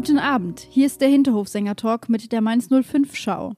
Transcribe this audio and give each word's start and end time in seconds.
Guten 0.00 0.18
Abend, 0.18 0.66
hier 0.70 0.86
ist 0.86 1.02
der 1.02 1.10
Hinterhofsänger-Talk 1.10 2.08
mit 2.08 2.32
der 2.32 2.40
Mainz 2.40 2.68
05 2.70 3.14
Schau. 3.14 3.52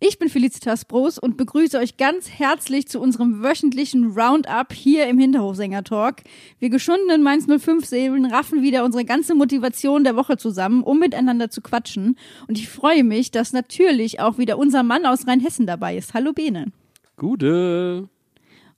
Ich 0.00 0.18
bin 0.18 0.30
Felicitas 0.30 0.86
Bros 0.86 1.18
und 1.18 1.36
begrüße 1.36 1.76
euch 1.76 1.98
ganz 1.98 2.30
herzlich 2.30 2.88
zu 2.88 2.98
unserem 2.98 3.42
wöchentlichen 3.42 4.12
Roundup 4.18 4.72
hier 4.72 5.06
im 5.06 5.18
Hinterhofsänger-Talk. 5.18 6.22
Wir 6.58 6.70
geschundenen 6.70 7.22
Mainz 7.22 7.44
05 7.46 7.84
Seelen 7.84 8.24
raffen 8.24 8.62
wieder 8.62 8.86
unsere 8.86 9.04
ganze 9.04 9.34
Motivation 9.34 10.02
der 10.02 10.16
Woche 10.16 10.38
zusammen, 10.38 10.82
um 10.82 10.98
miteinander 10.98 11.50
zu 11.50 11.60
quatschen. 11.60 12.16
Und 12.48 12.56
ich 12.56 12.70
freue 12.70 13.04
mich, 13.04 13.30
dass 13.30 13.52
natürlich 13.52 14.18
auch 14.18 14.38
wieder 14.38 14.56
unser 14.56 14.82
Mann 14.82 15.04
aus 15.04 15.26
Rheinhessen 15.26 15.66
dabei 15.66 15.98
ist. 15.98 16.14
Hallo 16.14 16.32
Bene. 16.32 16.72
Gute. 17.18 18.08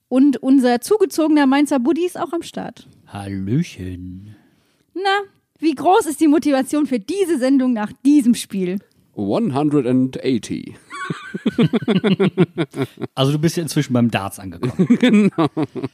Und 0.08 0.39
unser 0.39 0.80
zugezogener 0.80 1.46
Mainzer 1.46 1.78
Buddy 1.78 2.06
ist 2.06 2.19
auch 2.19 2.33
am 2.33 2.42
Start. 2.42 2.89
Hallöchen. 3.06 4.34
Na, 4.94 5.28
wie 5.65 5.75
groß 5.75 6.07
ist 6.07 6.20
die 6.20 6.29
Motivation 6.29 6.87
für 6.87 7.01
diese 7.01 7.39
Sendung 7.39 7.73
nach 7.73 7.91
diesem 8.05 8.34
Spiel? 8.34 8.79
180. 9.17 10.75
Also 13.15 13.33
du 13.33 13.39
bist 13.39 13.57
ja 13.57 13.62
inzwischen 13.62 13.92
beim 13.92 14.11
Darts 14.11 14.39
angekommen. 14.39 14.87
genau. 15.01 15.48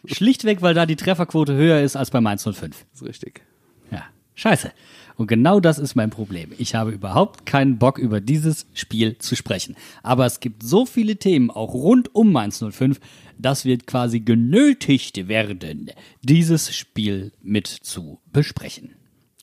Schlichtweg, 0.05 0.63
weil 0.63 0.75
da 0.75 0.87
die 0.87 0.97
Trefferquote 0.97 1.55
höher 1.55 1.81
ist 1.81 1.97
als 1.97 2.11
bei 2.11 2.21
Mainz 2.21 2.45
05. 2.45 2.87
Das 2.93 3.03
ist 3.03 3.07
richtig. 3.07 3.43
Ja, 3.91 4.05
scheiße. 4.35 4.71
Und 5.17 5.27
genau 5.27 5.61
das 5.61 5.79
ist 5.79 5.97
mein 5.97 6.11
Problem. 6.11 6.53
Ich 6.59 6.75
habe 6.75 6.93
überhaupt 6.93 7.45
keinen 7.45 7.79
Bock, 7.79 7.98
über 7.98 8.21
dieses 8.21 8.67
Spiel 8.73 9.19
zu 9.19 9.37
sprechen. 9.37 9.77
Aber 10.03 10.27
es 10.27 10.41
gibt 10.41 10.63
so 10.63 10.87
viele 10.87 11.17
Themen, 11.17 11.51
auch 11.51 11.75
rund 11.75 12.15
um 12.15 12.33
Mainz 12.33 12.65
05, 12.67 13.01
dass 13.39 13.65
wir 13.65 13.79
quasi 13.79 14.21
genötigt 14.21 15.29
werden, 15.29 15.91
dieses 16.23 16.75
Spiel 16.75 17.33
mit 17.43 17.67
zu 17.67 18.21
besprechen. 18.33 18.95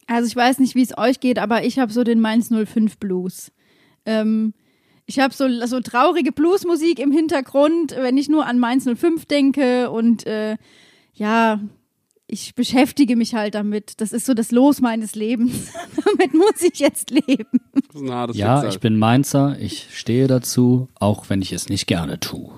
Also 0.07 0.27
ich 0.27 0.35
weiß 0.35 0.59
nicht, 0.59 0.75
wie 0.75 0.81
es 0.81 0.97
euch 0.97 1.19
geht, 1.19 1.37
aber 1.39 1.63
ich 1.65 1.79
habe 1.79 1.91
so 1.91 2.03
den 2.03 2.19
Mainz 2.19 2.49
05 2.49 2.97
Blues. 2.97 3.51
Ähm, 4.05 4.53
ich 5.05 5.19
habe 5.19 5.33
so, 5.33 5.47
so 5.65 5.79
traurige 5.79 6.31
Bluesmusik 6.31 6.99
im 6.99 7.11
Hintergrund, 7.11 7.95
wenn 7.97 8.17
ich 8.17 8.29
nur 8.29 8.45
an 8.45 8.59
Mainz 8.59 8.85
05 8.85 9.25
denke 9.25 9.89
und 9.91 10.25
äh, 10.25 10.57
ja, 11.13 11.59
ich 12.27 12.55
beschäftige 12.55 13.15
mich 13.15 13.33
halt 13.35 13.55
damit. 13.55 14.01
Das 14.01 14.11
ist 14.11 14.25
so 14.25 14.33
das 14.33 14.51
Los 14.51 14.81
meines 14.81 15.15
Lebens. 15.15 15.71
damit 16.05 16.33
muss 16.33 16.61
ich 16.61 16.79
jetzt 16.79 17.09
leben. 17.09 17.59
Das 17.73 17.95
ist 17.95 18.01
ein 18.01 18.11
hartes 18.13 18.37
Ja, 18.37 18.55
Schicksal. 18.55 18.69
ich 18.73 18.79
bin 18.81 18.97
Mainzer, 18.99 19.57
ich 19.59 19.87
stehe 19.97 20.27
dazu, 20.27 20.89
auch 20.95 21.29
wenn 21.29 21.41
ich 21.41 21.53
es 21.53 21.69
nicht 21.69 21.87
gerne 21.87 22.19
tue. 22.19 22.51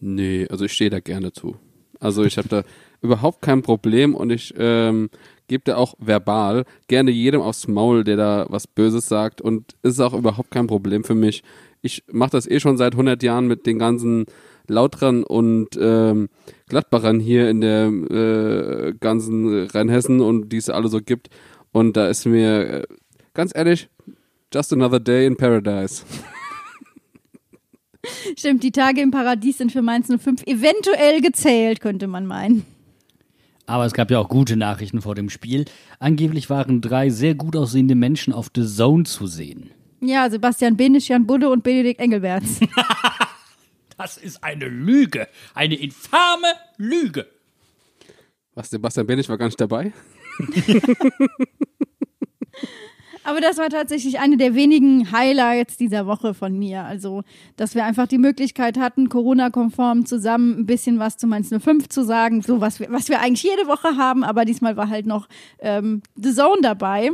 Nee, 0.00 0.46
also 0.50 0.64
ich 0.64 0.72
stehe 0.72 0.90
da 0.90 1.00
gerne 1.00 1.32
zu. 1.32 1.56
Also 2.00 2.24
ich 2.24 2.38
habe 2.38 2.48
da 2.48 2.64
überhaupt 3.02 3.42
kein 3.42 3.62
Problem 3.62 4.14
und 4.14 4.30
ich 4.30 4.54
ähm, 4.56 5.10
gebe 5.48 5.64
da 5.64 5.76
auch 5.76 5.94
verbal 5.98 6.64
gerne 6.88 7.10
jedem 7.10 7.40
aufs 7.40 7.68
Maul, 7.68 8.04
der 8.04 8.16
da 8.16 8.46
was 8.48 8.66
Böses 8.66 9.06
sagt 9.06 9.40
und 9.40 9.74
ist 9.82 10.00
auch 10.00 10.14
überhaupt 10.14 10.50
kein 10.50 10.66
Problem 10.66 11.04
für 11.04 11.14
mich. 11.14 11.42
Ich 11.82 12.04
mache 12.10 12.30
das 12.30 12.48
eh 12.48 12.60
schon 12.60 12.76
seit 12.76 12.94
100 12.94 13.22
Jahren 13.22 13.46
mit 13.46 13.66
den 13.66 13.78
ganzen 13.78 14.26
Lautrern 14.68 15.24
und 15.24 15.68
ähm, 15.80 16.28
Gladbachern 16.68 17.20
hier 17.20 17.50
in 17.50 17.60
der 17.60 17.86
äh, 17.88 18.94
ganzen 18.98 19.66
Rheinhessen 19.66 20.20
und 20.20 20.50
die 20.50 20.58
es 20.58 20.70
alle 20.70 20.88
so 20.88 21.00
gibt. 21.00 21.28
Und 21.72 21.96
da 21.96 22.08
ist 22.08 22.26
mir 22.26 22.68
äh, 22.68 22.82
ganz 23.34 23.52
ehrlich, 23.54 23.88
just 24.52 24.72
another 24.72 25.00
day 25.00 25.26
in 25.26 25.36
paradise. 25.36 26.04
Stimmt, 28.36 28.62
die 28.62 28.72
Tage 28.72 29.00
im 29.00 29.10
Paradies 29.10 29.58
sind 29.58 29.72
für 29.72 29.82
Mainz 29.82 30.08
05 30.08 30.42
eventuell 30.46 31.20
gezählt, 31.20 31.80
könnte 31.80 32.06
man 32.06 32.26
meinen. 32.26 32.64
Aber 33.66 33.86
es 33.86 33.92
gab 33.92 34.10
ja 34.10 34.18
auch 34.18 34.28
gute 34.28 34.56
Nachrichten 34.56 35.00
vor 35.02 35.14
dem 35.14 35.30
Spiel. 35.30 35.64
Angeblich 35.98 36.50
waren 36.50 36.80
drei 36.80 37.10
sehr 37.10 37.34
gut 37.34 37.56
aussehende 37.56 37.94
Menschen 37.94 38.32
auf 38.32 38.50
The 38.54 38.66
Zone 38.66 39.04
zu 39.04 39.26
sehen. 39.26 39.70
Ja, 40.00 40.28
Sebastian 40.28 40.76
Benisch, 40.76 41.08
Jan 41.08 41.26
Budde 41.26 41.48
und 41.48 41.62
Benedikt 41.62 42.00
Engelberts. 42.00 42.60
Das 43.98 44.16
ist 44.16 44.42
eine 44.42 44.66
Lüge. 44.66 45.28
Eine 45.54 45.76
infame 45.76 46.48
Lüge. 46.76 47.28
Was, 48.54 48.70
Sebastian 48.70 49.06
Benich 49.06 49.28
war 49.28 49.38
gar 49.38 49.46
nicht 49.46 49.60
dabei? 49.60 49.92
Aber 53.24 53.40
das 53.40 53.58
war 53.58 53.68
tatsächlich 53.68 54.18
eine 54.18 54.36
der 54.36 54.54
wenigen 54.54 55.12
Highlights 55.12 55.76
dieser 55.76 56.06
Woche 56.06 56.34
von 56.34 56.58
mir. 56.58 56.84
Also, 56.84 57.22
dass 57.56 57.74
wir 57.74 57.84
einfach 57.84 58.06
die 58.06 58.18
Möglichkeit 58.18 58.78
hatten, 58.78 59.08
Corona-konform 59.08 60.06
zusammen 60.06 60.60
ein 60.60 60.66
bisschen 60.66 60.98
was 60.98 61.16
zu 61.16 61.26
Mainz 61.26 61.50
05 61.50 61.88
zu 61.88 62.04
sagen. 62.04 62.42
So, 62.42 62.60
was 62.60 62.80
wir, 62.80 62.90
was 62.90 63.08
wir 63.08 63.20
eigentlich 63.20 63.42
jede 63.42 63.66
Woche 63.68 63.96
haben. 63.96 64.24
Aber 64.24 64.44
diesmal 64.44 64.76
war 64.76 64.88
halt 64.88 65.06
noch 65.06 65.28
ähm, 65.60 66.02
The 66.16 66.34
Zone 66.34 66.62
dabei. 66.62 67.10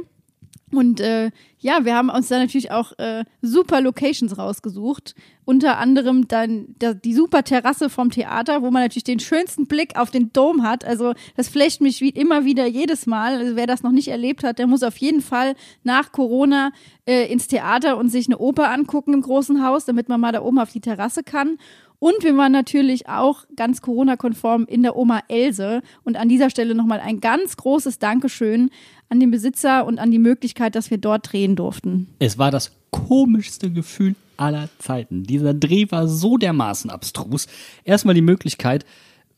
Und 0.70 1.00
äh, 1.00 1.30
ja, 1.58 1.84
wir 1.84 1.94
haben 1.94 2.10
uns 2.10 2.28
da 2.28 2.38
natürlich 2.38 2.70
auch 2.70 2.92
äh, 2.98 3.24
super 3.42 3.80
Locations 3.80 4.36
rausgesucht. 4.36 5.14
Unter 5.44 5.78
anderem 5.78 6.28
dann 6.28 6.74
da, 6.78 6.92
die 6.92 7.14
super 7.14 7.42
Terrasse 7.42 7.88
vom 7.88 8.10
Theater, 8.10 8.62
wo 8.62 8.70
man 8.70 8.82
natürlich 8.82 9.04
den 9.04 9.18
schönsten 9.18 9.66
Blick 9.66 9.98
auf 9.98 10.10
den 10.10 10.32
Dom 10.32 10.62
hat. 10.62 10.84
Also 10.84 11.14
das 11.36 11.48
flecht 11.48 11.80
mich 11.80 12.00
wie 12.00 12.10
immer 12.10 12.44
wieder 12.44 12.66
jedes 12.66 13.06
Mal. 13.06 13.38
Also 13.38 13.56
wer 13.56 13.66
das 13.66 13.82
noch 13.82 13.92
nicht 13.92 14.08
erlebt 14.08 14.44
hat, 14.44 14.58
der 14.58 14.66
muss 14.66 14.82
auf 14.82 14.98
jeden 14.98 15.22
Fall 15.22 15.54
nach 15.84 16.12
Corona 16.12 16.70
äh, 17.06 17.32
ins 17.32 17.48
Theater 17.48 17.96
und 17.96 18.10
sich 18.10 18.26
eine 18.26 18.38
Oper 18.38 18.70
angucken 18.70 19.14
im 19.14 19.22
großen 19.22 19.64
Haus, 19.64 19.86
damit 19.86 20.08
man 20.08 20.20
mal 20.20 20.32
da 20.32 20.42
oben 20.42 20.58
auf 20.58 20.70
die 20.70 20.80
Terrasse 20.80 21.22
kann. 21.22 21.58
Und 22.00 22.22
wir 22.22 22.36
waren 22.36 22.52
natürlich 22.52 23.08
auch 23.08 23.44
ganz 23.56 23.82
Corona-konform 23.82 24.66
in 24.66 24.82
der 24.82 24.96
Oma 24.96 25.22
Else. 25.28 25.82
Und 26.04 26.16
an 26.16 26.28
dieser 26.28 26.48
Stelle 26.50 26.74
nochmal 26.74 27.00
ein 27.00 27.20
ganz 27.20 27.56
großes 27.56 27.98
Dankeschön 27.98 28.70
an 29.08 29.18
den 29.20 29.30
Besitzer 29.30 29.84
und 29.84 29.98
an 29.98 30.10
die 30.10 30.18
Möglichkeit, 30.20 30.74
dass 30.76 30.90
wir 30.90 30.98
dort 30.98 31.32
drehen 31.32 31.56
durften. 31.56 32.08
Es 32.20 32.38
war 32.38 32.50
das 32.50 32.72
komischste 32.90 33.70
Gefühl 33.72 34.14
aller 34.36 34.68
Zeiten. 34.78 35.24
Dieser 35.24 35.54
Dreh 35.54 35.86
war 35.90 36.06
so 36.06 36.36
dermaßen 36.38 36.90
abstrus. 36.90 37.48
Erstmal 37.84 38.14
die 38.14 38.20
Möglichkeit, 38.22 38.84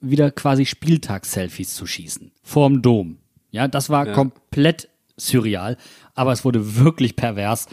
wieder 0.03 0.31
quasi 0.31 0.67
Spieltags-Selfies 0.67 1.75
zu 1.75 1.87
schießen. 1.87 2.31
Vorm 2.43 2.83
Dom. 2.83 3.17
Ja, 3.51 3.69
das 3.69 3.89
war 3.91 4.07
Ja. 4.09 4.13
komplett 4.13 4.89
surreal. 5.17 5.77
Aber 6.15 6.33
es 6.33 6.45
wurde 6.45 6.77
wirklich 6.77 7.17
pervers, 7.17 7.67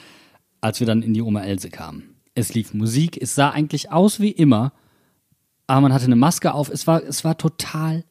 als 0.61 0.79
wir 0.79 0.87
dann 0.87 1.01
in 1.01 1.13
die 1.13 1.21
Oma 1.21 1.41
Else 1.43 1.69
kamen. 1.69 2.16
Es 2.37 2.53
lief 2.53 2.75
Musik, 2.75 3.19
es 3.19 3.33
sah 3.33 3.49
eigentlich 3.49 3.91
aus 3.91 4.19
wie 4.19 4.29
immer, 4.29 4.71
aber 5.65 5.81
man 5.81 5.93
hatte 5.93 6.05
eine 6.05 6.15
Maske 6.15 6.53
auf. 6.53 6.69
Es 6.69 6.85
war, 6.85 7.03
es 7.03 7.23
war 7.23 7.35
total 7.35 8.03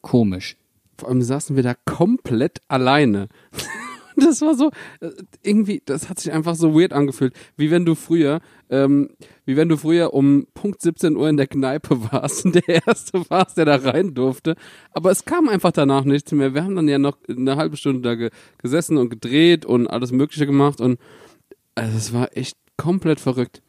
komisch. 0.00 0.56
Vor 0.96 1.10
allem 1.10 1.20
saßen 1.20 1.54
wir 1.54 1.62
da 1.62 1.74
komplett 1.84 2.60
alleine. 2.68 3.28
Das 4.16 4.42
war 4.42 4.54
so, 4.54 4.70
äh, 5.00 5.10
irgendwie, 5.42 5.82
das 5.84 6.08
hat 6.08 6.20
sich 6.20 6.32
einfach 6.32 6.54
so 6.54 6.72
weird 6.72 6.92
angefühlt. 6.92 7.34
Wie 7.56 7.72
wenn 7.72 7.84
du 7.84 7.96
früher, 7.96 8.38
ähm, 8.70 9.10
wie 9.44 9.56
wenn 9.56 9.68
du 9.68 9.76
früher 9.76 10.14
um 10.14 10.46
Punkt 10.54 10.80
17 10.82 11.16
Uhr 11.16 11.28
in 11.28 11.36
der 11.36 11.48
Kneipe 11.48 12.00
warst 12.12 12.44
und 12.44 12.54
der 12.54 12.86
Erste 12.86 13.28
warst, 13.28 13.58
der 13.58 13.64
da 13.64 13.74
rein 13.74 14.14
durfte. 14.14 14.54
Aber 14.92 15.10
es 15.10 15.24
kam 15.24 15.48
einfach 15.48 15.72
danach 15.72 16.04
nichts 16.04 16.30
mehr. 16.30 16.54
Wir 16.54 16.62
haben 16.62 16.76
dann 16.76 16.86
ja 16.86 17.00
noch 17.00 17.18
eine 17.28 17.56
halbe 17.56 17.76
Stunde 17.76 18.02
da 18.02 18.14
ge 18.14 18.30
gesessen 18.58 18.98
und 18.98 19.10
gedreht 19.10 19.66
und 19.66 19.88
alles 19.88 20.12
Mögliche 20.12 20.46
gemacht 20.46 20.80
und 20.80 21.00
also 21.74 21.96
es 21.96 22.12
war 22.12 22.36
echt 22.36 22.56
komplett 22.76 23.18
verrückt. 23.18 23.63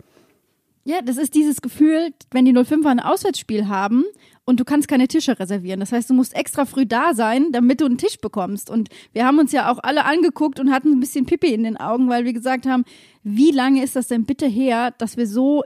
Ja, 0.87 1.01
das 1.01 1.17
ist 1.17 1.33
dieses 1.33 1.61
Gefühl, 1.61 2.13
wenn 2.29 2.45
die 2.45 2.53
05er 2.53 2.89
ein 2.89 2.99
Auswärtsspiel 2.99 3.67
haben 3.67 4.03
und 4.45 4.59
du 4.59 4.65
kannst 4.65 4.87
keine 4.87 5.07
Tische 5.07 5.39
reservieren. 5.39 5.79
Das 5.79 5.91
heißt, 5.91 6.11
du 6.11 6.13
musst 6.13 6.35
extra 6.35 6.65
früh 6.65 6.85
da 6.85 7.15
sein, 7.15 7.51
damit 7.51 7.81
du 7.81 7.85
einen 7.85 7.97
Tisch 7.97 8.19
bekommst. 8.19 8.69
Und 8.69 8.89
wir 9.11 9.25
haben 9.25 9.39
uns 9.39 9.51
ja 9.51 9.71
auch 9.71 9.79
alle 9.81 10.05
angeguckt 10.05 10.59
und 10.59 10.71
hatten 10.71 10.91
ein 10.91 10.99
bisschen 10.99 11.25
Pipi 11.25 11.51
in 11.51 11.63
den 11.63 11.75
Augen, 11.75 12.07
weil 12.07 12.23
wir 12.23 12.33
gesagt 12.33 12.67
haben, 12.67 12.85
wie 13.23 13.49
lange 13.49 13.83
ist 13.83 13.95
das 13.95 14.07
denn 14.07 14.25
bitte 14.25 14.45
her, 14.45 14.93
dass 14.99 15.17
wir 15.17 15.25
so 15.25 15.63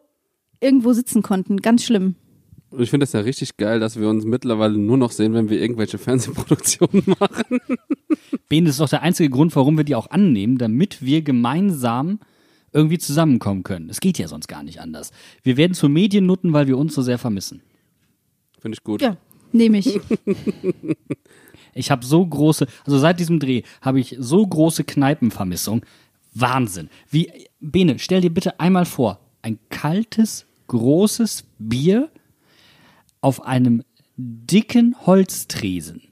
irgendwo 0.62 0.94
sitzen 0.94 1.21
konnten? 1.21 1.57
Ganz 1.57 1.83
schlimm. 1.83 2.16
Und 2.69 2.81
ich 2.81 2.89
finde 2.89 3.04
es 3.04 3.12
ja 3.12 3.19
richtig 3.19 3.57
geil, 3.57 3.81
dass 3.81 4.00
wir 4.00 4.07
uns 4.07 4.24
mittlerweile 4.24 4.77
nur 4.77 4.95
noch 4.95 5.12
sehen, 5.12 5.33
wenn 5.33 5.50
wir 5.50 5.60
irgendwelche 5.60 5.98
Fernsehproduktionen 5.98 7.04
machen. 7.19 7.60
Ben, 8.48 8.63
das 8.63 8.75
ist 8.75 8.80
doch 8.80 8.89
der 8.89 9.01
einzige 9.01 9.30
Grund, 9.30 9.54
warum 9.57 9.75
wir 9.75 9.83
die 9.83 9.95
auch 9.95 10.12
annehmen, 10.12 10.57
damit 10.57 11.01
wir 11.01 11.24
gemeinsam 11.24 12.19
irgendwie 12.71 12.98
zusammenkommen 12.98 13.63
können. 13.63 13.89
Es 13.89 14.00
geht 14.00 14.18
ja 14.18 14.27
sonst 14.27 14.48
gar 14.48 14.63
nicht 14.63 14.81
anders. 14.81 15.12
Wir 15.44 15.57
werden 15.57 15.74
zu 15.74 15.89
Mediennutten, 15.89 16.54
weil 16.54 16.68
wir 16.68 16.77
uns 16.77 16.94
so 16.94 17.01
sehr 17.01 17.18
vermissen. 17.18 17.62
Finde 18.60 18.75
ich 18.75 18.83
gut. 18.83 19.01
Ja, 19.01 19.18
nehme 19.51 19.77
ich. 19.77 20.00
Ich 21.74 21.92
habe 21.92 22.06
so 22.06 22.25
große, 22.25 22.68
also 22.86 22.98
seit 22.98 23.19
diesem 23.19 23.39
Dreh 23.39 23.63
habe 23.81 24.00
ich 24.00 24.16
so 24.19 24.45
große 24.45 24.83
Kneipenvermissung. 24.83 25.86
Wahnsinn. 26.33 26.89
Wie, 27.10 27.31
Bene, 27.60 28.00
stell 28.00 28.21
dir 28.21 28.33
bitte 28.33 28.60
einmal 28.60 28.86
vor, 28.86 29.19
ein 29.42 29.60
kaltes, 29.69 30.45
großes 30.68 31.45
Bier 31.57 32.10
auf 33.21 33.45
einem 33.45 33.83
dicken 34.18 34.95
Holztresen, 35.06 36.12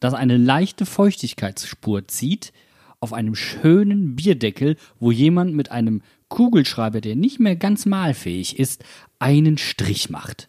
das 0.00 0.14
eine 0.14 0.36
leichte 0.36 0.86
Feuchtigkeitsspur 0.86 2.06
zieht, 2.08 2.52
auf 3.00 3.12
einem 3.12 3.34
schönen 3.34 4.16
Bierdeckel, 4.16 4.76
wo 4.98 5.10
jemand 5.10 5.54
mit 5.54 5.70
einem 5.70 6.02
Kugelschreiber, 6.28 7.00
der 7.00 7.16
nicht 7.16 7.40
mehr 7.40 7.56
ganz 7.56 7.86
malfähig 7.86 8.58
ist, 8.58 8.84
einen 9.18 9.58
Strich 9.58 10.10
macht. 10.10 10.48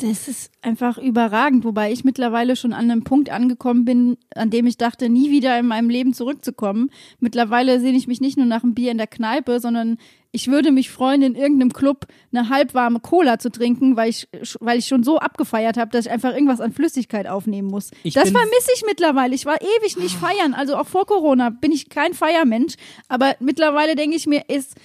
Das 0.00 0.28
ist 0.28 0.50
einfach 0.62 0.96
überragend, 0.96 1.64
wobei 1.64 1.92
ich 1.92 2.04
mittlerweile 2.04 2.56
schon 2.56 2.72
an 2.72 2.90
einem 2.90 3.04
Punkt 3.04 3.28
angekommen 3.28 3.84
bin, 3.84 4.16
an 4.34 4.48
dem 4.48 4.66
ich 4.66 4.78
dachte, 4.78 5.10
nie 5.10 5.30
wieder 5.30 5.58
in 5.58 5.66
meinem 5.66 5.90
Leben 5.90 6.14
zurückzukommen. 6.14 6.90
Mittlerweile 7.18 7.80
sehne 7.80 7.98
ich 7.98 8.06
mich 8.06 8.20
nicht 8.20 8.38
nur 8.38 8.46
nach 8.46 8.62
einem 8.62 8.74
Bier 8.74 8.92
in 8.92 8.98
der 8.98 9.06
Kneipe, 9.06 9.60
sondern 9.60 9.98
ich 10.32 10.48
würde 10.48 10.72
mich 10.72 10.90
freuen, 10.90 11.20
in 11.20 11.34
irgendeinem 11.34 11.72
Club 11.72 12.06
eine 12.32 12.48
halbwarme 12.48 13.00
Cola 13.00 13.38
zu 13.38 13.50
trinken, 13.50 13.96
weil 13.96 14.08
ich, 14.08 14.26
weil 14.60 14.78
ich 14.78 14.86
schon 14.86 15.02
so 15.02 15.18
abgefeiert 15.18 15.76
habe, 15.76 15.90
dass 15.90 16.06
ich 16.06 16.12
einfach 16.12 16.32
irgendwas 16.32 16.60
an 16.60 16.72
Flüssigkeit 16.72 17.26
aufnehmen 17.26 17.68
muss. 17.68 17.90
Ich 18.02 18.14
das 18.14 18.30
vermisse 18.30 18.70
ich 18.74 18.84
mittlerweile. 18.86 19.34
Ich 19.34 19.44
war 19.44 19.60
ewig 19.60 19.98
nicht 19.98 20.16
feiern, 20.16 20.54
also 20.54 20.76
auch 20.76 20.86
vor 20.86 21.04
Corona 21.04 21.50
bin 21.50 21.72
ich 21.72 21.90
kein 21.90 22.14
Feiermensch, 22.14 22.74
aber 23.08 23.34
mittlerweile 23.40 23.96
denke 23.96 24.16
ich 24.16 24.26
mir, 24.26 24.44
ist, 24.48 24.76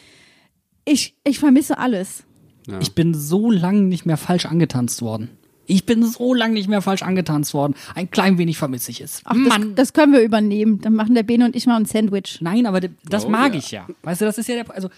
ich, 0.84 1.16
ich 1.24 1.40
vermisse 1.40 1.78
alles. 1.78 2.26
Ja. 2.68 2.80
Ich 2.82 2.94
bin 2.94 3.14
so 3.14 3.52
lange 3.52 3.82
nicht 3.84 4.06
mehr 4.06 4.18
falsch 4.18 4.46
angetanzt 4.46 5.02
worden. 5.02 5.30
Ich 5.68 5.86
bin 5.88 6.06
so 6.06 6.36
lange 6.36 6.54
nicht 6.54 6.68
mehr 6.70 6.84
falsch 6.84 7.02
angetanzt 7.02 7.56
worden. 7.56 7.74
Ein 7.96 8.12
klein 8.12 8.38
wenig 8.38 8.56
vermisse 8.58 8.92
ich 8.92 9.02
es. 9.02 9.22
Ach, 9.26 9.36
das, 9.50 9.60
das 9.74 9.94
können 9.94 10.14
wir 10.14 10.22
übernehmen. 10.22 10.80
Dann 10.80 10.94
machen 10.94 11.16
der 11.16 11.24
Bene 11.24 11.44
und 11.46 11.56
ich 11.56 11.66
mal 11.66 11.78
ein 11.78 11.86
Sandwich. 11.86 12.38
Nein, 12.42 12.68
aber 12.68 12.82
das 13.10 13.26
Oh, 13.26 13.30
mag 13.30 13.54
ja. 13.54 13.58
ich 13.60 13.72
ja. 13.72 13.88
Weißt 14.04 14.22
du, 14.22 14.26
das 14.26 14.38
ist 14.38 14.48
ja 14.48 14.56
der, 14.64 14.72
also, 14.76 14.90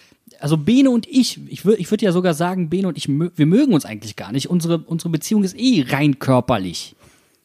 also 0.42 0.58
Bene 0.58 0.90
und 0.90 1.08
ich, 1.08 1.40
ich 1.48 1.64
würde 1.64 1.80
ich 1.80 1.90
würd 1.90 2.02
ja 2.02 2.12
sogar 2.12 2.34
sagen, 2.34 2.69
Bene 2.69 2.90
und 2.90 2.98
ich, 2.98 3.08
wir 3.08 3.46
mögen 3.46 3.74
uns 3.74 3.86
eigentlich 3.86 4.18
gar 4.18 4.34
nicht. 4.34 4.50
Unsere, 4.50 4.80
unsere 4.80 5.10
Beziehung 5.10 5.46
ist 5.46 5.58
eh 5.58 5.86
rein 5.88 6.20
körperlich. 6.20 6.96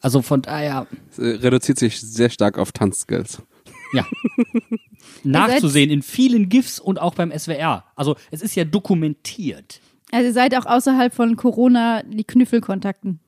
Also 0.01 0.21
von 0.21 0.41
daher, 0.41 0.87
Es 1.11 1.19
äh, 1.19 1.25
reduziert 1.37 1.79
sich 1.79 2.01
sehr 2.01 2.29
stark 2.29 2.57
auf 2.57 2.73
Tanzskills. 2.73 3.41
ja. 3.93 4.05
Nachzusehen 5.23 5.89
in 5.89 6.01
vielen 6.01 6.49
GIFs 6.49 6.79
und 6.79 6.99
auch 6.99 7.15
beim 7.15 7.31
SWR. 7.37 7.85
Also 7.95 8.15
es 8.31 8.41
ist 8.41 8.55
ja 8.55 8.65
dokumentiert. 8.65 9.79
Also 10.13 10.27
ihr 10.27 10.33
seid 10.33 10.55
auch 10.55 10.67
außerhalb 10.67 11.11
von 11.11 11.35
Corona 11.35 12.03
die 12.03 12.23
Knüffelkontakten. 12.23 13.19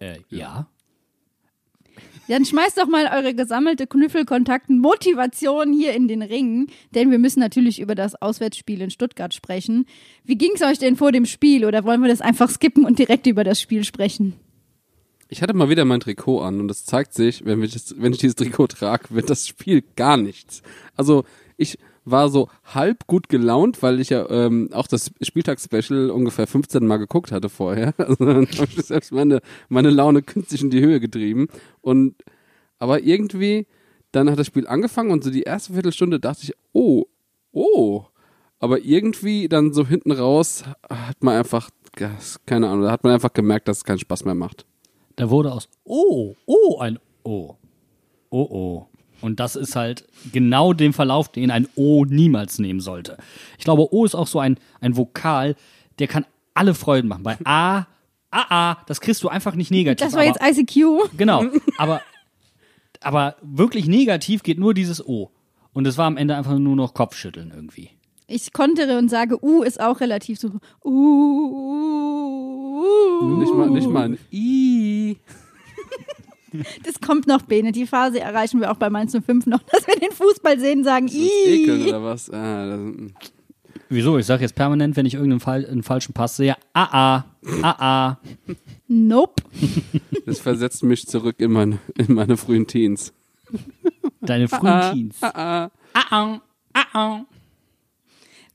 Äh, 0.00 0.18
ja. 0.28 0.66
Dann 2.26 2.44
schmeißt 2.44 2.78
doch 2.78 2.88
mal 2.88 3.08
eure 3.14 3.32
gesammelte 3.32 3.86
Knüffelkontakten 3.86 4.80
Motivation 4.80 5.72
hier 5.72 5.94
in 5.94 6.08
den 6.08 6.22
Ring, 6.22 6.66
denn 6.92 7.12
wir 7.12 7.20
müssen 7.20 7.38
natürlich 7.38 7.80
über 7.80 7.94
das 7.94 8.20
Auswärtsspiel 8.20 8.80
in 8.80 8.90
Stuttgart 8.90 9.32
sprechen. 9.34 9.86
Wie 10.24 10.36
ging's 10.36 10.62
euch 10.62 10.80
denn 10.80 10.96
vor 10.96 11.12
dem 11.12 11.26
Spiel 11.26 11.64
oder 11.64 11.84
wollen 11.84 12.02
wir 12.02 12.08
das 12.08 12.20
einfach 12.20 12.50
skippen 12.50 12.84
und 12.84 12.98
direkt 12.98 13.28
über 13.28 13.44
das 13.44 13.60
Spiel 13.60 13.84
sprechen? 13.84 14.32
Ich 15.28 15.42
hatte 15.42 15.54
mal 15.54 15.68
wieder 15.68 15.84
mein 15.84 16.00
Trikot 16.00 16.40
an 16.40 16.58
und 16.58 16.68
es 16.72 16.84
zeigt 16.84 17.14
sich, 17.14 17.44
wenn 17.44 17.62
ich, 17.62 17.72
das, 17.72 17.94
wenn 17.98 18.12
ich 18.12 18.18
dieses 18.18 18.34
Trikot 18.34 18.66
trage, 18.66 19.04
wird 19.10 19.30
das 19.30 19.46
Spiel 19.46 19.84
gar 19.94 20.16
nichts. 20.16 20.62
Also 20.96 21.24
ich 21.56 21.78
war 22.06 22.28
so 22.28 22.48
halb 22.64 23.06
gut 23.06 23.28
gelaunt, 23.28 23.82
weil 23.82 24.00
ich 24.00 24.10
ja 24.10 24.28
ähm, 24.30 24.70
auch 24.72 24.86
das 24.86 25.10
Spieltagsspecial 25.20 26.10
ungefähr 26.10 26.46
15 26.46 26.86
Mal 26.86 26.96
geguckt 26.98 27.32
hatte 27.32 27.48
vorher. 27.48 27.92
Also 28.06 28.24
dann 28.24 28.46
habe 28.46 28.68
ich 28.76 28.86
selbst 28.86 29.12
meine, 29.12 29.40
meine 29.68 29.90
Laune 29.90 30.22
künstlich 30.22 30.62
in 30.62 30.70
die 30.70 30.80
Höhe 30.80 31.00
getrieben. 31.00 31.48
Und 31.80 32.14
aber 32.78 33.02
irgendwie, 33.02 33.66
dann 34.12 34.30
hat 34.30 34.38
das 34.38 34.46
Spiel 34.46 34.66
angefangen 34.68 35.10
und 35.10 35.24
so 35.24 35.30
die 35.30 35.42
erste 35.42 35.72
Viertelstunde 35.72 36.20
dachte 36.20 36.44
ich, 36.44 36.52
oh, 36.72 37.06
oh. 37.52 38.04
Aber 38.58 38.78
irgendwie 38.80 39.48
dann 39.48 39.72
so 39.72 39.86
hinten 39.86 40.12
raus 40.12 40.64
hat 40.88 41.22
man 41.22 41.36
einfach, 41.36 41.70
keine 42.46 42.68
Ahnung, 42.68 42.84
da 42.84 42.92
hat 42.92 43.02
man 43.02 43.12
einfach 43.12 43.32
gemerkt, 43.32 43.66
dass 43.68 43.78
es 43.78 43.84
keinen 43.84 43.98
Spaß 43.98 44.24
mehr 44.24 44.34
macht. 44.34 44.64
Da 45.16 45.30
wurde 45.30 45.52
aus 45.52 45.68
Oh, 45.84 46.34
oh, 46.46 46.78
ein 46.78 46.98
O. 47.24 47.56
Oh, 48.30 48.48
oh. 48.50 48.86
Und 49.20 49.40
das 49.40 49.56
ist 49.56 49.76
halt 49.76 50.06
genau 50.32 50.72
dem 50.72 50.92
Verlauf, 50.92 51.30
den 51.30 51.50
ein 51.50 51.68
O 51.74 52.04
niemals 52.04 52.58
nehmen 52.58 52.80
sollte. 52.80 53.16
Ich 53.58 53.64
glaube, 53.64 53.92
O 53.92 54.04
ist 54.04 54.14
auch 54.14 54.26
so 54.26 54.38
ein, 54.38 54.58
ein 54.80 54.96
Vokal, 54.96 55.56
der 55.98 56.06
kann 56.06 56.26
alle 56.54 56.74
Freuden 56.74 57.08
machen. 57.08 57.22
Bei 57.22 57.36
A, 57.44 57.86
A, 58.30 58.70
A, 58.70 58.78
das 58.86 59.00
kriegst 59.00 59.22
du 59.22 59.28
einfach 59.28 59.54
nicht 59.54 59.70
negativ. 59.70 60.06
Das 60.06 60.14
war 60.14 60.24
jetzt 60.24 60.40
ICQ. 60.42 61.16
Genau, 61.16 61.44
aber, 61.78 62.02
aber 63.00 63.36
wirklich 63.42 63.86
negativ 63.86 64.42
geht 64.42 64.58
nur 64.58 64.74
dieses 64.74 65.06
O. 65.06 65.30
Und 65.72 65.86
es 65.86 65.98
war 65.98 66.06
am 66.06 66.16
Ende 66.16 66.36
einfach 66.36 66.58
nur 66.58 66.76
noch 66.76 66.94
Kopfschütteln 66.94 67.52
irgendwie. 67.54 67.90
Ich 68.28 68.52
kontere 68.52 68.98
und 68.98 69.08
sage, 69.08 69.42
U 69.44 69.62
ist 69.62 69.80
auch 69.80 70.00
relativ 70.00 70.40
so. 70.40 70.48
Uh, 70.84 70.90
uh, 70.90 71.60
uh. 73.22 73.38
Nicht 73.38 73.54
mal, 73.54 73.70
nicht 73.70 73.88
mal 73.88 74.04
ein 74.04 74.18
I. 74.32 75.16
Das 76.84 77.00
kommt 77.00 77.26
noch, 77.26 77.42
Bene. 77.42 77.72
Die 77.72 77.86
Phase 77.86 78.20
erreichen 78.20 78.60
wir 78.60 78.70
auch 78.70 78.76
bei 78.76 78.90
Mainz 78.90 79.12
05 79.12 79.46
noch, 79.46 79.62
dass 79.64 79.86
wir 79.86 79.96
den 79.96 80.12
Fußball 80.12 80.58
sehen, 80.58 80.84
sagen, 80.84 81.06
Das 81.06 81.14
Ekeln 81.16 81.88
oder 81.88 82.02
was? 82.02 82.30
Ah, 82.30 82.66
das, 82.66 82.80
Wieso? 83.88 84.18
Ich 84.18 84.26
sage 84.26 84.42
jetzt 84.42 84.54
permanent, 84.56 84.96
wenn 84.96 85.06
ich 85.06 85.14
irgendeinen 85.14 85.40
Fall, 85.40 85.64
einen 85.66 85.82
falschen 85.84 86.12
Pass 86.12 86.36
sehe, 86.36 86.56
A, 86.72 87.16
A, 87.16 87.24
A, 87.62 87.70
A. 88.08 88.18
Nope. 88.88 89.42
das 90.26 90.40
versetzt 90.40 90.82
mich 90.82 91.06
zurück 91.06 91.36
in 91.38 91.52
meine, 91.52 91.78
in 91.96 92.12
meine 92.14 92.36
frühen 92.36 92.66
Teens. 92.66 93.12
Deine 94.20 94.48
frühen 94.48 94.92
Teens. 94.92 95.16
Ah, 95.22 95.70
Ah, 95.94 96.04
ah, 96.10 96.40
ah, 96.74 96.84
ah. 96.92 97.20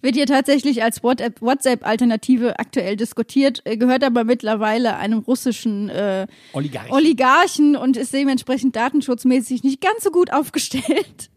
Wird 0.02 0.16
hier 0.16 0.26
tatsächlich 0.26 0.84
als 0.84 1.04
WhatsApp- 1.04 1.42
WhatsApp-Alternative 1.42 2.60
aktuell 2.60 2.96
diskutiert, 2.96 3.62
äh, 3.66 3.78
gehört 3.78 4.04
aber 4.04 4.24
mittlerweile 4.24 4.96
einem 4.98 5.20
russischen 5.20 5.90
äh, 5.90 6.28
Oligarchen. 6.54 6.92
Oligarchen 6.92 7.76
und 7.76 7.98
ist 7.98 8.14
dementsprechend 8.14 8.76
datenschutzmäßig 8.76 9.64
nicht 9.64 9.82
ganz 9.82 10.04
so 10.04 10.12
gut 10.12 10.34
aufgestellt. 10.34 11.30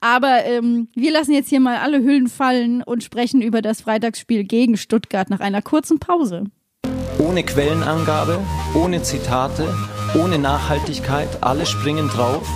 Aber 0.00 0.44
ähm, 0.44 0.88
wir 0.94 1.12
lassen 1.12 1.32
jetzt 1.32 1.48
hier 1.48 1.60
mal 1.60 1.76
alle 1.76 2.02
Hüllen 2.02 2.26
fallen 2.28 2.82
und 2.82 3.04
sprechen 3.04 3.40
über 3.40 3.62
das 3.62 3.82
Freitagsspiel 3.82 4.42
gegen 4.44 4.76
Stuttgart 4.76 5.30
nach 5.30 5.40
einer 5.40 5.62
kurzen 5.62 6.00
Pause. 6.00 6.44
Ohne 7.18 7.44
Quellenangabe, 7.44 8.40
ohne 8.74 9.02
Zitate, 9.02 9.72
ohne 10.20 10.38
Nachhaltigkeit, 10.38 11.28
alle 11.42 11.66
springen 11.66 12.08
drauf. 12.08 12.48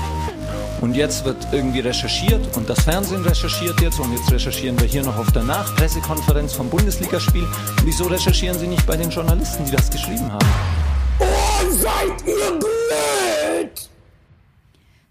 Und 0.84 0.94
jetzt 0.96 1.24
wird 1.24 1.38
irgendwie 1.50 1.80
recherchiert 1.80 2.54
und 2.58 2.68
das 2.68 2.84
Fernsehen 2.84 3.22
recherchiert 3.22 3.80
jetzt 3.80 3.98
und 4.00 4.12
jetzt 4.12 4.30
recherchieren 4.30 4.78
wir 4.78 4.86
hier 4.86 5.02
noch 5.02 5.16
auf 5.16 5.32
der 5.32 5.42
Nachpressekonferenz 5.42 6.52
vom 6.52 6.68
Bundesligaspiel. 6.68 7.46
Wieso 7.84 8.04
recherchieren 8.04 8.58
Sie 8.58 8.66
nicht 8.66 8.86
bei 8.86 8.94
den 8.94 9.08
Journalisten, 9.08 9.64
die 9.64 9.70
das 9.70 9.90
geschrieben 9.90 10.30
haben? 10.30 10.46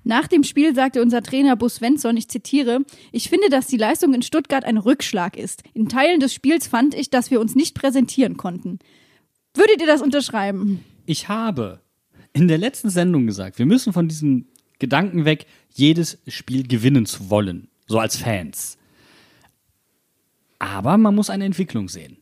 Nach 0.04 0.28
dem 0.28 0.44
Spiel 0.44 0.76
sagte 0.76 1.02
unser 1.02 1.24
Trainer 1.24 1.56
Bus 1.56 1.78
Svensson, 1.78 2.18
ich 2.18 2.30
zitiere, 2.30 2.82
ich 3.12 3.30
finde, 3.30 3.50
dass 3.50 3.66
die 3.66 3.78
Leistung 3.78 4.14
in 4.14 4.22
Stuttgart 4.22 4.66
ein 4.66 4.78
Rückschlag 4.78 5.36
ist. 5.36 5.64
In 5.74 5.90
Teilen 5.90 6.20
des 6.20 6.36
Spiels 6.36 6.68
fand 6.68 6.94
ich, 6.94 7.10
dass 7.10 7.32
wir 7.32 7.42
uns 7.42 7.56
nicht 7.56 7.74
präsentieren 7.74 8.38
konnten. 8.38 8.78
Würdet 9.56 9.82
ihr 9.82 9.88
das 9.88 10.04
unterschreiben? 10.04 10.86
Ich 11.08 11.30
habe 11.30 11.80
in 12.32 12.48
der 12.48 12.60
letzten 12.60 12.92
Sendung 12.92 13.26
gesagt, 13.26 13.58
wir 13.58 13.66
müssen 13.66 13.92
von 13.92 14.08
diesem 14.08 14.46
Gedanken 14.84 15.24
weg, 15.24 15.46
jedes 15.74 16.18
Spiel 16.28 16.68
gewinnen 16.68 17.06
zu 17.06 17.30
wollen, 17.30 17.68
so 17.88 18.00
als 18.00 18.18
Fans. 18.18 18.78
Aber 20.60 20.98
man 20.98 21.16
muss 21.16 21.30
eine 21.30 21.46
Entwicklung 21.46 21.90
sehen. 21.90 22.18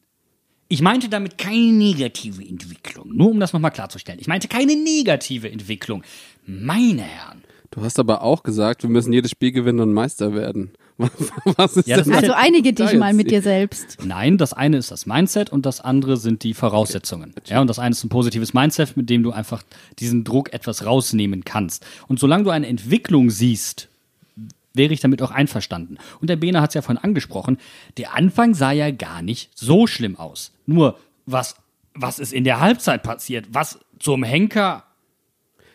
Ich 0.67 0.81
meinte 0.81 1.09
damit 1.09 1.37
keine 1.37 1.73
negative 1.73 2.41
Entwicklung, 2.41 3.13
nur 3.13 3.29
um 3.29 3.39
das 3.39 3.51
nochmal 3.51 3.71
klarzustellen. 3.71 4.21
Ich 4.21 4.27
meinte 4.27 4.47
keine 4.47 4.75
negative 4.75 5.51
Entwicklung. 5.51 6.03
Meine 6.45 7.01
Herren. 7.01 7.43
Du 7.71 7.81
hast 7.81 7.99
aber 7.99 8.21
auch 8.21 8.43
gesagt, 8.43 8.83
wir 8.83 8.89
müssen 8.89 9.13
jedes 9.13 9.31
Spiel 9.31 9.51
gewinnen 9.51 9.81
und 9.81 9.93
Meister 9.93 10.33
werden. 10.33 10.71
Was 11.57 11.77
ist 11.77 11.87
Ja, 11.87 11.97
das 11.97 12.09
Also 12.09 12.33
einige 12.33 12.73
dich 12.73 12.93
mal 12.93 13.13
mit 13.13 13.31
dir 13.31 13.41
selbst. 13.41 13.97
Nein, 14.03 14.37
das 14.37 14.53
eine 14.53 14.77
ist 14.77 14.91
das 14.91 15.05
Mindset 15.05 15.49
und 15.49 15.65
das 15.65 15.81
andere 15.81 16.17
sind 16.17 16.43
die 16.43 16.53
Voraussetzungen. 16.53 17.33
Ja, 17.45 17.61
und 17.61 17.67
das 17.67 17.79
eine 17.79 17.91
ist 17.91 18.03
ein 18.03 18.09
positives 18.09 18.53
Mindset, 18.53 18.97
mit 18.97 19.09
dem 19.09 19.23
du 19.23 19.31
einfach 19.31 19.63
diesen 19.99 20.23
Druck 20.23 20.53
etwas 20.53 20.85
rausnehmen 20.85 21.43
kannst. 21.43 21.85
Und 22.07 22.19
solange 22.19 22.43
du 22.43 22.49
eine 22.49 22.67
Entwicklung 22.67 23.29
siehst, 23.29 23.87
wäre 24.73 24.93
ich 24.93 24.99
damit 24.99 25.21
auch 25.21 25.31
einverstanden. 25.31 25.97
Und 26.21 26.29
der 26.29 26.37
Bene 26.37 26.61
hat 26.61 26.69
es 26.69 26.75
ja 26.75 26.81
vorhin 26.81 27.03
angesprochen, 27.03 27.57
der 27.97 28.15
Anfang 28.15 28.53
sah 28.53 28.71
ja 28.71 28.91
gar 28.91 29.21
nicht 29.21 29.49
so 29.55 29.87
schlimm 29.87 30.15
aus. 30.17 30.51
Nur 30.65 30.97
was 31.25 31.55
was 31.93 32.19
ist 32.19 32.33
in 32.33 32.43
der 32.43 32.59
Halbzeit 32.59 33.03
passiert? 33.03 33.47
Was 33.51 33.79
zum 33.99 34.23
Henker? 34.23 34.83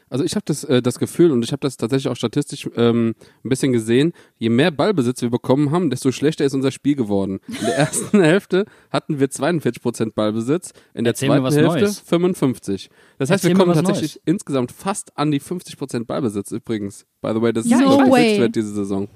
Also 0.08 0.24
ich 0.24 0.34
habe 0.36 0.44
das, 0.46 0.62
äh, 0.64 0.82
das 0.82 0.98
Gefühl 1.00 1.32
und 1.32 1.42
ich 1.44 1.50
habe 1.50 1.60
das 1.60 1.76
tatsächlich 1.76 2.08
auch 2.08 2.16
statistisch 2.16 2.68
ähm, 2.76 3.14
ein 3.44 3.48
bisschen 3.48 3.72
gesehen, 3.72 4.12
je 4.38 4.50
mehr 4.50 4.70
Ballbesitz 4.70 5.20
wir 5.22 5.30
bekommen 5.30 5.72
haben, 5.72 5.90
desto 5.90 6.12
schlechter 6.12 6.44
ist 6.44 6.54
unser 6.54 6.70
Spiel 6.70 6.94
geworden. 6.94 7.40
In 7.48 7.66
der 7.66 7.74
ersten 7.76 8.20
Hälfte 8.20 8.66
hatten 8.90 9.18
wir 9.18 9.26
42% 9.28 10.12
Ballbesitz, 10.14 10.72
in 10.94 11.04
der 11.04 11.12
Erzähl 11.12 11.28
zweiten 11.28 11.44
Hälfte 11.52 11.80
Neues. 11.80 11.98
55. 12.00 12.88
Das 13.18 13.30
heißt, 13.30 13.44
Erzähl 13.44 13.56
wir 13.56 13.64
kommen 13.64 13.74
tatsächlich 13.74 14.14
Neues. 14.16 14.22
insgesamt 14.26 14.70
fast 14.70 15.16
an 15.18 15.32
die 15.32 15.40
50% 15.40 16.04
Ballbesitz 16.04 16.52
übrigens. 16.52 17.04
By 17.20 17.32
the 17.34 17.42
way, 17.42 17.52
das 17.52 17.64
ist 17.64 17.72
Ja, 17.72 17.78
der 17.78 17.86
no 17.88 17.98
höchste 17.98 18.12
way. 18.12 18.40
Wert 18.40 18.54
diese 18.54 18.74
Saison. 18.74 19.08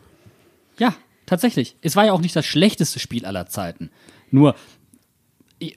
Ja, 0.78 0.94
tatsächlich. 1.26 1.76
Es 1.82 1.94
war 1.94 2.06
ja 2.06 2.12
auch 2.12 2.20
nicht 2.20 2.35
das 2.35 2.47
schlechteste 2.47 2.99
Spiel 2.99 3.25
aller 3.26 3.47
Zeiten. 3.47 3.90
Nur, 4.32 4.56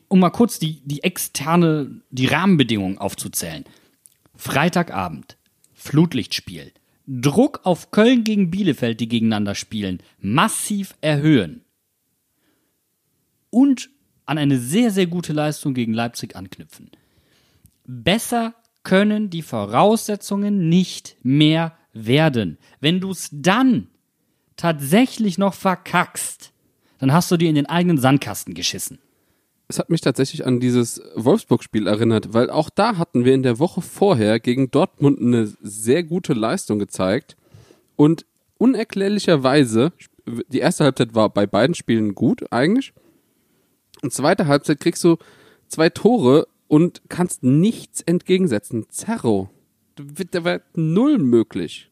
um 0.08 0.20
mal 0.20 0.32
kurz 0.32 0.58
die, 0.58 0.82
die 0.86 1.04
externe, 1.04 2.02
die 2.10 2.26
Rahmenbedingungen 2.26 2.98
aufzuzählen. 2.98 3.66
Freitagabend, 4.44 5.38
Flutlichtspiel. 5.74 6.74
Druck 7.08 7.62
auf 7.64 7.92
Köln 7.92 8.26
gegen 8.26 8.52
Bielefeld, 8.52 9.00
die 9.00 9.08
gegeneinander 9.08 9.56
spielen, 9.56 10.04
massiv 10.20 10.96
erhöhen. 11.00 11.64
Und 13.52 13.90
an 14.26 14.38
eine 14.38 14.58
sehr, 14.60 14.92
sehr 14.92 15.08
gute 15.08 15.32
Leistung 15.32 15.74
gegen 15.74 15.94
Leipzig 15.94 16.36
anknüpfen. 16.36 16.92
Besser 17.86 18.54
können 18.84 19.30
die 19.30 19.44
Voraussetzungen 19.44 20.68
nicht 20.68 21.16
mehr 21.24 21.78
werden. 21.94 22.58
Wenn 22.82 23.00
du 23.00 23.12
es 23.12 23.30
dann 23.32 23.88
tatsächlich 24.58 25.38
noch 25.38 25.54
verkackst, 25.54 26.52
dann 26.98 27.14
hast 27.14 27.32
du 27.32 27.38
dir 27.38 27.48
in 27.48 27.56
den 27.56 27.68
eigenen 27.68 27.98
Sandkasten 27.98 28.54
geschissen. 28.56 29.00
Es 29.74 29.80
hat 29.80 29.90
mich 29.90 30.02
tatsächlich 30.02 30.46
an 30.46 30.60
dieses 30.60 31.02
Wolfsburg-Spiel 31.16 31.88
erinnert, 31.88 32.32
weil 32.32 32.52
auch 32.52 32.70
da 32.70 32.98
hatten 32.98 33.26
wir 33.26 33.34
in 33.34 33.42
der 33.42 33.58
Woche 33.58 33.82
vorher 33.82 34.40
gegen 34.40 34.70
Dortmund 34.70 35.20
eine 35.20 35.52
sehr 35.64 36.04
gute 36.04 36.34
Leistung 36.34 36.78
gezeigt 36.78 37.36
und 37.96 38.28
unerklärlicherweise, 38.60 39.92
die 40.28 40.60
erste 40.60 40.84
Halbzeit 40.84 41.16
war 41.16 41.30
bei 41.30 41.48
beiden 41.48 41.74
Spielen 41.74 42.14
gut 42.14 42.44
eigentlich, 42.52 42.94
und 44.04 44.14
zweite 44.14 44.46
Halbzeit 44.46 44.80
kriegst 44.80 45.04
du 45.04 45.18
zwei 45.68 45.90
Tore 45.90 46.48
und 46.68 47.02
kannst 47.10 47.42
nichts 47.42 48.02
entgegensetzen. 48.02 48.86
Zerro. 48.90 49.50
Da 49.96 50.44
war 50.44 50.62
null 50.76 51.18
möglich. 51.18 51.90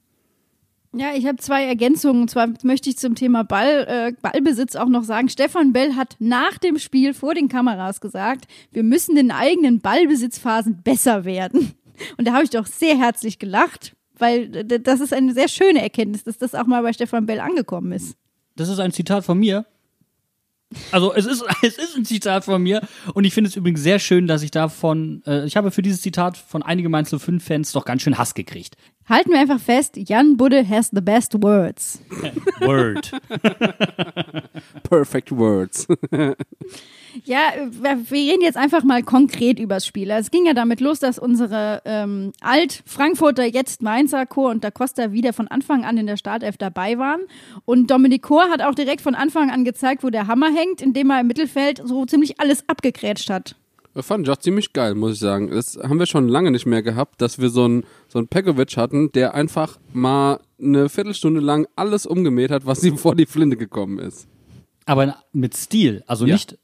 Ja, 0.93 1.13
ich 1.15 1.25
habe 1.25 1.38
zwei 1.38 1.65
Ergänzungen. 1.65 2.24
Und 2.24 2.29
zwar 2.29 2.50
möchte 2.63 2.89
ich 2.89 2.98
zum 2.98 3.15
Thema 3.15 3.43
Ball, 3.43 3.86
äh, 3.88 4.13
Ballbesitz 4.21 4.75
auch 4.75 4.89
noch 4.89 5.03
sagen. 5.03 5.29
Stefan 5.29 5.71
Bell 5.71 5.95
hat 5.95 6.15
nach 6.19 6.57
dem 6.57 6.77
Spiel 6.79 7.13
vor 7.13 7.33
den 7.33 7.48
Kameras 7.48 8.01
gesagt, 8.01 8.45
wir 8.71 8.83
müssen 8.83 9.15
in 9.15 9.31
eigenen 9.31 9.79
Ballbesitzphasen 9.79 10.81
besser 10.83 11.24
werden. 11.24 11.71
Und 12.17 12.27
da 12.27 12.33
habe 12.33 12.43
ich 12.43 12.50
doch 12.50 12.65
sehr 12.65 12.98
herzlich 12.98 13.39
gelacht, 13.39 13.95
weil 14.17 14.50
das 14.65 15.00
ist 15.00 15.13
eine 15.13 15.33
sehr 15.33 15.48
schöne 15.48 15.81
Erkenntnis, 15.81 16.24
dass 16.24 16.38
das 16.38 16.55
auch 16.55 16.65
mal 16.65 16.81
bei 16.81 16.93
Stefan 16.93 17.25
Bell 17.25 17.39
angekommen 17.39 17.91
ist. 17.91 18.15
Das 18.55 18.69
ist 18.69 18.79
ein 18.79 18.91
Zitat 18.91 19.24
von 19.24 19.39
mir. 19.39 19.65
Also 20.92 21.13
es 21.13 21.25
ist, 21.25 21.44
es 21.62 21.78
ist 21.78 21.96
ein 21.96 22.06
Zitat 22.06 22.46
von 22.46 22.62
mir 22.62 22.82
und 23.13 23.24
ich 23.24 23.34
finde 23.34 23.50
es 23.50 23.56
übrigens 23.56 23.82
sehr 23.82 24.00
schön, 24.00 24.28
dass 24.28 24.44
ich 24.44 24.51
davon, 24.51 25.22
äh, 25.25 25.46
ich 25.46 25.58
habe 25.58 25.72
für 25.72 25.82
dieses 25.82 26.01
Zitat 26.01 26.38
von 26.38 26.63
einigen 26.63 26.92
Mainz 26.92 27.10
05 27.10 27.44
Fans 27.44 27.72
doch 27.72 27.86
ganz 27.86 28.01
schön 28.01 28.18
Hass 28.18 28.34
gekriegt. 28.34 28.75
Halten 29.08 29.32
wir 29.32 29.40
einfach 29.40 29.60
fest, 29.60 29.98
Jan 29.98 30.38
Budde 30.38 30.68
has 30.68 30.90
the 30.94 31.01
best 31.01 31.34
words. 31.42 32.01
Word. 32.62 33.12
Perfect 34.84 35.32
words. 35.32 35.88
Ja, 37.25 37.39
wir 37.70 38.06
reden 38.12 38.41
jetzt 38.41 38.58
einfach 38.58 38.84
mal 38.84 39.03
konkret 39.03 39.60
übers 39.60 39.86
Spiel. 39.86 40.10
Es 40.12 40.32
ging 40.32 40.46
ja 40.46 40.53
damit 40.53 40.80
los, 40.82 41.00
dass 41.00 41.20
unsere 41.20 41.82
ähm, 41.86 42.32
Alt-Frankfurter, 42.41 43.46
jetzt 43.46 43.82
Mainzer 43.82 44.25
Chor 44.25 44.51
und 44.51 44.63
Da 44.63 44.72
Costa 44.72 45.12
wieder 45.12 45.34
von 45.34 45.48
Anfang 45.48 45.84
an 45.86 45.98
in 45.98 46.08
der 46.08 46.18
Startelf 46.18 46.58
dabei 46.58 46.98
waren. 46.98 47.22
Und 47.65 47.91
Dominik 47.91 48.24
Chor 48.24 48.50
hat 48.50 48.62
auch 48.62 48.75
direkt 48.75 49.01
von 49.01 49.15
Anfang 49.15 49.50
an 49.51 49.65
gezeigt, 49.65 50.03
wo 50.03 50.10
der 50.10 50.27
Hammer 50.27 50.50
hängt, 50.53 50.82
indem 50.82 51.10
er 51.12 51.22
im 51.22 51.27
Mittelfeld 51.27 51.82
so 51.84 52.06
ziemlich 52.06 52.39
alles 52.39 52.68
abgegrätscht 52.68 53.30
hat. 53.30 53.56
Das 53.94 54.06
fand 54.06 54.25
ich 54.25 54.32
auch 54.32 54.38
ziemlich 54.38 54.72
geil, 54.72 54.96
muss 54.96 55.13
ich 55.13 55.20
sagen. 55.20 55.50
Das 55.50 55.77
haben 55.77 56.00
wir 56.00 56.06
schon 56.06 56.30
lange 56.30 56.51
nicht 56.51 56.65
mehr 56.65 56.82
gehabt, 56.82 57.22
dass 57.22 57.39
wir 57.39 57.50
so 57.50 57.65
einen 57.65 57.84
so 58.08 58.20
einen 58.20 58.30
Pekovic 58.30 58.77
hatten, 58.77 59.12
der 59.12 59.34
einfach 59.34 59.80
mal 59.91 60.39
eine 60.62 60.88
Viertelstunde 60.88 61.41
lang 61.41 61.68
alles 61.75 62.06
umgemäht 62.06 62.51
hat, 62.51 62.65
was 62.65 62.84
ihm 62.86 62.98
vor 62.98 63.15
die 63.15 63.25
Flinte 63.25 63.58
gekommen 63.58 64.00
ist. 64.00 64.27
Aber 64.86 65.18
mit 65.34 65.56
Stil, 65.58 66.03
also 66.08 66.25
Ja. 66.25 66.36
nicht, 66.36 66.58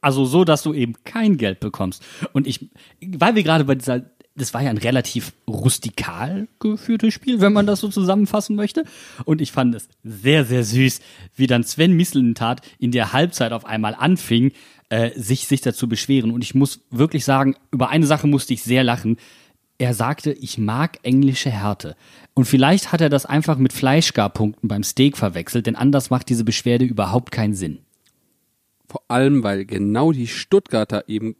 also 0.00 0.24
so, 0.24 0.44
dass 0.44 0.62
du 0.62 0.72
eben 0.74 0.94
kein 1.04 1.36
Geld 1.36 1.60
bekommst. 1.60 2.02
Und 2.32 2.46
ich, 2.46 2.70
weil 3.00 3.34
wir 3.34 3.42
gerade 3.42 3.64
bei 3.64 3.74
dieser, 3.74 4.02
das 4.34 4.54
war 4.54 4.62
ja 4.62 4.70
ein 4.70 4.78
relativ 4.78 5.32
rustikal 5.48 6.48
geführtes 6.58 7.12
Spiel, 7.12 7.40
wenn 7.40 7.52
man 7.52 7.66
das 7.66 7.80
so 7.80 7.88
zusammenfassen 7.88 8.56
möchte. 8.56 8.84
Und 9.24 9.40
ich 9.40 9.52
fand 9.52 9.74
es 9.74 9.88
sehr, 10.02 10.44
sehr 10.44 10.64
süß, 10.64 11.00
wie 11.36 11.46
dann 11.46 11.64
Sven 11.64 11.92
Mislintat 11.92 12.62
in 12.78 12.92
der 12.92 13.12
Halbzeit 13.12 13.52
auf 13.52 13.64
einmal 13.64 13.94
anfing, 13.94 14.52
äh, 14.88 15.10
sich, 15.18 15.46
sich 15.46 15.60
dazu 15.60 15.88
beschweren. 15.88 16.30
Und 16.30 16.42
ich 16.42 16.54
muss 16.54 16.80
wirklich 16.90 17.24
sagen, 17.24 17.56
über 17.70 17.90
eine 17.90 18.06
Sache 18.06 18.26
musste 18.26 18.54
ich 18.54 18.62
sehr 18.62 18.84
lachen. 18.84 19.16
Er 19.78 19.94
sagte, 19.94 20.32
ich 20.32 20.58
mag 20.58 20.98
englische 21.02 21.50
Härte. 21.50 21.96
Und 22.34 22.44
vielleicht 22.44 22.92
hat 22.92 23.00
er 23.00 23.08
das 23.08 23.26
einfach 23.26 23.56
mit 23.58 23.72
Fleischgarpunkten 23.72 24.68
beim 24.68 24.82
Steak 24.82 25.16
verwechselt, 25.16 25.66
denn 25.66 25.76
anders 25.76 26.10
macht 26.10 26.28
diese 26.28 26.44
Beschwerde 26.44 26.84
überhaupt 26.84 27.30
keinen 27.32 27.54
Sinn. 27.54 27.80
Vor 28.90 29.04
allem, 29.06 29.44
weil 29.44 29.66
genau 29.66 30.10
die 30.10 30.26
Stuttgarter 30.26 31.04
eben 31.08 31.36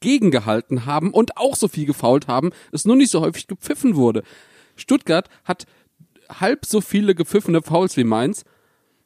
gegengehalten 0.00 0.86
haben 0.86 1.10
und 1.10 1.36
auch 1.36 1.54
so 1.54 1.68
viel 1.68 1.84
gefault 1.84 2.26
haben, 2.26 2.52
es 2.72 2.86
nur 2.86 2.96
nicht 2.96 3.10
so 3.10 3.20
häufig 3.20 3.48
gepfiffen 3.48 3.96
wurde. 3.96 4.22
Stuttgart 4.76 5.28
hat 5.44 5.66
halb 6.30 6.64
so 6.64 6.80
viele 6.80 7.14
gepfiffene 7.14 7.60
Fouls 7.60 7.98
wie 7.98 8.04
Mainz, 8.04 8.44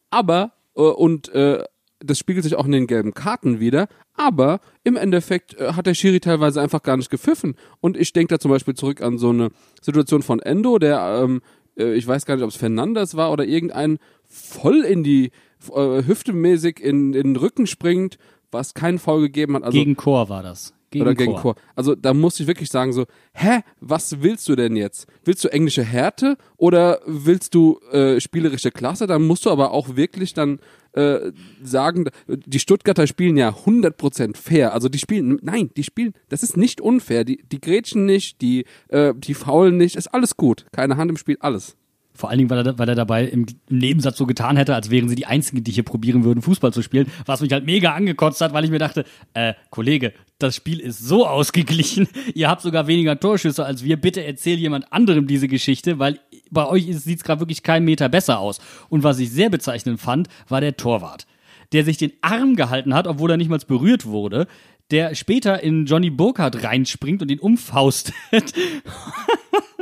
aber 0.08 0.52
äh, 0.76 0.82
und 0.82 1.30
äh, 1.30 1.64
das 1.98 2.16
spiegelt 2.16 2.44
sich 2.44 2.54
auch 2.54 2.64
in 2.64 2.70
den 2.70 2.86
gelben 2.86 3.12
Karten 3.12 3.58
wieder, 3.58 3.88
aber 4.14 4.60
im 4.84 4.94
Endeffekt 4.94 5.58
äh, 5.58 5.72
hat 5.72 5.86
der 5.86 5.94
Schiri 5.94 6.20
teilweise 6.20 6.60
einfach 6.60 6.84
gar 6.84 6.96
nicht 6.96 7.10
gepfiffen. 7.10 7.56
Und 7.80 7.96
ich 7.96 8.12
denke 8.12 8.34
da 8.34 8.38
zum 8.38 8.52
Beispiel 8.52 8.74
zurück 8.74 9.02
an 9.02 9.18
so 9.18 9.30
eine 9.30 9.50
Situation 9.82 10.22
von 10.22 10.38
Endo, 10.38 10.78
der, 10.78 11.22
ähm, 11.24 11.42
äh, 11.76 11.94
ich 11.94 12.06
weiß 12.06 12.24
gar 12.24 12.36
nicht, 12.36 12.44
ob 12.44 12.50
es 12.50 12.56
Fernandes 12.56 13.16
war 13.16 13.32
oder 13.32 13.44
irgendein 13.44 13.98
voll 14.28 14.82
in 14.84 15.02
die 15.02 15.32
äh, 15.74 16.06
Hüfte 16.06 16.32
mäßig 16.32 16.80
in, 16.80 17.14
in 17.14 17.34
den 17.34 17.36
Rücken 17.36 17.66
springt, 17.66 18.18
was 18.50 18.74
keinen 18.74 18.98
Foul 18.98 19.22
gegeben 19.22 19.54
hat. 19.54 19.64
Also, 19.64 19.78
gegen 19.78 19.96
Chor 19.96 20.28
war 20.28 20.42
das. 20.42 20.74
Gegen 20.90 21.04
oder 21.04 21.14
gegen 21.14 21.36
Chor. 21.36 21.54
Also 21.76 21.94
da 21.94 22.12
muss 22.12 22.40
ich 22.40 22.48
wirklich 22.48 22.68
sagen 22.68 22.92
so, 22.92 23.06
hä, 23.32 23.60
was 23.80 24.22
willst 24.22 24.48
du 24.48 24.56
denn 24.56 24.74
jetzt? 24.74 25.06
Willst 25.24 25.44
du 25.44 25.48
englische 25.52 25.84
Härte 25.84 26.36
oder 26.56 27.00
willst 27.06 27.54
du 27.54 27.78
äh, 27.92 28.20
spielerische 28.20 28.72
Klasse? 28.72 29.06
Dann 29.06 29.24
musst 29.24 29.46
du 29.46 29.50
aber 29.50 29.70
auch 29.70 29.94
wirklich 29.94 30.34
dann 30.34 30.58
äh, 30.92 31.30
sagen, 31.62 32.06
die 32.26 32.58
Stuttgarter 32.58 33.06
spielen 33.06 33.36
ja 33.36 33.50
100% 33.50 34.36
fair. 34.36 34.74
Also 34.74 34.88
die 34.88 34.98
spielen, 34.98 35.38
nein, 35.42 35.70
die 35.76 35.84
spielen, 35.84 36.12
das 36.28 36.42
ist 36.42 36.56
nicht 36.56 36.80
unfair. 36.80 37.24
Die, 37.24 37.40
die 37.44 37.60
grätschen 37.60 38.04
nicht, 38.04 38.40
die, 38.40 38.64
äh, 38.88 39.14
die 39.16 39.34
faulen 39.34 39.76
nicht, 39.76 39.94
ist 39.94 40.08
alles 40.08 40.36
gut. 40.36 40.66
Keine 40.72 40.96
Hand 40.96 41.08
im 41.08 41.16
Spiel, 41.16 41.36
alles. 41.38 41.76
Vor 42.14 42.28
allen 42.28 42.38
Dingen, 42.38 42.50
weil 42.50 42.66
er, 42.66 42.78
weil 42.78 42.88
er 42.88 42.94
dabei 42.94 43.24
im, 43.24 43.46
im 43.68 43.78
Nebensatz 43.78 44.18
so 44.18 44.26
getan 44.26 44.56
hätte, 44.56 44.74
als 44.74 44.90
wären 44.90 45.08
sie 45.08 45.14
die 45.14 45.26
Einzigen, 45.26 45.64
die 45.64 45.70
hier 45.70 45.84
probieren 45.84 46.24
würden, 46.24 46.42
Fußball 46.42 46.72
zu 46.72 46.82
spielen, 46.82 47.10
was 47.24 47.40
mich 47.40 47.52
halt 47.52 47.64
mega 47.64 47.94
angekotzt 47.94 48.40
hat, 48.40 48.52
weil 48.52 48.64
ich 48.64 48.70
mir 48.70 48.78
dachte, 48.78 49.04
äh, 49.32 49.54
Kollege, 49.70 50.12
das 50.38 50.56
Spiel 50.56 50.80
ist 50.80 50.98
so 50.98 51.26
ausgeglichen, 51.26 52.08
ihr 52.34 52.48
habt 52.48 52.62
sogar 52.62 52.86
weniger 52.86 53.18
Torschüsse 53.18 53.64
als 53.64 53.84
wir, 53.84 53.96
bitte 53.96 54.24
erzähl 54.24 54.58
jemand 54.58 54.92
anderem 54.92 55.26
diese 55.26 55.48
Geschichte, 55.48 55.98
weil 55.98 56.18
bei 56.50 56.66
euch 56.66 56.86
sieht 56.98 57.18
es 57.18 57.24
gerade 57.24 57.40
wirklich 57.40 57.62
keinen 57.62 57.84
Meter 57.84 58.08
besser 58.08 58.40
aus. 58.40 58.60
Und 58.88 59.02
was 59.02 59.18
ich 59.18 59.30
sehr 59.30 59.50
bezeichnend 59.50 60.00
fand, 60.00 60.28
war 60.48 60.60
der 60.60 60.76
Torwart, 60.76 61.26
der 61.72 61.84
sich 61.84 61.96
den 61.96 62.12
Arm 62.22 62.56
gehalten 62.56 62.94
hat, 62.94 63.06
obwohl 63.06 63.30
er 63.30 63.36
nicht 63.36 63.50
mal 63.50 63.60
berührt 63.66 64.06
wurde, 64.06 64.46
der 64.90 65.14
später 65.14 65.62
in 65.62 65.86
Johnny 65.86 66.10
Burkhardt 66.10 66.64
reinspringt 66.64 67.22
und 67.22 67.30
ihn 67.30 67.38
umfaustet 67.38 68.14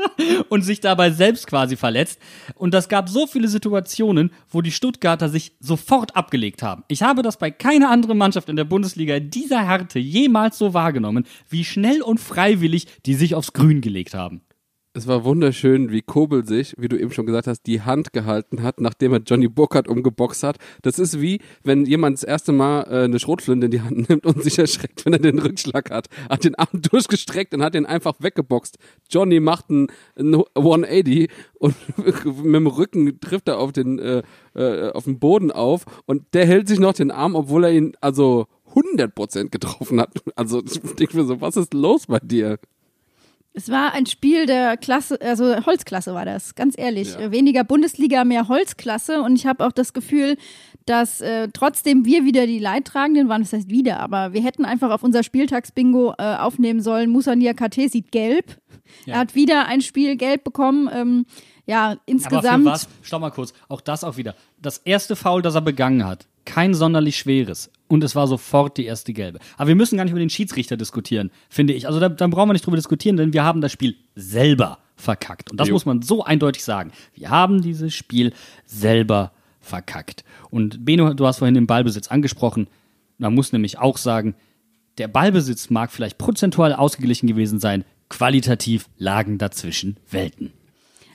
und 0.48 0.62
sich 0.62 0.80
dabei 0.80 1.10
selbst 1.10 1.46
quasi 1.46 1.76
verletzt. 1.76 2.18
Und 2.54 2.74
das 2.74 2.88
gab 2.88 3.08
so 3.08 3.26
viele 3.26 3.48
Situationen, 3.48 4.30
wo 4.48 4.62
die 4.62 4.72
Stuttgarter 4.72 5.28
sich 5.28 5.52
sofort 5.60 6.16
abgelegt 6.16 6.62
haben. 6.62 6.84
Ich 6.88 7.02
habe 7.02 7.22
das 7.22 7.38
bei 7.38 7.50
keiner 7.50 7.90
anderen 7.90 8.18
Mannschaft 8.18 8.48
in 8.48 8.56
der 8.56 8.64
Bundesliga 8.64 9.20
dieser 9.20 9.66
Härte 9.66 9.98
jemals 9.98 10.58
so 10.58 10.74
wahrgenommen, 10.74 11.26
wie 11.48 11.64
schnell 11.64 12.02
und 12.02 12.18
freiwillig 12.18 12.86
die 13.06 13.14
sich 13.14 13.34
aufs 13.34 13.52
Grün 13.52 13.80
gelegt 13.80 14.14
haben. 14.14 14.42
Es 14.98 15.06
war 15.06 15.22
wunderschön, 15.22 15.92
wie 15.92 16.02
Kobel 16.02 16.44
sich, 16.44 16.74
wie 16.76 16.88
du 16.88 16.98
eben 16.98 17.12
schon 17.12 17.24
gesagt 17.24 17.46
hast, 17.46 17.62
die 17.68 17.82
Hand 17.82 18.12
gehalten 18.12 18.64
hat, 18.64 18.80
nachdem 18.80 19.12
er 19.12 19.20
Johnny 19.20 19.46
Burkhardt 19.46 19.86
umgeboxt 19.86 20.42
hat. 20.42 20.58
Das 20.82 20.98
ist 20.98 21.20
wie, 21.20 21.40
wenn 21.62 21.86
jemand 21.86 22.16
das 22.16 22.24
erste 22.24 22.50
Mal 22.50 22.82
äh, 22.90 23.04
eine 23.04 23.20
Schrotflinte 23.20 23.66
in 23.66 23.70
die 23.70 23.80
Hand 23.80 24.08
nimmt 24.08 24.26
und 24.26 24.42
sich 24.42 24.58
erschreckt, 24.58 25.06
wenn 25.06 25.12
er 25.12 25.20
den 25.20 25.38
Rückschlag 25.38 25.92
hat. 25.92 26.08
Hat 26.28 26.42
den 26.42 26.56
Arm 26.56 26.82
durchgestreckt 26.90 27.54
und 27.54 27.62
hat 27.62 27.74
den 27.74 27.86
einfach 27.86 28.14
weggeboxt. 28.18 28.76
Johnny 29.08 29.38
macht 29.38 29.70
einen, 29.70 29.86
einen 30.16 30.42
180 30.56 31.30
und 31.60 31.76
mit 32.42 32.56
dem 32.56 32.66
Rücken 32.66 33.20
trifft 33.20 33.46
er 33.46 33.60
auf 33.60 33.70
den, 33.70 34.00
äh, 34.00 34.22
äh, 34.56 34.90
auf 34.90 35.04
den 35.04 35.20
Boden 35.20 35.52
auf 35.52 35.84
und 36.06 36.24
der 36.34 36.44
hält 36.44 36.66
sich 36.66 36.80
noch 36.80 36.94
den 36.94 37.12
Arm, 37.12 37.36
obwohl 37.36 37.62
er 37.62 37.70
ihn 37.70 37.96
also 38.00 38.46
100% 38.74 39.50
getroffen 39.50 40.00
hat. 40.00 40.10
Also 40.34 40.60
ich 40.64 40.80
denke 40.80 41.16
mir 41.16 41.24
so, 41.24 41.40
was 41.40 41.56
ist 41.56 41.72
los 41.72 42.06
bei 42.08 42.18
dir? 42.18 42.58
Es 43.58 43.70
war 43.70 43.92
ein 43.92 44.06
Spiel 44.06 44.46
der 44.46 44.76
Klasse, 44.76 45.20
also 45.20 45.66
Holzklasse 45.66 46.14
war 46.14 46.24
das, 46.24 46.54
ganz 46.54 46.78
ehrlich. 46.78 47.14
Ja. 47.18 47.32
Weniger 47.32 47.64
Bundesliga, 47.64 48.22
mehr 48.22 48.46
Holzklasse. 48.46 49.20
Und 49.20 49.34
ich 49.34 49.46
habe 49.46 49.66
auch 49.66 49.72
das 49.72 49.92
Gefühl, 49.92 50.36
dass 50.86 51.20
äh, 51.20 51.48
trotzdem 51.52 52.04
wir 52.04 52.24
wieder 52.24 52.46
die 52.46 52.60
Leidtragenden 52.60 53.28
waren. 53.28 53.42
Das 53.42 53.52
heißt 53.52 53.68
wieder, 53.68 53.98
aber 53.98 54.32
wir 54.32 54.44
hätten 54.44 54.64
einfach 54.64 54.92
auf 54.92 55.02
unser 55.02 55.24
Spieltagsbingo 55.24 56.14
äh, 56.18 56.36
aufnehmen 56.36 56.80
sollen. 56.80 57.10
Musa 57.10 57.34
Niakate 57.34 57.88
sieht 57.88 58.12
gelb. 58.12 58.58
Ja. 59.06 59.14
Er 59.14 59.20
hat 59.20 59.34
wieder 59.34 59.66
ein 59.66 59.80
Spiel 59.80 60.14
gelb 60.14 60.44
bekommen. 60.44 60.88
Ähm, 60.94 61.26
ja, 61.66 61.90
Aber 61.90 62.00
insgesamt. 62.06 62.64
für 62.64 62.70
was? 62.70 62.88
Stopp 63.02 63.20
mal 63.22 63.30
kurz. 63.30 63.52
Auch 63.68 63.80
das 63.80 64.04
auch 64.04 64.16
wieder. 64.16 64.36
Das 64.62 64.78
erste 64.78 65.16
Foul, 65.16 65.42
das 65.42 65.56
er 65.56 65.62
begangen 65.62 66.06
hat, 66.06 66.28
kein 66.48 66.72
sonderlich 66.72 67.18
schweres. 67.18 67.70
Und 67.88 68.02
es 68.02 68.16
war 68.16 68.26
sofort 68.26 68.78
die 68.78 68.86
erste 68.86 69.12
gelbe. 69.12 69.38
Aber 69.58 69.68
wir 69.68 69.74
müssen 69.74 69.96
gar 69.96 70.04
nicht 70.04 70.12
über 70.12 70.18
den 70.18 70.30
Schiedsrichter 70.30 70.78
diskutieren, 70.78 71.30
finde 71.50 71.74
ich. 71.74 71.86
Also 71.86 72.00
da, 72.00 72.08
dann 72.08 72.30
brauchen 72.30 72.48
wir 72.48 72.54
nicht 72.54 72.64
drüber 72.64 72.76
diskutieren, 72.76 73.18
denn 73.18 73.34
wir 73.34 73.44
haben 73.44 73.60
das 73.60 73.70
Spiel 73.70 73.96
selber 74.14 74.78
verkackt. 74.96 75.50
Und 75.50 75.60
das 75.60 75.68
Jo. 75.68 75.74
muss 75.74 75.84
man 75.84 76.00
so 76.00 76.24
eindeutig 76.24 76.64
sagen. 76.64 76.90
Wir 77.14 77.28
haben 77.28 77.60
dieses 77.60 77.94
Spiel 77.94 78.32
selber 78.64 79.32
verkackt. 79.60 80.24
Und 80.48 80.86
Beno, 80.86 81.12
du 81.12 81.26
hast 81.26 81.38
vorhin 81.38 81.54
den 81.54 81.66
Ballbesitz 81.66 82.08
angesprochen. 82.08 82.68
Man 83.18 83.34
muss 83.34 83.52
nämlich 83.52 83.78
auch 83.78 83.98
sagen, 83.98 84.34
der 84.96 85.08
Ballbesitz 85.08 85.68
mag 85.68 85.92
vielleicht 85.92 86.16
prozentual 86.16 86.72
ausgeglichen 86.72 87.26
gewesen 87.26 87.60
sein. 87.60 87.84
Qualitativ 88.08 88.88
lagen 88.96 89.36
dazwischen 89.36 89.98
Welten. 90.10 90.52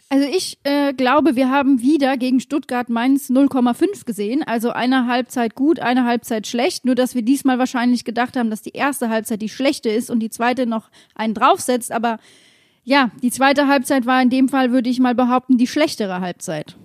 Also 0.10 0.28
ich 0.28 0.60
äh, 0.64 0.94
glaube, 0.94 1.36
wir 1.36 1.50
haben 1.50 1.82
wieder 1.82 2.18
gegen 2.18 2.40
Stuttgart 2.40 2.90
Mainz 2.90 3.30
0,5 3.30 4.06
gesehen. 4.06 4.44
Also 4.44 4.70
eine 4.70 5.08
Halbzeit 5.08 5.56
gut, 5.56 5.80
eine 5.80 6.06
Halbzeit 6.06 6.46
schlecht. 6.46 6.86
Nur 6.86 6.96
dass 6.96 7.16
wir 7.16 7.24
diesmal 7.24 7.58
wahrscheinlich 7.58 8.06
gedacht 8.06 8.38
haben, 8.38 8.50
dass 8.52 8.62
die 8.62 8.74
erste 8.74 9.10
Halbzeit 9.10 9.42
die 9.42 9.50
schlechte 9.50 9.90
ist 9.90 10.12
und 10.12 10.20
die 10.20 10.30
zweite 10.30 10.68
noch 10.68 10.92
einen 11.16 11.34
draufsetzt. 11.34 11.92
Aber 11.92 12.20
ja, 12.84 13.12
die 13.22 13.32
zweite 13.32 13.68
Halbzeit 13.68 14.06
war 14.06 14.22
in 14.22 14.30
dem 14.30 14.50
Fall, 14.50 14.72
würde 14.72 14.90
ich 14.90 15.00
mal 15.00 15.16
behaupten, 15.16 15.58
die 15.58 15.68
schlechtere 15.68 16.20
Halbzeit. 16.20 16.76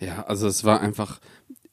Ja, 0.00 0.24
also 0.24 0.48
es 0.48 0.64
war 0.64 0.80
einfach, 0.80 1.20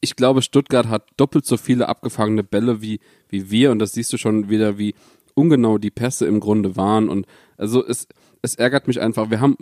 ich 0.01 0.15
glaube, 0.15 0.43
Stuttgart 0.43 0.87
hat 0.87 1.07
doppelt 1.17 1.45
so 1.45 1.57
viele 1.57 1.89
abgefangene 1.89 2.43
Bälle 2.43 2.81
wie, 2.81 2.99
wie 3.27 3.49
wir 3.49 3.71
und 3.71 3.79
das 3.79 3.93
siehst 3.93 4.13
du 4.13 4.17
schon 4.17 4.49
wieder, 4.49 4.77
wie 4.77 4.93
ungenau 5.33 5.79
die 5.79 5.89
Pässe 5.89 6.27
im 6.27 6.39
Grunde 6.39 6.75
waren 6.75 7.09
und 7.09 7.25
also 7.57 7.85
es, 7.85 8.07
es 8.41 8.55
ärgert 8.55 8.87
mich 8.87 8.99
einfach. 8.99 9.29
Wir 9.29 9.41
haben 9.41 9.57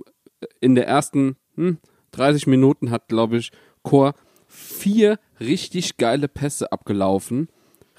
in 0.60 0.76
der 0.76 0.88
ersten 0.88 1.36
hm, 1.56 1.78
30 2.12 2.48
Minuten 2.48 2.92
hat, 2.92 3.08
glaube 3.08 3.38
ich, 3.38 3.52
Chor 3.84 4.14
vier 4.48 5.20
richtig 5.40 5.98
geile 5.98 6.28
Pässe 6.28 6.72
abgelaufen. 6.72 7.50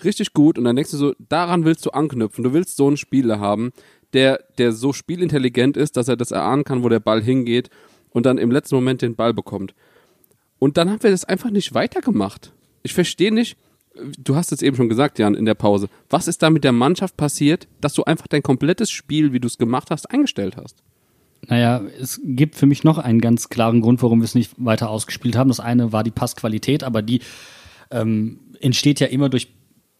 Richtig 0.04 0.32
gut 0.32 0.58
und 0.58 0.64
dann 0.64 0.76
denkst 0.76 0.92
du 0.92 0.96
so, 0.96 1.14
daran 1.18 1.64
willst 1.64 1.84
du 1.84 1.90
anknüpfen. 1.90 2.44
Du 2.44 2.52
willst 2.52 2.76
so 2.76 2.86
einen 2.86 2.96
Spieler 2.96 3.40
haben, 3.40 3.72
der, 4.12 4.44
der 4.56 4.72
so 4.72 4.92
spielintelligent 4.92 5.76
ist, 5.76 5.96
dass 5.96 6.08
er 6.08 6.16
das 6.16 6.30
erahnen 6.30 6.64
kann, 6.64 6.82
wo 6.82 6.88
der 6.88 7.00
Ball 7.00 7.22
hingeht 7.22 7.68
und 8.10 8.24
dann 8.24 8.38
im 8.38 8.50
letzten 8.50 8.76
Moment 8.76 9.02
den 9.02 9.16
Ball 9.16 9.34
bekommt. 9.34 9.74
Und 10.58 10.76
dann 10.76 10.90
haben 10.90 11.02
wir 11.02 11.10
das 11.10 11.24
einfach 11.24 11.50
nicht 11.50 11.74
weitergemacht. 11.74 12.52
Ich 12.82 12.94
verstehe 12.94 13.32
nicht, 13.32 13.56
du 13.94 14.36
hast 14.36 14.52
es 14.52 14.62
eben 14.62 14.76
schon 14.76 14.88
gesagt, 14.88 15.18
Jan, 15.18 15.34
in 15.34 15.44
der 15.44 15.54
Pause. 15.54 15.88
Was 16.10 16.28
ist 16.28 16.42
da 16.42 16.50
mit 16.50 16.64
der 16.64 16.72
Mannschaft 16.72 17.16
passiert, 17.16 17.68
dass 17.80 17.94
du 17.94 18.04
einfach 18.04 18.26
dein 18.26 18.42
komplettes 18.42 18.90
Spiel, 18.90 19.32
wie 19.32 19.40
du 19.40 19.46
es 19.46 19.58
gemacht 19.58 19.90
hast, 19.90 20.10
eingestellt 20.10 20.56
hast? 20.56 20.82
Naja, 21.46 21.82
es 22.00 22.20
gibt 22.24 22.56
für 22.56 22.66
mich 22.66 22.84
noch 22.84 22.98
einen 22.98 23.20
ganz 23.20 23.48
klaren 23.48 23.80
Grund, 23.80 24.02
warum 24.02 24.20
wir 24.20 24.24
es 24.24 24.34
nicht 24.34 24.52
weiter 24.56 24.90
ausgespielt 24.90 25.36
haben. 25.36 25.48
Das 25.48 25.60
eine 25.60 25.92
war 25.92 26.02
die 26.02 26.10
Passqualität, 26.10 26.82
aber 26.82 27.00
die 27.00 27.20
ähm, 27.90 28.40
entsteht 28.60 29.00
ja 29.00 29.06
immer 29.06 29.28
durch 29.28 29.48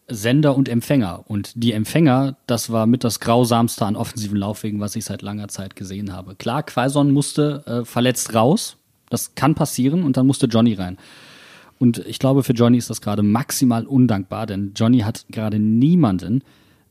Sender 0.07 0.55
und 0.55 0.67
Empfänger. 0.67 1.23
Und 1.27 1.51
die 1.55 1.71
Empfänger, 1.71 2.37
das 2.47 2.71
war 2.71 2.87
mit 2.87 3.03
das 3.03 3.19
grausamste 3.19 3.85
an 3.85 3.95
offensiven 3.95 4.37
Laufwegen, 4.37 4.79
was 4.79 4.95
ich 4.95 5.05
seit 5.05 5.21
langer 5.21 5.47
Zeit 5.47 5.75
gesehen 5.75 6.13
habe. 6.13 6.35
Klar, 6.35 6.63
Quaison 6.63 7.11
musste 7.11 7.63
äh, 7.65 7.85
verletzt 7.85 8.33
raus. 8.33 8.77
Das 9.09 9.35
kann 9.35 9.55
passieren 9.55 10.03
und 10.03 10.17
dann 10.17 10.27
musste 10.27 10.47
Johnny 10.47 10.73
rein. 10.73 10.97
Und 11.79 11.99
ich 12.05 12.19
glaube, 12.19 12.43
für 12.43 12.53
Johnny 12.53 12.77
ist 12.77 12.89
das 12.89 13.01
gerade 13.01 13.23
maximal 13.23 13.87
undankbar, 13.87 14.45
denn 14.45 14.73
Johnny 14.75 14.99
hat 14.99 15.25
gerade 15.31 15.59
niemanden, 15.59 16.43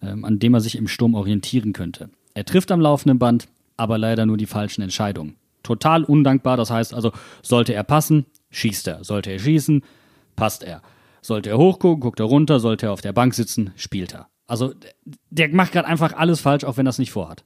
ähm, 0.03 0.25
an 0.25 0.39
dem 0.39 0.55
er 0.55 0.61
sich 0.61 0.77
im 0.77 0.89
Sturm 0.89 1.15
orientieren 1.15 1.73
könnte. 1.73 2.11
Er 2.35 2.45
trifft 2.45 2.73
am 2.73 2.81
laufenden 2.81 3.19
Band, 3.19 3.49
aber 3.77 3.99
leider 3.99 4.27
nur 4.27 4.39
die 4.39 4.47
falschen 4.47 4.83
Entscheidungen. 4.83 5.37
Total 5.63 6.05
undankbar, 6.05 6.57
das 6.57 6.71
heißt 6.71 6.95
also, 6.95 7.13
sollte 7.43 7.75
er 7.75 7.85
passen, 7.85 8.25
schießt 8.51 8.89
er. 8.89 9.05
Sollte 9.05 9.31
er 9.31 9.39
schießen, 9.39 9.83
passt 10.37 10.63
er. 10.63 10.83
Sollte 11.21 11.51
er 11.51 11.59
hochgucken, 11.59 12.01
guckt 12.01 12.21
er 12.21 12.27
runter, 12.27 12.59
sollte 12.59 12.87
er 12.87 12.93
auf 12.93 13.03
der 13.03 13.13
Bank 13.13 13.35
sitzen, 13.35 13.73
spielt 13.77 14.15
er. 14.15 14.29
Also 14.47 14.73
der 15.29 15.51
macht 15.51 15.73
gerade 15.73 15.87
einfach 15.87 16.15
alles 16.15 16.41
falsch, 16.41 16.65
auch 16.65 16.79
wenn 16.79 16.87
er 16.87 16.91
es 16.91 16.99
nicht 16.99 17.13
vorhat. 17.13 17.45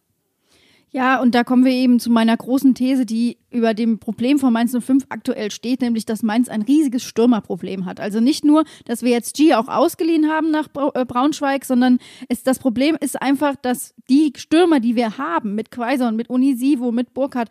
Ja, 0.94 1.22
und 1.22 1.34
da 1.34 1.42
kommen 1.42 1.64
wir 1.64 1.72
eben 1.72 1.98
zu 2.00 2.10
meiner 2.10 2.36
großen 2.36 2.74
These, 2.74 3.06
die 3.06 3.38
über 3.50 3.72
dem 3.72 3.98
Problem 3.98 4.38
von 4.38 4.52
Mainz 4.52 4.76
05 4.78 5.06
aktuell 5.08 5.50
steht, 5.50 5.80
nämlich, 5.80 6.04
dass 6.04 6.22
Mainz 6.22 6.50
ein 6.50 6.60
riesiges 6.60 7.02
Stürmerproblem 7.02 7.86
hat. 7.86 7.98
Also 7.98 8.20
nicht 8.20 8.44
nur, 8.44 8.64
dass 8.84 9.02
wir 9.02 9.10
jetzt 9.10 9.34
G 9.34 9.54
auch 9.54 9.68
ausgeliehen 9.68 10.28
haben 10.28 10.50
nach 10.50 10.68
äh, 10.92 11.06
Braunschweig, 11.06 11.64
sondern 11.64 11.98
es, 12.28 12.42
das 12.42 12.58
Problem 12.58 12.98
ist 13.00 13.20
einfach, 13.22 13.56
dass 13.56 13.94
die 14.10 14.34
Stürmer, 14.36 14.80
die 14.80 14.94
wir 14.94 15.16
haben, 15.16 15.54
mit 15.54 15.70
Quaison, 15.70 16.14
mit 16.14 16.28
Unisivo, 16.28 16.92
mit 16.92 17.14
Burkhardt, 17.14 17.48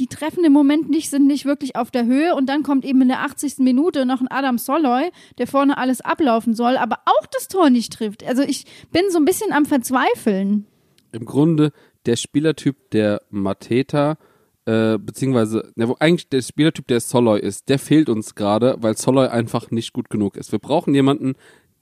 die 0.00 0.08
treffen 0.08 0.42
im 0.42 0.52
Moment 0.52 0.90
nicht, 0.90 1.10
sind 1.10 1.28
nicht 1.28 1.44
wirklich 1.44 1.76
auf 1.76 1.92
der 1.92 2.06
Höhe 2.06 2.34
und 2.34 2.48
dann 2.48 2.64
kommt 2.64 2.84
eben 2.84 3.02
in 3.02 3.08
der 3.08 3.20
80. 3.20 3.58
Minute 3.58 4.04
noch 4.04 4.20
ein 4.20 4.28
Adam 4.28 4.58
Soloy, 4.58 5.10
der 5.38 5.46
vorne 5.46 5.78
alles 5.78 6.00
ablaufen 6.00 6.54
soll, 6.54 6.76
aber 6.76 6.98
auch 7.06 7.26
das 7.32 7.46
Tor 7.46 7.70
nicht 7.70 7.92
trifft. 7.92 8.26
Also 8.26 8.42
ich 8.42 8.64
bin 8.90 9.02
so 9.10 9.18
ein 9.18 9.24
bisschen 9.24 9.52
am 9.52 9.64
Verzweifeln. 9.64 10.66
Im 11.12 11.24
Grunde 11.24 11.72
der 12.06 12.16
Spielertyp, 12.16 12.90
der 12.90 13.22
Mateta, 13.30 14.18
äh, 14.66 14.98
beziehungsweise, 14.98 15.72
ne, 15.74 15.88
wo 15.88 15.96
eigentlich 15.98 16.28
der 16.28 16.42
Spielertyp, 16.42 16.86
der 16.86 17.00
Soloy 17.00 17.40
ist, 17.40 17.68
der 17.68 17.78
fehlt 17.78 18.08
uns 18.08 18.34
gerade, 18.34 18.76
weil 18.80 18.96
Soloy 18.96 19.28
einfach 19.28 19.70
nicht 19.70 19.92
gut 19.92 20.10
genug 20.10 20.36
ist. 20.36 20.52
Wir 20.52 20.58
brauchen 20.58 20.94
jemanden, 20.94 21.34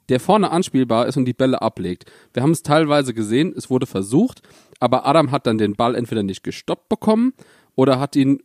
der 0.08 0.20
vorne 0.20 0.50
anspielbar 0.50 1.06
ist 1.06 1.16
und 1.16 1.26
die 1.26 1.34
Bälle 1.34 1.60
ablegt. 1.60 2.10
Wir 2.32 2.42
haben 2.42 2.52
es 2.52 2.62
teilweise 2.62 3.14
gesehen, 3.14 3.52
es 3.56 3.68
wurde 3.68 3.86
versucht, 3.86 4.42
aber 4.80 5.06
Adam 5.06 5.30
hat 5.30 5.46
dann 5.46 5.58
den 5.58 5.74
Ball 5.74 5.94
entweder 5.94 6.22
nicht 6.22 6.42
gestoppt 6.42 6.88
bekommen 6.88 7.34
oder 7.74 8.00
hat 8.00 8.16
ihn 8.16 8.42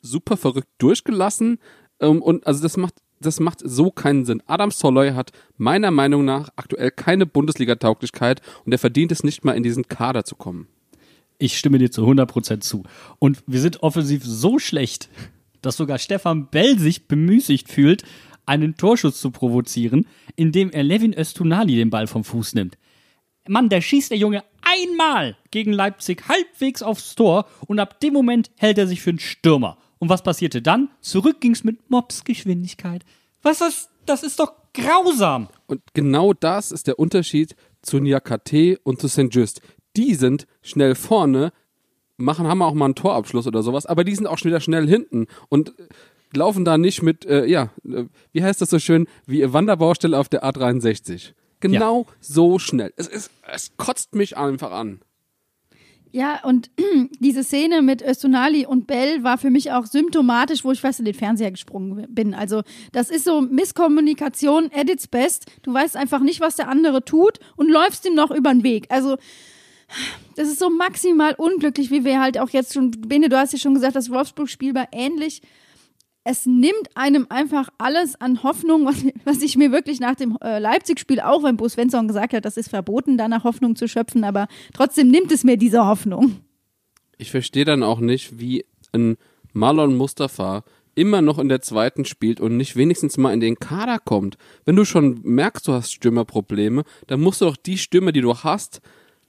super 0.00 0.36
verrückt 0.36 0.68
durchgelassen. 0.78 1.58
Ähm, 2.00 2.22
und 2.22 2.46
also 2.46 2.62
das 2.62 2.76
macht, 2.76 2.94
das 3.20 3.40
macht 3.40 3.60
so 3.62 3.90
keinen 3.90 4.24
Sinn. 4.24 4.42
Adam 4.46 4.70
Soloy 4.70 5.10
hat 5.10 5.32
meiner 5.56 5.90
Meinung 5.90 6.24
nach 6.24 6.48
aktuell 6.56 6.90
keine 6.90 7.26
Bundesliga-Tauglichkeit 7.26 8.40
und 8.64 8.72
er 8.72 8.78
verdient 8.78 9.12
es 9.12 9.22
nicht 9.22 9.44
mal 9.44 9.52
in 9.52 9.62
diesen 9.62 9.88
Kader 9.88 10.24
zu 10.24 10.34
kommen. 10.34 10.68
Ich 11.42 11.58
stimme 11.58 11.78
dir 11.78 11.90
zu 11.90 12.06
100% 12.06 12.60
zu. 12.60 12.84
Und 13.18 13.42
wir 13.48 13.60
sind 13.60 13.82
offensiv 13.82 14.22
so 14.24 14.60
schlecht, 14.60 15.08
dass 15.60 15.76
sogar 15.76 15.98
Stefan 15.98 16.50
Bell 16.50 16.78
sich 16.78 17.08
bemüßigt 17.08 17.68
fühlt, 17.68 18.04
einen 18.46 18.76
Torschuss 18.76 19.20
zu 19.20 19.32
provozieren, 19.32 20.06
indem 20.36 20.70
er 20.70 20.84
Levin 20.84 21.12
Östunali 21.12 21.74
den 21.74 21.90
Ball 21.90 22.06
vom 22.06 22.22
Fuß 22.22 22.54
nimmt. 22.54 22.78
Mann, 23.48 23.68
der 23.68 23.80
schießt 23.80 24.12
der 24.12 24.18
Junge 24.18 24.44
einmal 24.60 25.36
gegen 25.50 25.72
Leipzig 25.72 26.28
halbwegs 26.28 26.80
aufs 26.80 27.16
Tor 27.16 27.46
und 27.66 27.80
ab 27.80 27.98
dem 27.98 28.12
Moment 28.12 28.52
hält 28.56 28.78
er 28.78 28.86
sich 28.86 29.02
für 29.02 29.10
einen 29.10 29.18
Stürmer. 29.18 29.78
Und 29.98 30.10
was 30.10 30.22
passierte 30.22 30.62
dann? 30.62 30.90
Zurück 31.00 31.40
ging's 31.40 31.64
mit 31.64 31.90
Mopsgeschwindigkeit. 31.90 33.04
Was 33.42 33.60
ist, 33.62 33.90
das 34.06 34.22
ist 34.22 34.38
doch 34.38 34.52
grausam. 34.74 35.48
Und 35.66 35.82
genau 35.92 36.34
das 36.34 36.70
ist 36.70 36.86
der 36.86 37.00
Unterschied 37.00 37.56
zu 37.82 37.98
Niakate 37.98 38.78
und 38.84 39.00
zu 39.00 39.08
St. 39.08 39.26
Just. 39.34 39.60
Die 39.96 40.14
sind 40.14 40.46
schnell 40.62 40.94
vorne, 40.94 41.52
machen, 42.16 42.46
haben 42.46 42.62
auch 42.62 42.74
mal 42.74 42.86
einen 42.86 42.94
Torabschluss 42.94 43.46
oder 43.46 43.62
sowas, 43.62 43.86
aber 43.86 44.04
die 44.04 44.14
sind 44.14 44.26
auch 44.26 44.38
schon 44.38 44.50
wieder 44.50 44.60
schnell 44.60 44.86
hinten 44.86 45.26
und 45.48 45.74
laufen 46.34 46.64
da 46.64 46.78
nicht 46.78 47.02
mit, 47.02 47.24
äh, 47.26 47.46
ja, 47.46 47.70
äh, 47.84 48.04
wie 48.32 48.42
heißt 48.42 48.60
das 48.60 48.70
so 48.70 48.78
schön, 48.78 49.06
wie 49.26 49.52
Wanderbaustelle 49.52 50.18
auf 50.18 50.28
der 50.28 50.44
A63. 50.44 51.32
Genau 51.60 52.06
so 52.20 52.58
schnell. 52.58 52.92
Es, 52.96 53.06
ist, 53.06 53.30
es 53.50 53.72
kotzt 53.76 54.14
mich 54.14 54.36
einfach 54.36 54.72
an. 54.72 55.00
Ja, 56.10 56.40
und 56.44 56.70
diese 57.20 57.42
Szene 57.42 57.80
mit 57.80 58.02
Östonali 58.02 58.66
und 58.66 58.86
Bell 58.86 59.24
war 59.24 59.38
für 59.38 59.50
mich 59.50 59.72
auch 59.72 59.86
symptomatisch, 59.86 60.64
wo 60.64 60.72
ich 60.72 60.80
fast 60.80 60.98
in 60.98 61.06
den 61.06 61.14
Fernseher 61.14 61.50
gesprungen 61.50 62.06
bin. 62.10 62.34
Also, 62.34 62.62
das 62.92 63.08
ist 63.10 63.24
so 63.24 63.40
Misskommunikation 63.40 64.70
at 64.74 64.90
its 64.90 65.08
best. 65.08 65.46
Du 65.62 65.72
weißt 65.72 65.96
einfach 65.96 66.20
nicht, 66.20 66.40
was 66.40 66.56
der 66.56 66.68
andere 66.68 67.04
tut 67.04 67.38
und 67.56 67.70
läufst 67.70 68.06
ihm 68.06 68.14
noch 68.14 68.30
über 68.30 68.52
den 68.52 68.62
Weg. 68.62 68.86
Also, 68.90 69.16
das 70.36 70.48
ist 70.48 70.58
so 70.58 70.70
maximal 70.70 71.34
unglücklich, 71.36 71.90
wie 71.90 72.04
wir 72.04 72.20
halt 72.20 72.38
auch 72.38 72.50
jetzt 72.50 72.74
schon, 72.74 72.90
Bene, 72.90 73.28
du 73.28 73.38
hast 73.38 73.52
ja 73.52 73.58
schon 73.58 73.74
gesagt, 73.74 73.96
das 73.96 74.10
Wolfsburg-Spiel 74.10 74.74
war 74.74 74.88
ähnlich. 74.92 75.42
Es 76.24 76.46
nimmt 76.46 76.88
einem 76.94 77.26
einfach 77.30 77.68
alles 77.78 78.20
an 78.20 78.42
Hoffnung, 78.42 78.86
was, 78.86 79.04
was 79.24 79.42
ich 79.42 79.56
mir 79.56 79.72
wirklich 79.72 80.00
nach 80.00 80.14
dem 80.14 80.38
äh, 80.42 80.58
Leipzig-Spiel, 80.58 81.20
auch 81.20 81.42
wenn 81.42 81.56
Bo 81.56 81.68
Svensson 81.68 82.06
gesagt 82.08 82.32
hat, 82.32 82.44
das 82.44 82.56
ist 82.56 82.68
verboten, 82.68 83.18
danach 83.18 83.44
Hoffnung 83.44 83.76
zu 83.76 83.88
schöpfen, 83.88 84.24
aber 84.24 84.46
trotzdem 84.72 85.08
nimmt 85.08 85.32
es 85.32 85.44
mir 85.44 85.56
diese 85.56 85.84
Hoffnung. 85.84 86.36
Ich 87.18 87.30
verstehe 87.30 87.64
dann 87.64 87.82
auch 87.82 88.00
nicht, 88.00 88.38
wie 88.38 88.64
ein 88.92 89.16
Marlon 89.52 89.96
Mustafa, 89.96 90.64
immer 90.94 91.22
noch 91.22 91.38
in 91.38 91.48
der 91.48 91.62
zweiten 91.62 92.04
spielt 92.04 92.40
und 92.40 92.56
nicht 92.56 92.76
wenigstens 92.76 93.16
mal 93.16 93.32
in 93.32 93.40
den 93.40 93.58
Kader 93.58 93.98
kommt. 93.98 94.36
Wenn 94.64 94.76
du 94.76 94.84
schon 94.84 95.20
merkst, 95.22 95.66
du 95.66 95.72
hast 95.72 95.92
Stürmerprobleme, 95.92 96.84
dann 97.06 97.20
musst 97.20 97.40
du 97.40 97.46
doch 97.46 97.56
die 97.56 97.78
Stürmer, 97.78 98.12
die 98.12 98.20
du 98.20 98.36
hast, 98.36 98.80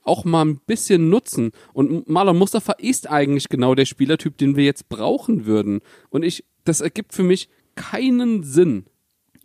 auch 0.04 0.26
mal 0.26 0.46
ein 0.46 0.60
bisschen 0.66 1.10
nutzen. 1.10 1.52
Und 1.74 2.10
Marlon 2.10 2.38
Mustafa 2.38 2.74
ist 2.74 3.10
eigentlich 3.10 3.50
genau 3.50 3.76
der 3.76 3.86
Spielertyp, 3.86 4.38
den 4.38 4.56
wir 4.56 4.66
jetzt 4.66 4.90
brauchen 4.90 5.46
würden. 5.46 5.82
Und 6.10 6.24
ich, 6.24 6.46
das 6.66 6.82
ergibt 6.82 7.14
für 7.14 7.24
mich 7.24 7.50
keinen 7.76 8.44
Sinn. 8.44 8.86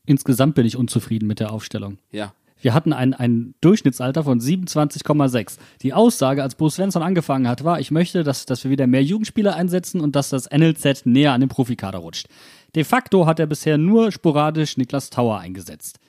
Insgesamt 0.06 0.54
bin 0.54 0.66
ich 0.66 0.76
unzufrieden 0.76 1.26
mit 1.26 1.40
der 1.40 1.52
Aufstellung. 1.52 1.98
Ja. 2.10 2.32
Wir 2.60 2.74
hatten 2.74 2.92
ein, 2.92 3.14
ein 3.14 3.54
Durchschnittsalter 3.60 4.24
von 4.24 4.40
27,6. 4.40 5.58
Die 5.82 5.92
Aussage, 5.92 6.42
als 6.42 6.56
Bruce 6.56 6.74
Svensson 6.74 7.02
angefangen 7.02 7.46
hat, 7.46 7.62
war, 7.62 7.78
ich 7.78 7.90
möchte, 7.90 8.24
dass, 8.24 8.46
dass 8.46 8.64
wir 8.64 8.70
wieder 8.70 8.86
mehr 8.86 9.02
Jugendspieler 9.02 9.54
einsetzen 9.54 10.00
und 10.00 10.16
dass 10.16 10.30
das 10.30 10.50
NLZ 10.50 11.06
näher 11.06 11.32
an 11.32 11.40
den 11.40 11.48
Profikader 11.48 11.98
rutscht. 11.98 12.26
De 12.74 12.84
facto 12.84 13.26
hat 13.26 13.38
er 13.38 13.46
bisher 13.46 13.78
nur 13.78 14.10
sporadisch 14.10 14.76
Niklas 14.76 15.10
Tauer 15.10 15.38
eingesetzt. 15.38 16.00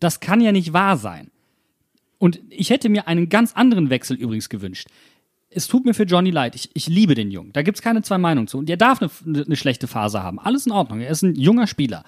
Das 0.00 0.20
kann 0.20 0.40
ja 0.40 0.52
nicht 0.52 0.72
wahr 0.72 0.96
sein. 0.96 1.30
Und 2.18 2.40
ich 2.50 2.70
hätte 2.70 2.88
mir 2.88 3.06
einen 3.08 3.28
ganz 3.28 3.52
anderen 3.54 3.90
Wechsel 3.90 4.16
übrigens 4.16 4.48
gewünscht. 4.48 4.88
Es 5.50 5.66
tut 5.66 5.84
mir 5.84 5.94
für 5.94 6.02
Johnny 6.02 6.30
leid. 6.30 6.54
Ich, 6.54 6.70
ich 6.74 6.88
liebe 6.88 7.14
den 7.14 7.30
Jungen. 7.30 7.52
Da 7.52 7.62
gibt's 7.62 7.80
keine 7.80 8.02
zwei 8.02 8.18
Meinungen 8.18 8.48
zu. 8.48 8.58
Und 8.58 8.68
er 8.68 8.76
darf 8.76 9.00
eine, 9.00 9.10
eine 9.44 9.56
schlechte 9.56 9.86
Phase 9.86 10.22
haben. 10.22 10.38
Alles 10.38 10.66
in 10.66 10.72
Ordnung. 10.72 11.00
Er 11.00 11.10
ist 11.10 11.22
ein 11.22 11.36
junger 11.36 11.66
Spieler. 11.66 12.04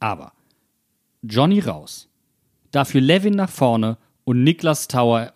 Aber 0.00 0.32
Johnny 1.22 1.60
raus. 1.60 2.08
Dafür 2.70 3.00
Levin 3.00 3.34
nach 3.34 3.50
vorne 3.50 3.98
und 4.24 4.42
Niklas 4.42 4.88
Tower 4.88 5.32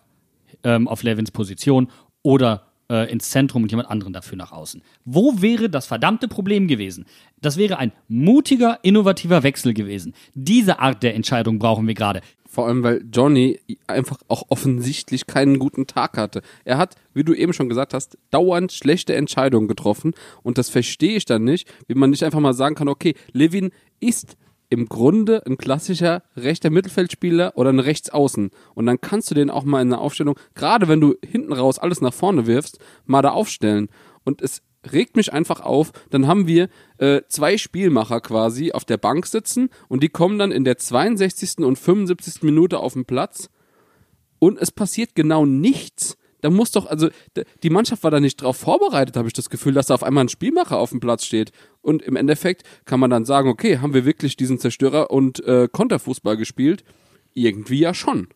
ähm, 0.63 0.87
auf 0.87 1.03
Levins 1.03 1.31
Position 1.31 1.89
oder 2.23 2.67
äh, 2.89 3.11
ins 3.11 3.29
Zentrum 3.29 3.63
und 3.63 3.71
jemand 3.71 3.89
anderen 3.89 4.13
dafür 4.13 4.37
nach 4.37 4.51
außen. 4.51 4.81
Wo 5.05 5.41
wäre 5.41 5.69
das 5.69 5.85
verdammte 5.85 6.27
Problem 6.27 6.67
gewesen? 6.67 7.05
Das 7.41 7.57
wäre 7.57 7.77
ein 7.77 7.91
mutiger, 8.07 8.79
innovativer 8.83 9.43
Wechsel 9.43 9.73
gewesen. 9.73 10.13
Diese 10.33 10.79
Art 10.79 11.03
der 11.03 11.15
Entscheidung 11.15 11.59
brauchen 11.59 11.87
wir 11.87 11.93
gerade. 11.93 12.21
Vor 12.57 12.65
allem, 12.65 12.81
weil 12.81 13.05
Johnny 13.13 13.59
einfach 13.85 14.17
auch 14.29 14.45
offensichtlich 14.49 15.27
keinen 15.27 15.59
guten 15.59 15.85
Tag 15.85 16.17
hatte. 16.17 16.41
Er 16.65 16.79
hat, 16.79 16.95
wie 17.13 17.23
du 17.23 17.35
eben 17.35 17.53
schon 17.53 17.69
gesagt 17.69 17.93
hast, 17.93 18.17
dauernd 18.31 18.71
schlechte 18.71 19.13
Entscheidungen 19.13 19.67
getroffen. 19.67 20.15
Und 20.41 20.57
das 20.57 20.67
verstehe 20.67 21.17
ich 21.17 21.25
dann 21.25 21.43
nicht, 21.43 21.71
wie 21.85 21.93
man 21.93 22.09
nicht 22.09 22.23
einfach 22.23 22.39
mal 22.39 22.55
sagen 22.55 22.73
kann, 22.73 22.87
okay, 22.87 23.13
Levin 23.31 23.69
ist 23.99 24.37
im 24.69 24.89
Grunde 24.89 25.45
ein 25.45 25.57
klassischer 25.59 26.23
rechter 26.35 26.71
Mittelfeldspieler 26.71 27.51
oder 27.57 27.69
ein 27.69 27.77
Rechtsaußen. 27.77 28.49
Und 28.73 28.85
dann 28.87 29.01
kannst 29.01 29.29
du 29.29 29.35
den 29.35 29.51
auch 29.51 29.63
mal 29.63 29.83
in 29.83 29.91
der 29.91 30.01
Aufstellung, 30.01 30.33
gerade 30.55 30.87
wenn 30.87 30.99
du 30.99 31.13
hinten 31.23 31.53
raus 31.53 31.77
alles 31.77 32.01
nach 32.01 32.11
vorne 32.11 32.47
wirfst, 32.47 32.79
mal 33.05 33.21
da 33.21 33.33
aufstellen. 33.33 33.87
Und 34.23 34.41
es 34.41 34.63
regt 34.93 35.15
mich 35.15 35.33
einfach 35.33 35.61
auf, 35.61 35.91
dann 36.09 36.27
haben 36.27 36.47
wir 36.47 36.69
äh, 36.97 37.21
zwei 37.27 37.57
Spielmacher 37.57 38.21
quasi 38.21 38.71
auf 38.71 38.85
der 38.85 38.97
Bank 38.97 39.25
sitzen 39.25 39.69
und 39.87 40.03
die 40.03 40.09
kommen 40.09 40.39
dann 40.39 40.51
in 40.51 40.63
der 40.63 40.77
62. 40.77 41.59
und 41.59 41.77
75. 41.77 42.43
Minute 42.43 42.79
auf 42.79 42.93
den 42.93 43.05
Platz 43.05 43.49
und 44.39 44.59
es 44.59 44.71
passiert 44.71 45.15
genau 45.15 45.45
nichts. 45.45 46.17
Da 46.41 46.51
muss 46.51 46.71
doch, 46.71 46.85
also 46.85 47.09
die 47.63 47.69
Mannschaft 47.69 48.03
war 48.03 48.11
da 48.11 48.19
nicht 48.19 48.41
drauf 48.41 48.57
vorbereitet, 48.57 49.17
habe 49.17 49.27
ich 49.27 49.33
das 49.33 49.49
Gefühl, 49.49 49.73
dass 49.73 49.87
da 49.87 49.95
auf 49.95 50.03
einmal 50.03 50.25
ein 50.25 50.29
Spielmacher 50.29 50.77
auf 50.77 50.91
dem 50.91 50.99
Platz 50.99 51.25
steht. 51.25 51.51
Und 51.81 52.03
im 52.03 52.15
Endeffekt 52.15 52.63
kann 52.85 52.99
man 52.99 53.09
dann 53.09 53.25
sagen, 53.25 53.49
okay, 53.49 53.79
haben 53.79 53.93
wir 53.93 54.05
wirklich 54.05 54.37
diesen 54.37 54.59
Zerstörer 54.59 55.09
und 55.09 55.43
äh, 55.45 55.67
Konterfußball 55.71 56.37
gespielt? 56.37 56.83
Irgendwie 57.33 57.79
ja 57.79 57.93
schon. 57.93 58.27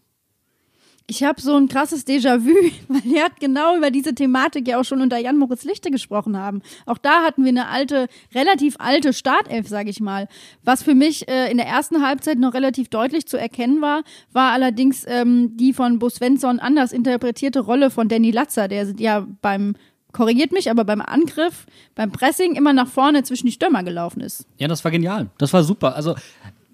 Ich 1.11 1.25
habe 1.25 1.41
so 1.41 1.57
ein 1.57 1.67
krasses 1.67 2.07
Déjà-vu, 2.07 2.55
weil 2.87 3.13
er 3.13 3.25
hat 3.25 3.41
genau 3.41 3.75
über 3.75 3.91
diese 3.91 4.15
Thematik 4.15 4.65
ja 4.69 4.79
auch 4.79 4.85
schon 4.85 5.01
unter 5.01 5.17
Jan 5.17 5.37
Moritz 5.37 5.65
Lichte 5.65 5.91
gesprochen 5.91 6.37
haben. 6.37 6.61
Auch 6.85 6.97
da 6.97 7.23
hatten 7.23 7.43
wir 7.43 7.49
eine 7.49 7.67
alte, 7.67 8.07
relativ 8.33 8.77
alte 8.79 9.11
Startelf, 9.11 9.67
sage 9.67 9.89
ich 9.89 9.99
mal. 9.99 10.29
Was 10.63 10.83
für 10.83 10.95
mich 10.95 11.27
äh, 11.27 11.51
in 11.51 11.57
der 11.57 11.67
ersten 11.67 12.01
Halbzeit 12.01 12.39
noch 12.39 12.53
relativ 12.53 12.87
deutlich 12.87 13.27
zu 13.27 13.35
erkennen 13.35 13.81
war, 13.81 14.03
war 14.31 14.53
allerdings 14.53 15.03
ähm, 15.05 15.57
die 15.57 15.73
von 15.73 15.99
Bo 15.99 16.07
Svensson 16.07 16.59
anders 16.61 16.93
interpretierte 16.93 17.59
Rolle 17.59 17.89
von 17.89 18.07
Danny 18.07 18.31
Latzer, 18.31 18.69
der 18.69 18.93
ja 18.97 19.27
beim 19.41 19.75
korrigiert 20.13 20.53
mich, 20.53 20.71
aber 20.71 20.85
beim 20.85 21.01
Angriff, 21.01 21.65
beim 21.93 22.13
Pressing 22.13 22.55
immer 22.55 22.71
nach 22.71 22.87
vorne 22.87 23.23
zwischen 23.23 23.47
die 23.47 23.53
Stürmer 23.53 23.83
gelaufen 23.83 24.21
ist. 24.21 24.45
Ja, 24.59 24.69
das 24.69 24.85
war 24.85 24.91
genial. 24.91 25.29
Das 25.37 25.51
war 25.51 25.65
super. 25.65 25.93
Also 25.93 26.15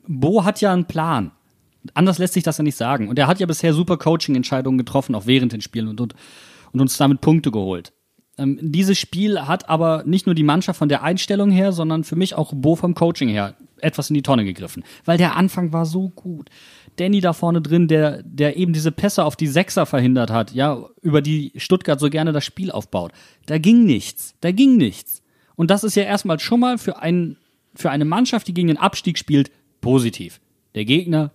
Bo 0.07 0.45
hat 0.45 0.61
ja 0.61 0.71
einen 0.71 0.85
Plan. 0.85 1.31
Anders 1.95 2.17
lässt 2.17 2.33
sich 2.33 2.43
das 2.43 2.57
ja 2.57 2.63
nicht 2.63 2.77
sagen. 2.77 3.07
Und 3.07 3.19
er 3.19 3.27
hat 3.27 3.39
ja 3.39 3.45
bisher 3.45 3.73
super 3.73 3.97
Coaching-Entscheidungen 3.97 4.77
getroffen, 4.77 5.15
auch 5.15 5.25
während 5.25 5.53
den 5.53 5.61
Spielen 5.61 5.87
und, 5.87 6.01
und, 6.01 6.15
und 6.71 6.81
uns 6.81 6.97
damit 6.97 7.21
Punkte 7.21 7.51
geholt. 7.51 7.93
Ähm, 8.37 8.59
dieses 8.61 8.97
Spiel 8.97 9.41
hat 9.41 9.67
aber 9.69 10.03
nicht 10.05 10.25
nur 10.25 10.35
die 10.35 10.43
Mannschaft 10.43 10.77
von 10.77 10.89
der 10.89 11.03
Einstellung 11.03 11.49
her, 11.49 11.71
sondern 11.71 12.03
für 12.03 12.15
mich 12.15 12.35
auch 12.35 12.53
Bo 12.53 12.75
vom 12.75 12.93
Coaching 12.93 13.29
her 13.29 13.55
etwas 13.79 14.09
in 14.09 14.13
die 14.13 14.21
Tonne 14.21 14.45
gegriffen. 14.45 14.83
Weil 15.05 15.17
der 15.17 15.35
Anfang 15.35 15.73
war 15.73 15.85
so 15.85 16.09
gut. 16.09 16.49
Danny 16.97 17.21
da 17.21 17.33
vorne 17.33 17.61
drin, 17.61 17.87
der, 17.87 18.23
der 18.23 18.57
eben 18.57 18.73
diese 18.73 18.91
Pässe 18.91 19.23
auf 19.23 19.35
die 19.35 19.47
Sechser 19.47 19.85
verhindert 19.85 20.31
hat, 20.31 20.53
ja, 20.53 20.83
über 21.01 21.21
die 21.21 21.51
Stuttgart 21.55 21.99
so 21.99 22.09
gerne 22.09 22.31
das 22.31 22.45
Spiel 22.45 22.71
aufbaut. 22.71 23.11
Da 23.45 23.57
ging 23.57 23.85
nichts. 23.85 24.35
Da 24.41 24.51
ging 24.51 24.77
nichts. 24.77 25.21
Und 25.55 25.71
das 25.71 25.83
ist 25.83 25.95
ja 25.95 26.03
erstmal 26.03 26.39
schon 26.39 26.59
mal 26.59 26.77
für, 26.77 26.99
ein, 26.99 27.37
für 27.75 27.89
eine 27.89 28.05
Mannschaft, 28.05 28.47
die 28.47 28.53
gegen 28.53 28.67
den 28.67 28.77
Abstieg 28.77 29.17
spielt, 29.17 29.51
positiv. 29.81 30.39
Der 30.75 30.85
Gegner 30.85 31.31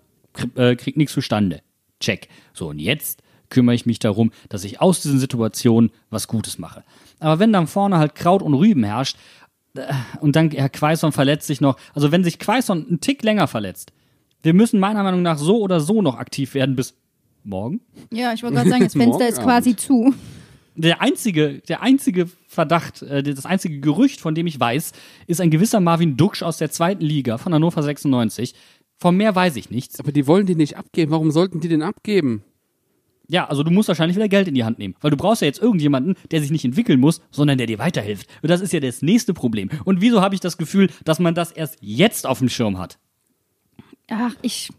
äh, 0.54 0.76
kriegt 0.76 0.96
nichts 0.96 1.14
zustande. 1.14 1.62
Check. 2.00 2.28
So, 2.52 2.68
und 2.68 2.78
jetzt 2.78 3.22
kümmere 3.50 3.74
ich 3.74 3.86
mich 3.86 3.98
darum, 3.98 4.32
dass 4.48 4.64
ich 4.64 4.80
aus 4.80 5.02
diesen 5.02 5.18
Situationen 5.18 5.90
was 6.10 6.26
Gutes 6.26 6.58
mache. 6.58 6.82
Aber 7.20 7.38
wenn 7.38 7.52
dann 7.52 7.66
vorne 7.66 7.98
halt 7.98 8.14
Kraut 8.14 8.42
und 8.42 8.54
Rüben 8.54 8.84
herrscht, 8.84 9.16
äh, 9.76 9.92
und 10.20 10.36
dann 10.36 10.50
Herr 10.50 10.68
Quaison 10.68 11.12
verletzt 11.12 11.46
sich 11.46 11.60
noch, 11.60 11.76
also 11.94 12.12
wenn 12.12 12.24
sich 12.24 12.38
Quaison 12.38 12.86
einen 12.86 13.00
Tick 13.00 13.22
länger 13.22 13.46
verletzt, 13.46 13.92
wir 14.42 14.54
müssen 14.54 14.80
meiner 14.80 15.02
Meinung 15.02 15.22
nach 15.22 15.38
so 15.38 15.60
oder 15.60 15.80
so 15.80 16.02
noch 16.02 16.18
aktiv 16.18 16.54
werden 16.54 16.74
bis 16.74 16.94
morgen. 17.44 17.80
Ja, 18.10 18.32
ich 18.32 18.42
wollte 18.42 18.56
gerade 18.56 18.70
sagen, 18.70 18.84
das 18.84 18.92
Fenster 18.96 19.28
ist 19.28 19.42
quasi 19.42 19.76
zu. 19.76 20.14
Der 20.74 21.02
einzige, 21.02 21.58
der 21.68 21.82
einzige 21.82 22.28
Verdacht, 22.46 23.02
äh, 23.02 23.22
das 23.22 23.46
einzige 23.46 23.80
Gerücht, 23.80 24.20
von 24.20 24.34
dem 24.34 24.46
ich 24.46 24.58
weiß, 24.58 24.92
ist 25.26 25.40
ein 25.40 25.50
gewisser 25.50 25.80
Marvin 25.80 26.16
Duksch 26.16 26.42
aus 26.42 26.56
der 26.56 26.70
zweiten 26.70 27.02
Liga 27.02 27.38
von 27.38 27.52
Hannover 27.52 27.82
96, 27.82 28.54
von 29.02 29.16
mehr 29.16 29.34
weiß 29.34 29.56
ich 29.56 29.68
nichts. 29.70 29.98
Aber 29.98 30.12
die 30.12 30.28
wollen 30.28 30.46
die 30.46 30.54
nicht 30.54 30.76
abgeben. 30.76 31.10
Warum 31.10 31.32
sollten 31.32 31.58
die 31.58 31.68
den 31.68 31.82
abgeben? 31.82 32.44
Ja, 33.28 33.48
also 33.48 33.62
du 33.64 33.70
musst 33.70 33.88
wahrscheinlich 33.88 34.16
wieder 34.16 34.28
Geld 34.28 34.46
in 34.46 34.54
die 34.54 34.64
Hand 34.64 34.78
nehmen, 34.78 34.94
weil 35.00 35.10
du 35.10 35.16
brauchst 35.16 35.42
ja 35.42 35.46
jetzt 35.46 35.60
irgendjemanden, 35.60 36.14
der 36.30 36.40
sich 36.40 36.50
nicht 36.50 36.64
entwickeln 36.64 37.00
muss, 37.00 37.20
sondern 37.30 37.58
der 37.58 37.66
dir 37.66 37.78
weiterhilft. 37.78 38.28
Und 38.42 38.50
das 38.50 38.60
ist 38.60 38.72
ja 38.72 38.80
das 38.80 39.02
nächste 39.02 39.34
Problem. 39.34 39.70
Und 39.84 40.00
wieso 40.00 40.20
habe 40.20 40.34
ich 40.34 40.40
das 40.40 40.56
Gefühl, 40.56 40.88
dass 41.04 41.18
man 41.18 41.34
das 41.34 41.50
erst 41.50 41.78
jetzt 41.80 42.26
auf 42.26 42.38
dem 42.38 42.48
Schirm 42.48 42.78
hat? 42.78 42.98
Ach, 44.08 44.34
ich, 44.42 44.70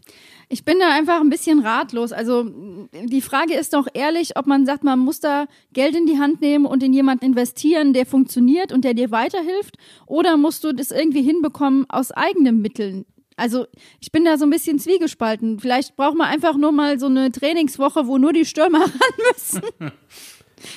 ich 0.48 0.64
bin 0.64 0.78
da 0.78 0.94
einfach 0.94 1.20
ein 1.20 1.30
bisschen 1.30 1.60
ratlos. 1.60 2.12
Also 2.12 2.44
die 2.92 3.20
Frage 3.20 3.54
ist 3.54 3.74
doch 3.74 3.88
ehrlich, 3.92 4.38
ob 4.38 4.46
man 4.46 4.64
sagt, 4.64 4.84
man 4.84 5.00
muss 5.00 5.20
da 5.20 5.46
Geld 5.72 5.96
in 5.96 6.06
die 6.06 6.18
Hand 6.18 6.40
nehmen 6.40 6.64
und 6.64 6.82
in 6.82 6.92
jemanden 6.94 7.26
investieren, 7.26 7.92
der 7.92 8.06
funktioniert 8.06 8.72
und 8.72 8.84
der 8.84 8.94
dir 8.94 9.10
weiterhilft, 9.10 9.76
oder 10.06 10.38
musst 10.38 10.64
du 10.64 10.72
das 10.72 10.92
irgendwie 10.92 11.22
hinbekommen 11.22 11.84
aus 11.90 12.10
eigenen 12.10 12.62
Mitteln? 12.62 13.04
Also 13.36 13.66
ich 14.00 14.12
bin 14.12 14.24
da 14.24 14.38
so 14.38 14.44
ein 14.44 14.50
bisschen 14.50 14.78
zwiegespalten. 14.78 15.58
Vielleicht 15.60 15.96
braucht 15.96 16.16
man 16.16 16.28
einfach 16.28 16.56
nur 16.56 16.72
mal 16.72 16.98
so 16.98 17.06
eine 17.06 17.32
Trainingswoche, 17.32 18.06
wo 18.06 18.18
nur 18.18 18.32
die 18.32 18.44
Stürmer 18.44 18.80
ran 18.82 18.90
müssen. 19.32 19.62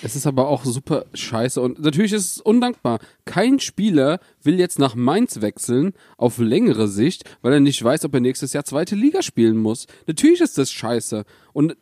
Es 0.01 0.15
ist 0.15 0.27
aber 0.27 0.47
auch 0.47 0.65
super 0.65 1.05
scheiße 1.13 1.61
und 1.61 1.79
natürlich 1.79 2.13
ist 2.13 2.31
es 2.31 2.41
undankbar. 2.41 2.99
Kein 3.25 3.59
Spieler 3.59 4.19
will 4.43 4.59
jetzt 4.59 4.79
nach 4.79 4.95
Mainz 4.95 5.41
wechseln 5.41 5.93
auf 6.17 6.39
längere 6.39 6.87
Sicht, 6.87 7.23
weil 7.41 7.53
er 7.53 7.59
nicht 7.59 7.81
weiß, 7.81 8.03
ob 8.05 8.13
er 8.13 8.19
nächstes 8.19 8.53
Jahr 8.53 8.65
zweite 8.65 8.95
Liga 8.95 9.21
spielen 9.21 9.57
muss. 9.57 9.87
Natürlich 10.05 10.41
ist 10.41 10.57
das 10.57 10.71
scheiße. 10.71 11.23
Und 11.53 11.77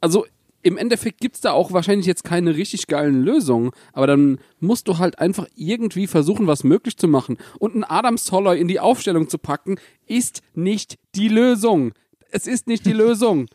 also 0.00 0.26
im 0.64 0.78
Endeffekt 0.78 1.20
gibt's 1.20 1.42
da 1.42 1.52
auch 1.52 1.72
wahrscheinlich 1.72 2.06
jetzt 2.06 2.24
keine 2.24 2.56
richtig 2.56 2.86
geilen 2.86 3.22
Lösungen, 3.22 3.70
aber 3.92 4.06
dann 4.06 4.38
musst 4.60 4.88
du 4.88 4.96
halt 4.96 5.18
einfach 5.18 5.46
irgendwie 5.54 6.06
versuchen, 6.06 6.46
was 6.46 6.64
möglich 6.64 6.96
zu 6.96 7.06
machen. 7.06 7.36
Und 7.58 7.74
einen 7.74 7.84
Adam 7.84 8.16
Soloy 8.16 8.58
in 8.58 8.66
die 8.66 8.80
Aufstellung 8.80 9.28
zu 9.28 9.36
packen, 9.36 9.76
ist 10.06 10.40
nicht 10.54 10.98
die 11.14 11.28
Lösung. 11.28 11.92
Es 12.30 12.46
ist 12.46 12.66
nicht 12.66 12.86
die 12.86 12.92
Lösung. 13.04 13.46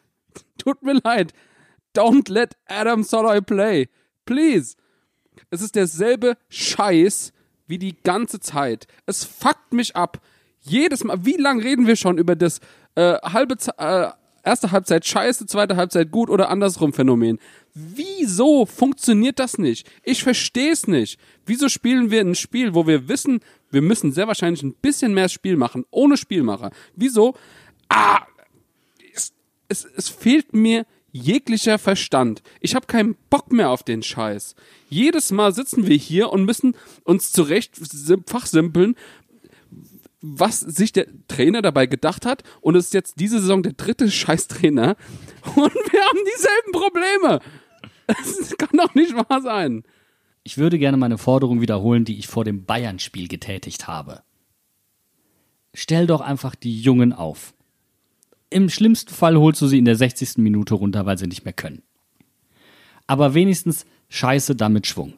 Tut 0.59 0.83
mir 0.83 1.01
leid. 1.03 1.33
Don't 1.95 2.31
let 2.31 2.55
Adam 2.67 3.01
Soloy 3.01 3.41
play. 3.41 3.89
Please. 4.25 4.75
Es 5.49 5.61
ist 5.61 5.75
derselbe 5.75 6.37
Scheiß 6.49 7.33
wie 7.65 7.79
die 7.79 7.95
ganze 8.03 8.39
Zeit. 8.39 8.85
Es 9.07 9.23
fuckt 9.23 9.73
mich 9.73 9.95
ab. 9.95 10.21
Jedes 10.59 11.03
Mal. 11.03 11.25
Wie 11.25 11.37
lange 11.37 11.63
reden 11.63 11.87
wir 11.87 11.95
schon 11.95 12.19
über 12.19 12.35
das 12.35 12.59
äh, 12.93 13.15
halbe, 13.23 13.55
äh, 13.77 14.09
erste 14.43 14.71
Halbzeit 14.71 15.05
scheiße, 15.05 15.45
zweite 15.45 15.75
Halbzeit 15.75 16.11
gut 16.11 16.29
oder 16.29 16.49
andersrum 16.49 16.93
Phänomen. 16.93 17.39
Wieso 17.73 18.65
funktioniert 18.65 19.39
das 19.39 19.57
nicht? 19.57 19.89
Ich 20.03 20.23
verstehe 20.23 20.71
es 20.71 20.87
nicht. 20.87 21.19
Wieso 21.45 21.69
spielen 21.69 22.11
wir 22.11 22.21
ein 22.21 22.35
Spiel, 22.35 22.73
wo 22.73 22.87
wir 22.87 23.07
wissen, 23.07 23.39
wir 23.71 23.81
müssen 23.81 24.11
sehr 24.11 24.27
wahrscheinlich 24.27 24.63
ein 24.63 24.73
bisschen 24.73 25.13
mehr 25.13 25.29
Spiel 25.29 25.55
machen, 25.55 25.85
ohne 25.91 26.17
Spielmacher? 26.17 26.71
Wieso? 26.95 27.35
Ah, 27.89 28.21
es, 29.13 29.33
es, 29.67 29.85
es 29.85 30.09
fehlt 30.09 30.53
mir 30.53 30.85
jeglicher 31.11 31.79
Verstand. 31.79 32.41
Ich 32.59 32.75
habe 32.75 32.87
keinen 32.87 33.15
Bock 33.29 33.51
mehr 33.51 33.69
auf 33.69 33.83
den 33.83 34.03
Scheiß. 34.03 34.55
Jedes 34.89 35.31
Mal 35.31 35.53
sitzen 35.53 35.87
wir 35.87 35.95
hier 35.95 36.31
und 36.31 36.45
müssen 36.45 36.75
uns 37.03 37.31
zurecht 37.31 37.79
fachsimpeln, 38.25 38.95
was 40.21 40.59
sich 40.59 40.91
der 40.91 41.07
Trainer 41.27 41.61
dabei 41.61 41.85
gedacht 41.85 42.25
hat 42.25 42.43
und 42.61 42.75
es 42.75 42.87
ist 42.87 42.93
jetzt 42.93 43.19
diese 43.19 43.39
Saison 43.39 43.63
der 43.63 43.73
dritte 43.73 44.11
Scheißtrainer 44.11 44.95
und 45.55 45.73
wir 45.73 46.01
haben 46.01 46.19
dieselben 46.35 46.71
Probleme. 46.71 47.39
Das 48.07 48.57
kann 48.57 48.77
doch 48.77 48.95
nicht 48.95 49.13
wahr 49.13 49.41
sein. 49.41 49.83
Ich 50.43 50.57
würde 50.57 50.79
gerne 50.79 50.97
meine 50.97 51.17
Forderung 51.17 51.61
wiederholen, 51.61 52.05
die 52.05 52.17
ich 52.17 52.27
vor 52.27 52.43
dem 52.43 52.65
Bayern-Spiel 52.65 53.27
getätigt 53.27 53.87
habe. 53.87 54.23
Stell 55.73 56.07
doch 56.07 56.21
einfach 56.21 56.55
die 56.55 56.81
Jungen 56.81 57.13
auf. 57.13 57.53
Im 58.49 58.69
schlimmsten 58.69 59.13
Fall 59.13 59.37
holst 59.37 59.61
du 59.61 59.67
sie 59.67 59.77
in 59.77 59.85
der 59.85 59.95
60. 59.95 60.37
Minute 60.37 60.73
runter, 60.73 61.05
weil 61.05 61.17
sie 61.19 61.27
nicht 61.27 61.45
mehr 61.45 61.53
können. 61.53 61.83
Aber 63.05 63.35
wenigstens 63.35 63.85
scheiße 64.09 64.55
damit 64.55 64.87
Schwung. 64.87 65.13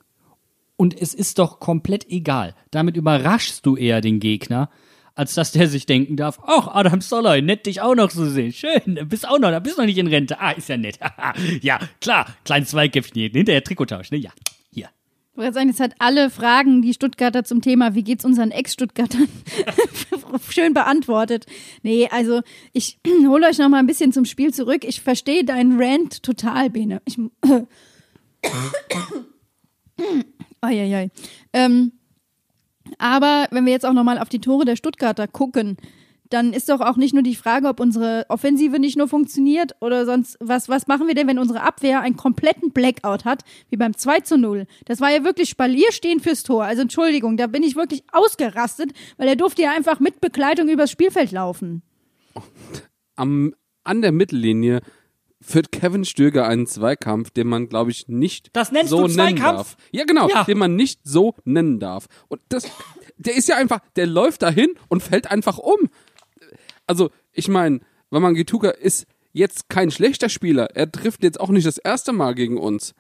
Und 0.76 1.00
es 1.00 1.14
ist 1.14 1.40
doch 1.40 1.60
komplett 1.60 2.10
egal. 2.10 2.56
Damit 2.72 2.98
überraschst 2.98 3.66
du 3.66 3.78
eher 3.78 4.02
den 4.02 4.20
Gegner, 4.20 4.70
als 5.16 5.34
dass 5.34 5.52
der 5.52 5.68
sich 5.68 5.86
denken 5.86 6.16
darf, 6.16 6.40
ach, 6.46 6.68
Adam 6.68 7.02
Soller, 7.02 7.42
nett 7.42 7.66
dich 7.66 7.82
auch 7.82 7.96
noch 7.96 8.10
zu 8.10 8.30
sehen. 8.30 8.54
Schön, 8.54 9.00
bist 9.08 9.28
auch 9.28 9.40
noch, 9.40 9.52
da 9.52 9.60
bist 9.60 9.78
noch 9.78 9.86
nicht 9.86 9.98
in 9.98 10.08
Rente. 10.08 10.40
Ah, 10.40 10.52
ist 10.52 10.70
ja 10.70 10.78
nett. 10.78 11.00
ja, 11.62 11.80
klar, 12.00 12.28
kleines 12.46 12.70
Zweikämpfchen 12.70 13.20
hier, 13.20 13.30
hinterher 13.30 13.64
Trikottausch, 13.64 14.12
ne? 14.12 14.18
Ja, 14.18 14.32
hier. 14.72 14.90
Ich 15.34 15.38
wollte 15.38 15.54
sagen, 15.54 15.70
es 15.70 15.80
hat 15.80 15.94
alle 16.00 16.30
Fragen, 16.30 16.82
die 16.82 16.94
Stuttgarter 16.94 17.44
zum 17.44 17.62
Thema, 17.62 17.94
wie 17.96 18.04
geht's 18.04 18.26
unseren 18.26 18.52
Ex-Stuttgartern, 18.52 19.28
schön 20.50 20.74
beantwortet. 20.74 21.46
Nee, 21.84 22.08
also 22.12 22.42
ich 22.74 23.00
hole 23.28 23.48
euch 23.48 23.58
noch 23.58 23.70
mal 23.70 23.80
ein 23.80 23.88
bisschen 23.88 24.14
zum 24.14 24.26
Spiel 24.26 24.54
zurück. 24.54 24.84
Ich 24.86 25.02
verstehe 25.02 25.44
deinen 25.44 25.82
Rant 25.82 26.24
total, 26.24 26.70
Bene. 26.70 27.02
Ich, 27.06 27.18
Eieiei. 30.62 31.10
Ähm, 31.54 31.92
aber 32.98 33.48
wenn 33.52 33.66
wir 33.66 33.74
jetzt 33.74 33.86
auch 33.86 33.94
nochmal 33.94 34.18
auf 34.18 34.30
die 34.30 34.42
Tore 34.42 34.66
der 34.66 34.76
Stuttgarter 34.76 35.28
gucken, 35.28 35.78
dann 36.32 36.54
ist 36.54 36.70
doch 36.70 36.80
auch 36.80 36.96
nicht 36.96 37.14
nur 37.14 37.24
die 37.24 37.36
Frage, 37.36 37.68
ob 37.68 37.80
unsere 37.80 38.26
Offensive 38.30 38.80
nicht 38.80 38.98
nur 38.98 39.08
funktioniert 39.08 39.76
oder 39.82 40.06
sonst 40.06 40.38
was, 40.40 40.70
was 40.70 40.88
machen 40.88 41.08
wir 41.08 41.14
denn, 41.14 41.28
wenn 41.28 41.40
unsere 41.40 41.62
Abwehr 41.62 42.00
einen 42.02 42.16
kompletten 42.16 42.72
Blackout 42.72 43.26
hat, 43.26 43.44
wie 43.70 43.76
beim 43.76 43.96
2 43.96 44.22
zu 44.22 44.38
0. 44.38 44.66
Das 44.86 45.02
war 45.02 45.12
ja 45.12 45.24
wirklich 45.24 45.50
Spalierstehen 45.50 46.22
fürs 46.22 46.44
Tor. 46.44 46.64
Also 46.64 46.84
Entschuldigung, 46.84 47.36
da 47.36 47.48
bin 47.48 47.64
ich 47.64 47.76
wirklich 47.76 48.04
ausgerastet, 48.14 48.92
weil 49.18 49.28
er 49.28 49.36
durfte 49.36 49.62
ja 49.62 49.72
einfach 49.76 50.00
mit 50.00 50.22
Begleitung 50.22 50.70
übers 50.70 50.92
Spielfeld 50.92 51.32
laufen. 51.32 51.82
Am, 53.18 53.54
an 53.84 54.02
der 54.02 54.14
Mittellinie 54.14 54.82
führt 55.42 55.72
Kevin 55.72 56.06
Stöger 56.06 56.48
einen 56.48 56.68
Zweikampf, 56.68 57.32
den 57.32 57.48
man, 57.48 57.68
glaube 57.68 57.92
ich, 57.92 58.08
nicht 58.08 58.50
Das 58.54 58.72
nennst 58.72 58.90
so 58.90 58.98
du 58.98 59.04
nennen 59.08 59.38
Zweikampf? 59.38 59.58
darf. 59.58 59.78
Ja, 59.92 60.04
genau, 60.06 60.30
Ja. 60.30 60.44
den 60.44 60.58
man 60.58 60.76
nicht 60.76 61.02
so 61.04 61.36
nennen 61.44 61.80
darf. 61.80 62.06
Und 62.28 62.42
das, 62.50 62.66
der 63.18 63.36
ist 63.36 63.50
ja 63.50 63.58
einfach, 63.58 63.80
der 63.96 64.08
läuft 64.08 64.42
dahin 64.44 64.70
und 64.88 65.02
fällt 65.04 65.30
einfach 65.32 65.58
um. 65.58 65.90
Also, 66.88 67.10
ich 67.34 67.48
meine, 67.48 67.80
Wamangituka 68.10 68.70
ist 68.70 69.06
jetzt 69.34 69.70
kein 69.70 69.92
schlechter 69.92 70.30
Spieler. 70.30 70.76
Er 70.76 70.92
trifft 70.92 71.24
jetzt 71.24 71.40
auch 71.40 71.50
nicht 71.50 71.66
das 71.66 71.78
erste 71.78 72.12
Mal 72.14 72.36
gegen 72.36 72.58
uns. 72.58 72.94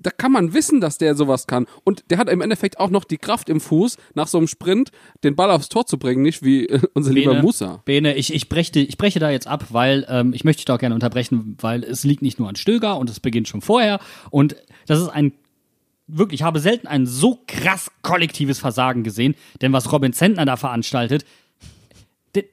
Da 0.00 0.10
kann 0.10 0.30
man 0.30 0.54
wissen, 0.54 0.80
dass 0.80 0.96
der 0.98 1.16
sowas 1.16 1.46
kann. 1.46 1.66
Und 1.84 2.04
der 2.10 2.18
hat 2.18 2.28
im 2.28 2.40
Endeffekt 2.40 2.78
auch 2.78 2.90
noch 2.90 3.04
die 3.04 3.18
Kraft 3.18 3.48
im 3.48 3.60
Fuß, 3.60 3.96
nach 4.14 4.28
so 4.28 4.38
einem 4.38 4.46
Sprint 4.46 4.92
den 5.24 5.34
Ball 5.34 5.50
aufs 5.50 5.68
Tor 5.68 5.86
zu 5.86 5.98
bringen, 5.98 6.22
nicht 6.22 6.42
wie 6.42 6.66
äh, 6.66 6.80
unser 6.94 7.12
lieber 7.12 7.34
Musa. 7.42 7.82
Bene, 7.84 8.14
ich, 8.14 8.32
ich, 8.32 8.48
breche, 8.48 8.78
ich 8.78 8.96
breche 8.96 9.18
da 9.18 9.30
jetzt 9.30 9.48
ab, 9.48 9.66
weil 9.70 10.06
ähm, 10.08 10.32
ich 10.32 10.44
möchte 10.44 10.58
dich 10.58 10.66
da 10.66 10.76
auch 10.76 10.78
gerne 10.78 10.94
unterbrechen, 10.94 11.56
weil 11.60 11.82
es 11.82 12.04
liegt 12.04 12.22
nicht 12.22 12.38
nur 12.38 12.48
an 12.48 12.56
Stöger 12.56 12.96
und 12.96 13.10
es 13.10 13.18
beginnt 13.18 13.48
schon 13.48 13.60
vorher. 13.60 13.98
Und 14.30 14.56
das 14.86 15.00
ist 15.00 15.08
ein 15.08 15.32
wirklich, 16.08 16.40
ich 16.40 16.44
habe 16.44 16.58
selten 16.58 16.86
ein 16.86 17.06
so 17.06 17.42
krass 17.46 17.90
kollektives 18.02 18.58
Versagen 18.58 19.04
gesehen, 19.04 19.34
denn 19.60 19.72
was 19.72 19.92
Robin 19.92 20.12
Zentner 20.12 20.44
da 20.44 20.56
veranstaltet, 20.56 21.24
der, 22.34 22.44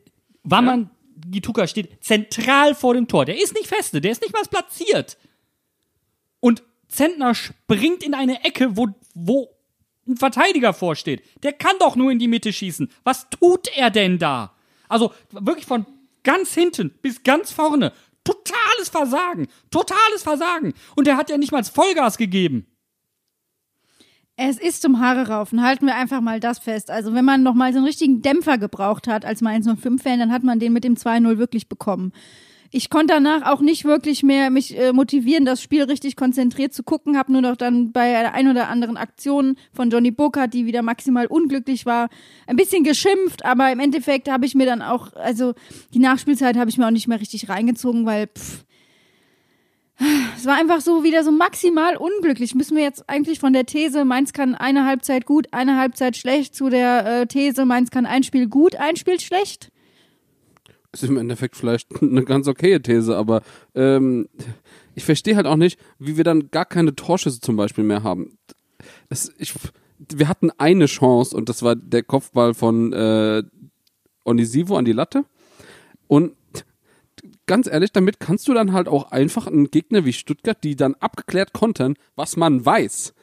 Waman 0.43 0.89
Gituka 1.27 1.65
steht 1.67 2.03
zentral 2.03 2.75
vor 2.75 2.93
dem 2.93 3.07
Tor. 3.07 3.25
Der 3.25 3.41
ist 3.41 3.53
nicht 3.53 3.67
feste, 3.67 4.01
der 4.01 4.11
ist 4.11 4.21
nicht 4.21 4.33
mal 4.33 4.43
platziert. 4.49 5.17
Zentner 6.95 7.35
springt 7.35 8.03
in 8.03 8.13
eine 8.13 8.43
Ecke, 8.43 8.77
wo, 8.77 8.87
wo 9.13 9.49
ein 10.07 10.17
Verteidiger 10.17 10.73
vorsteht. 10.73 11.23
Der 11.43 11.53
kann 11.53 11.75
doch 11.79 11.95
nur 11.95 12.11
in 12.11 12.19
die 12.19 12.27
Mitte 12.27 12.53
schießen. 12.53 12.89
Was 13.03 13.29
tut 13.29 13.75
er 13.75 13.89
denn 13.89 14.17
da? 14.17 14.53
Also 14.87 15.13
wirklich 15.31 15.65
von 15.65 15.85
ganz 16.23 16.53
hinten 16.53 16.91
bis 17.01 17.23
ganz 17.23 17.51
vorne. 17.51 17.91
Totales 18.23 18.89
Versagen. 18.89 19.47
Totales 19.71 20.23
Versagen. 20.23 20.73
Und 20.95 21.07
er 21.07 21.17
hat 21.17 21.29
ja 21.29 21.37
nicht 21.37 21.51
mal 21.51 21.63
Vollgas 21.63 22.17
gegeben. 22.17 22.65
Es 24.37 24.59
ist 24.59 24.81
zum 24.81 24.99
Haare 24.99 25.29
raufen. 25.29 25.63
Halten 25.63 25.85
wir 25.85 25.95
einfach 25.95 26.19
mal 26.19 26.41
das 26.41 26.59
fest. 26.59 26.91
Also, 26.91 27.13
wenn 27.13 27.23
man 27.23 27.41
noch 27.43 27.53
mal 27.53 27.71
so 27.71 27.77
einen 27.77 27.87
richtigen 27.87 28.21
Dämpfer 28.21 28.57
gebraucht 28.57 29.07
hat 29.07 29.23
als 29.23 29.41
mal 29.41 29.55
105-Fan, 29.55 30.19
dann 30.19 30.33
hat 30.33 30.43
man 30.43 30.59
den 30.59 30.73
mit 30.73 30.83
dem 30.83 30.95
2-0 30.95 31.37
wirklich 31.37 31.69
bekommen. 31.69 32.11
Ich 32.71 32.89
konnte 32.89 33.13
danach 33.13 33.43
auch 33.43 33.61
nicht 33.61 33.85
wirklich 33.85 34.23
mehr 34.23 34.49
mich 34.49 34.77
äh, 34.77 34.91
motivieren, 34.91 35.45
das 35.45 35.61
Spiel 35.61 35.83
richtig 35.83 36.15
konzentriert 36.15 36.73
zu 36.73 36.83
gucken. 36.83 37.17
Hab 37.17 37.29
nur 37.29 37.41
noch 37.41 37.55
dann 37.55 37.91
bei 37.91 38.09
der 38.09 38.33
ein 38.33 38.49
oder 38.49 38.67
anderen 38.69 38.97
Aktion 38.97 39.55
von 39.73 39.89
Johnny 39.89 40.11
Burkhardt, 40.11 40.53
die 40.53 40.65
wieder 40.65 40.81
maximal 40.81 41.27
unglücklich 41.27 41.85
war, 41.85 42.09
ein 42.47 42.55
bisschen 42.55 42.83
geschimpft. 42.83 43.45
Aber 43.45 43.71
im 43.71 43.79
Endeffekt 43.79 44.29
habe 44.29 44.45
ich 44.45 44.55
mir 44.55 44.65
dann 44.65 44.81
auch, 44.81 45.13
also 45.13 45.53
die 45.93 45.99
Nachspielzeit 45.99 46.57
habe 46.57 46.69
ich 46.69 46.77
mir 46.77 46.87
auch 46.87 46.91
nicht 46.91 47.07
mehr 47.07 47.19
richtig 47.19 47.49
reingezogen, 47.49 48.05
weil 48.05 48.27
pff, 48.27 48.65
es 50.37 50.45
war 50.45 50.55
einfach 50.55 50.81
so 50.81 51.03
wieder 51.03 51.23
so 51.23 51.31
maximal 51.31 51.95
unglücklich. 51.95 52.53
Müssen 52.53 52.75
wir 52.75 52.83
jetzt 52.83 53.09
eigentlich 53.09 53.39
von 53.39 53.53
der 53.53 53.65
These, 53.65 54.03
Mainz 54.03 54.33
kann 54.33 54.53
eine 54.55 54.85
Halbzeit 54.85 55.25
gut, 55.25 55.47
eine 55.51 55.77
Halbzeit 55.77 56.17
schlecht, 56.17 56.55
zu 56.55 56.69
der 56.69 57.21
äh, 57.21 57.27
These, 57.27 57.65
Mainz 57.65 57.91
kann 57.91 58.05
ein 58.05 58.23
Spiel 58.23 58.47
gut, 58.47 58.75
ein 58.75 58.97
Spiel 58.97 59.19
schlecht? 59.19 59.71
Ist 61.03 61.09
im 61.09 61.17
Endeffekt 61.17 61.55
vielleicht 61.55 61.89
eine 62.01 62.23
ganz 62.23 62.47
okaye 62.47 62.81
These, 62.81 63.15
aber 63.15 63.41
ähm, 63.73 64.27
ich 64.95 65.03
verstehe 65.03 65.35
halt 65.35 65.47
auch 65.47 65.55
nicht, 65.55 65.79
wie 65.99 66.17
wir 66.17 66.23
dann 66.23 66.49
gar 66.51 66.65
keine 66.65 66.95
Torschüsse 66.95 67.39
zum 67.39 67.55
Beispiel 67.55 67.83
mehr 67.83 68.03
haben. 68.03 68.37
Das, 69.09 69.31
ich, 69.37 69.53
wir 69.97 70.27
hatten 70.27 70.51
eine 70.57 70.85
Chance 70.85 71.35
und 71.35 71.49
das 71.49 71.63
war 71.63 71.75
der 71.75 72.03
Kopfball 72.03 72.53
von 72.53 72.93
äh, 72.93 73.43
Onisivo 74.23 74.77
an 74.77 74.85
die 74.85 74.93
Latte. 74.93 75.25
Und 76.07 76.33
ganz 77.45 77.67
ehrlich, 77.67 77.91
damit 77.91 78.19
kannst 78.19 78.47
du 78.47 78.53
dann 78.53 78.73
halt 78.73 78.87
auch 78.87 79.11
einfach 79.11 79.47
einen 79.47 79.71
Gegner 79.71 80.05
wie 80.05 80.13
Stuttgart, 80.13 80.63
die 80.63 80.75
dann 80.75 80.95
abgeklärt 80.95 81.53
kontern, 81.53 81.95
was 82.15 82.37
man 82.37 82.65
weiß. 82.65 83.13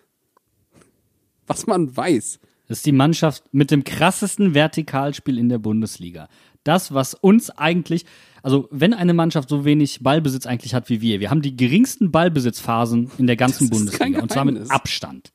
Was 1.46 1.66
man 1.66 1.96
weiß. 1.96 2.38
Das 2.68 2.78
ist 2.78 2.86
die 2.86 2.92
Mannschaft 2.92 3.44
mit 3.52 3.70
dem 3.70 3.84
krassesten 3.84 4.54
Vertikalspiel 4.54 5.38
in 5.38 5.48
der 5.48 5.58
Bundesliga. 5.58 6.28
Das, 6.64 6.94
was 6.94 7.14
uns 7.14 7.50
eigentlich, 7.50 8.04
also 8.42 8.68
wenn 8.70 8.94
eine 8.94 9.14
Mannschaft 9.14 9.48
so 9.48 9.64
wenig 9.64 10.00
Ballbesitz 10.02 10.46
eigentlich 10.46 10.74
hat 10.74 10.88
wie 10.88 11.00
wir, 11.00 11.20
wir 11.20 11.30
haben 11.30 11.42
die 11.42 11.56
geringsten 11.56 12.10
Ballbesitzphasen 12.10 13.10
in 13.18 13.26
der 13.26 13.36
ganzen 13.36 13.68
Das 13.68 13.78
Bundesliga 13.78 14.20
und 14.20 14.32
zwar 14.32 14.44
mit. 14.44 14.70
Abstand. 14.70 15.32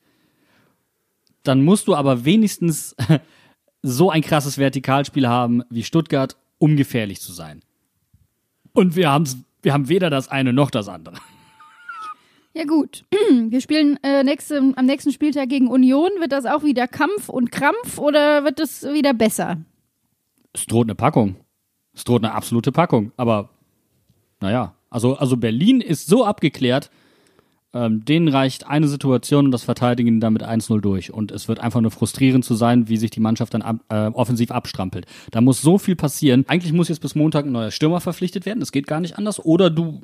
Dann 1.42 1.64
musst 1.64 1.88
du 1.88 1.94
aber 1.94 2.24
wenigstens 2.24 2.96
so 3.82 4.10
ein 4.10 4.22
krasses 4.22 4.58
Vertikalspiel 4.58 5.28
haben 5.28 5.62
wie 5.70 5.84
Stuttgart, 5.84 6.36
um 6.58 6.76
gefährlich 6.76 7.20
zu 7.20 7.32
sein. 7.32 7.62
Und 8.72 8.96
wir, 8.96 9.10
haben's, 9.10 9.36
wir 9.62 9.72
haben 9.72 9.88
weder 9.88 10.10
das 10.10 10.28
eine 10.28 10.52
noch 10.52 10.70
das 10.70 10.88
andere. 10.88 11.16
Ja 12.54 12.64
gut, 12.64 13.04
wir 13.30 13.60
spielen 13.60 13.98
äh, 14.02 14.24
nächste, 14.24 14.58
am 14.74 14.86
nächsten 14.86 15.12
Spieltag 15.12 15.48
gegen 15.48 15.68
Union. 15.68 16.10
Wird 16.18 16.32
das 16.32 16.44
auch 16.44 16.64
wieder 16.64 16.88
Kampf 16.88 17.28
und 17.28 17.52
Krampf 17.52 17.98
oder 17.98 18.44
wird 18.44 18.58
es 18.58 18.82
wieder 18.82 19.14
besser? 19.14 19.58
Es 20.52 20.66
droht 20.66 20.86
eine 20.86 20.94
Packung. 20.94 21.36
Es 21.94 22.04
droht 22.04 22.24
eine 22.24 22.34
absolute 22.34 22.72
Packung. 22.72 23.12
Aber 23.16 23.50
naja, 24.40 24.74
also, 24.90 25.16
also 25.16 25.36
Berlin 25.36 25.80
ist 25.80 26.06
so 26.06 26.24
abgeklärt, 26.24 26.90
ähm, 27.74 28.04
denen 28.04 28.28
reicht 28.28 28.66
eine 28.66 28.88
Situation 28.88 29.46
und 29.46 29.50
das 29.50 29.64
Verteidigen 29.64 30.20
damit 30.20 30.42
1-0 30.42 30.80
durch. 30.80 31.12
Und 31.12 31.30
es 31.30 31.48
wird 31.48 31.60
einfach 31.60 31.80
nur 31.80 31.90
frustrierend 31.90 32.44
zu 32.44 32.54
sein, 32.54 32.88
wie 32.88 32.96
sich 32.96 33.10
die 33.10 33.20
Mannschaft 33.20 33.52
dann 33.52 33.62
ab, 33.62 33.76
äh, 33.90 34.06
offensiv 34.06 34.50
abstrampelt. 34.50 35.06
Da 35.32 35.40
muss 35.40 35.60
so 35.60 35.76
viel 35.76 35.96
passieren. 35.96 36.44
Eigentlich 36.48 36.72
muss 36.72 36.88
jetzt 36.88 37.00
bis 37.00 37.14
Montag 37.14 37.44
ein 37.44 37.52
neuer 37.52 37.70
Stürmer 37.70 38.00
verpflichtet 38.00 38.46
werden. 38.46 38.60
Das 38.60 38.72
geht 38.72 38.86
gar 38.86 39.00
nicht 39.00 39.18
anders. 39.18 39.44
Oder 39.44 39.68
du 39.68 40.00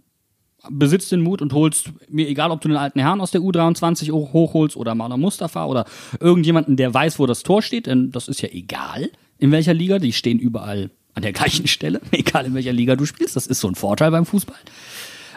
besitzt 0.71 1.13
den 1.13 1.23
Mut 1.23 1.43
und 1.43 1.53
holst, 1.53 1.91
mir 2.09 2.29
egal, 2.29 2.51
ob 2.51 2.61
du 2.61 2.69
den 2.69 2.77
alten 2.77 3.01
Herrn 3.01 3.21
aus 3.21 3.31
der 3.31 3.41
U23 3.41 4.11
hoch- 4.13 4.33
hochholst 4.33 4.77
oder 4.77 4.95
Maler 4.95 5.17
Mustafa 5.17 5.65
oder 5.67 5.85
irgendjemanden, 6.21 6.77
der 6.77 6.93
weiß, 6.93 7.19
wo 7.19 7.27
das 7.27 7.43
Tor 7.43 7.63
steht, 7.63 7.87
denn 7.87 8.11
das 8.11 8.29
ist 8.29 8.41
ja 8.43 8.49
egal, 8.51 9.11
in 9.39 9.51
welcher 9.51 9.75
Liga, 9.75 9.99
die 9.99 10.13
stehen 10.13 10.39
überall 10.39 10.91
an 11.15 11.23
der 11.23 11.33
gleichen 11.33 11.67
Stelle, 11.67 12.01
egal 12.11 12.47
in 12.47 12.55
welcher 12.55 12.73
Liga 12.73 12.97
du 12.97 13.07
spielst, 13.07 13.37
das 13.37 13.47
ist 13.47 13.61
so 13.61 13.69
ein 13.69 13.75
Vorteil 13.75 14.11
beim 14.11 14.27
Fußball. 14.27 14.59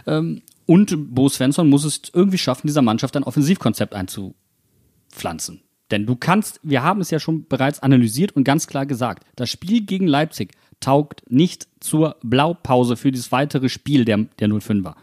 Ähm, 0.05 0.41
und 0.65 1.13
Bo 1.15 1.29
Svensson 1.29 1.69
muss 1.69 1.85
es 1.85 2.01
irgendwie 2.13 2.37
schaffen, 2.37 2.67
dieser 2.67 2.81
Mannschaft 2.81 3.15
ein 3.15 3.23
Offensivkonzept 3.23 3.93
einzupflanzen. 3.93 5.61
Denn 5.91 6.05
du 6.05 6.17
kannst, 6.17 6.59
wir 6.63 6.83
haben 6.83 6.99
es 6.99 7.11
ja 7.11 7.19
schon 7.19 7.47
bereits 7.47 7.79
analysiert 7.79 8.35
und 8.35 8.43
ganz 8.43 8.67
klar 8.67 8.85
gesagt, 8.85 9.25
das 9.35 9.49
Spiel 9.49 9.85
gegen 9.85 10.07
Leipzig 10.07 10.53
taugt 10.79 11.23
nicht 11.29 11.67
zur 11.79 12.17
Blaupause 12.21 12.97
für 12.97 13.11
dieses 13.11 13.31
weitere 13.31 13.69
Spiel 13.69 14.03
der, 14.03 14.25
der 14.39 14.49
05er. 14.49 14.95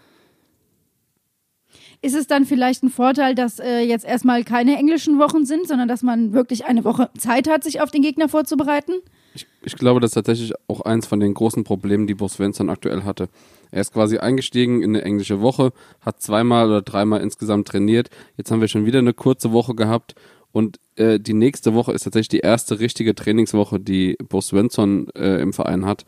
Ist 2.05 2.14
es 2.14 2.27
dann 2.27 2.45
vielleicht 2.45 2.83
ein 2.83 2.90
Vorteil, 2.90 3.35
dass 3.35 3.59
äh, 3.59 3.79
jetzt 3.79 4.05
erstmal 4.05 4.45
keine 4.45 4.77
englischen 4.77 5.19
Wochen 5.19 5.47
sind, 5.47 5.67
sondern 5.67 5.88
dass 5.88 6.03
man 6.03 6.35
wirklich 6.35 6.67
eine 6.67 6.85
Woche 6.85 7.09
Zeit 7.17 7.49
hat, 7.49 7.64
sich 7.64 7.81
auf 7.81 7.90
den 7.90 8.03
Gegner 8.03 8.29
vorzubereiten? 8.29 8.93
Ich, 9.35 9.47
ich 9.62 9.75
glaube, 9.75 10.01
das 10.01 10.11
ist 10.11 10.14
tatsächlich 10.17 10.53
auch 10.69 10.83
eins 10.83 11.07
von 11.07 11.19
den 11.19 11.33
großen 11.33 11.64
Problemen, 11.64 12.07
die 12.07 12.12
Bo 12.12 12.29
Svensson 12.29 12.69
aktuell 12.69 13.05
hatte. 13.05 13.31
Er 13.71 13.81
ist 13.81 13.95
quasi 13.95 14.19
eingestiegen 14.19 14.83
in 14.83 14.95
eine 14.95 15.03
englische 15.03 15.40
Woche, 15.40 15.73
hat 16.03 16.21
zweimal 16.21 16.67
oder 16.67 16.83
dreimal 16.83 17.23
insgesamt 17.23 17.69
trainiert. 17.69 18.11
Jetzt 18.37 18.51
haben 18.51 18.61
wir 18.61 18.69
schon 18.69 18.85
wieder 18.85 18.99
eine 18.99 19.14
kurze 19.14 19.53
Woche 19.53 19.75
gehabt 19.75 20.14
und 20.53 20.81
äh, 20.97 21.19
die 21.19 21.33
nächste 21.33 21.73
Woche 21.73 21.93
ist 21.93 22.05
tatsächlich 22.05 22.29
die 22.29 22.40
erste 22.40 22.81
richtige 22.81 23.14
Trainingswoche, 23.14 23.81
die 23.81 24.19
Bo 24.29 24.43
Svensson 24.43 25.09
äh, 25.17 25.40
im 25.40 25.55
Verein 25.55 25.87
hat. 25.87 26.05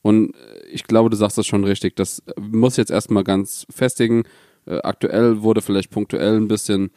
Und 0.00 0.34
äh, 0.34 0.68
ich 0.72 0.84
glaube, 0.84 1.10
du 1.10 1.16
sagst 1.18 1.36
das 1.36 1.46
schon 1.46 1.64
richtig. 1.64 1.96
Das 1.96 2.22
muss 2.40 2.78
jetzt 2.78 2.90
erstmal 2.90 3.24
ganz 3.24 3.66
festigen. 3.68 4.22
Äh, 4.66 4.78
aktuell 4.82 5.42
wurde 5.42 5.62
vielleicht 5.62 5.90
punktuell 5.90 6.36
ein 6.36 6.48
bisschen, 6.48 6.90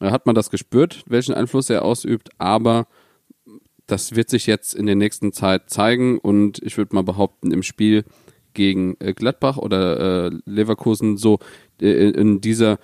äh, 0.00 0.10
hat 0.10 0.26
man 0.26 0.34
das 0.34 0.50
gespürt, 0.50 1.04
welchen 1.06 1.34
Einfluss 1.34 1.70
er 1.70 1.84
ausübt, 1.84 2.30
aber 2.38 2.86
das 3.86 4.16
wird 4.16 4.30
sich 4.30 4.46
jetzt 4.46 4.74
in 4.74 4.86
der 4.86 4.96
nächsten 4.96 5.32
Zeit 5.32 5.68
zeigen 5.68 6.18
und 6.18 6.62
ich 6.62 6.78
würde 6.78 6.94
mal 6.94 7.02
behaupten, 7.02 7.50
im 7.50 7.62
Spiel 7.62 8.04
gegen 8.54 8.96
äh, 9.00 9.12
Gladbach 9.12 9.58
oder 9.58 10.30
Leverkusen 10.46 11.16
so 11.16 11.38
in 11.80 12.40
dieser 12.40 12.78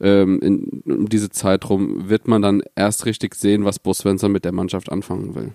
ähm, 0.00 0.40
in, 0.40 0.82
diese 1.08 1.30
Zeitraum 1.30 2.08
wird 2.08 2.26
man 2.26 2.42
dann 2.42 2.62
erst 2.74 3.06
richtig 3.06 3.34
sehen, 3.34 3.64
was 3.64 3.78
Bo 3.78 3.92
Svensson 3.92 4.32
mit 4.32 4.44
der 4.44 4.52
Mannschaft 4.52 4.90
anfangen 4.90 5.34
will. 5.34 5.52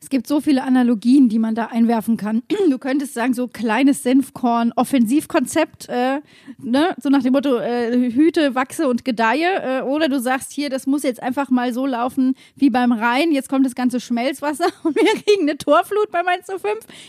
Es 0.00 0.10
gibt 0.10 0.28
so 0.28 0.40
viele 0.40 0.62
Analogien, 0.62 1.28
die 1.28 1.40
man 1.40 1.54
da 1.54 1.66
einwerfen 1.66 2.16
kann. 2.16 2.42
Du 2.68 2.78
könntest 2.78 3.14
sagen, 3.14 3.32
so 3.32 3.48
kleines 3.48 4.02
Senfkorn, 4.02 4.72
Offensivkonzept, 4.76 5.88
äh, 5.88 6.20
ne? 6.58 6.94
so 7.00 7.08
nach 7.08 7.22
dem 7.22 7.32
Motto, 7.32 7.56
äh, 7.58 8.12
hüte, 8.12 8.54
wachse 8.54 8.88
und 8.88 9.04
gedeihe. 9.04 9.80
Äh, 9.80 9.82
oder 9.82 10.08
du 10.08 10.20
sagst 10.20 10.52
hier, 10.52 10.68
das 10.68 10.86
muss 10.86 11.02
jetzt 11.02 11.22
einfach 11.22 11.48
mal 11.48 11.72
so 11.72 11.86
laufen 11.86 12.34
wie 12.56 12.68
beim 12.68 12.92
Rhein. 12.92 13.32
Jetzt 13.32 13.48
kommt 13.48 13.64
das 13.64 13.74
ganze 13.74 14.00
Schmelzwasser 14.00 14.66
und 14.82 14.94
wir 14.96 15.04
kriegen 15.22 15.42
eine 15.42 15.56
Torflut 15.56 16.10
bei 16.10 16.22
Mainz 16.22 16.46
05. 16.46 16.62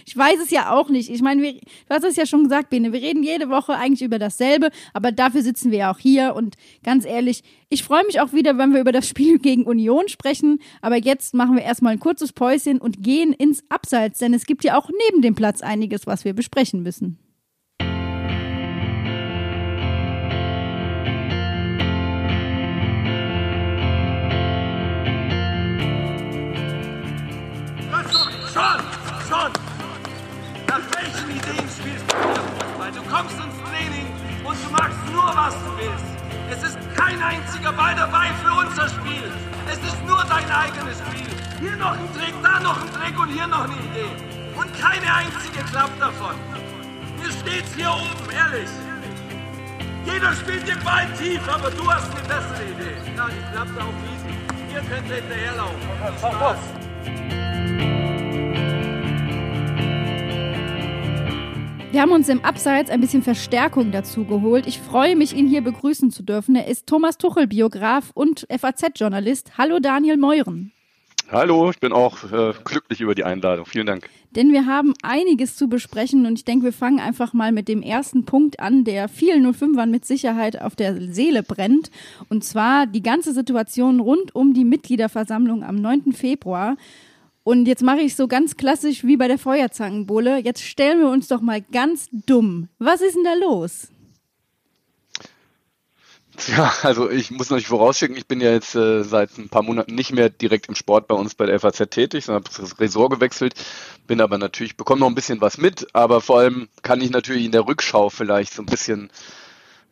Ich 0.06 0.15
weiß 0.15 0.39
es 0.41 0.49
ja 0.49 0.71
auch 0.71 0.89
nicht. 0.89 1.10
Ich 1.10 1.21
meine, 1.21 1.41
du 1.41 1.60
hast 1.89 2.06
es 2.06 2.15
ja 2.15 2.25
schon 2.25 2.43
gesagt, 2.43 2.69
Bene, 2.69 2.93
wir 2.93 3.02
reden 3.02 3.21
jede 3.21 3.49
Woche 3.49 3.75
eigentlich 3.75 4.02
über 4.02 4.17
dasselbe, 4.17 4.69
aber 4.93 5.12
dafür 5.12 5.41
sitzen 5.41 5.71
wir 5.71 5.80
ja 5.80 5.91
auch 5.91 5.99
hier. 5.99 6.36
Und 6.36 6.56
ganz 6.84 7.06
ehrlich, 7.06 7.43
ich 7.69 7.84
freue 7.84 8.03
mich 8.05 8.19
auch 8.19 8.34
wieder, 8.34 8.58
wenn 8.58 8.73
wir 8.73 8.82
über 8.82 8.91
das 8.91 9.08
Spiel 9.08 9.39
gegen 9.41 9.63
Union 9.63 10.08
sprechen. 10.08 10.60
Aber 10.82 10.97
jetzt 10.97 11.34
machen 11.34 11.55
wir 11.55 11.63
erstmal 11.63 11.93
ein 11.93 11.99
kurzes 11.99 12.34
Päuschen 12.34 12.79
und 12.79 13.03
gehen 13.03 13.32
ins 13.34 13.63
Abseits, 13.69 14.19
denn 14.19 14.34
es 14.34 14.45
gibt 14.45 14.63
ja 14.63 14.77
auch 14.77 14.89
neben 15.08 15.21
dem 15.21 15.36
Platz 15.36 15.62
einiges, 15.62 16.08
was 16.08 16.25
wir 16.25 16.34
besprechen 16.34 16.82
müssen. 16.84 17.19
Nach 30.67 30.84
welchen 30.95 31.29
Ideen 31.29 31.69
spielst 31.69 32.05
du 32.12 32.15
Fußball? 32.15 32.91
Du 32.91 33.01
kommst 33.03 33.36
ins 33.36 33.58
Training 33.63 34.08
und 34.43 34.58
du 34.65 34.71
machst 34.71 34.97
nur, 35.12 35.23
was 35.23 35.68
kein 36.99 37.21
einziger 37.21 37.71
Ball 37.71 37.95
dabei 37.95 38.27
für 38.43 38.51
unser 38.51 38.89
Spiel. 38.89 39.31
Es 39.67 39.77
ist 39.77 40.05
nur 40.05 40.23
dein 40.27 40.49
eigenes 40.51 40.97
Spiel. 40.99 41.29
Hier 41.59 41.77
noch 41.77 41.93
ein 41.93 42.13
Trick, 42.13 42.33
da 42.43 42.59
noch 42.59 42.81
ein 42.81 42.91
Trick 42.91 43.17
und 43.19 43.29
hier 43.29 43.47
noch 43.47 43.63
eine 43.63 43.73
Idee. 43.73 44.12
Und 44.55 44.69
keine 44.77 45.13
einzige 45.13 45.63
klappt 45.71 46.01
davon. 46.01 46.35
Mir 47.17 47.31
steht's 47.31 47.73
hier 47.75 47.91
oben, 47.91 48.29
ehrlich. 48.31 48.69
Jeder 50.05 50.33
spielt 50.33 50.67
den 50.67 50.79
Ball 50.83 51.07
tief, 51.17 51.41
aber 51.47 51.71
du 51.71 51.89
hast 51.91 52.12
eine 52.12 52.21
bessere 52.21 52.63
Idee. 52.63 52.97
Na, 53.15 53.27
die 53.27 53.53
klappt 53.53 53.77
auf 53.77 53.93
Wiesen. 54.03 54.35
Hier 54.69 54.81
könnt 54.81 55.09
ihr 55.09 55.15
hinterherlaufen. 55.15 55.79
Spaß. 56.17 57.98
Wir 61.91 62.02
haben 62.02 62.12
uns 62.12 62.30
im 62.30 62.45
Abseits 62.45 62.91
ein 62.91 63.02
bisschen 63.02 63.23
Verstärkung 63.23 63.91
dazu 63.91 64.23
geholt. 64.23 64.67
Ich 64.67 64.80
freue 64.80 65.15
mich, 65.15 65.36
ihn 65.36 65.47
hier 65.47 65.62
begrüßen 65.62 66.12
zu 66.12 66.21
dürfen. 66.21 66.56
Er 66.56 66.67
ist 66.67 66.86
Thomas 66.86 67.17
Tuchel, 67.17 67.47
Biograf 67.47 68.12
und 68.13 68.45
FAZ-Journalist. 68.47 69.58
Hallo 69.58 69.80
Daniel 69.80 70.17
Meuren. 70.17 70.71
Hallo, 71.32 71.71
ich 71.71 71.80
bin 71.80 71.91
auch 71.91 72.23
äh, 72.32 72.54
glücklich 72.63 73.02
über 73.02 73.15
die 73.15 73.23
Einladung. 73.23 73.65
Vielen 73.65 73.88
Dank. 73.88 74.08
Denn 74.36 74.54
wir 74.54 74.67
haben 74.67 74.93
einiges 75.02 75.56
zu 75.56 75.67
besprechen 75.67 76.28
und 76.28 76.38
ich 76.38 76.45
denke, 76.45 76.65
wir 76.65 76.73
fangen 76.73 76.99
einfach 76.99 77.34
mal 77.34 77.52
mit 77.52 77.67
dem 77.67 77.82
ersten 77.82 78.23
Punkt 78.23 78.60
an, 78.60 78.84
der 78.84 79.10
vielen 79.10 79.52
05ern 79.52 79.88
mit 79.88 80.06
Sicherheit 80.06 80.62
auf 80.62 80.75
der 80.75 81.12
Seele 81.12 81.41
brennt. 81.41 81.89
Und 82.30 82.43
zwar 82.43 82.86
die 82.86 83.02
ganze 83.02 83.34
Situation 83.34 83.99
rund 83.99 84.36
um 84.36 84.54
die 84.54 84.65
Mitgliederversammlung 84.65 85.63
am 85.63 85.75
9. 85.78 86.13
Februar. 86.13 86.78
Und 87.49 87.65
jetzt 87.65 87.81
mache 87.81 88.01
ich 88.01 88.15
so 88.15 88.27
ganz 88.27 88.57
klassisch 88.57 89.05
wie 89.05 89.17
bei 89.17 89.27
der 89.27 89.39
Feuerzangenbowle. 89.39 90.38
Jetzt 90.38 90.62
stellen 90.62 90.99
wir 90.99 91.09
uns 91.09 91.29
doch 91.29 91.41
mal 91.41 91.63
ganz 91.63 92.07
dumm. 92.12 92.69
Was 92.77 93.01
ist 93.01 93.15
denn 93.15 93.23
da 93.23 93.33
los? 93.33 93.88
Ja, 96.55 96.71
also 96.83 97.09
ich 97.09 97.31
muss 97.31 97.49
natürlich 97.49 97.65
vorausschicken, 97.65 98.15
ich 98.15 98.27
bin 98.27 98.39
ja 98.39 98.51
jetzt 98.51 98.75
äh, 98.75 99.03
seit 99.03 99.35
ein 99.39 99.49
paar 99.49 99.63
Monaten 99.63 99.95
nicht 99.95 100.13
mehr 100.13 100.29
direkt 100.29 100.67
im 100.67 100.75
Sport 100.75 101.07
bei 101.07 101.15
uns 101.15 101.33
bei 101.33 101.47
der 101.47 101.59
FAZ 101.59 101.89
tätig, 101.89 102.25
sondern 102.25 102.43
habe 102.43 102.55
das 102.55 102.79
Ressort 102.79 103.13
gewechselt, 103.13 103.55
bin 104.05 104.21
aber 104.21 104.38
natürlich, 104.38 104.77
bekomme 104.77 104.99
noch 104.99 105.07
ein 105.07 105.15
bisschen 105.15 105.41
was 105.41 105.57
mit, 105.57 105.88
aber 105.93 106.21
vor 106.21 106.38
allem 106.38 106.69
kann 106.83 107.01
ich 107.01 107.09
natürlich 107.09 107.45
in 107.45 107.51
der 107.51 107.65
Rückschau 107.65 108.12
vielleicht 108.12 108.53
so 108.53 108.62
ein 108.62 108.67
bisschen 108.67 109.09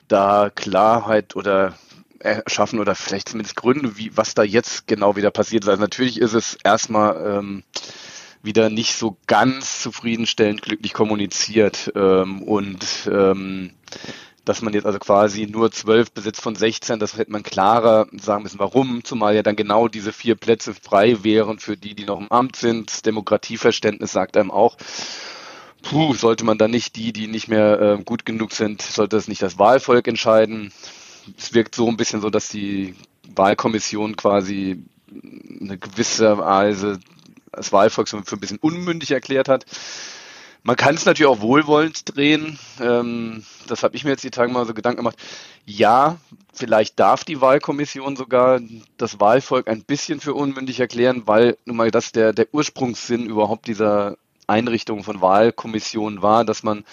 da 0.07 0.51
Klarheit 0.53 1.35
oder 1.35 1.73
erschaffen 2.19 2.79
oder 2.79 2.95
vielleicht 2.95 3.29
zumindest 3.29 3.55
Gründe, 3.55 3.97
wie 3.97 4.15
was 4.15 4.33
da 4.33 4.43
jetzt 4.43 4.87
genau 4.87 5.15
wieder 5.15 5.31
passiert 5.31 5.63
ist. 5.63 5.69
Also 5.69 5.81
natürlich 5.81 6.19
ist 6.19 6.33
es 6.33 6.57
erstmal 6.63 7.39
ähm, 7.39 7.63
wieder 8.41 8.69
nicht 8.69 8.95
so 8.95 9.17
ganz 9.27 9.81
zufriedenstellend 9.81 10.61
glücklich 10.61 10.93
kommuniziert 10.93 11.91
ähm, 11.95 12.41
und 12.43 13.09
ähm, 13.11 13.71
dass 14.45 14.61
man 14.61 14.73
jetzt 14.73 14.85
also 14.85 14.99
quasi 14.99 15.45
nur 15.45 15.71
zwölf 15.71 16.11
besitzt 16.11 16.41
von 16.41 16.55
16, 16.55 16.99
das 16.99 17.17
hätte 17.17 17.31
man 17.31 17.43
klarer 17.43 18.07
sagen 18.17 18.43
müssen, 18.43 18.59
warum, 18.59 19.03
zumal 19.03 19.35
ja 19.35 19.43
dann 19.43 19.57
genau 19.57 19.89
diese 19.89 20.13
vier 20.13 20.35
Plätze 20.35 20.73
frei 20.73 21.23
wären 21.23 21.59
für 21.59 21.75
die, 21.75 21.95
die 21.95 22.05
noch 22.05 22.19
im 22.19 22.31
Amt 22.31 22.55
sind. 22.55 23.05
Demokratieverständnis 23.05 24.13
sagt 24.13 24.37
einem 24.37 24.51
auch, 24.51 24.77
puh, 25.81 26.13
sollte 26.13 26.45
man 26.45 26.57
dann 26.57 26.71
nicht 26.71 26.95
die, 26.95 27.11
die 27.11 27.27
nicht 27.27 27.49
mehr 27.49 27.81
äh, 27.81 28.03
gut 28.03 28.25
genug 28.25 28.53
sind, 28.53 28.81
sollte 28.81 29.17
das 29.17 29.27
nicht 29.27 29.41
das 29.41 29.59
Wahlvolk 29.59 30.07
entscheiden 30.07 30.71
es 31.37 31.53
wirkt 31.53 31.75
so 31.75 31.87
ein 31.87 31.97
bisschen 31.97 32.21
so, 32.21 32.29
dass 32.29 32.49
die 32.49 32.95
Wahlkommission 33.35 34.15
quasi 34.15 34.83
eine 35.59 35.77
gewisse 35.77 36.37
Weise 36.37 36.99
das 37.51 37.71
Wahlvolk 37.71 38.07
für 38.07 38.17
ein 38.17 38.39
bisschen 38.39 38.59
unmündig 38.59 39.11
erklärt 39.11 39.49
hat. 39.49 39.65
Man 40.63 40.75
kann 40.75 40.95
es 40.95 41.05
natürlich 41.05 41.31
auch 41.31 41.41
wohlwollend 41.41 42.15
drehen. 42.15 42.59
Ähm, 42.81 43.43
das 43.67 43.83
habe 43.83 43.95
ich 43.95 44.03
mir 44.03 44.11
jetzt 44.11 44.23
die 44.23 44.31
Tage 44.31 44.51
mal 44.51 44.65
so 44.65 44.73
Gedanken 44.73 44.97
gemacht. 44.97 45.17
Ja, 45.65 46.17
vielleicht 46.53 46.99
darf 46.99 47.23
die 47.23 47.39
Wahlkommission 47.39 48.15
sogar 48.15 48.59
das 48.97 49.19
Wahlvolk 49.19 49.69
ein 49.69 49.83
bisschen 49.83 50.19
für 50.19 50.33
unmündig 50.33 50.79
erklären, 50.79 51.23
weil 51.25 51.57
nun 51.65 51.77
mal 51.77 51.89
das 51.89 52.11
der, 52.11 52.33
der 52.33 52.47
Ursprungssinn 52.51 53.25
überhaupt 53.25 53.67
dieser 53.67 54.17
Einrichtung 54.45 55.03
von 55.03 55.21
Wahlkommissionen 55.21 56.21
war, 56.21 56.43
dass 56.43 56.63
man 56.63 56.83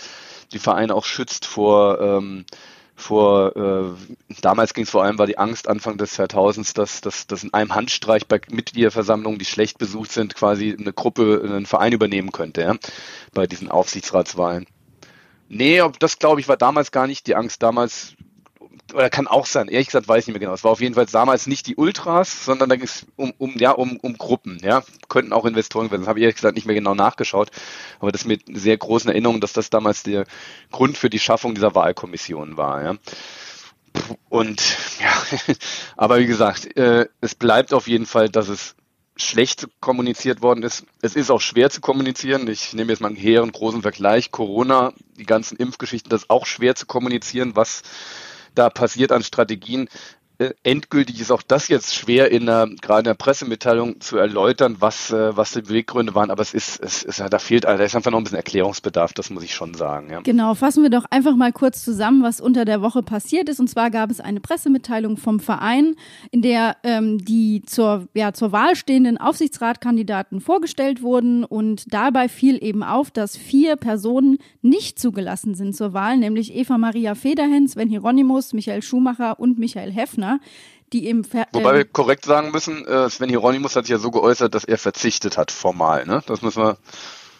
die 0.52 0.58
Vereine 0.58 0.94
auch 0.94 1.04
schützt 1.04 1.46
vor 1.46 2.00
ähm, 2.00 2.44
vor, 2.96 3.56
äh, 3.56 4.34
damals 4.40 4.72
ging 4.72 4.84
es 4.84 4.90
vor 4.90 5.02
allem, 5.02 5.18
war 5.18 5.26
die 5.26 5.38
Angst 5.38 5.68
Anfang 5.68 5.98
des 5.98 6.16
Jahrtausends, 6.16 6.74
dass, 6.74 7.00
dass, 7.00 7.26
dass 7.26 7.42
in 7.42 7.52
einem 7.52 7.74
Handstreich 7.74 8.26
bei 8.26 8.40
Mitgliederversammlungen, 8.50 9.38
die 9.38 9.44
schlecht 9.44 9.78
besucht 9.78 10.12
sind, 10.12 10.34
quasi 10.34 10.76
eine 10.78 10.92
Gruppe, 10.92 11.42
einen 11.44 11.66
Verein 11.66 11.92
übernehmen 11.92 12.32
könnte, 12.32 12.62
ja, 12.62 12.76
bei 13.32 13.46
diesen 13.46 13.70
Aufsichtsratswahlen. 13.70 14.66
Nee, 15.48 15.82
das 15.98 16.18
glaube 16.18 16.40
ich 16.40 16.48
war 16.48 16.56
damals 16.56 16.90
gar 16.90 17.06
nicht 17.06 17.26
die 17.26 17.34
Angst. 17.34 17.62
Damals 17.62 18.14
oder 18.94 19.10
kann 19.10 19.26
auch 19.26 19.46
sein, 19.46 19.68
ehrlich 19.68 19.88
gesagt 19.88 20.08
weiß 20.08 20.22
ich 20.22 20.28
nicht 20.28 20.34
mehr 20.34 20.40
genau. 20.40 20.54
Es 20.54 20.64
war 20.64 20.70
auf 20.70 20.80
jeden 20.80 20.94
Fall 20.94 21.06
damals 21.06 21.46
nicht 21.46 21.66
die 21.66 21.76
Ultras, 21.76 22.44
sondern 22.44 22.68
da 22.68 22.76
ging 22.76 22.84
es 22.84 23.06
um, 23.16 23.32
um, 23.38 23.56
ja, 23.58 23.72
um, 23.72 23.98
um 23.98 24.16
Gruppen, 24.16 24.58
ja. 24.62 24.82
Könnten 25.08 25.32
auch 25.32 25.44
Investoren 25.44 25.90
werden. 25.90 26.02
Das 26.02 26.08
habe 26.08 26.18
ich 26.18 26.22
ehrlich 26.22 26.36
gesagt 26.36 26.54
nicht 26.54 26.66
mehr 26.66 26.74
genau 26.74 26.94
nachgeschaut. 26.94 27.50
Aber 28.00 28.12
das 28.12 28.24
mit 28.24 28.42
sehr 28.52 28.76
großen 28.76 29.10
Erinnerungen, 29.10 29.40
dass 29.40 29.52
das 29.52 29.70
damals 29.70 30.02
der 30.02 30.26
Grund 30.70 30.96
für 30.96 31.10
die 31.10 31.18
Schaffung 31.18 31.54
dieser 31.54 31.74
Wahlkommission 31.74 32.56
war, 32.56 32.82
ja. 32.82 32.94
Und 34.28 34.60
ja, 35.00 35.54
aber 35.96 36.18
wie 36.18 36.26
gesagt, 36.26 36.76
äh, 36.76 37.06
es 37.20 37.34
bleibt 37.34 37.72
auf 37.72 37.86
jeden 37.86 38.06
Fall, 38.06 38.28
dass 38.28 38.48
es 38.48 38.74
schlecht 39.16 39.68
kommuniziert 39.80 40.42
worden 40.42 40.64
ist. 40.64 40.86
Es 41.00 41.14
ist 41.14 41.30
auch 41.30 41.40
schwer 41.40 41.70
zu 41.70 41.80
kommunizieren. 41.80 42.48
Ich 42.48 42.72
nehme 42.72 42.90
jetzt 42.90 43.00
mal 43.00 43.08
einen 43.08 43.16
hehren 43.16 43.52
großen 43.52 43.82
Vergleich. 43.82 44.32
Corona, 44.32 44.92
die 45.16 45.24
ganzen 45.24 45.56
Impfgeschichten, 45.56 46.10
das 46.10 46.22
ist 46.22 46.30
auch 46.30 46.46
schwer 46.46 46.74
zu 46.74 46.86
kommunizieren, 46.86 47.54
was 47.54 47.82
da 48.54 48.70
passiert 48.70 49.12
an 49.12 49.22
Strategien. 49.22 49.88
Äh, 50.38 50.50
endgültig 50.64 51.20
ist 51.20 51.30
auch 51.30 51.42
das 51.42 51.68
jetzt 51.68 51.94
schwer 51.94 52.30
in 52.32 52.46
der, 52.46 52.68
gerade 52.82 53.00
in 53.00 53.04
der 53.04 53.14
Pressemitteilung 53.14 54.00
zu 54.00 54.16
erläutern, 54.16 54.76
was, 54.80 55.12
äh, 55.12 55.36
was 55.36 55.52
die 55.52 55.62
Beweggründe 55.62 56.14
waren, 56.14 56.30
aber 56.30 56.42
es 56.42 56.54
ist, 56.54 56.80
es 56.80 57.04
ist, 57.04 57.20
da 57.20 57.38
fehlt, 57.38 57.64
da 57.64 57.74
ist 57.74 57.94
einfach 57.94 58.10
noch 58.10 58.18
ein 58.18 58.24
bisschen 58.24 58.38
Erklärungsbedarf, 58.38 59.12
das 59.12 59.30
muss 59.30 59.44
ich 59.44 59.54
schon 59.54 59.74
sagen. 59.74 60.10
Ja. 60.10 60.20
Genau, 60.22 60.54
fassen 60.54 60.82
wir 60.82 60.90
doch 60.90 61.04
einfach 61.10 61.36
mal 61.36 61.52
kurz 61.52 61.84
zusammen, 61.84 62.24
was 62.24 62.40
unter 62.40 62.64
der 62.64 62.82
Woche 62.82 63.02
passiert 63.02 63.48
ist. 63.48 63.60
Und 63.60 63.68
zwar 63.68 63.90
gab 63.90 64.10
es 64.10 64.20
eine 64.20 64.40
Pressemitteilung 64.40 65.16
vom 65.16 65.38
Verein, 65.38 65.94
in 66.32 66.42
der 66.42 66.76
ähm, 66.82 67.24
die 67.24 67.62
zur, 67.64 68.08
ja, 68.14 68.32
zur 68.32 68.50
Wahl 68.50 68.74
stehenden 68.74 69.18
Aufsichtsratkandidaten 69.18 70.40
vorgestellt 70.40 71.02
wurden. 71.02 71.44
Und 71.44 71.92
dabei 71.94 72.28
fiel 72.28 72.62
eben 72.62 72.82
auf, 72.82 73.12
dass 73.12 73.36
vier 73.36 73.76
Personen 73.76 74.38
nicht 74.62 74.98
zugelassen 74.98 75.54
sind 75.54 75.76
zur 75.76 75.92
Wahl, 75.92 76.16
nämlich 76.16 76.54
Eva 76.54 76.76
Maria 76.76 77.14
Federhens, 77.14 77.72
Sven 77.72 77.88
Hieronymus, 77.88 78.52
Michael 78.52 78.82
Schumacher 78.82 79.38
und 79.38 79.58
Michael 79.58 79.92
Heffner 79.92 80.33
die 80.92 81.08
im 81.08 81.24
Ver 81.24 81.46
Wobei 81.52 81.72
äh, 81.72 81.76
wir 81.78 81.84
korrekt 81.84 82.24
sagen 82.24 82.50
müssen, 82.52 82.86
äh, 82.86 83.08
Sven 83.10 83.28
Hieronymus 83.28 83.76
hat 83.76 83.86
sich 83.86 83.92
ja 83.92 83.98
so 83.98 84.10
geäußert, 84.10 84.54
dass 84.54 84.64
er 84.64 84.78
verzichtet 84.78 85.36
hat, 85.36 85.50
formal. 85.50 86.06
Ne? 86.06 86.22
Das 86.26 86.42
müssen 86.42 86.62
wir. 86.62 86.76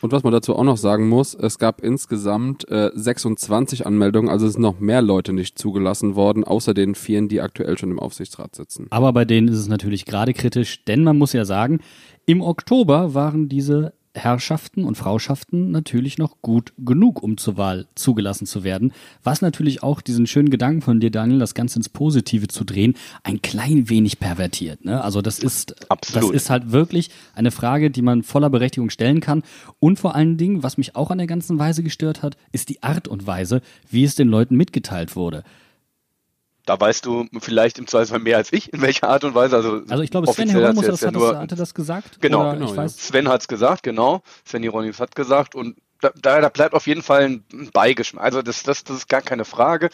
Und 0.01 0.13
was 0.13 0.23
man 0.23 0.35
dazu 0.35 0.55
auch 0.55 0.65
noch 0.65 0.77
sagen 0.77 1.09
muss, 1.09 1.33
es 1.33 1.59
gab 1.59 1.81
insgesamt 1.81 2.69
äh, 2.69 2.91
26 2.95 3.87
Anmeldungen, 3.87 4.29
also 4.29 4.47
es 4.47 4.53
sind 4.53 4.61
noch 4.61 4.79
mehr 4.79 5.01
Leute 5.01 5.33
nicht 5.33 5.59
zugelassen 5.59 6.15
worden, 6.15 6.45
außer 6.45 6.75
den 6.75 6.95
vielen, 6.95 7.29
die 7.29 7.41
aktuell 7.41 7.79
schon 7.79 7.91
im 7.91 7.99
Aufsichtsrat 7.99 8.55
sitzen. 8.55 8.87
Aber 8.91 9.15
bei 9.15 9.25
denen 9.25 9.49
ist 9.49 9.59
es 9.59 9.69
natürlich 9.69 10.05
gerade 10.05 10.35
kritisch, 10.35 10.85
denn 10.85 11.05
man 11.05 11.17
muss 11.17 11.33
ja 11.33 11.47
sagen, 11.47 11.81
im 12.27 12.43
Oktober 12.43 13.15
waren 13.15 13.49
diese 13.49 13.95
Herrschaften 14.15 14.85
und 14.85 14.97
Frauschaften 14.97 15.73
natürlich 15.73 16.19
noch 16.19 16.41
gut 16.41 16.73
genug, 16.79 17.23
um 17.23 17.37
zur 17.37 17.57
Wahl 17.57 17.87
zugelassen 17.97 18.47
zu 18.47 18.63
werden. 18.63 18.93
Was 19.25 19.43
natürlich 19.43 19.83
auch 19.83 20.01
diesen 20.01 20.27
schönen 20.27 20.51
Gedanken 20.51 20.83
von 20.83 21.01
dir, 21.01 21.11
Daniel, 21.11 21.41
das 21.41 21.55
Ganze 21.55 21.81
ins 21.81 21.89
Positive 21.89 22.47
zu 22.47 22.65
drehen, 22.65 22.95
ein 23.25 23.43
klein 23.43 23.89
wenig 23.89 24.21
pervertiert. 24.21 24.85
Ne? 24.85 25.03
Also 25.03 25.21
das 25.21 25.41
ist, 25.41 25.91
Absolut. 25.91 26.31
das 26.31 26.43
ist 26.43 26.51
halt 26.51 26.71
wirklich 26.71 27.11
eine 27.35 27.51
Frage, 27.51 27.91
die 27.91 28.03
man 28.03 28.23
voller 28.23 28.51
Berechtigung 28.51 28.91
stellen 28.91 29.21
kann. 29.21 29.43
Und 29.81 29.99
vor 29.99 30.15
allen 30.15 30.37
Dingen, 30.37 30.63
was 30.63 30.79
mich 30.79 30.95
auch 30.95 31.11
an 31.11 31.19
der 31.19 31.27
ganzen 31.27 31.59
Weise 31.59 31.83
gestört 31.83 32.23
hat, 32.23 32.37
ist 32.53 32.69
die 32.69 32.83
Art 32.83 33.09
und 33.09 33.27
Weise, 33.27 33.63
wie 33.91 34.05
es 34.05 34.15
den 34.15 34.29
Leuten 34.29 34.57
mitgeteilt 34.57 35.17
wurde. 35.17 35.43
Da 36.67 36.81
weißt 36.81 37.05
du 37.05 37.27
vielleicht 37.41 37.79
im 37.79 37.87
Zweifelsfall 37.87 38.21
mehr 38.21 38.39
als 38.39 38.53
ich, 38.53 38.73
in 38.73 38.81
welcher 38.81 39.09
Art 39.09 39.25
und 39.25 39.35
Weise. 39.35 39.57
Also, 39.57 39.83
Also 39.89 40.03
ich 40.03 40.11
glaube, 40.11 40.33
Sven 40.33 40.49
Hieronymus 40.49 40.89
hat, 40.89 41.01
ja 41.01 41.11
nur- 41.11 41.33
das, 41.33 41.43
hatte 41.43 41.57
das 41.57 41.75
gesagt. 41.75 42.21
Genau, 42.21 42.53
genau, 42.53 42.65
ich 42.65 42.71
ja. 42.71 42.77
weiß, 42.79 42.97
Sven 42.97 43.29
hat's 43.29 43.49
gesagt, 43.49 43.83
genau. 43.83 44.23
Sven 44.45 44.63
Hieronymus 44.63 44.99
hat 44.99 45.15
gesagt 45.15 45.55
und 45.55 45.77
da, 46.01 46.11
da, 46.21 46.41
da 46.41 46.49
bleibt 46.49 46.75
auf 46.75 46.87
jeden 46.87 47.03
Fall 47.03 47.25
ein 47.25 47.45
Beigeschmack. 47.73 48.25
Also 48.25 48.43
das, 48.43 48.63
das, 48.63 48.85
das 48.85 48.97
ist 48.99 49.09
gar 49.09 49.23
keine 49.23 49.45
Frage. 49.45 49.91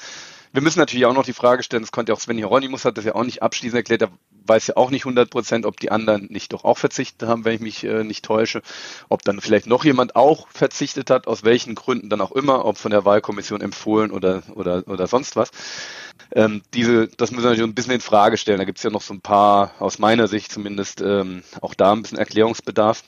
Wir 0.53 0.63
müssen 0.63 0.81
natürlich 0.81 1.07
auch 1.07 1.15
noch 1.15 1.25
die 1.25 1.33
Frage 1.33 1.63
stellen, 1.63 1.83
das 1.83 1.93
konnte 1.93 2.11
ja 2.11 2.17
auch 2.17 2.21
Sven 2.21 2.37
Hieronymus, 2.37 2.85
hat 2.85 2.99
das 2.99 3.05
ja 3.05 3.15
auch 3.15 3.25
nicht 3.25 3.43
abschließend 3.43 3.77
erklärt, 3.77 4.03
er 4.03 4.11
weiß 4.47 4.67
ja 4.69 4.77
auch 4.77 4.91
nicht 4.91 5.03
100 5.03 5.31
Prozent, 5.31 5.65
ob 5.65 5.79
die 5.79 5.93
anderen 5.93 6.27
nicht 6.31 6.53
doch 6.53 6.65
auch 6.65 6.77
verzichtet 6.79 7.29
haben, 7.29 7.45
wenn 7.45 7.55
ich 7.55 7.61
mich 7.61 7.85
äh, 7.85 8.03
nicht 8.03 8.25
täusche, 8.25 8.63
ob 9.09 9.23
dann 9.23 9.41
vielleicht 9.41 9.67
noch 9.67 9.85
jemand 9.85 10.17
auch 10.17 10.49
verzichtet 10.49 11.09
hat, 11.09 11.29
aus 11.29 11.45
welchen 11.45 11.77
Gründen 11.77 12.11
dann 12.11 12.21
auch 12.21 12.33
immer, 12.33 12.65
ob 12.65 12.79
von 12.79 12.91
der 12.91 13.05
Wahlkommission 13.05 13.61
empfohlen 13.61 14.11
oder, 14.11 14.43
oder, 14.55 14.83
oder 14.89 15.07
sonst 15.07 15.37
was. 15.37 15.51
Ähm, 16.33 16.63
diese, 16.75 17.07
das 17.09 17.31
müssen 17.31 17.45
wir 17.45 17.51
natürlich 17.51 17.71
ein 17.71 17.75
bisschen 17.75 17.95
in 17.95 18.01
Frage 18.01 18.37
stellen. 18.37 18.59
Da 18.59 18.65
gibt 18.65 18.79
es 18.79 18.85
ja 18.85 18.91
noch 18.91 19.03
so 19.03 19.15
ein 19.15 19.21
paar, 19.21 19.73
aus 19.79 19.99
meiner 19.99 20.27
Sicht 20.27 20.51
zumindest, 20.51 21.01
ähm, 21.01 21.43
auch 21.61 21.75
da 21.75 21.93
ein 21.93 22.03
bisschen 22.03 22.19
Erklärungsbedarf. 22.19 23.05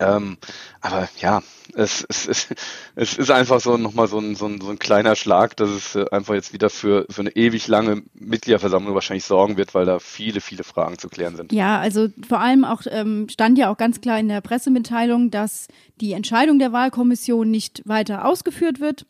Ähm, 0.00 0.38
aber 0.80 1.08
ja, 1.20 1.42
es, 1.74 2.04
es, 2.08 2.26
es, 2.26 2.48
es 2.94 3.18
ist 3.18 3.30
einfach 3.30 3.60
so 3.60 3.76
nochmal 3.76 4.08
so 4.08 4.18
ein, 4.18 4.34
so, 4.34 4.46
ein, 4.46 4.60
so 4.60 4.70
ein 4.70 4.78
kleiner 4.78 5.16
Schlag, 5.16 5.56
dass 5.56 5.70
es 5.70 5.94
äh, 5.94 6.06
einfach 6.10 6.34
jetzt 6.34 6.52
wieder 6.52 6.70
für, 6.70 7.06
für 7.08 7.20
eine 7.20 7.30
ewig 7.36 7.68
lange 7.68 8.02
Mitgliederversammlung 8.14 8.94
wahrscheinlich 8.94 9.24
sorgen 9.24 9.56
wird, 9.56 9.74
weil 9.74 9.84
da 9.84 9.98
viele, 9.98 10.40
viele 10.40 10.64
Fragen 10.64 10.98
zu 10.98 11.08
klären 11.08 11.36
sind. 11.36 11.52
Ja, 11.52 11.78
also 11.78 12.08
vor 12.26 12.40
allem 12.40 12.64
auch 12.64 12.82
ähm, 12.86 13.28
stand 13.30 13.58
ja 13.58 13.70
auch 13.70 13.76
ganz 13.76 14.00
klar 14.00 14.18
in 14.18 14.28
der 14.28 14.40
Pressemitteilung, 14.40 15.30
dass 15.30 15.68
die 16.00 16.12
Entscheidung 16.12 16.58
der 16.58 16.72
Wahlkommission 16.72 17.50
nicht 17.50 17.82
weiter 17.84 18.24
ausgeführt 18.26 18.80
wird. 18.80 19.06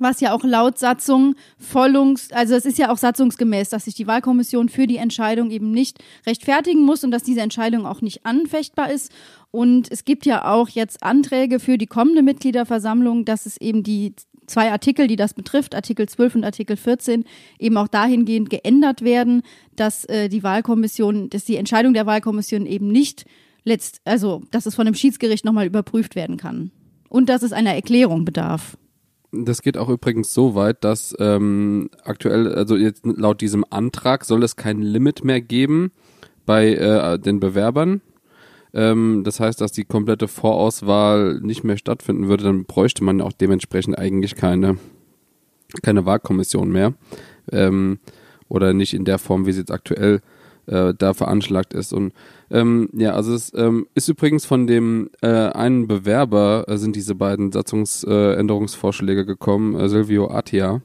Was 0.00 0.20
ja 0.20 0.32
auch 0.32 0.44
laut 0.44 0.78
Satzung 0.78 1.34
vollungs, 1.58 2.32
also 2.32 2.54
es 2.54 2.64
ist 2.64 2.78
ja 2.78 2.90
auch 2.90 2.96
satzungsgemäß, 2.96 3.68
dass 3.68 3.84
sich 3.84 3.94
die 3.94 4.06
Wahlkommission 4.06 4.70
für 4.70 4.86
die 4.86 4.96
Entscheidung 4.96 5.50
eben 5.50 5.72
nicht 5.72 5.98
rechtfertigen 6.26 6.82
muss 6.82 7.04
und 7.04 7.10
dass 7.10 7.22
diese 7.22 7.42
Entscheidung 7.42 7.84
auch 7.84 8.00
nicht 8.00 8.24
anfechtbar 8.24 8.90
ist. 8.90 9.12
Und 9.50 9.92
es 9.92 10.06
gibt 10.06 10.24
ja 10.24 10.50
auch 10.50 10.70
jetzt 10.70 11.02
Anträge 11.02 11.60
für 11.60 11.76
die 11.76 11.86
kommende 11.86 12.22
Mitgliederversammlung, 12.22 13.26
dass 13.26 13.44
es 13.44 13.58
eben 13.58 13.82
die 13.82 14.14
zwei 14.46 14.72
Artikel, 14.72 15.06
die 15.06 15.16
das 15.16 15.34
betrifft, 15.34 15.74
Artikel 15.74 16.08
12 16.08 16.36
und 16.36 16.44
Artikel 16.44 16.78
14, 16.78 17.24
eben 17.58 17.76
auch 17.76 17.88
dahingehend 17.88 18.48
geändert 18.48 19.02
werden, 19.02 19.42
dass 19.76 20.06
äh, 20.06 20.30
die 20.30 20.42
Wahlkommission, 20.42 21.28
dass 21.28 21.44
die 21.44 21.56
Entscheidung 21.56 21.92
der 21.92 22.06
Wahlkommission 22.06 22.64
eben 22.64 22.88
nicht 22.88 23.26
letzt, 23.64 24.00
also 24.06 24.42
dass 24.50 24.64
es 24.64 24.74
von 24.74 24.86
dem 24.86 24.94
Schiedsgericht 24.94 25.44
nochmal 25.44 25.66
überprüft 25.66 26.14
werden 26.14 26.38
kann. 26.38 26.70
Und 27.10 27.28
dass 27.28 27.42
es 27.42 27.52
einer 27.52 27.74
Erklärung 27.74 28.24
bedarf. 28.24 28.76
Das 29.32 29.62
geht 29.62 29.76
auch 29.76 29.88
übrigens 29.88 30.34
so 30.34 30.54
weit, 30.54 30.82
dass 30.82 31.14
ähm, 31.18 31.90
aktuell, 32.04 32.52
also 32.52 32.76
jetzt 32.76 33.06
laut 33.06 33.40
diesem 33.40 33.64
Antrag 33.70 34.24
soll 34.24 34.42
es 34.42 34.56
kein 34.56 34.82
Limit 34.82 35.24
mehr 35.24 35.40
geben 35.40 35.92
bei 36.46 36.74
äh, 36.74 37.18
den 37.18 37.38
Bewerbern. 37.38 38.00
Ähm, 38.74 39.22
das 39.24 39.38
heißt, 39.38 39.60
dass 39.60 39.72
die 39.72 39.84
komplette 39.84 40.26
Vorauswahl 40.26 41.40
nicht 41.40 41.62
mehr 41.62 41.76
stattfinden 41.76 42.28
würde, 42.28 42.44
dann 42.44 42.64
bräuchte 42.64 43.04
man 43.04 43.20
auch 43.20 43.32
dementsprechend 43.32 43.98
eigentlich 43.98 44.34
keine, 44.34 44.78
keine 45.82 46.06
Wahlkommission 46.06 46.70
mehr. 46.70 46.94
Ähm, 47.52 47.98
oder 48.48 48.72
nicht 48.72 48.94
in 48.94 49.04
der 49.04 49.18
Form, 49.18 49.46
wie 49.46 49.52
sie 49.52 49.60
jetzt 49.60 49.70
aktuell 49.70 50.16
äh, 50.16 50.20
da 50.96 51.14
veranschlagt 51.14 51.74
ist. 51.74 51.92
Und 51.92 52.12
ähm, 52.50 52.88
ja, 52.92 53.12
also 53.14 53.34
es 53.34 53.52
ähm, 53.54 53.86
ist 53.94 54.08
übrigens 54.08 54.46
von 54.46 54.66
dem 54.66 55.10
äh, 55.20 55.28
einen 55.28 55.88
Bewerber 55.88 56.64
äh, 56.68 56.78
sind 56.78 56.94
diese 56.96 57.14
beiden 57.14 57.50
Satzungsänderungsvorschläge 57.52 59.26
gekommen, 59.26 59.74
äh, 59.74 59.88
Silvio 59.88 60.30
Attia, 60.30 60.82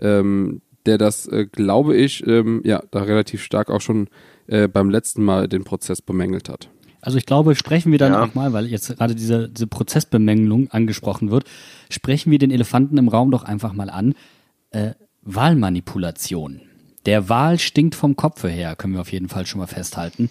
ähm, 0.00 0.62
der 0.86 0.98
das, 0.98 1.26
äh, 1.26 1.46
glaube 1.46 1.96
ich, 1.96 2.26
ähm, 2.26 2.62
ja, 2.64 2.82
da 2.90 3.02
relativ 3.02 3.42
stark 3.42 3.70
auch 3.70 3.80
schon 3.80 4.08
äh, 4.46 4.66
beim 4.66 4.90
letzten 4.90 5.22
Mal 5.22 5.46
den 5.48 5.64
Prozess 5.64 6.02
bemängelt 6.02 6.48
hat. 6.48 6.68
Also 7.02 7.16
ich 7.16 7.26
glaube, 7.26 7.54
sprechen 7.54 7.92
wir 7.92 7.98
dann 7.98 8.12
Ja. 8.12 8.24
auch 8.24 8.34
mal, 8.34 8.52
weil 8.52 8.66
jetzt 8.66 8.96
gerade 8.96 9.14
diese, 9.14 9.48
diese 9.48 9.66
Prozessbemängelung 9.66 10.70
angesprochen 10.70 11.30
wird, 11.30 11.44
sprechen 11.88 12.30
wir 12.30 12.38
den 12.38 12.50
Elefanten 12.50 12.98
im 12.98 13.08
Raum 13.08 13.30
doch 13.30 13.42
einfach 13.42 13.72
mal 13.72 13.90
an. 13.90 14.14
Äh, 14.70 14.90
Wahlmanipulation. 15.22 16.60
Der 17.06 17.28
Wahl 17.28 17.58
stinkt 17.58 17.94
vom 17.94 18.16
Kopfe 18.16 18.48
her, 18.48 18.76
können 18.76 18.94
wir 18.94 19.00
auf 19.00 19.12
jeden 19.12 19.28
Fall 19.28 19.46
schon 19.46 19.60
mal 19.60 19.66
festhalten. 19.66 20.28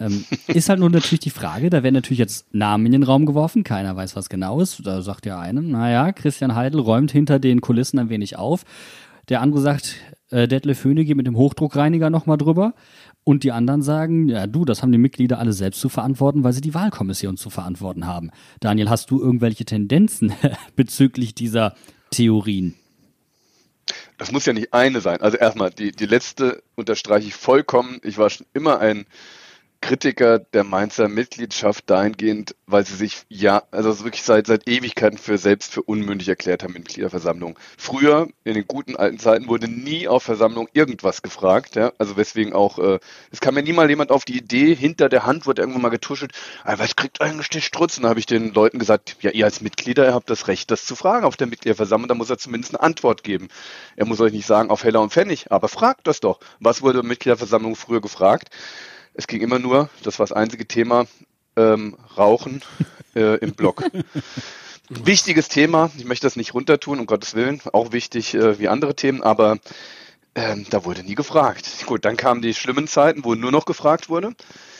Ähm, 0.00 0.24
ist 0.48 0.68
halt 0.68 0.80
nur 0.80 0.90
natürlich 0.90 1.20
die 1.20 1.30
Frage, 1.30 1.70
da 1.70 1.82
werden 1.82 1.94
natürlich 1.94 2.18
jetzt 2.18 2.52
Namen 2.52 2.86
in 2.86 2.92
den 2.92 3.02
Raum 3.02 3.26
geworfen, 3.26 3.64
keiner 3.64 3.96
weiß, 3.96 4.16
was 4.16 4.28
genau 4.28 4.60
ist. 4.60 4.84
Da 4.84 5.02
sagt 5.02 5.26
ja 5.26 5.38
einer, 5.38 5.62
naja, 5.62 6.12
Christian 6.12 6.54
Heidel 6.54 6.80
räumt 6.80 7.12
hinter 7.12 7.38
den 7.38 7.60
Kulissen 7.60 7.98
ein 7.98 8.08
wenig 8.08 8.36
auf. 8.36 8.64
Der 9.28 9.42
andere 9.42 9.60
sagt, 9.60 9.96
äh, 10.30 10.48
Detlef 10.48 10.84
Höhne 10.84 11.04
geht 11.04 11.16
mit 11.16 11.26
dem 11.26 11.36
Hochdruckreiniger 11.36 12.10
nochmal 12.10 12.38
drüber. 12.38 12.74
Und 13.24 13.44
die 13.44 13.52
anderen 13.52 13.82
sagen, 13.82 14.28
ja 14.28 14.46
du, 14.46 14.64
das 14.64 14.82
haben 14.82 14.92
die 14.92 14.98
Mitglieder 14.98 15.38
alle 15.38 15.52
selbst 15.52 15.80
zu 15.80 15.90
verantworten, 15.90 16.44
weil 16.44 16.54
sie 16.54 16.62
die 16.62 16.72
Wahlkommission 16.72 17.36
zu 17.36 17.50
verantworten 17.50 18.06
haben. 18.06 18.30
Daniel, 18.60 18.88
hast 18.88 19.10
du 19.10 19.20
irgendwelche 19.20 19.66
Tendenzen 19.66 20.32
bezüglich 20.76 21.34
dieser 21.34 21.74
Theorien? 22.10 22.74
Das 24.18 24.32
muss 24.32 24.44
ja 24.46 24.52
nicht 24.52 24.74
eine 24.74 25.00
sein. 25.00 25.20
Also 25.20 25.36
erstmal, 25.36 25.70
die, 25.70 25.92
die 25.92 26.06
letzte 26.06 26.62
unterstreiche 26.74 27.28
ich 27.28 27.34
vollkommen. 27.34 28.00
Ich 28.02 28.18
war 28.18 28.28
schon 28.28 28.46
immer 28.52 28.80
ein 28.80 29.06
Kritiker 29.80 30.38
der 30.38 30.64
Mainzer 30.64 31.08
Mitgliedschaft 31.08 31.88
dahingehend, 31.88 32.54
weil 32.66 32.84
sie 32.84 32.96
sich 32.96 33.22
ja, 33.28 33.62
also 33.70 34.04
wirklich 34.04 34.22
seit, 34.22 34.46
seit 34.46 34.68
Ewigkeiten 34.68 35.18
für 35.18 35.38
selbst 35.38 35.72
für 35.72 35.82
unmündig 35.82 36.28
erklärt 36.28 36.62
haben 36.62 36.74
in 36.74 36.82
Mitgliederversammlungen. 36.82 37.56
Früher, 37.76 38.28
in 38.44 38.54
den 38.54 38.66
guten 38.66 38.96
alten 38.96 39.18
Zeiten, 39.18 39.48
wurde 39.48 39.68
nie 39.68 40.08
auf 40.08 40.24
Versammlung 40.24 40.68
irgendwas 40.72 41.22
gefragt, 41.22 41.76
ja. 41.76 41.92
Also 41.98 42.16
weswegen 42.16 42.52
auch, 42.52 42.78
äh, 42.78 42.98
es 43.30 43.40
kam 43.40 43.54
mir 43.54 43.62
nie 43.62 43.72
mal 43.72 43.88
jemand 43.88 44.10
auf 44.10 44.24
die 44.24 44.36
Idee, 44.36 44.74
hinter 44.74 45.08
der 45.08 45.24
Hand 45.26 45.46
wurde 45.46 45.62
irgendwann 45.62 45.82
mal 45.82 45.88
getuschelt, 45.90 46.32
ah, 46.64 46.78
was 46.78 46.96
kriegt 46.96 47.20
eigentlich 47.20 47.48
der 47.48 47.60
Strutz? 47.60 47.96
Und 47.96 48.02
dann 48.02 48.10
habe 48.10 48.20
ich 48.20 48.26
den 48.26 48.52
Leuten 48.52 48.78
gesagt, 48.78 49.16
ja, 49.20 49.30
ihr 49.30 49.44
als 49.44 49.60
Mitglieder, 49.60 50.06
ihr 50.06 50.14
habt 50.14 50.28
das 50.28 50.48
Recht, 50.48 50.70
das 50.70 50.84
zu 50.84 50.96
fragen 50.96 51.24
auf 51.24 51.36
der 51.36 51.46
Mitgliederversammlung, 51.46 52.08
da 52.08 52.14
muss 52.14 52.30
er 52.30 52.38
zumindest 52.38 52.74
eine 52.74 52.82
Antwort 52.82 53.22
geben. 53.22 53.48
Er 53.96 54.06
muss 54.06 54.20
euch 54.20 54.32
nicht 54.32 54.46
sagen, 54.46 54.70
auf 54.70 54.84
Heller 54.84 55.00
und 55.00 55.12
Pfennig, 55.12 55.50
aber 55.50 55.68
fragt 55.68 56.06
das 56.06 56.20
doch. 56.20 56.40
Was 56.60 56.82
wurde 56.82 57.02
Mitgliederversammlung 57.02 57.76
früher 57.76 58.00
gefragt? 58.00 58.50
Es 59.18 59.26
ging 59.26 59.40
immer 59.40 59.58
nur, 59.58 59.90
das 60.04 60.20
war 60.20 60.26
das 60.26 60.32
einzige 60.32 60.68
Thema, 60.68 61.06
ähm, 61.56 61.96
Rauchen 62.16 62.62
äh, 63.16 63.36
im 63.38 63.52
Block. 63.52 63.82
Wichtiges 64.88 65.48
Thema, 65.48 65.90
ich 65.98 66.04
möchte 66.04 66.24
das 66.24 66.36
nicht 66.36 66.54
runtertun, 66.54 67.00
um 67.00 67.06
Gottes 67.06 67.34
Willen, 67.34 67.60
auch 67.72 67.90
wichtig 67.90 68.34
äh, 68.34 68.60
wie 68.60 68.68
andere 68.68 68.94
Themen, 68.94 69.24
aber 69.24 69.58
ähm, 70.36 70.66
da 70.70 70.84
wurde 70.84 71.02
nie 71.02 71.16
gefragt. 71.16 71.68
Gut, 71.86 72.04
dann 72.04 72.16
kamen 72.16 72.42
die 72.42 72.54
schlimmen 72.54 72.86
Zeiten, 72.86 73.24
wo 73.24 73.34
nur 73.34 73.50
noch 73.50 73.64
gefragt 73.64 74.08
wurde. 74.08 74.36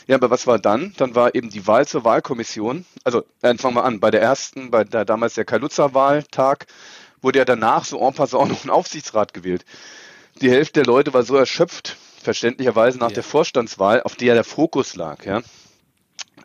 Ja, 0.07 0.15
aber 0.15 0.31
was 0.31 0.47
war 0.47 0.61
dann? 0.61 0.95
Dann 0.99 1.17
war 1.17 1.35
eben 1.35 1.51
die 1.51 1.67
Wahl 1.67 1.89
zur 1.89 2.05
Wahlkommission. 2.05 2.87
Also, 3.03 3.25
dann 3.41 3.59
fangen 3.59 3.75
wir 3.75 3.85
an. 3.85 3.99
Bei 3.99 4.13
der 4.13 4.23
ersten, 4.23 4.71
bei 4.71 4.85
der 4.85 5.05
damals 5.05 5.35
der 5.35 5.47
Kaluza-Wahltag, 5.47 6.69
wurde 7.21 7.41
ja 7.41 7.45
danach 7.45 7.85
so 7.85 7.99
en 8.07 8.15
passant 8.15 8.53
noch 8.53 8.65
ein 8.65 8.71
Aufsichtsrat 8.71 9.35
gewählt. 9.35 9.65
Die 10.41 10.49
Hälfte 10.49 10.75
der 10.75 10.87
Leute 10.87 11.13
war 11.13 11.25
so 11.25 11.35
erschöpft, 11.35 11.97
verständlicherweise 12.29 12.99
nach 12.99 13.09
Ja. 13.09 13.15
der 13.15 13.23
Vorstandswahl, 13.23 14.03
auf 14.03 14.15
der 14.15 14.35
der 14.35 14.45
Fokus 14.45 14.95
lag, 14.97 15.25
ja, 15.25 15.41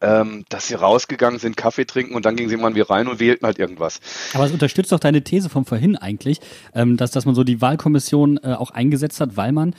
ähm, 0.01 0.45
dass 0.47 0.67
sie 0.67 0.75
rausgegangen 0.75 1.39
sind, 1.39 1.57
Kaffee 1.57 1.83
trinken 1.83 2.15
und 2.15 2.25
dann 2.25 2.37
gingen 2.37 2.47
sie 2.49 2.55
mal 2.55 2.73
wieder 2.73 2.89
rein 2.89 3.09
und 3.09 3.19
wählten 3.19 3.45
halt 3.45 3.59
irgendwas. 3.59 3.99
Aber 4.33 4.45
es 4.45 4.53
unterstützt 4.53 4.93
doch 4.93 4.99
deine 4.99 5.25
These 5.25 5.49
von 5.49 5.65
vorhin 5.65 5.97
eigentlich, 5.97 6.39
ähm, 6.73 6.95
dass, 6.95 7.11
dass 7.11 7.25
man 7.25 7.35
so 7.35 7.43
die 7.43 7.59
Wahlkommission 7.59 8.37
äh, 8.43 8.53
auch 8.53 8.71
eingesetzt 8.71 9.19
hat, 9.19 9.35
weil 9.35 9.51
man, 9.51 9.75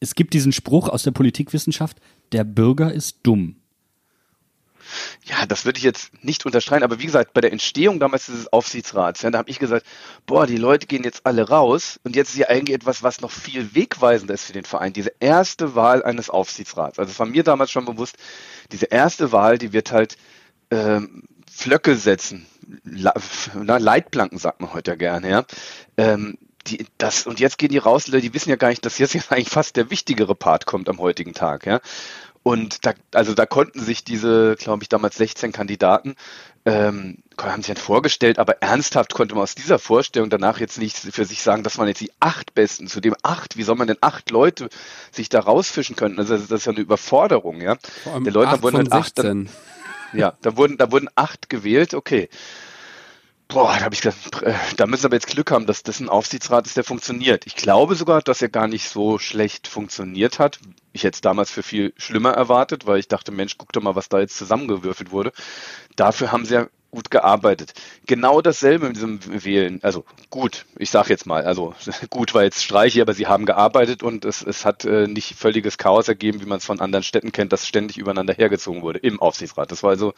es 0.00 0.14
gibt 0.14 0.32
diesen 0.32 0.52
Spruch 0.52 0.88
aus 0.88 1.02
der 1.02 1.10
Politikwissenschaft, 1.10 1.98
der 2.32 2.44
Bürger 2.44 2.90
ist 2.92 3.18
dumm. 3.22 3.56
Ja, 5.24 5.46
das 5.46 5.64
würde 5.64 5.78
ich 5.78 5.84
jetzt 5.84 6.12
nicht 6.22 6.44
unterstreichen, 6.46 6.84
aber 6.84 6.98
wie 6.98 7.06
gesagt, 7.06 7.32
bei 7.32 7.40
der 7.40 7.52
Entstehung 7.52 8.00
damals 8.00 8.26
dieses 8.26 8.52
Aufsichtsrats, 8.52 9.22
ja, 9.22 9.30
da 9.30 9.38
habe 9.38 9.50
ich 9.50 9.58
gesagt, 9.58 9.86
boah, 10.26 10.46
die 10.46 10.56
Leute 10.56 10.86
gehen 10.86 11.04
jetzt 11.04 11.26
alle 11.26 11.48
raus 11.48 12.00
und 12.04 12.16
jetzt 12.16 12.30
ist 12.30 12.38
ja 12.38 12.48
eigentlich 12.48 12.74
etwas, 12.74 13.02
was 13.02 13.20
noch 13.20 13.30
viel 13.30 13.74
wegweisender 13.74 14.34
ist 14.34 14.44
für 14.44 14.52
den 14.52 14.64
Verein, 14.64 14.92
diese 14.92 15.12
erste 15.20 15.74
Wahl 15.74 16.02
eines 16.02 16.30
Aufsichtsrats. 16.30 16.98
Also 16.98 17.10
es 17.10 17.18
war 17.18 17.26
mir 17.26 17.42
damals 17.42 17.70
schon 17.70 17.84
bewusst, 17.84 18.16
diese 18.72 18.86
erste 18.86 19.32
Wahl, 19.32 19.58
die 19.58 19.72
wird 19.72 19.92
halt 19.92 20.16
ähm, 20.70 21.24
Flöcke 21.50 21.96
setzen, 21.96 22.46
na, 22.84 23.76
Leitplanken 23.76 24.38
sagt 24.38 24.60
man 24.60 24.72
heute 24.72 24.92
ja 24.92 24.96
gerne, 24.96 25.30
ja. 25.30 25.44
Ähm, 25.96 26.38
die, 26.66 26.86
das, 26.98 27.26
und 27.26 27.40
jetzt 27.40 27.58
gehen 27.58 27.68
die 27.68 27.78
raus, 27.78 28.04
die 28.04 28.34
wissen 28.34 28.48
ja 28.48 28.56
gar 28.56 28.68
nicht, 28.68 28.84
dass 28.84 28.98
jetzt 28.98 29.14
eigentlich 29.30 29.50
fast 29.50 29.76
der 29.76 29.90
wichtigere 29.90 30.34
Part 30.34 30.66
kommt 30.66 30.88
am 30.88 30.98
heutigen 30.98 31.34
Tag, 31.34 31.66
ja. 31.66 31.80
Und 32.44 32.84
da, 32.84 32.92
also 33.14 33.32
da 33.32 33.46
konnten 33.46 33.80
sich 33.80 34.04
diese, 34.04 34.54
glaube 34.56 34.84
ich, 34.84 34.90
damals 34.90 35.16
16 35.16 35.50
Kandidaten, 35.50 36.14
ähm, 36.66 37.18
haben 37.40 37.62
sich 37.62 37.74
dann 37.74 37.82
vorgestellt, 37.82 38.38
aber 38.38 38.62
ernsthaft 38.62 39.14
konnte 39.14 39.34
man 39.34 39.42
aus 39.42 39.54
dieser 39.54 39.78
Vorstellung 39.78 40.28
danach 40.28 40.60
jetzt 40.60 40.78
nicht 40.78 40.96
für 40.96 41.24
sich 41.24 41.42
sagen, 41.42 41.62
dass 41.62 41.78
man 41.78 41.88
jetzt 41.88 42.02
die 42.02 42.12
acht 42.20 42.54
Besten, 42.54 42.86
zu 42.86 43.00
dem 43.00 43.14
acht, 43.22 43.56
wie 43.56 43.62
soll 43.62 43.76
man 43.76 43.86
denn 43.86 43.96
acht 44.02 44.30
Leute 44.30 44.68
sich 45.10 45.30
da 45.30 45.40
rausfischen 45.40 45.96
können? 45.96 46.18
Also 46.18 46.36
das 46.36 46.50
ist 46.50 46.66
ja 46.66 46.72
eine 46.72 46.82
Überforderung, 46.82 47.62
ja. 47.62 47.76
Vor 48.02 48.12
allem 48.12 48.24
Der 48.24 48.32
Leute 48.34 48.50
acht 48.50 48.62
wurden 48.62 48.76
halt 48.76 48.92
acht, 48.92 49.18
dann, 49.18 49.46
16. 49.46 50.20
ja, 50.20 50.34
da 50.42 50.56
wurden, 50.58 50.76
da 50.76 50.92
wurden 50.92 51.08
acht 51.14 51.48
gewählt, 51.48 51.94
okay. 51.94 52.28
Boah, 53.54 53.76
da 53.78 53.84
habe 53.84 53.94
ich 53.94 54.00
gedacht, 54.00 54.42
äh, 54.42 54.52
da 54.76 54.88
müssen 54.88 55.04
wir 55.04 55.06
aber 55.10 55.14
jetzt 55.14 55.28
Glück 55.28 55.52
haben, 55.52 55.64
dass 55.66 55.84
das 55.84 56.00
ein 56.00 56.08
Aufsichtsrat 56.08 56.66
ist, 56.66 56.76
der 56.76 56.82
funktioniert. 56.82 57.46
Ich 57.46 57.54
glaube 57.54 57.94
sogar, 57.94 58.20
dass 58.20 58.42
er 58.42 58.48
gar 58.48 58.66
nicht 58.66 58.88
so 58.88 59.20
schlecht 59.20 59.68
funktioniert 59.68 60.40
hat. 60.40 60.58
Ich 60.92 61.04
hätte 61.04 61.14
es 61.14 61.20
damals 61.20 61.52
für 61.52 61.62
viel 61.62 61.94
schlimmer 61.96 62.32
erwartet, 62.32 62.84
weil 62.84 62.98
ich 62.98 63.06
dachte, 63.06 63.30
Mensch, 63.30 63.56
guck 63.56 63.72
doch 63.72 63.80
mal, 63.80 63.94
was 63.94 64.08
da 64.08 64.18
jetzt 64.18 64.36
zusammengewürfelt 64.38 65.12
wurde. 65.12 65.32
Dafür 65.94 66.32
haben 66.32 66.44
sie 66.44 66.54
ja 66.54 66.66
gut 66.94 67.10
gearbeitet. 67.10 67.74
Genau 68.06 68.40
dasselbe 68.40 68.86
mit 68.86 68.96
diesem 68.96 69.20
Wählen. 69.44 69.80
Also 69.82 70.04
gut, 70.30 70.64
ich 70.78 70.90
sage 70.90 71.10
jetzt 71.10 71.26
mal, 71.26 71.44
also 71.44 71.74
gut 72.10 72.34
war 72.34 72.44
jetzt 72.44 72.62
streiche, 72.62 73.02
aber 73.02 73.14
sie 73.14 73.26
haben 73.26 73.46
gearbeitet 73.46 74.02
und 74.02 74.24
es, 74.24 74.42
es 74.42 74.64
hat 74.64 74.84
äh, 74.84 75.06
nicht 75.06 75.34
völliges 75.34 75.76
Chaos 75.78 76.08
ergeben, 76.08 76.40
wie 76.40 76.46
man 76.46 76.58
es 76.58 76.64
von 76.64 76.80
anderen 76.80 77.02
Städten 77.02 77.32
kennt, 77.32 77.52
dass 77.52 77.66
ständig 77.66 77.98
übereinander 77.98 78.34
hergezogen 78.34 78.82
wurde 78.82 79.00
im 79.00 79.20
Aufsichtsrat. 79.20 79.70
Das 79.70 79.82
war 79.82 79.90
also 79.90 80.14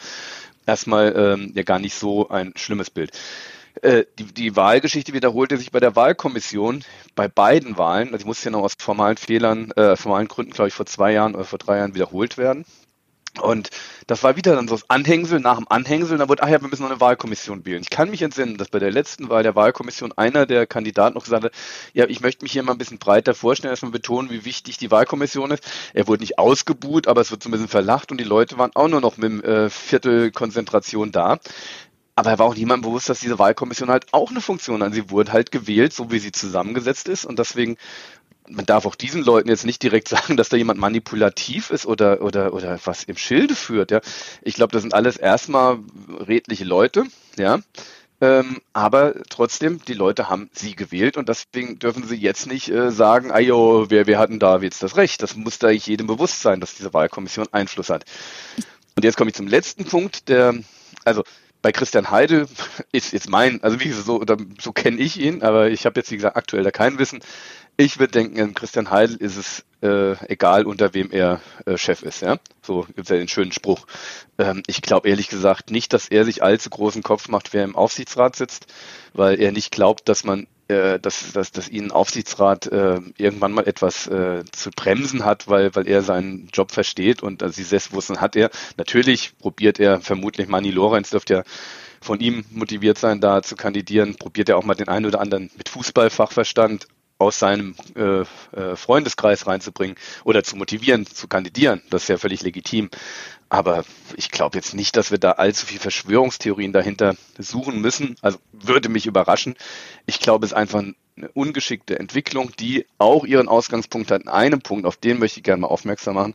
erstmal 0.66 1.14
ähm, 1.16 1.52
ja 1.54 1.62
gar 1.62 1.78
nicht 1.78 1.94
so 1.94 2.28
ein 2.28 2.52
schlimmes 2.56 2.90
Bild. 2.90 3.12
Äh, 3.82 4.04
die, 4.18 4.24
die 4.24 4.56
Wahlgeschichte 4.56 5.12
wiederholte 5.12 5.58
sich 5.58 5.70
bei 5.70 5.80
der 5.80 5.96
Wahlkommission 5.96 6.82
bei 7.14 7.28
beiden 7.28 7.76
Wahlen. 7.76 8.08
Also 8.08 8.18
ich 8.22 8.26
musste 8.26 8.46
ja 8.46 8.50
noch 8.52 8.62
aus 8.62 8.74
formalen 8.78 9.16
Fehlern, 9.16 9.70
äh, 9.72 9.96
formalen 9.96 10.28
Gründen, 10.28 10.52
glaube 10.52 10.68
ich, 10.68 10.74
vor 10.74 10.86
zwei 10.86 11.12
Jahren 11.12 11.34
oder 11.34 11.44
vor 11.44 11.58
drei 11.58 11.78
Jahren 11.78 11.94
wiederholt 11.94 12.38
werden. 12.38 12.64
Und 13.41 13.70
das 14.07 14.22
war 14.22 14.37
wieder 14.37 14.55
dann 14.55 14.68
so 14.68 14.74
das 14.76 14.89
Anhängsel 14.89 15.41
nach 15.41 15.57
dem 15.57 15.66
Anhängsel. 15.68 16.18
Da 16.18 16.28
wurde, 16.28 16.43
ach 16.43 16.49
ja, 16.49 16.61
wir 16.61 16.68
müssen 16.68 16.82
noch 16.82 16.91
eine 16.91 17.01
Wahlkommission 17.01 17.64
wählen. 17.64 17.82
Ich 17.82 17.91
kann 17.91 18.11
mich 18.11 18.22
entsinnen, 18.22 18.57
dass 18.57 18.68
bei 18.68 18.78
der 18.78 18.91
letzten 18.91 19.28
Wahl 19.28 19.43
der 19.43 19.55
Wahlkommission 19.55 20.12
einer 20.12 20.47
der 20.47 20.66
Kandidaten 20.66 21.14
noch 21.14 21.24
gesagt 21.24 21.45
hat, 21.45 21.53
ja, 21.93 22.07
ich 22.07 22.20
möchte 22.20 22.45
mich 22.45 22.53
hier 22.53 22.62
mal 22.62 22.72
ein 22.72 22.78
bisschen 22.78 22.99
breiter 22.99 23.34
vorstellen, 23.34 23.72
erstmal 23.72 23.93
betonen, 23.93 24.30
wie 24.30 24.45
wichtig 24.45 24.78
die 24.78 24.91
Wahlkommission 24.91 25.51
ist. 25.51 25.64
Er 25.95 26.07
wurde 26.07 26.22
nicht 26.22 26.39
ausgebuht, 26.39 27.09
aber 27.09 27.20
es 27.20 27.30
wird 27.30 27.43
so 27.43 27.49
ein 27.49 27.53
bisschen 27.53 27.68
verlacht 27.68 28.11
und 28.11 28.18
die 28.18 28.24
Leute 28.24 28.59
waren 28.59 28.70
auch 28.74 28.89
nur 28.89 29.01
noch 29.01 29.16
mit 29.16 29.45
äh, 29.45 29.70
Viertel 29.70 30.30
Konzentration 30.30 31.12
da. 31.12 31.39
Aber 32.18 32.30
er 32.30 32.39
war 32.39 32.47
auch 32.47 32.55
niemandem 32.55 32.89
bewusst, 32.89 33.11
dass 33.11 33.20
diese 33.20 33.39
Wahlkommission 33.39 33.91
halt 33.91 34.07
auch 34.12 34.30
eine 34.30 34.41
Funktion 34.41 34.82
hat. 34.82 34.95
Sie 34.95 35.11
wurde 35.11 35.32
halt 35.32 35.51
gewählt, 35.51 35.93
so 35.93 36.11
wie 36.11 36.18
sie 36.18 36.32
zusammengesetzt 36.32 37.09
ist. 37.09 37.26
Und 37.26 37.39
deswegen 37.39 37.76
man 38.49 38.66
darf 38.66 38.86
auch 38.86 38.94
diesen 38.94 39.22
Leuten 39.22 39.49
jetzt 39.49 39.66
nicht 39.66 39.82
direkt 39.82 40.09
sagen, 40.16 40.36
dass 40.36 40.49
da 40.49 40.57
jemand 40.57 40.80
manipulativ 40.80 41.70
ist 41.70 41.86
oder, 41.86 42.22
oder, 42.22 42.53
oder 42.53 42.78
was 42.84 43.05
im 43.05 43.16
Schilde 43.16 43.55
führt, 43.55 43.90
ja. 43.90 44.01
Ich 44.42 44.55
glaube, 44.55 44.72
das 44.72 44.82
sind 44.82 44.94
alles 44.94 45.16
erstmal 45.16 45.78
redliche 46.26 46.64
Leute, 46.64 47.05
ja. 47.36 47.61
Ähm, 48.18 48.62
aber 48.72 49.14
trotzdem, 49.28 49.82
die 49.86 49.92
Leute 49.92 50.30
haben 50.30 50.49
sie 50.55 50.74
gewählt 50.74 51.18
und 51.18 51.28
deswegen 51.28 51.78
dürfen 51.78 52.07
sie 52.09 52.16
jetzt 52.16 52.47
nicht 52.47 52.70
äh, 52.70 52.90
sagen, 52.90 53.30
ayo, 53.30 53.86
wer, 53.90 54.07
wer 54.07 54.18
hat 54.18 54.30
denn 54.30 54.38
da 54.38 54.59
jetzt 54.61 54.82
das 54.82 54.97
Recht? 54.97 55.22
Das 55.22 55.36
muss 55.36 55.59
da 55.59 55.68
jedem 55.68 56.07
bewusst 56.07 56.40
sein, 56.40 56.61
dass 56.61 56.74
diese 56.74 56.94
Wahlkommission 56.94 57.49
Einfluss 57.53 57.90
hat. 57.90 58.07
Und 58.97 59.05
jetzt 59.05 59.18
komme 59.18 59.28
ich 59.28 59.36
zum 59.36 59.49
letzten 59.49 59.84
Punkt, 59.84 60.30
der, 60.30 60.55
also 61.05 61.24
bei 61.61 61.72
Christian 61.72 62.11
Heidel 62.11 62.47
ist 62.92 63.12
jetzt 63.12 63.28
mein, 63.28 63.62
also 63.62 63.80
wie 63.80 63.90
so, 63.90 64.24
so 64.61 64.72
kenne 64.72 64.99
ich 64.99 65.20
ihn, 65.20 65.42
aber 65.42 65.68
ich 65.68 65.84
habe 65.84 66.01
jetzt, 66.01 66.11
wie 66.11 66.16
gesagt, 66.16 66.36
aktuell 66.36 66.62
da 66.62 66.70
kein 66.70 66.99
Wissen. 66.99 67.20
Ich 67.78 67.98
würde 67.98 68.12
denken, 68.12 68.54
Christian 68.54 68.90
Heidel 68.90 69.16
ist 69.16 69.36
es 69.36 69.64
äh, 69.82 70.16
egal, 70.32 70.64
unter 70.64 70.94
wem 70.94 71.10
er 71.10 71.40
äh, 71.66 71.76
Chef 71.76 72.02
ist. 72.02 72.22
Ja? 72.22 72.38
So 72.62 72.84
gibt 72.84 73.00
es 73.00 73.08
ja 73.10 73.16
den 73.16 73.28
schönen 73.28 73.52
Spruch. 73.52 73.86
Ähm, 74.38 74.62
ich 74.66 74.80
glaube 74.80 75.08
ehrlich 75.10 75.28
gesagt 75.28 75.70
nicht, 75.70 75.92
dass 75.92 76.08
er 76.08 76.24
sich 76.24 76.42
allzu 76.42 76.70
großen 76.70 77.02
Kopf 77.02 77.28
macht, 77.28 77.52
wer 77.52 77.64
im 77.64 77.76
Aufsichtsrat 77.76 78.34
sitzt, 78.34 78.66
weil 79.12 79.38
er 79.38 79.52
nicht 79.52 79.72
glaubt, 79.72 80.08
dass 80.08 80.24
man 80.24 80.46
äh, 80.68 80.98
dass, 80.98 81.32
dass, 81.32 81.52
dass 81.52 81.68
ihn 81.68 81.92
Aufsichtsrat 81.92 82.66
äh, 82.66 83.00
irgendwann 83.18 83.52
mal 83.52 83.68
etwas 83.68 84.06
äh, 84.06 84.42
zu 84.50 84.70
bremsen 84.70 85.24
hat, 85.24 85.46
weil, 85.46 85.74
weil 85.76 85.86
er 85.86 86.02
seinen 86.02 86.48
Job 86.52 86.72
versteht 86.72 87.22
und 87.22 87.42
also 87.42 87.54
dieses 87.54 87.70
Selbstbewusstsein 87.70 88.20
hat 88.20 88.36
er. 88.36 88.50
Natürlich 88.76 89.36
probiert 89.38 89.78
er 89.78 90.00
vermutlich 90.00 90.48
Mani 90.48 90.70
Lorenz 90.70 91.10
dürfte 91.10 91.34
ja 91.34 91.42
von 92.00 92.20
ihm 92.20 92.44
motiviert 92.50 92.98
sein, 92.98 93.20
da 93.20 93.42
zu 93.42 93.54
kandidieren, 93.54 94.16
probiert 94.16 94.48
er 94.48 94.56
auch 94.56 94.64
mal 94.64 94.74
den 94.74 94.88
einen 94.88 95.06
oder 95.06 95.20
anderen 95.20 95.50
mit 95.56 95.68
Fußballfachverstand 95.68 96.88
aus 97.18 97.38
seinem 97.38 97.74
äh, 97.94 98.20
äh, 98.20 98.76
Freundeskreis 98.76 99.46
reinzubringen 99.46 99.96
oder 100.24 100.42
zu 100.42 100.56
motivieren, 100.56 101.06
zu 101.06 101.28
kandidieren. 101.28 101.82
Das 101.90 102.02
ist 102.02 102.08
ja 102.08 102.18
völlig 102.18 102.42
legitim. 102.42 102.90
Aber 103.48 103.84
ich 104.16 104.30
glaube 104.30 104.58
jetzt 104.58 104.74
nicht, 104.74 104.96
dass 104.96 105.10
wir 105.10 105.18
da 105.18 105.32
allzu 105.32 105.66
viel 105.66 105.78
Verschwörungstheorien 105.78 106.72
dahinter 106.72 107.14
suchen 107.38 107.80
müssen. 107.80 108.16
Also 108.20 108.38
würde 108.52 108.88
mich 108.88 109.06
überraschen. 109.06 109.54
Ich 110.04 110.20
glaube, 110.20 110.44
es 110.44 110.52
ist 110.52 110.58
einfach 110.58 110.80
eine 110.80 111.28
ungeschickte 111.32 111.98
Entwicklung, 111.98 112.52
die 112.58 112.86
auch 112.98 113.24
ihren 113.24 113.48
Ausgangspunkt 113.48 114.10
hat 114.10 114.22
in 114.22 114.28
einem 114.28 114.60
Punkt, 114.60 114.84
auf 114.84 114.96
den 114.96 115.18
möchte 115.18 115.40
ich 115.40 115.44
gerne 115.44 115.62
mal 115.62 115.68
aufmerksam 115.68 116.16
machen. 116.16 116.34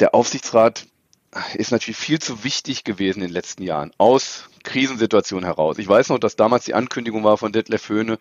Der 0.00 0.14
Aufsichtsrat 0.14 0.86
ist 1.54 1.70
natürlich 1.70 1.96
viel 1.96 2.18
zu 2.18 2.42
wichtig 2.42 2.82
gewesen 2.82 3.20
in 3.20 3.28
den 3.28 3.32
letzten 3.32 3.62
Jahren 3.62 3.92
aus 3.98 4.48
Krisensituationen 4.64 5.44
heraus. 5.44 5.78
Ich 5.78 5.86
weiß 5.86 6.08
noch, 6.08 6.18
dass 6.18 6.34
damals 6.34 6.64
die 6.64 6.74
Ankündigung 6.74 7.22
war 7.22 7.38
von 7.38 7.52
Detlef 7.52 7.88
Höhne, 7.88 8.18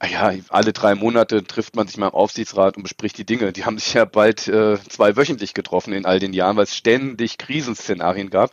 ah 0.00 0.06
ja, 0.06 0.32
alle 0.48 0.72
drei 0.72 0.96
Monate 0.96 1.44
trifft 1.44 1.76
man 1.76 1.86
sich 1.86 1.96
mal 1.98 2.08
im 2.08 2.14
Aufsichtsrat 2.14 2.76
und 2.76 2.82
bespricht 2.82 3.16
die 3.16 3.24
Dinge. 3.24 3.52
Die 3.52 3.64
haben 3.64 3.78
sich 3.78 3.94
ja 3.94 4.04
bald 4.04 4.48
äh, 4.48 4.76
zweiwöchentlich 4.88 5.54
getroffen 5.54 5.92
in 5.92 6.04
all 6.04 6.18
den 6.18 6.32
Jahren, 6.32 6.56
weil 6.56 6.64
es 6.64 6.76
ständig 6.76 7.38
Krisenszenarien 7.38 8.28
gab. 8.28 8.50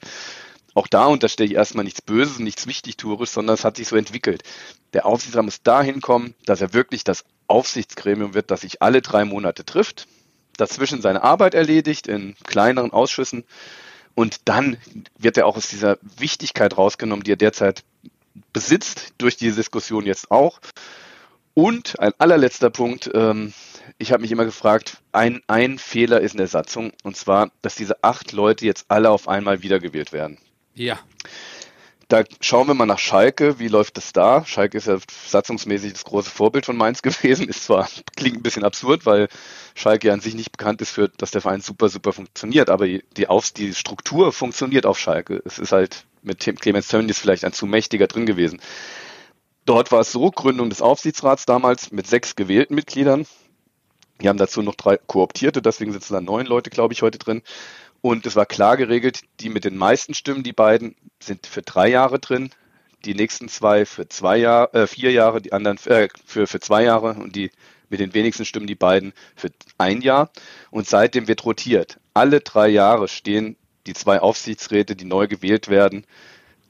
Auch 0.75 0.87
da 0.87 1.05
unterstelle 1.05 1.49
ich 1.49 1.55
erstmal 1.55 1.85
nichts 1.85 2.01
Böses, 2.01 2.37
nichts 2.39 2.67
Wichtigtuerisches, 2.67 3.33
sondern 3.33 3.55
es 3.55 3.63
hat 3.63 3.77
sich 3.77 3.87
so 3.87 3.95
entwickelt. 3.95 4.43
Der 4.93 5.05
Aufsichtsrat 5.05 5.45
muss 5.45 5.63
dahin 5.63 6.01
kommen, 6.01 6.35
dass 6.45 6.61
er 6.61 6.73
wirklich 6.73 7.03
das 7.03 7.25
Aufsichtsgremium 7.47 8.33
wird, 8.33 8.51
das 8.51 8.61
sich 8.61 8.81
alle 8.81 9.01
drei 9.01 9.25
Monate 9.25 9.65
trifft, 9.65 10.07
dazwischen 10.57 11.01
seine 11.01 11.23
Arbeit 11.23 11.53
erledigt 11.55 12.07
in 12.07 12.35
kleineren 12.43 12.91
Ausschüssen 12.91 13.45
und 14.15 14.47
dann 14.47 14.77
wird 15.17 15.37
er 15.37 15.45
auch 15.45 15.57
aus 15.57 15.67
dieser 15.67 15.97
Wichtigkeit 16.17 16.77
rausgenommen, 16.77 17.23
die 17.23 17.33
er 17.33 17.37
derzeit 17.37 17.83
besitzt, 18.53 19.13
durch 19.17 19.37
diese 19.37 19.57
Diskussion 19.57 20.05
jetzt 20.05 20.31
auch. 20.31 20.59
Und 21.53 21.99
ein 21.99 22.13
allerletzter 22.17 22.69
Punkt, 22.69 23.09
ähm, 23.13 23.53
ich 23.97 24.11
habe 24.11 24.21
mich 24.21 24.31
immer 24.31 24.45
gefragt, 24.45 24.97
ein, 25.11 25.41
ein 25.47 25.77
Fehler 25.77 26.21
ist 26.21 26.33
in 26.33 26.39
der 26.39 26.47
Satzung, 26.47 26.91
und 27.03 27.15
zwar, 27.15 27.51
dass 27.61 27.75
diese 27.75 28.03
acht 28.03 28.31
Leute 28.31 28.65
jetzt 28.65 28.85
alle 28.89 29.09
auf 29.09 29.27
einmal 29.27 29.61
wiedergewählt 29.61 30.11
werden. 30.11 30.37
Ja. 30.73 30.99
Da 32.07 32.23
schauen 32.39 32.67
wir 32.67 32.75
mal 32.75 32.85
nach 32.85 32.99
Schalke. 32.99 33.57
Wie 33.57 33.67
läuft 33.67 33.97
es 33.97 34.13
da? 34.13 34.45
Schalke 34.45 34.77
ist 34.77 34.85
ja 34.87 34.97
satzungsmäßig 35.27 35.93
das 35.93 36.03
große 36.03 36.29
Vorbild 36.29 36.65
von 36.65 36.77
Mainz 36.77 37.01
gewesen. 37.01 37.47
Ist 37.47 37.63
zwar, 37.63 37.89
klingt 38.15 38.37
ein 38.37 38.43
bisschen 38.43 38.63
absurd, 38.63 39.05
weil 39.05 39.27
Schalke 39.73 40.13
an 40.13 40.21
sich 40.21 40.35
nicht 40.35 40.51
bekannt 40.51 40.81
ist 40.81 40.91
für, 40.91 41.09
dass 41.09 41.31
der 41.31 41.41
Verein 41.41 41.61
super, 41.61 41.89
super 41.89 42.13
funktioniert, 42.13 42.69
aber 42.69 42.87
die, 42.87 43.27
Aufs 43.27 43.53
die 43.53 43.73
Struktur 43.73 44.31
funktioniert 44.31 44.85
auf 44.85 44.99
Schalke. 44.99 45.41
Es 45.45 45.57
ist 45.57 45.71
halt 45.71 46.05
mit 46.21 46.39
Clemens 46.39 46.87
Tönnies 46.87 47.19
vielleicht 47.19 47.43
ein 47.43 47.53
zu 47.53 47.65
mächtiger 47.65 48.07
drin 48.07 48.25
gewesen. 48.25 48.61
Dort 49.65 49.91
war 49.91 50.01
es 50.01 50.11
so, 50.11 50.29
Gründung 50.29 50.69
des 50.69 50.83
Aufsichtsrats 50.83 51.45
damals 51.45 51.91
mit 51.91 52.05
sechs 52.05 52.35
gewählten 52.35 52.75
Mitgliedern. 52.75 53.25
Wir 54.19 54.29
haben 54.29 54.37
dazu 54.37 54.61
noch 54.61 54.75
drei 54.75 54.97
Kooptierte, 54.97 55.61
deswegen 55.61 55.91
sitzen 55.91 56.13
da 56.13 56.21
neun 56.21 56.45
Leute, 56.45 56.69
glaube 56.69 56.93
ich, 56.93 57.01
heute 57.01 57.17
drin. 57.17 57.41
Und 58.05 58.27
es 58.27 58.35
war 58.35 58.45
klar 58.45 58.77
geregelt, 58.77 59.21
die 59.39 59.49
mit 59.49 59.65
den 59.65 59.77
meisten 59.77 60.13
Stimmen, 60.13 60.43
die 60.43 60.53
beiden, 60.53 60.95
sind 61.19 61.47
für 61.47 61.63
drei 61.63 61.87
Jahre 61.87 62.19
drin, 62.19 62.51
die 63.03 63.15
nächsten 63.15 63.49
zwei 63.49 63.83
für 63.87 64.07
zwei 64.07 64.37
Jahre, 64.37 64.71
äh, 64.75 64.85
vier 64.85 65.11
Jahre, 65.11 65.41
die 65.41 65.53
anderen 65.53 65.79
äh, 65.87 66.09
für, 66.23 66.45
für 66.45 66.59
zwei 66.59 66.83
Jahre 66.83 67.15
und 67.15 67.35
die 67.35 67.49
mit 67.89 67.99
den 67.99 68.13
wenigsten 68.13 68.45
Stimmen 68.45 68.67
die 68.67 68.75
beiden 68.75 69.11
für 69.35 69.49
ein 69.79 70.01
Jahr. 70.01 70.29
Und 70.69 70.87
seitdem 70.87 71.27
wird 71.27 71.45
rotiert. 71.45 71.99
Alle 72.13 72.41
drei 72.41 72.67
Jahre 72.67 73.07
stehen 73.07 73.55
die 73.87 73.95
zwei 73.95 74.19
Aufsichtsräte, 74.19 74.95
die 74.95 75.05
neu 75.05 75.27
gewählt 75.27 75.67
werden, 75.67 76.05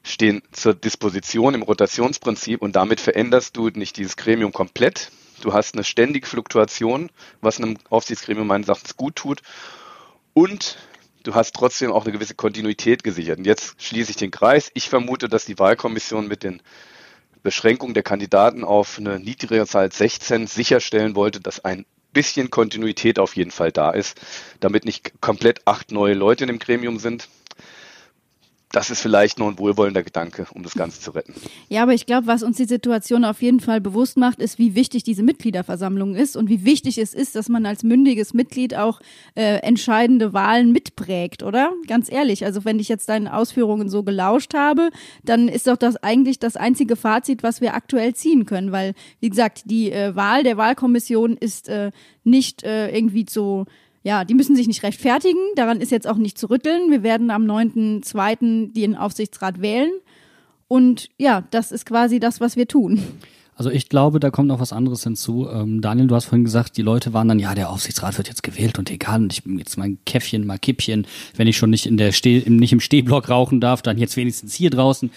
stehen 0.04 0.42
zur 0.54 0.74
Disposition 0.74 1.54
im 1.54 1.64
Rotationsprinzip 1.64 2.62
und 2.62 2.78
damit 2.78 3.02
veränderst 3.02 3.58
du 3.58 3.68
nicht 3.72 3.98
dieses 3.98 4.16
Gremium 4.16 4.54
komplett. 4.54 5.12
Du 5.42 5.52
hast 5.52 5.74
eine 5.74 5.84
ständige 5.84 6.28
Fluktuation, 6.28 7.12
was 7.42 7.58
einem 7.58 7.76
Aufsichtsgremium 7.90 8.48
meines 8.48 8.70
Erachtens 8.70 8.96
gut 8.96 9.18
tut. 9.18 9.42
Und 10.34 10.78
du 11.26 11.36
hast 11.36 11.54
trotzdem 11.54 11.92
auch 11.92 12.06
eine 12.06 12.14
gewisse 12.14 12.36
Kontinuität 12.36 13.04
gesichert. 13.04 13.40
Und 13.40 13.46
jetzt 13.46 13.82
schließe 13.82 14.12
ich 14.12 14.18
den 14.18 14.32
Kreis. 14.32 14.72
Ich 14.74 14.90
vermute, 14.90 15.28
dass 15.28 15.46
die 15.46 15.60
Wahlkommission 15.60 16.28
mit 16.28 16.44
den 16.44 16.62
Beschränkungen 17.44 17.94
der 17.94 18.04
Kandidaten 18.04 18.64
auf 18.64 18.98
eine 18.98 19.20
niedrigere 19.20 19.68
Zahl 19.68 19.92
16 19.92 20.48
sicherstellen 20.48 21.16
wollte, 21.16 21.42
dass 21.42 21.64
ein 21.64 21.86
bisschen 22.14 22.50
Kontinuität 22.50 23.20
auf 23.20 23.36
jeden 23.36 23.52
Fall 23.52 23.72
da 23.72 23.92
ist, 23.92 24.20
damit 24.62 24.86
nicht 24.86 25.20
komplett 25.22 25.62
acht 25.66 25.92
neue 25.92 26.14
Leute 26.14 26.46
in 26.46 26.48
dem 26.48 26.60
Gremium 26.60 26.98
sind 26.98 27.28
das 28.72 28.90
ist 28.90 29.02
vielleicht 29.02 29.40
nur 29.40 29.50
ein 29.50 29.60
wohlwollender 29.60 30.04
Gedanke, 30.04 30.48
um 30.54 30.64
das 30.64 30.74
Ganze 30.74 31.00
zu 31.00 31.12
retten. 31.12 31.34
Ja, 31.70 31.84
aber 31.84 31.94
ich 31.94 32.06
glaube, 32.06 32.28
was 32.28 32.44
uns 32.44 32.58
die 32.58 32.66
Situation 32.66 33.24
auf 33.24 33.42
jeden 33.42 33.60
Fall 33.60 33.80
bewusst 33.80 34.18
macht, 34.18 34.40
ist, 34.40 34.60
wie 34.60 34.76
wichtig 34.76 35.04
diese 35.04 35.24
Mitgliederversammlung 35.24 36.16
ist 36.16 36.36
und 36.36 36.50
wie 36.50 36.66
wichtig 36.66 36.98
es 36.98 37.14
ist, 37.14 37.36
dass 37.36 37.48
man 37.48 37.66
als 37.66 37.84
mündiges 37.84 38.34
Mitglied 38.34 38.76
auch 38.76 39.00
äh, 39.36 39.60
entscheidende 39.60 40.34
Wahlen 40.34 40.72
mitprägt, 40.72 41.44
oder? 41.44 41.72
Ganz 41.88 42.12
ehrlich, 42.12 42.44
also 42.44 42.66
wenn 42.66 42.80
ich 42.80 42.90
jetzt 42.90 43.08
deinen 43.08 43.28
Ausführungen 43.28 43.90
so 43.90 44.04
gelauscht 44.04 44.54
habe, 44.54 44.90
dann 45.24 45.48
ist 45.48 45.68
doch 45.68 45.78
das 45.78 45.96
eigentlich 45.98 46.40
das 46.40 46.58
einzige 46.58 46.96
Fazit, 46.96 47.44
was 47.44 47.62
wir 47.62 47.76
aktuell 47.76 48.14
ziehen 48.14 48.46
können, 48.46 48.72
weil, 48.72 48.94
wie 49.20 49.30
gesagt, 49.30 49.64
die 49.66 49.92
äh, 49.92 50.16
Wahl 50.16 50.44
der 50.44 50.58
Wahlkommission 50.58 51.38
ist 51.38 51.70
äh, 51.70 51.92
nicht 52.24 52.64
äh, 52.64 52.90
irgendwie 52.90 53.26
so 53.30 53.66
ja, 54.06 54.24
die 54.24 54.36
müssen 54.36 54.56
sich 54.56 54.68
nicht 54.68 54.84
rechtfertigen. 54.84 55.40
Daran 55.56 55.82
ist 55.82 55.92
jetzt 55.92 56.08
auch 56.08 56.18
nicht 56.18 56.38
zu 56.38 56.48
rütteln. 56.48 56.92
Wir 56.92 57.02
werden 57.02 57.32
am 57.32 57.44
9.2. 57.44 58.72
den 58.72 58.96
Aufsichtsrat 58.96 59.62
wählen. 59.62 59.90
Und 60.68 61.10
ja, 61.18 61.44
das 61.50 61.72
ist 61.72 61.88
quasi 61.88 62.20
das, 62.20 62.40
was 62.40 62.56
wir 62.56 62.68
tun. 62.68 63.02
Also 63.56 63.72
ich 63.72 63.90
glaube, 63.90 64.20
da 64.20 64.30
kommt 64.30 64.50
noch 64.50 64.60
was 64.60 64.74
anderes 64.74 65.04
hinzu. 65.04 65.50
Ähm, 65.50 65.82
Daniel, 65.82 66.06
du 66.06 66.14
hast 66.14 66.26
vorhin 66.26 66.44
gesagt, 66.44 66.78
die 66.78 66.84
Leute 66.84 67.14
waren 67.14 67.28
dann, 67.28 67.40
ja, 67.40 67.56
der 67.56 67.72
Aufsichtsrat 67.72 68.16
wird 68.20 68.28
jetzt 68.28 68.44
gewählt 68.44 68.78
und 68.78 68.92
egal, 68.92 69.24
und 69.24 69.34
ich 69.34 69.44
bin 69.44 69.58
jetzt 69.58 69.76
mein 69.76 69.98
Käffchen, 70.06 70.46
mal 70.46 70.60
Kippchen, 70.60 71.08
wenn 71.36 71.48
ich 71.48 71.58
schon 71.58 71.72
nicht 71.72 71.88
in 71.88 71.98
der 71.98 72.12
Steh, 72.12 72.44
nicht 72.48 72.74
im 72.74 72.82
Stehblock 72.82 73.30
rauchen 73.30 73.60
darf, 73.60 73.82
dann 73.82 73.98
jetzt 73.98 74.18
wenigstens 74.18 74.54
hier 74.54 74.70
draußen. 74.70 75.10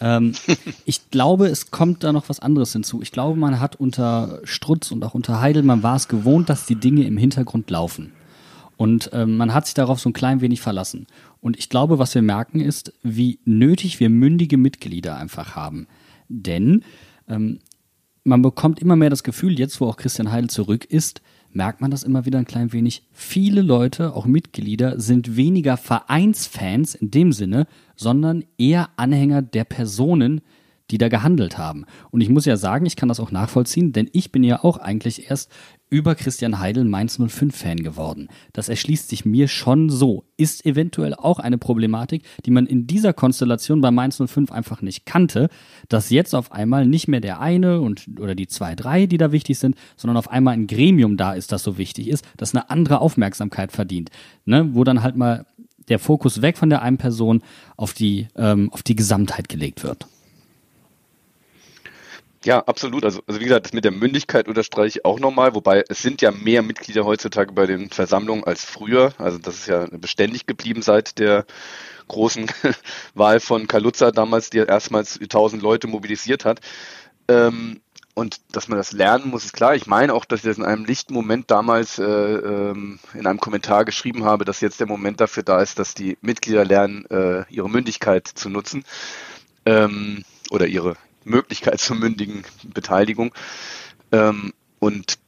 Ähm, 0.00 0.32
ich 0.86 1.10
glaube, 1.10 1.48
es 1.48 1.70
kommt 1.70 2.04
da 2.04 2.12
noch 2.12 2.30
was 2.30 2.40
anderes 2.40 2.72
hinzu. 2.72 3.02
Ich 3.02 3.12
glaube, 3.12 3.38
man 3.38 3.60
hat 3.60 3.76
unter 3.76 4.40
Strutz 4.44 4.92
und 4.92 5.04
auch 5.04 5.12
unter 5.12 5.42
Heidel, 5.42 5.62
man 5.62 5.82
war 5.82 5.96
es 5.96 6.08
gewohnt, 6.08 6.48
dass 6.48 6.64
die 6.64 6.76
Dinge 6.76 7.04
im 7.04 7.18
Hintergrund 7.18 7.68
laufen. 7.68 8.12
Und 8.80 9.10
ähm, 9.12 9.36
man 9.36 9.52
hat 9.52 9.66
sich 9.66 9.74
darauf 9.74 10.00
so 10.00 10.08
ein 10.08 10.14
klein 10.14 10.40
wenig 10.40 10.62
verlassen. 10.62 11.06
Und 11.42 11.58
ich 11.58 11.68
glaube, 11.68 11.98
was 11.98 12.14
wir 12.14 12.22
merken 12.22 12.60
ist, 12.60 12.94
wie 13.02 13.38
nötig 13.44 14.00
wir 14.00 14.08
mündige 14.08 14.56
Mitglieder 14.56 15.18
einfach 15.18 15.54
haben. 15.54 15.86
Denn 16.28 16.82
ähm, 17.28 17.58
man 18.24 18.40
bekommt 18.40 18.80
immer 18.80 18.96
mehr 18.96 19.10
das 19.10 19.22
Gefühl, 19.22 19.58
jetzt 19.58 19.82
wo 19.82 19.86
auch 19.86 19.98
Christian 19.98 20.32
Heidel 20.32 20.48
zurück 20.48 20.86
ist, 20.86 21.20
merkt 21.52 21.82
man 21.82 21.90
das 21.90 22.04
immer 22.04 22.24
wieder 22.24 22.38
ein 22.38 22.46
klein 22.46 22.72
wenig. 22.72 23.02
Viele 23.12 23.60
Leute, 23.60 24.14
auch 24.14 24.24
Mitglieder, 24.24 24.98
sind 24.98 25.36
weniger 25.36 25.76
Vereinsfans 25.76 26.94
in 26.94 27.10
dem 27.10 27.32
Sinne, 27.32 27.66
sondern 27.96 28.44
eher 28.56 28.88
Anhänger 28.96 29.42
der 29.42 29.64
Personen, 29.64 30.40
die 30.90 30.96
da 30.96 31.08
gehandelt 31.08 31.58
haben. 31.58 31.84
Und 32.10 32.22
ich 32.22 32.30
muss 32.30 32.46
ja 32.46 32.56
sagen, 32.56 32.86
ich 32.86 32.96
kann 32.96 33.10
das 33.10 33.20
auch 33.20 33.30
nachvollziehen, 33.30 33.92
denn 33.92 34.08
ich 34.14 34.32
bin 34.32 34.42
ja 34.42 34.64
auch 34.64 34.78
eigentlich 34.78 35.28
erst 35.28 35.52
über 35.90 36.14
Christian 36.14 36.60
Heidel 36.60 36.84
Mainz 36.84 37.18
05 37.18 37.54
Fan 37.54 37.82
geworden. 37.82 38.28
Das 38.52 38.68
erschließt 38.68 39.08
sich 39.08 39.24
mir 39.24 39.48
schon 39.48 39.90
so. 39.90 40.24
Ist 40.36 40.64
eventuell 40.64 41.14
auch 41.14 41.40
eine 41.40 41.58
Problematik, 41.58 42.22
die 42.46 42.52
man 42.52 42.66
in 42.66 42.86
dieser 42.86 43.12
Konstellation 43.12 43.80
bei 43.80 43.90
Mainz 43.90 44.22
05 44.24 44.52
einfach 44.52 44.82
nicht 44.82 45.04
kannte, 45.04 45.48
dass 45.88 46.10
jetzt 46.10 46.34
auf 46.34 46.52
einmal 46.52 46.86
nicht 46.86 47.08
mehr 47.08 47.20
der 47.20 47.40
eine 47.40 47.80
und 47.80 48.06
oder 48.20 48.34
die 48.34 48.46
zwei, 48.46 48.74
drei, 48.76 49.06
die 49.06 49.18
da 49.18 49.32
wichtig 49.32 49.58
sind, 49.58 49.74
sondern 49.96 50.16
auf 50.16 50.30
einmal 50.30 50.54
ein 50.54 50.68
Gremium 50.68 51.16
da 51.16 51.32
ist, 51.32 51.50
das 51.52 51.64
so 51.64 51.76
wichtig 51.76 52.08
ist, 52.08 52.24
das 52.36 52.54
eine 52.54 52.70
andere 52.70 53.00
Aufmerksamkeit 53.00 53.72
verdient. 53.72 54.10
Ne? 54.44 54.70
Wo 54.72 54.84
dann 54.84 55.02
halt 55.02 55.16
mal 55.16 55.44
der 55.88 55.98
Fokus 55.98 56.40
weg 56.40 56.56
von 56.56 56.70
der 56.70 56.82
einen 56.82 56.98
Person 56.98 57.42
auf 57.76 57.94
die, 57.94 58.28
ähm, 58.36 58.72
auf 58.72 58.82
die 58.84 58.94
Gesamtheit 58.94 59.48
gelegt 59.48 59.82
wird. 59.82 60.06
Ja, 62.44 62.60
absolut. 62.60 63.04
Also, 63.04 63.20
also 63.26 63.38
wie 63.38 63.44
gesagt, 63.44 63.66
das 63.66 63.72
mit 63.74 63.84
der 63.84 63.92
Mündigkeit 63.92 64.48
unterstreiche 64.48 65.00
ich 65.00 65.04
auch 65.04 65.20
nochmal, 65.20 65.54
wobei 65.54 65.84
es 65.88 66.00
sind 66.00 66.22
ja 66.22 66.30
mehr 66.30 66.62
Mitglieder 66.62 67.04
heutzutage 67.04 67.52
bei 67.52 67.66
den 67.66 67.90
Versammlungen 67.90 68.44
als 68.44 68.64
früher. 68.64 69.12
Also 69.18 69.36
das 69.38 69.56
ist 69.56 69.66
ja 69.68 69.86
beständig 69.90 70.46
geblieben 70.46 70.80
seit 70.80 71.18
der 71.18 71.44
großen 72.08 72.50
Wahl 73.14 73.40
von 73.40 73.66
Kaluza 73.68 74.10
damals, 74.10 74.48
die 74.48 74.58
erstmals 74.58 75.20
1000 75.20 75.62
Leute 75.62 75.86
mobilisiert 75.86 76.46
hat. 76.46 76.60
Ähm, 77.28 77.82
und 78.14 78.40
dass 78.52 78.68
man 78.68 78.78
das 78.78 78.92
lernen 78.92 79.28
muss, 79.28 79.44
ist 79.44 79.52
klar. 79.52 79.74
Ich 79.74 79.86
meine 79.86 80.14
auch, 80.14 80.24
dass 80.24 80.40
ich 80.40 80.46
das 80.46 80.58
in 80.58 80.64
einem 80.64 80.86
lichten 80.86 81.12
Moment 81.14 81.50
damals 81.50 81.98
äh, 81.98 82.04
ähm, 82.04 82.98
in 83.14 83.26
einem 83.26 83.38
Kommentar 83.40 83.84
geschrieben 83.84 84.24
habe, 84.24 84.46
dass 84.46 84.62
jetzt 84.62 84.80
der 84.80 84.86
Moment 84.86 85.20
dafür 85.20 85.42
da 85.42 85.60
ist, 85.60 85.78
dass 85.78 85.94
die 85.94 86.16
Mitglieder 86.22 86.64
lernen, 86.64 87.04
äh, 87.10 87.44
ihre 87.50 87.68
Mündigkeit 87.68 88.26
zu 88.26 88.48
nutzen 88.48 88.84
ähm, 89.66 90.24
oder 90.50 90.66
ihre 90.66 90.96
Möglichkeit 91.30 91.80
zur 91.80 91.96
mündigen 91.96 92.44
Beteiligung. 92.64 93.34
Ähm, 94.12 94.52
und 94.78 95.18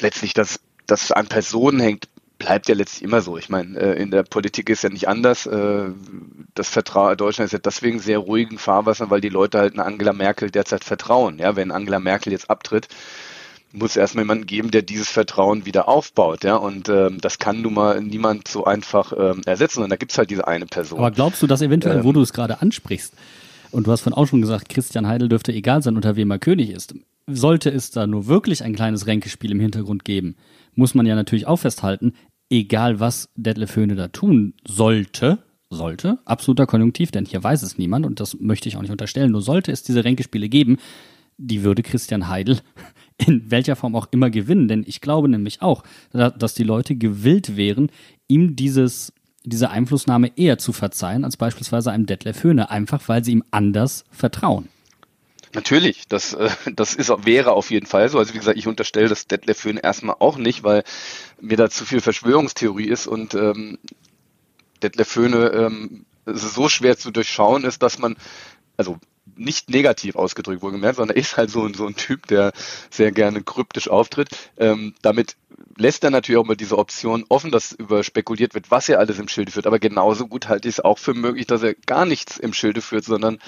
letztlich, 0.00 0.34
dass 0.34 0.60
das 0.86 1.12
an 1.12 1.28
Personen 1.28 1.80
hängt, 1.80 2.08
bleibt 2.38 2.68
ja 2.68 2.74
letztlich 2.74 3.02
immer 3.02 3.20
so. 3.20 3.38
Ich 3.38 3.48
meine, 3.48 3.78
äh, 3.78 4.02
in 4.02 4.10
der 4.10 4.22
Politik 4.22 4.68
ist 4.68 4.82
ja 4.82 4.90
nicht 4.90 5.08
anders. 5.08 5.46
Äh, 5.46 5.90
das 6.54 6.68
Vertrauen 6.68 7.16
Deutschland 7.16 7.46
ist 7.46 7.52
ja 7.52 7.58
deswegen 7.58 8.00
sehr 8.00 8.18
ruhigen 8.18 8.58
Fahrwasser, 8.58 9.10
weil 9.10 9.20
die 9.20 9.28
Leute 9.28 9.58
halt 9.58 9.74
eine 9.74 9.84
Angela 9.84 10.12
Merkel 10.12 10.50
derzeit 10.50 10.84
vertrauen. 10.84 11.38
Ja, 11.38 11.56
wenn 11.56 11.70
Angela 11.70 12.00
Merkel 12.00 12.32
jetzt 12.32 12.50
abtritt, 12.50 12.88
muss 13.72 13.92
es 13.92 13.96
erstmal 13.96 14.24
jemanden 14.24 14.46
geben, 14.46 14.70
der 14.70 14.82
dieses 14.82 15.08
Vertrauen 15.08 15.66
wieder 15.66 15.88
aufbaut, 15.88 16.44
ja. 16.44 16.56
Und 16.56 16.88
ähm, 16.88 17.20
das 17.20 17.38
kann 17.38 17.62
nun 17.62 17.74
mal 17.74 18.00
niemand 18.00 18.48
so 18.48 18.64
einfach 18.64 19.12
ähm, 19.16 19.42
ersetzen. 19.46 19.82
Und 19.82 19.90
da 19.90 19.96
gibt's 19.96 20.18
halt 20.18 20.30
diese 20.30 20.46
eine 20.46 20.66
Person. 20.66 20.98
Aber 20.98 21.10
glaubst 21.10 21.42
du, 21.42 21.46
dass 21.46 21.62
eventuell, 21.62 21.98
ähm, 21.98 22.04
wo 22.04 22.12
du 22.12 22.20
es 22.20 22.32
gerade 22.32 22.60
ansprichst, 22.60 23.14
und 23.74 23.86
du 23.86 23.92
hast 23.92 24.02
von 24.02 24.14
auch 24.14 24.26
schon 24.26 24.40
gesagt, 24.40 24.68
Christian 24.68 25.06
Heidel 25.06 25.28
dürfte 25.28 25.52
egal 25.52 25.82
sein, 25.82 25.96
unter 25.96 26.16
wem 26.16 26.30
er 26.30 26.38
König 26.38 26.70
ist. 26.70 26.94
Sollte 27.26 27.70
es 27.70 27.90
da 27.90 28.06
nur 28.06 28.26
wirklich 28.26 28.62
ein 28.62 28.74
kleines 28.74 29.06
Ränkespiel 29.06 29.50
im 29.50 29.60
Hintergrund 29.60 30.04
geben, 30.04 30.36
muss 30.74 30.94
man 30.94 31.06
ja 31.06 31.14
natürlich 31.14 31.46
auch 31.46 31.56
festhalten, 31.56 32.12
egal 32.50 33.00
was 33.00 33.30
Detlef 33.34 33.76
Höhne 33.76 33.96
da 33.96 34.08
tun 34.08 34.54
sollte, 34.66 35.38
sollte, 35.70 36.18
absoluter 36.24 36.66
Konjunktiv, 36.66 37.10
denn 37.10 37.24
hier 37.24 37.42
weiß 37.42 37.62
es 37.62 37.78
niemand 37.78 38.06
und 38.06 38.20
das 38.20 38.38
möchte 38.38 38.68
ich 38.68 38.76
auch 38.76 38.82
nicht 38.82 38.90
unterstellen, 38.90 39.32
nur 39.32 39.42
sollte 39.42 39.72
es 39.72 39.82
diese 39.82 40.04
Ränkespiele 40.04 40.48
geben, 40.48 40.78
die 41.36 41.64
würde 41.64 41.82
Christian 41.82 42.28
Heidel 42.28 42.60
in 43.26 43.50
welcher 43.50 43.74
Form 43.74 43.96
auch 43.96 44.06
immer 44.12 44.30
gewinnen, 44.30 44.68
denn 44.68 44.84
ich 44.86 45.00
glaube 45.00 45.28
nämlich 45.28 45.62
auch, 45.62 45.82
dass 46.12 46.54
die 46.54 46.64
Leute 46.64 46.94
gewillt 46.94 47.56
wären, 47.56 47.90
ihm 48.28 48.54
dieses 48.54 49.12
diese 49.44 49.70
Einflussnahme 49.70 50.32
eher 50.36 50.58
zu 50.58 50.72
verzeihen 50.72 51.24
als 51.24 51.36
beispielsweise 51.36 51.92
einem 51.92 52.06
Detlef 52.06 52.42
Höhne, 52.42 52.70
einfach 52.70 53.08
weil 53.08 53.24
sie 53.24 53.32
ihm 53.32 53.44
anders 53.50 54.04
vertrauen. 54.10 54.68
Natürlich, 55.52 56.08
das, 56.08 56.34
äh, 56.34 56.50
das 56.74 56.94
ist, 56.94 57.10
wäre 57.24 57.52
auf 57.52 57.70
jeden 57.70 57.86
Fall 57.86 58.08
so. 58.08 58.18
Also 58.18 58.34
wie 58.34 58.38
gesagt, 58.38 58.58
ich 58.58 58.66
unterstelle 58.66 59.08
das 59.08 59.26
Detlef 59.26 59.64
Höhne 59.64 59.80
erstmal 59.82 60.16
auch 60.18 60.36
nicht, 60.36 60.64
weil 60.64 60.82
mir 61.40 61.56
da 61.56 61.70
zu 61.70 61.84
viel 61.84 62.00
Verschwörungstheorie 62.00 62.88
ist 62.88 63.06
und 63.06 63.34
ähm, 63.34 63.78
Detlef 64.82 65.14
Höhne 65.14 65.46
ähm, 65.48 66.06
so 66.26 66.68
schwer 66.68 66.96
zu 66.96 67.10
durchschauen 67.10 67.64
ist, 67.64 67.82
dass 67.82 67.98
man, 67.98 68.16
also 68.76 68.98
nicht 69.36 69.70
negativ 69.70 70.16
ausgedrückt 70.16 70.62
wohlgemerkt, 70.62 70.96
sondern 70.96 71.16
er 71.16 71.20
ist 71.20 71.36
halt 71.36 71.50
so, 71.50 71.72
so 71.72 71.86
ein 71.86 71.96
Typ, 71.96 72.26
der 72.26 72.52
sehr 72.90 73.12
gerne 73.12 73.42
kryptisch 73.42 73.88
auftritt. 73.88 74.28
Ähm, 74.58 74.94
damit 75.02 75.36
lässt 75.76 76.04
er 76.04 76.10
natürlich 76.10 76.38
auch 76.38 76.46
mal 76.46 76.56
diese 76.56 76.78
Option 76.78 77.24
offen, 77.28 77.50
dass 77.50 77.72
über 77.72 78.02
spekuliert 78.02 78.54
wird, 78.54 78.70
was 78.70 78.88
er 78.88 78.98
alles 78.98 79.18
im 79.18 79.28
Schilde 79.28 79.52
führt. 79.52 79.66
Aber 79.66 79.78
genauso 79.78 80.26
gut 80.26 80.48
halte 80.48 80.68
ich 80.68 80.76
es 80.76 80.80
auch 80.80 80.98
für 80.98 81.14
möglich, 81.14 81.46
dass 81.46 81.62
er 81.62 81.74
gar 81.74 82.04
nichts 82.04 82.38
im 82.38 82.52
Schilde 82.52 82.80
führt, 82.80 83.04
sondern 83.04 83.38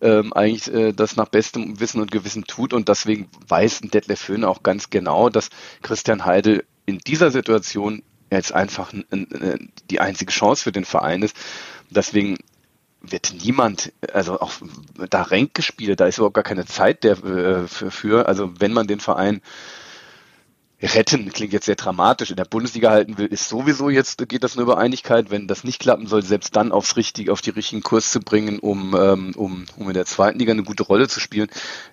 ähm, 0.00 0.32
eigentlich 0.32 0.72
äh, 0.72 0.92
das 0.92 1.16
nach 1.16 1.28
bestem 1.28 1.80
Wissen 1.80 2.00
und 2.00 2.10
Gewissen 2.10 2.44
tut. 2.44 2.72
Und 2.72 2.88
deswegen 2.88 3.28
weiß 3.48 3.80
Detlef 3.82 4.28
Höhne 4.28 4.48
auch 4.48 4.62
ganz 4.62 4.90
genau, 4.90 5.28
dass 5.28 5.50
Christian 5.82 6.24
Heidel 6.24 6.64
in 6.86 6.98
dieser 6.98 7.30
Situation 7.30 8.02
jetzt 8.30 8.52
einfach 8.52 8.92
die 9.90 10.00
einzige 10.00 10.32
Chance 10.32 10.64
für 10.64 10.72
den 10.72 10.84
Verein 10.84 11.22
ist. 11.22 11.36
Deswegen 11.90 12.36
wird 13.00 13.34
niemand, 13.42 13.92
also 14.12 14.40
auch 14.40 14.52
da 15.10 15.22
Ränke 15.22 15.62
da 15.96 16.06
ist 16.06 16.18
überhaupt 16.18 16.34
gar 16.34 16.44
keine 16.44 16.66
Zeit 16.66 17.04
der, 17.04 17.22
äh. 17.22 17.66
Also 18.26 18.52
wenn 18.58 18.72
man 18.72 18.86
den 18.86 19.00
Verein 19.00 19.40
retten, 20.84 21.30
klingt 21.32 21.52
jetzt 21.52 21.66
sehr 21.66 21.76
dramatisch, 21.76 22.30
in 22.30 22.36
der 22.36 22.44
Bundesliga 22.44 22.90
halten 22.90 23.18
will, 23.18 23.26
ist 23.26 23.48
sowieso 23.48 23.90
jetzt, 23.90 24.28
geht 24.28 24.44
das 24.44 24.56
nur 24.56 24.64
über 24.64 24.78
Einigkeit, 24.78 25.30
wenn 25.30 25.46
das 25.46 25.64
nicht 25.64 25.80
klappen 25.80 26.06
soll, 26.06 26.22
selbst 26.22 26.56
dann 26.56 26.72
aufs 26.72 26.96
richtig, 26.96 27.30
auf 27.30 27.40
die 27.40 27.50
richtigen 27.50 27.82
Kurs 27.82 28.10
zu 28.10 28.20
bringen, 28.20 28.58
um, 28.58 28.94
ähm, 28.94 29.32
um, 29.36 29.64
um 29.76 29.88
in 29.88 29.94
der 29.94 30.04
zweiten 30.04 30.38
Liga 30.38 30.52
eine 30.52 30.62
gute 30.62 30.82
Rolle 30.82 31.08
zu 31.08 31.20
spielen. 31.20 31.48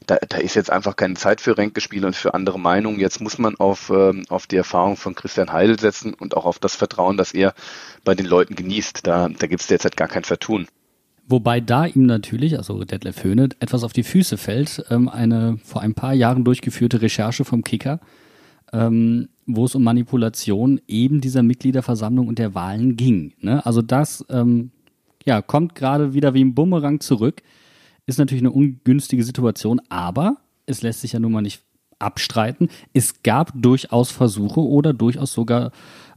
Da, 0.07 0.17
da 0.27 0.37
ist 0.37 0.55
jetzt 0.55 0.69
einfach 0.69 0.95
keine 0.95 1.15
Zeit 1.15 1.41
für 1.41 1.57
Ränkespiele 1.57 2.07
und 2.07 2.15
für 2.15 2.33
andere 2.33 2.59
Meinungen. 2.59 2.99
Jetzt 2.99 3.21
muss 3.21 3.37
man 3.37 3.55
auf, 3.55 3.89
ähm, 3.89 4.25
auf 4.29 4.47
die 4.47 4.57
Erfahrung 4.57 4.97
von 4.97 5.15
Christian 5.15 5.51
Heidel 5.51 5.79
setzen 5.79 6.13
und 6.13 6.35
auch 6.35 6.45
auf 6.45 6.59
das 6.59 6.75
Vertrauen, 6.75 7.17
das 7.17 7.33
er 7.33 7.53
bei 8.03 8.15
den 8.15 8.25
Leuten 8.25 8.55
genießt. 8.55 9.05
Da, 9.07 9.29
da 9.29 9.47
gibt 9.47 9.61
es 9.61 9.67
derzeit 9.67 9.97
gar 9.97 10.07
kein 10.07 10.23
Vertun. 10.23 10.67
Wobei 11.27 11.61
da 11.61 11.85
ihm 11.85 12.05
natürlich, 12.05 12.57
also 12.57 12.83
Detlef 12.83 13.23
Höhne, 13.23 13.49
etwas 13.59 13.83
auf 13.83 13.93
die 13.93 14.03
Füße 14.03 14.37
fällt. 14.37 14.83
Ähm, 14.89 15.07
eine 15.07 15.59
vor 15.63 15.81
ein 15.81 15.93
paar 15.93 16.13
Jahren 16.13 16.43
durchgeführte 16.43 17.01
Recherche 17.01 17.45
vom 17.45 17.63
Kicker, 17.63 17.99
ähm, 18.73 19.29
wo 19.45 19.65
es 19.65 19.75
um 19.75 19.83
Manipulation 19.83 20.81
eben 20.87 21.21
dieser 21.21 21.43
Mitgliederversammlung 21.43 22.27
und 22.27 22.39
der 22.39 22.55
Wahlen 22.55 22.95
ging. 22.95 23.33
Ne? 23.41 23.65
Also 23.65 23.81
das 23.81 24.25
ähm, 24.29 24.71
ja, 25.25 25.41
kommt 25.41 25.75
gerade 25.75 26.13
wieder 26.13 26.33
wie 26.33 26.43
ein 26.43 26.55
Bumerang 26.55 26.99
zurück. 26.99 27.41
Ist 28.05 28.17
natürlich 28.17 28.41
eine 28.41 28.51
ungünstige 28.51 29.23
Situation, 29.23 29.81
aber 29.89 30.37
es 30.65 30.81
lässt 30.81 31.01
sich 31.01 31.13
ja 31.13 31.19
nun 31.19 31.31
mal 31.31 31.41
nicht 31.41 31.61
abstreiten. 31.99 32.69
Es 32.93 33.23
gab 33.23 33.51
durchaus 33.55 34.11
Versuche 34.11 34.61
oder 34.61 34.93
durchaus 34.93 35.33
sogar 35.33 35.71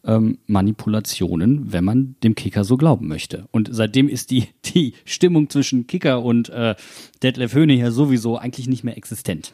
ähm, 0.04 0.38
Manipulationen, 0.46 1.72
wenn 1.72 1.84
man 1.84 2.16
dem 2.22 2.34
Kicker 2.34 2.64
so 2.64 2.76
glauben 2.76 3.08
möchte. 3.08 3.46
Und 3.50 3.68
seitdem 3.72 4.08
ist 4.08 4.30
die, 4.30 4.48
die 4.74 4.94
Stimmung 5.04 5.50
zwischen 5.50 5.86
Kicker 5.86 6.22
und 6.22 6.48
äh, 6.50 6.74
Detlef 7.22 7.54
Höhne 7.54 7.74
ja 7.74 7.90
sowieso 7.90 8.38
eigentlich 8.38 8.68
nicht 8.68 8.84
mehr 8.84 8.96
existent. 8.96 9.52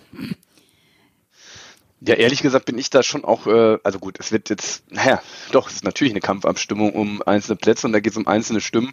Ja, 2.01 2.14
ehrlich 2.14 2.40
gesagt 2.42 2.64
bin 2.64 2.78
ich 2.78 2.88
da 2.90 3.03
schon 3.03 3.24
auch, 3.24 3.46
äh, 3.46 3.78
also 3.84 3.98
gut, 3.98 4.16
es 4.18 4.32
wird 4.32 4.48
jetzt, 4.48 4.90
naja, 4.90 5.22
doch, 5.53 5.68
es 5.68 5.76
ist 5.76 5.84
natürlich 5.84 6.12
eine 6.12 6.20
Kampfabstimmung 6.20 6.92
um 6.94 7.22
einzelne 7.22 7.57
Plätze 7.57 7.86
und 7.86 7.92
da 7.92 8.01
geht 8.01 8.12
es 8.12 8.16
um 8.18 8.26
einzelne 8.26 8.61
Stimmen. 8.61 8.92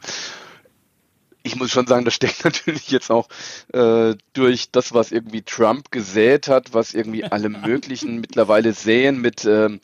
Ich 1.43 1.55
muss 1.55 1.71
schon 1.71 1.87
sagen, 1.87 2.03
das 2.03 2.13
steckt 2.15 2.43
natürlich 2.43 2.89
jetzt 2.89 3.09
auch 3.09 3.29
äh, 3.71 4.15
durch 4.33 4.71
das, 4.71 4.93
was 4.93 5.11
irgendwie 5.11 5.41
Trump 5.41 5.89
gesät 5.91 6.49
hat, 6.49 6.73
was 6.73 6.93
irgendwie 6.93 7.23
alle 7.23 7.49
möglichen 7.49 8.19
mittlerweile 8.19 8.73
säen 8.73 9.21
mit 9.21 9.45
ähm, 9.45 9.79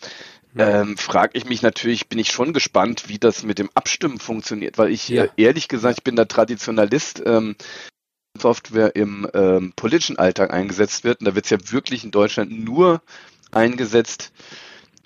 ähm, 0.58 0.98
frage 0.98 1.38
ich 1.38 1.46
mich 1.46 1.62
natürlich, 1.62 2.10
bin 2.10 2.20
ich 2.20 2.32
schon 2.32 2.54
gespannt, 2.54 3.06
wie 3.08 3.18
das 3.18 3.44
mit 3.44 3.58
dem 3.58 3.70
Abstimmen 3.74 4.20
funktioniert, 4.20 4.78
weil 4.78 4.92
ich 4.92 5.10
Ja. 5.10 5.24
äh, 5.24 5.30
ehrlich 5.38 5.68
gesagt, 5.68 6.00
ich 6.00 6.04
bin 6.04 6.16
da 6.16 6.26
Traditionalist. 6.26 7.24
Ähm, 7.26 7.56
Software 8.40 8.96
im 8.96 9.28
ähm, 9.34 9.74
politischen 9.76 10.18
Alltag 10.18 10.52
eingesetzt 10.52 11.04
wird. 11.04 11.20
Und 11.20 11.26
da 11.26 11.36
wird 11.36 11.46
es 11.46 11.52
ja 11.52 11.72
wirklich 11.72 12.04
in 12.04 12.12
Deutschland 12.12 12.52
nur 12.52 13.02
eingesetzt, 13.52 14.32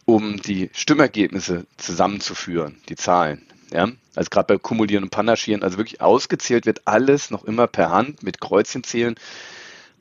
um 0.05 0.41
die 0.41 0.69
Stimmergebnisse 0.73 1.65
zusammenzuführen, 1.75 2.77
die 2.87 2.95
Zahlen. 2.95 3.45
Ja? 3.71 3.89
Also 4.15 4.29
gerade 4.29 4.53
bei 4.53 4.57
Kumulieren 4.57 5.03
und 5.03 5.09
Panaschieren, 5.09 5.61
also 5.61 5.77
wirklich 5.77 5.99
ausgezählt 5.99 6.65
wird 6.65 6.81
alles 6.85 7.29
noch 7.29 7.43
immer 7.43 7.67
per 7.67 7.91
Hand 7.91 8.23
mit 8.23 8.39
Kreuzchen 8.39 8.83
zählen. 8.83 9.15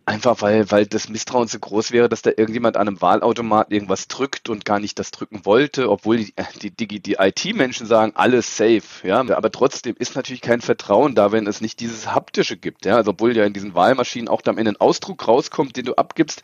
Einfach 0.08 0.40
weil, 0.40 0.70
weil 0.70 0.86
das 0.86 1.08
Misstrauen 1.08 1.48
so 1.48 1.58
groß 1.58 1.90
wäre, 1.90 2.08
dass 2.08 2.22
da 2.22 2.30
irgendjemand 2.30 2.76
an 2.76 2.86
einem 2.86 3.02
Wahlautomat 3.02 3.72
irgendwas 3.72 4.06
drückt 4.06 4.48
und 4.48 4.64
gar 4.64 4.78
nicht 4.78 5.00
das 5.00 5.10
drücken 5.10 5.44
wollte, 5.44 5.90
obwohl 5.90 6.18
die, 6.18 6.32
die, 6.62 6.70
die, 6.70 7.00
die 7.00 7.16
IT-Menschen 7.18 7.88
sagen, 7.88 8.12
alles 8.14 8.56
safe, 8.56 8.84
ja. 9.02 9.18
Aber 9.18 9.50
trotzdem 9.50 9.96
ist 9.98 10.14
natürlich 10.14 10.42
kein 10.42 10.60
Vertrauen 10.60 11.16
da, 11.16 11.32
wenn 11.32 11.48
es 11.48 11.60
nicht 11.60 11.80
dieses 11.80 12.14
Haptische 12.14 12.56
gibt, 12.56 12.86
ja. 12.86 12.94
Also 12.94 13.10
obwohl 13.10 13.36
ja 13.36 13.44
in 13.44 13.52
diesen 13.52 13.74
Wahlmaschinen 13.74 14.28
auch 14.28 14.42
dann 14.42 14.58
in 14.58 14.68
ein 14.68 14.76
Ausdruck 14.76 15.26
rauskommt, 15.26 15.76
den 15.76 15.86
du 15.86 15.94
abgibst, 15.96 16.42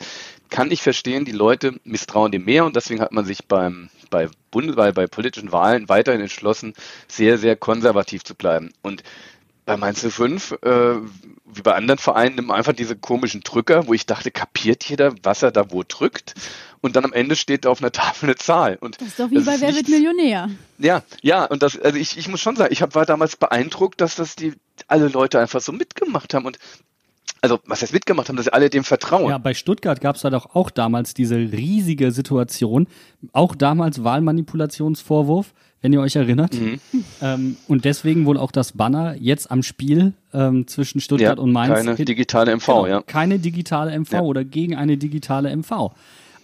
kann 0.50 0.72
ich 0.72 0.82
verstehen, 0.82 1.24
die 1.24 1.30
Leute 1.30 1.78
misstrauen 1.84 2.32
dem 2.32 2.44
mehr 2.44 2.64
und 2.64 2.74
deswegen 2.74 3.00
hat 3.00 3.12
man 3.12 3.24
sich 3.24 3.46
beim, 3.46 3.90
bei 4.10 4.28
Bund, 4.50 4.74
bei, 4.74 4.90
bei 4.90 5.06
politischen 5.06 5.52
Wahlen 5.52 5.88
weiterhin 5.88 6.20
entschlossen, 6.20 6.74
sehr, 7.06 7.38
sehr 7.38 7.54
konservativ 7.54 8.24
zu 8.24 8.34
bleiben. 8.34 8.72
Und 8.82 9.04
bei 9.72 9.78
Mainz 9.78 10.06
05, 10.06 10.52
äh, 10.62 10.96
wie 11.54 11.62
bei 11.62 11.74
anderen 11.74 11.98
Vereinen, 11.98 12.36
nimmt 12.36 12.48
man 12.48 12.58
einfach 12.58 12.72
diese 12.72 12.96
komischen 12.96 13.40
Drücker, 13.42 13.86
wo 13.86 13.94
ich 13.94 14.06
dachte, 14.06 14.30
kapiert 14.30 14.84
jeder, 14.84 15.14
was 15.22 15.42
er 15.42 15.50
da 15.50 15.70
wo 15.70 15.82
drückt? 15.86 16.34
Und 16.80 16.96
dann 16.96 17.04
am 17.04 17.12
Ende 17.12 17.36
steht 17.36 17.64
da 17.64 17.70
auf 17.70 17.80
einer 17.80 17.92
Tafel 17.92 18.26
eine 18.26 18.36
Zahl. 18.36 18.76
Und 18.80 19.00
Das 19.00 19.08
ist 19.08 19.20
doch 19.20 19.30
wie 19.30 19.38
bei 19.38 19.60
Wer 19.60 19.74
wird 19.74 19.88
Millionär. 19.88 20.50
Ja, 20.78 21.02
ja, 21.22 21.44
und 21.44 21.62
das, 21.62 21.78
also 21.78 21.96
ich, 21.96 22.18
ich 22.18 22.28
muss 22.28 22.40
schon 22.40 22.56
sagen, 22.56 22.72
ich 22.72 22.82
hab, 22.82 22.94
war 22.94 23.06
damals 23.06 23.36
beeindruckt, 23.36 24.00
dass 24.00 24.16
das 24.16 24.36
die 24.36 24.54
alle 24.88 25.08
Leute 25.08 25.38
einfach 25.38 25.60
so 25.60 25.72
mitgemacht 25.72 26.34
haben 26.34 26.46
und 26.46 26.58
also 27.40 27.58
was 27.66 27.82
heißt 27.82 27.92
mitgemacht 27.92 28.28
haben, 28.28 28.36
dass 28.36 28.44
sie 28.44 28.52
alle 28.52 28.70
dem 28.70 28.84
vertrauen. 28.84 29.30
Ja, 29.30 29.38
bei 29.38 29.54
Stuttgart 29.54 30.00
gab 30.00 30.16
es 30.16 30.22
da 30.22 30.30
doch 30.30 30.54
auch 30.54 30.70
damals 30.70 31.12
diese 31.12 31.36
riesige 31.36 32.12
Situation, 32.12 32.86
auch 33.32 33.54
damals 33.54 34.04
Wahlmanipulationsvorwurf, 34.04 35.52
wenn 35.82 35.92
ihr 35.92 36.00
euch 36.00 36.16
erinnert. 36.16 36.54
Mhm. 36.58 36.80
Ähm, 37.20 37.56
und 37.68 37.84
deswegen 37.84 38.24
wohl 38.24 38.38
auch 38.38 38.52
das 38.52 38.72
Banner 38.72 39.16
jetzt 39.18 39.50
am 39.50 39.62
Spiel 39.62 40.14
ähm, 40.32 40.66
zwischen 40.66 41.00
Stuttgart 41.00 41.38
und 41.38 41.52
Mainz. 41.52 41.74
keine 41.84 41.94
digitale 41.96 42.56
MV, 42.56 42.66
Genau, 42.66 42.86
ja. 42.86 43.02
Keine 43.02 43.38
digitale 43.38 43.98
MV 43.98 44.12
Ja. 44.12 44.20
oder 44.22 44.44
gegen 44.44 44.76
eine 44.76 44.96
digitale 44.96 45.54
MV. 45.54 45.90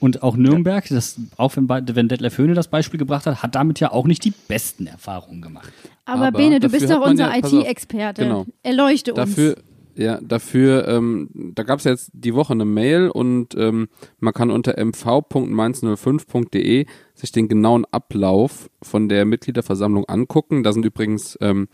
Und 0.01 0.22
auch 0.22 0.36
Nürnberg, 0.36 0.86
das, 0.91 1.18
auch 1.39 1.57
wenn, 1.57 1.68
wenn 1.68 2.07
Detlef 2.09 2.39
Höhne 2.39 2.55
das 2.55 2.68
Beispiel 2.68 2.99
gebracht 2.99 3.26
hat, 3.26 3.43
hat 3.43 3.55
damit 3.57 3.80
ja 3.80 3.91
auch 3.91 4.07
nicht 4.07 4.24
die 4.24 4.32
besten 4.47 4.86
Erfahrungen 4.86 5.43
gemacht. 5.43 5.72
Aber, 6.05 6.26
Aber 6.28 6.39
Bene, 6.39 6.61
du 6.61 6.68
bist 6.68 6.89
doch 6.89 7.05
unser 7.05 7.34
ja- 7.36 7.45
IT-Experte. 7.45 8.22
genau. 8.22 8.47
Erleuchte 8.62 9.12
uns. 9.12 9.30
Dafür, 9.30 9.57
ja, 9.99 10.20
dafür, 10.22 10.86
ähm, 10.86 11.28
da 11.34 11.64
gab 11.64 11.80
es 11.80 11.84
jetzt 11.84 12.11
die 12.12 12.32
Woche 12.32 12.53
eine 12.53 12.64
Mail 12.64 13.09
und 13.09 13.57
ähm, 13.57 13.88
man 14.20 14.32
kann 14.32 14.53
unter 14.53 14.78
mv.mainz05.de 14.78 16.86
sich 17.14 17.32
den 17.32 17.49
genauen 17.49 17.84
Ablauf 17.90 18.70
von 18.80 19.09
der 19.09 19.24
Mitgliederversammlung 19.24 20.05
angucken. 20.05 20.62
Da 20.62 20.72
sind 20.72 20.84
übrigens, 20.84 21.36
ähm, 21.40 21.66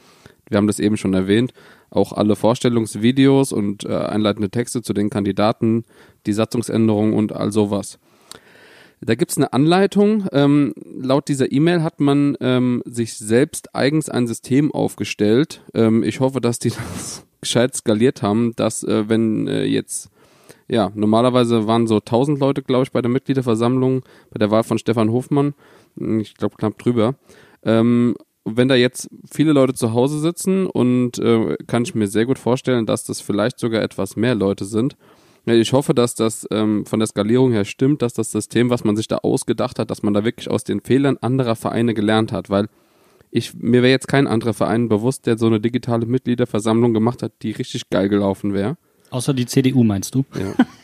wir 0.49 0.57
haben 0.57 0.67
das 0.67 0.81
eben 0.81 0.97
schon 0.97 1.13
erwähnt, 1.13 1.53
auch 1.91 2.15
alle 2.15 2.35
Vorstellungsvideos 2.35 3.53
und 3.53 3.85
äh, 3.85 3.95
einleitende 3.95 4.49
Texte 4.49 4.81
zu 4.81 4.95
den 4.95 5.11
Kandidaten, 5.11 5.85
die 6.25 6.33
Satzungsänderungen 6.33 7.13
und 7.13 7.33
all 7.33 7.53
sowas. 7.53 7.99
Da 9.05 9.15
gibt's 9.15 9.37
eine 9.37 9.53
Anleitung. 9.53 10.27
Ähm, 10.33 10.75
laut 10.85 11.29
dieser 11.29 11.53
E-Mail 11.53 11.83
hat 11.83 12.01
man 12.01 12.37
ähm, 12.41 12.83
sich 12.87 13.15
selbst 13.15 13.75
eigens 13.75 14.09
ein 14.09 14.27
System 14.27 14.73
aufgestellt. 14.73 15.63
Ähm, 15.75 16.03
ich 16.03 16.21
hoffe, 16.21 16.41
dass 16.41 16.59
die 16.59 16.71
das 16.95 17.27
gescheit 17.41 17.75
skaliert 17.75 18.23
haben, 18.23 18.55
dass 18.57 18.83
äh, 18.85 19.09
wenn 19.09 19.47
äh, 19.47 19.65
jetzt, 19.65 20.11
ja, 20.69 20.91
normalerweise 20.95 21.67
waren 21.67 21.87
so 21.87 21.97
1000 21.97 22.41
Leute, 22.41 22.63
glaube 22.63 22.85
ich, 22.85 22.93
bei 22.93 23.03
der 23.03 23.11
Mitgliederversammlung, 23.11 24.03
bei 24.31 24.39
der 24.39 24.51
Wahl 24.51 24.63
von 24.63 24.79
Stefan 24.79 25.11
Hofmann, 25.11 25.55
Hm, 25.97 26.21
ich 26.21 26.35
glaube 26.35 26.57
knapp 26.57 26.79
drüber. 26.79 27.15
Ähm, 27.63 28.17
wenn 28.45 28.69
da 28.69 28.75
jetzt 28.75 29.09
viele 29.31 29.53
Leute 29.53 29.73
zu 29.73 29.95
Hause 29.95 30.19
sitzen 30.19 30.67
und 30.67 31.19
äh, 31.19 31.57
kann 31.67 31.85
ich 31.85 31.95
mir 31.95 32.09
sehr 32.09 32.27
gut 32.27 32.39
vorstellen, 32.39 32.85
dass 32.85 33.05
das 33.05 33.23
vielleicht 33.23 33.59
sogar 33.59 33.83
etwas 33.83 34.17
mehr 34.17 34.35
Leute 34.35 34.67
sind. 34.67 34.97
Ich 35.47 35.73
hoffe, 35.73 35.95
dass 35.95 36.15
das 36.15 36.47
ähm, 36.51 36.87
von 36.87 37.01
der 37.01 37.07
Skalierung 37.07 37.53
her 37.53 37.65
stimmt, 37.65 38.01
dass 38.01 38.15
das 38.15 38.33
System, 38.33 38.71
was 38.71 38.85
man 38.85 38.97
sich 38.97 39.09
da 39.09 39.19
ausgedacht 39.19 39.79
hat, 39.79 39.91
dass 39.91 40.03
man 40.03 40.15
da 40.15 40.25
wirklich 40.25 40.51
aus 40.51 40.65
den 40.65 40.81
Fehlern 40.81 41.19
anderer 41.21 41.55
Vereine 41.55 41.93
gelernt 41.93 42.33
hat, 42.33 42.49
weil 42.49 42.69
ich, 43.31 43.53
mir 43.55 43.83
wäre 43.83 43.91
jetzt 43.91 44.09
kein 44.09 44.27
anderer 44.27 44.55
Verein 44.55 44.89
bewusst, 44.89 45.27
der 45.27 45.37
so 45.37 45.47
eine 45.47 45.61
digitale 45.61 46.07
Mitgliederversammlung 46.07 46.95
gemacht 46.95 47.23
hat, 47.23 47.33
die 47.43 47.51
richtig 47.51 47.91
geil 47.91 48.09
gelaufen 48.09 48.55
wäre. 48.55 48.77
Außer 49.11 49.35
die 49.35 49.47
CDU, 49.47 49.85
meinst 49.85 50.15
du? 50.15 50.25
Ja. 50.35 50.55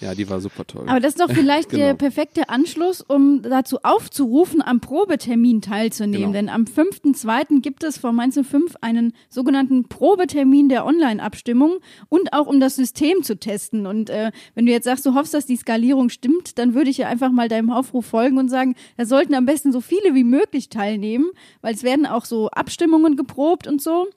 ja, 0.00 0.14
die 0.14 0.28
war 0.28 0.40
super 0.40 0.66
toll. 0.66 0.84
Aber 0.88 1.00
das 1.00 1.14
ist 1.14 1.20
doch 1.20 1.30
vielleicht 1.30 1.72
der 1.72 1.88
Genau. 1.88 1.96
perfekte 1.98 2.48
Anschluss, 2.48 3.00
um 3.00 3.42
dazu 3.42 3.78
aufzurufen, 3.82 4.62
am 4.62 4.80
Probetermin 4.80 5.60
teilzunehmen. 5.62 6.32
Genau. 6.32 6.32
Denn 6.32 6.48
am 6.48 6.64
5.2. 6.64 7.60
gibt 7.60 7.84
es 7.84 7.98
vor 7.98 8.12
Mainz 8.12 8.38
05 8.40 8.76
einen 8.80 9.12
sogenannten 9.28 9.88
Probetermin 9.88 10.68
der 10.68 10.86
Online-Abstimmung 10.86 11.78
und 12.08 12.32
auch 12.32 12.46
um 12.46 12.60
das 12.60 12.76
System 12.76 13.22
zu 13.22 13.38
testen. 13.38 13.86
Und 13.86 14.10
äh, 14.10 14.32
wenn 14.54 14.66
du 14.66 14.72
jetzt 14.72 14.84
sagst, 14.84 15.04
du 15.06 15.14
hoffst, 15.14 15.34
dass 15.34 15.46
die 15.46 15.56
Skalierung 15.56 16.08
stimmt, 16.08 16.58
dann 16.58 16.74
würde 16.74 16.90
ich 16.90 16.98
ja 16.98 17.08
einfach 17.08 17.30
mal 17.30 17.48
deinem 17.48 17.70
Aufruf 17.70 18.06
folgen 18.06 18.38
und 18.38 18.48
sagen, 18.48 18.74
da 18.96 19.04
sollten 19.04 19.34
am 19.34 19.46
besten 19.46 19.72
so 19.72 19.80
viele 19.80 20.14
wie 20.14 20.24
möglich 20.24 20.68
teilnehmen, 20.68 21.30
weil 21.60 21.74
es 21.74 21.82
werden 21.82 22.06
auch 22.06 22.24
so 22.24 22.48
Abstimmungen 22.50 23.16
geprobt 23.16 23.66
und 23.66 23.82
so, 23.82 24.08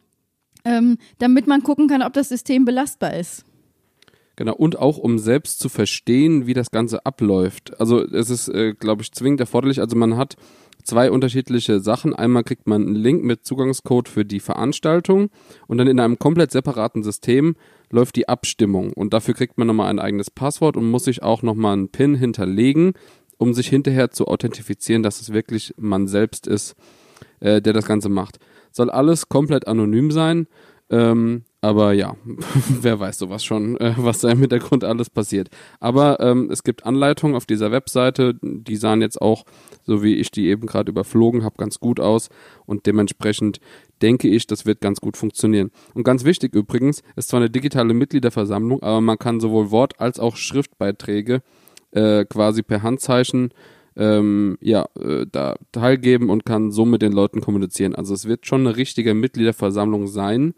ähm, 0.65 0.97
damit 1.19 1.47
man 1.47 1.61
gucken 1.63 1.88
kann, 1.88 2.01
ob 2.01 2.13
das 2.13 2.29
System 2.29 2.65
belastbar 2.65 3.13
ist. 3.15 3.45
Genau, 4.36 4.55
und 4.55 4.79
auch 4.79 4.97
um 4.97 5.19
selbst 5.19 5.59
zu 5.59 5.69
verstehen, 5.69 6.47
wie 6.47 6.55
das 6.55 6.71
Ganze 6.71 7.05
abläuft. 7.05 7.79
Also 7.79 8.03
es 8.03 8.31
ist, 8.31 8.47
äh, 8.49 8.73
glaube 8.73 9.03
ich, 9.03 9.11
zwingend 9.11 9.39
erforderlich. 9.39 9.79
Also 9.79 9.95
man 9.95 10.17
hat 10.17 10.38
zwei 10.84 11.11
unterschiedliche 11.11 11.79
Sachen. 11.79 12.15
Einmal 12.15 12.43
kriegt 12.43 12.67
man 12.67 12.81
einen 12.81 12.95
Link 12.95 13.23
mit 13.23 13.45
Zugangscode 13.45 14.09
für 14.09 14.25
die 14.25 14.39
Veranstaltung 14.39 15.29
und 15.67 15.77
dann 15.77 15.88
in 15.88 15.99
einem 15.99 16.17
komplett 16.17 16.51
separaten 16.51 17.03
System 17.03 17.55
läuft 17.91 18.15
die 18.15 18.27
Abstimmung. 18.27 18.91
Und 18.93 19.13
dafür 19.13 19.36
kriegt 19.36 19.57
man 19.57 19.67
nochmal 19.67 19.89
ein 19.89 19.99
eigenes 19.99 20.31
Passwort 20.31 20.77
und 20.77 20.89
muss 20.89 21.05
sich 21.05 21.21
auch 21.21 21.43
nochmal 21.43 21.73
einen 21.73 21.89
PIN 21.89 22.15
hinterlegen, 22.15 22.93
um 23.38 23.53
sich 23.53 23.67
hinterher 23.67 24.09
zu 24.09 24.27
authentifizieren, 24.27 25.03
dass 25.03 25.21
es 25.21 25.31
wirklich 25.31 25.73
man 25.77 26.07
selbst 26.07 26.47
ist, 26.47 26.75
äh, 27.39 27.61
der 27.61 27.73
das 27.73 27.86
Ganze 27.86 28.09
macht. 28.09 28.39
Soll 28.71 28.89
alles 28.89 29.29
komplett 29.29 29.67
anonym 29.67 30.09
sein. 30.09 30.47
Ähm, 30.94 31.44
Aber 31.60 31.94
ja, 31.94 32.16
wer 32.82 33.00
weiß 33.00 33.18
sowas 33.18 33.44
schon, 33.44 33.78
äh, 33.78 33.94
was 33.98 34.20
da 34.20 34.30
im 34.30 34.39
Hintergrund 34.39 34.84
alles 34.84 35.10
passiert. 35.10 35.50
Aber 35.80 36.20
ähm, 36.20 36.50
es 36.52 36.62
gibt 36.62 36.86
Anleitungen 36.86 37.36
auf 37.36 37.48
dieser 37.48 37.72
Webseite, 37.72 38.36
die 38.44 38.76
sahen 38.76 39.02
jetzt 39.02 39.20
auch, 39.20 39.46
so 39.84 40.04
wie 40.04 40.16
ich 40.16 40.30
die 40.30 40.48
eben 40.50 40.68
gerade 40.68 40.91
überflogen 40.91 41.44
habe, 41.44 41.56
ganz 41.58 41.80
gut 41.80 42.00
aus. 42.00 42.30
Und 42.68 42.86
dementsprechend 42.86 43.60
denke 44.04 44.28
ich, 44.28 44.46
das 44.46 44.68
wird 44.68 44.82
ganz 44.82 45.02
gut 45.02 45.18
funktionieren. 45.18 45.72
Und 45.96 46.04
ganz 46.04 46.26
wichtig 46.26 46.54
übrigens, 46.54 47.02
ist 47.16 47.30
zwar 47.30 47.39
eine 47.39 47.50
digitale 47.50 47.96
Mitgliederversammlung, 47.96 48.84
aber 48.84 49.02
man 49.02 49.18
kann 49.18 49.39
sowohl 49.39 49.72
Wort- 49.72 50.00
als 50.00 50.20
auch 50.20 50.36
Schriftbeiträge 50.36 51.41
äh, 51.91 52.26
quasi 52.26 52.62
per 52.62 52.84
Handzeichen 52.84 53.52
ähm, 53.96 54.58
ja, 54.62 54.86
äh, 55.00 55.26
da 55.32 55.56
teilgeben 55.72 56.30
und 56.30 56.46
kann 56.46 56.72
so 56.72 56.86
mit 56.86 57.02
den 57.02 57.14
Leuten 57.14 57.41
kommunizieren. 57.41 57.96
Also 57.96 58.14
es 58.14 58.28
wird 58.28 58.46
schon 58.46 58.62
eine 58.68 58.76
richtige 58.76 59.14
Mitgliederversammlung 59.14 60.08
sein, 60.08 60.54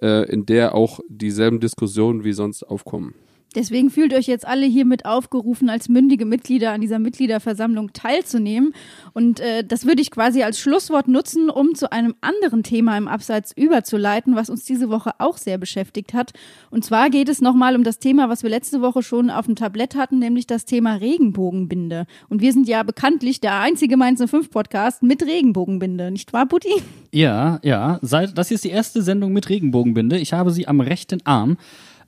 in 0.00 0.46
der 0.46 0.74
auch 0.74 1.00
dieselben 1.08 1.60
Diskussionen 1.60 2.24
wie 2.24 2.32
sonst 2.32 2.62
aufkommen. 2.62 3.14
Deswegen 3.54 3.90
fühlt 3.90 4.12
euch 4.12 4.26
jetzt 4.26 4.46
alle 4.46 4.66
hiermit 4.66 5.06
aufgerufen, 5.06 5.70
als 5.70 5.88
mündige 5.88 6.26
Mitglieder 6.26 6.72
an 6.72 6.80
dieser 6.80 6.98
Mitgliederversammlung 6.98 7.92
teilzunehmen. 7.94 8.74
Und 9.14 9.40
äh, 9.40 9.64
das 9.64 9.86
würde 9.86 10.02
ich 10.02 10.10
quasi 10.10 10.42
als 10.42 10.60
Schlusswort 10.60 11.08
nutzen, 11.08 11.48
um 11.48 11.74
zu 11.74 11.90
einem 11.90 12.14
anderen 12.20 12.62
Thema 12.62 12.98
im 12.98 13.08
Abseits 13.08 13.52
überzuleiten, 13.56 14.36
was 14.36 14.50
uns 14.50 14.64
diese 14.64 14.90
Woche 14.90 15.12
auch 15.18 15.38
sehr 15.38 15.56
beschäftigt 15.56 16.12
hat. 16.12 16.32
Und 16.70 16.84
zwar 16.84 17.08
geht 17.08 17.30
es 17.30 17.40
nochmal 17.40 17.74
um 17.74 17.84
das 17.84 17.98
Thema, 17.98 18.28
was 18.28 18.42
wir 18.42 18.50
letzte 18.50 18.82
Woche 18.82 19.02
schon 19.02 19.30
auf 19.30 19.46
dem 19.46 19.56
Tablett 19.56 19.94
hatten, 19.94 20.18
nämlich 20.18 20.46
das 20.46 20.66
Thema 20.66 20.94
Regenbogenbinde. 20.96 22.06
Und 22.28 22.42
wir 22.42 22.52
sind 22.52 22.68
ja 22.68 22.82
bekanntlich 22.82 23.40
der 23.40 23.60
einzige 23.60 23.96
Mainz 23.96 24.22
05 24.24 24.50
Podcast 24.50 25.02
mit 25.02 25.22
Regenbogenbinde, 25.22 26.10
nicht 26.10 26.34
wahr, 26.34 26.46
Putti? 26.46 26.82
Ja, 27.12 27.60
ja. 27.62 27.98
Das 28.02 28.48
hier 28.48 28.56
ist 28.56 28.64
die 28.64 28.70
erste 28.70 29.02
Sendung 29.02 29.32
mit 29.32 29.48
Regenbogenbinde. 29.48 30.18
Ich 30.18 30.34
habe 30.34 30.50
sie 30.50 30.68
am 30.68 30.80
rechten 30.80 31.24
Arm. 31.24 31.56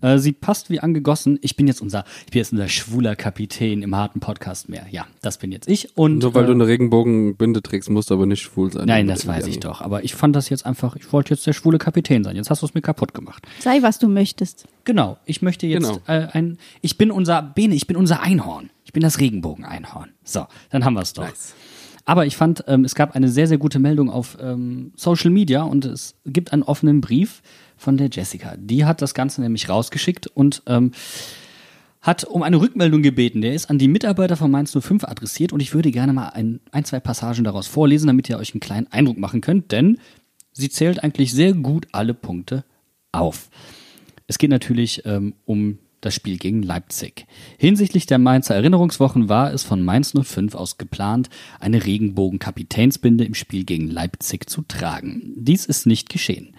Äh, 0.01 0.18
sie 0.18 0.32
passt 0.32 0.70
wie 0.70 0.80
angegossen. 0.80 1.38
Ich 1.42 1.57
bin 1.57 1.66
jetzt 1.66 1.80
unser, 1.80 2.05
ich 2.26 2.32
bin 2.32 2.38
jetzt 2.38 2.53
unser 2.53 2.68
schwuler 2.68 3.16
Kapitän 3.16 3.82
im 3.82 3.94
harten 3.94 4.20
Podcast 4.20 4.68
mehr. 4.68 4.86
Ja, 4.90 5.07
das 5.22 5.38
bin 5.38 5.53
jetzt 5.53 5.68
ich. 5.68 5.96
Und 5.96 6.18
Nur 6.18 6.34
weil 6.34 6.44
äh, 6.44 6.46
du 6.48 6.53
eine 6.53 6.66
Regenbogenbinde 6.66 7.62
trägst, 7.62 7.90
musst 7.90 8.11
du 8.11 8.14
aber 8.14 8.26
nicht 8.26 8.42
schwul 8.42 8.72
sein. 8.72 8.86
Nein, 8.86 9.07
das 9.07 9.26
weiß 9.26 9.46
ich 9.46 9.61
doch. 9.61 9.80
Aber 9.80 10.05
ich 10.05 10.14
fand 10.14 10.34
das 10.36 10.48
jetzt 10.48 10.66
einfach, 10.66 10.96
ich 10.96 11.12
wollte 11.12 11.34
jetzt 11.34 11.46
der 11.46 11.53
schwule 11.53 11.78
Kapitän 11.78 12.24
sein. 12.24 12.36
Jetzt 12.36 12.51
hast 12.51 12.62
du 12.62 12.66
es 12.66 12.74
mir 12.74 12.82
kaputt 12.82 13.14
gemacht. 13.14 13.46
Sei, 13.61 13.82
was 13.82 13.98
du 13.98 14.09
möchtest. 14.09 14.66
Genau, 14.84 15.18
ich 15.26 15.42
möchte 15.42 15.66
jetzt 15.66 15.82
Genau. 15.86 16.01
äh, 16.07 16.28
ein, 16.32 16.59
ich 16.80 16.98
bin 16.98 17.11
unser 17.11 17.42
Bene, 17.42 17.74
ich 17.74 17.86
bin 17.86 17.96
unser 17.96 18.22
Einhorn. 18.22 18.70
Ich 18.84 18.92
bin 18.92 19.03
das 19.03 19.20
Regenbogen-Einhorn. 19.20 20.11
So, 20.24 20.46
dann 20.70 20.84
haben 20.84 20.94
wir 20.94 21.03
es 21.03 21.12
doch. 21.12 21.24
Nice. 21.24 21.55
Aber 22.05 22.26
ich 22.26 22.36
fand, 22.36 22.64
ähm, 22.66 22.84
es 22.84 22.94
gab 22.94 23.14
eine 23.14 23.28
sehr, 23.28 23.46
sehr 23.46 23.59
gute 23.59 23.78
Meldung 23.78 24.11
auf 24.11 24.38
ähm, 24.40 24.92
Social 24.96 25.30
Media 25.30 25.62
und 25.62 25.84
es 25.84 26.14
gibt 26.26 26.53
einen 26.53 26.62
offenen 26.62 27.01
Brief 27.01 27.42
von 27.76 27.96
der 27.96 28.09
Jessica. 28.11 28.57
Die 28.57 28.84
hat 28.84 29.03
das 29.03 29.14
Ganze 29.14 29.40
nämlich 29.40 29.68
rausgeschickt 29.68 30.26
und 30.26 30.62
ähm, 30.66 30.92
hat 32.01 32.24
um 32.24 32.42
eine 32.42 32.61
Rückmeldung 32.61 33.03
gebeten. 33.03 33.42
Der 33.42 33.55
ist 33.55 33.68
an 33.68 33.78
die 33.78 33.88
Mitarbeiter 33.88 34.36
von 34.36 34.51
Mainz 34.51 34.76
05 34.78 35.05
adressiert 35.05 35.53
und 35.53 35.61
ich 35.61 35.74
würde 35.74 35.90
gerne 35.90 36.12
mal 36.12 36.30
ein, 36.30 36.61
ein, 36.72 36.84
zwei 36.84 37.01
Passagen 37.01 37.44
daraus 37.44 37.66
vorlesen, 37.66 38.07
damit 38.07 38.28
ihr 38.28 38.38
euch 38.38 38.55
einen 38.55 38.61
kleinen 38.61 38.86
Eindruck 38.90 39.18
machen 39.18 39.40
könnt, 39.40 39.70
denn 39.72 39.98
sie 40.53 40.70
zählt 40.70 41.05
eigentlich 41.05 41.32
sehr 41.32 41.53
gut 41.53 41.86
alle 41.92 42.14
Punkte 42.14 42.64
auf. 43.12 43.51
Es 44.26 44.38
geht 44.38 44.51
natürlich 44.51 45.05
ähm, 45.05 45.34
um 45.44 45.78
das 46.01 46.14
Spiel 46.14 46.38
gegen 46.38 46.62
Leipzig. 46.62 47.26
Hinsichtlich 47.59 48.07
der 48.07 48.18
Mainzer 48.18 48.55
Erinnerungswochen 48.55 49.28
war 49.28 49.53
es 49.53 49.62
von 49.62 49.82
Mainz 49.82 50.14
05 50.20 50.55
aus 50.55 50.78
geplant, 50.78 51.30
eine 51.59 51.84
Regenbogen-Kapitänsbinde 51.84 53.24
im 53.24 53.34
Spiel 53.34 53.64
gegen 53.64 53.88
Leipzig 53.88 54.48
zu 54.48 54.62
tragen. 54.62 55.32
Dies 55.36 55.66
ist 55.66 55.86
nicht 55.86 56.09
geschehen. 56.09 56.55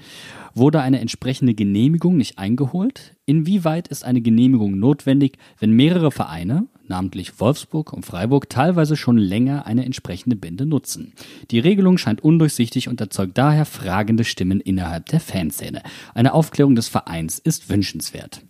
Wurde 0.54 0.82
eine 0.82 1.00
entsprechende 1.00 1.54
Genehmigung 1.54 2.18
nicht 2.18 2.38
eingeholt? 2.38 3.16
Inwieweit 3.26 3.88
ist 3.88 4.04
eine 4.04 4.22
Genehmigung 4.22 4.78
notwendig, 4.78 5.38
wenn 5.60 5.72
mehrere 5.72 6.12
Vereine, 6.12 6.68
namentlich 6.88 7.40
Wolfsburg 7.40 7.94
und 7.94 8.06
Freiburg, 8.06 8.50
teilweise 8.50 8.98
schon 8.98 9.18
länger 9.18 9.66
eine 9.66 9.86
entsprechende 9.86 10.36
Binde 10.36 10.66
nutzen? 10.66 11.14
Die 11.52 11.60
Regelung 11.60 11.98
scheint 11.98 12.22
undurchsichtig 12.22 12.90
und 12.90 13.00
erzeugt 13.00 13.38
daher 13.38 13.66
fragende 13.66 14.26
Stimmen 14.26 14.60
innerhalb 14.60 15.06
der 15.06 15.22
Fanszene. 15.22 15.84
Eine 16.14 16.34
Aufklärung 16.34 16.76
des 16.76 16.90
Vereins 16.90 17.40
ist 17.40 17.70
wünschenswert. 17.70 18.42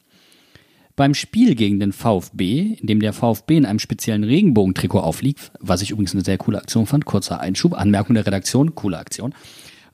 Beim 1.02 1.16
Spiel 1.16 1.56
gegen 1.56 1.80
den 1.80 1.94
VfB, 1.94 2.78
in 2.80 2.86
dem 2.86 3.00
der 3.00 3.12
VfB 3.12 3.58
in 3.58 3.66
einem 3.66 3.80
speziellen 3.80 4.24
Regenbogentrikot 4.24 5.00
aufliegt, 5.00 5.52
was 5.60 5.82
ich 5.82 5.90
übrigens 5.90 6.14
eine 6.14 6.24
sehr 6.24 6.38
coole 6.38 6.60
Aktion 6.60 6.86
fand, 6.86 7.06
kurzer 7.06 7.40
Einschub, 7.40 7.74
Anmerkung 7.74 8.14
der 8.14 8.28
Redaktion, 8.28 8.76
coole 8.76 9.00
Aktion, 9.00 9.34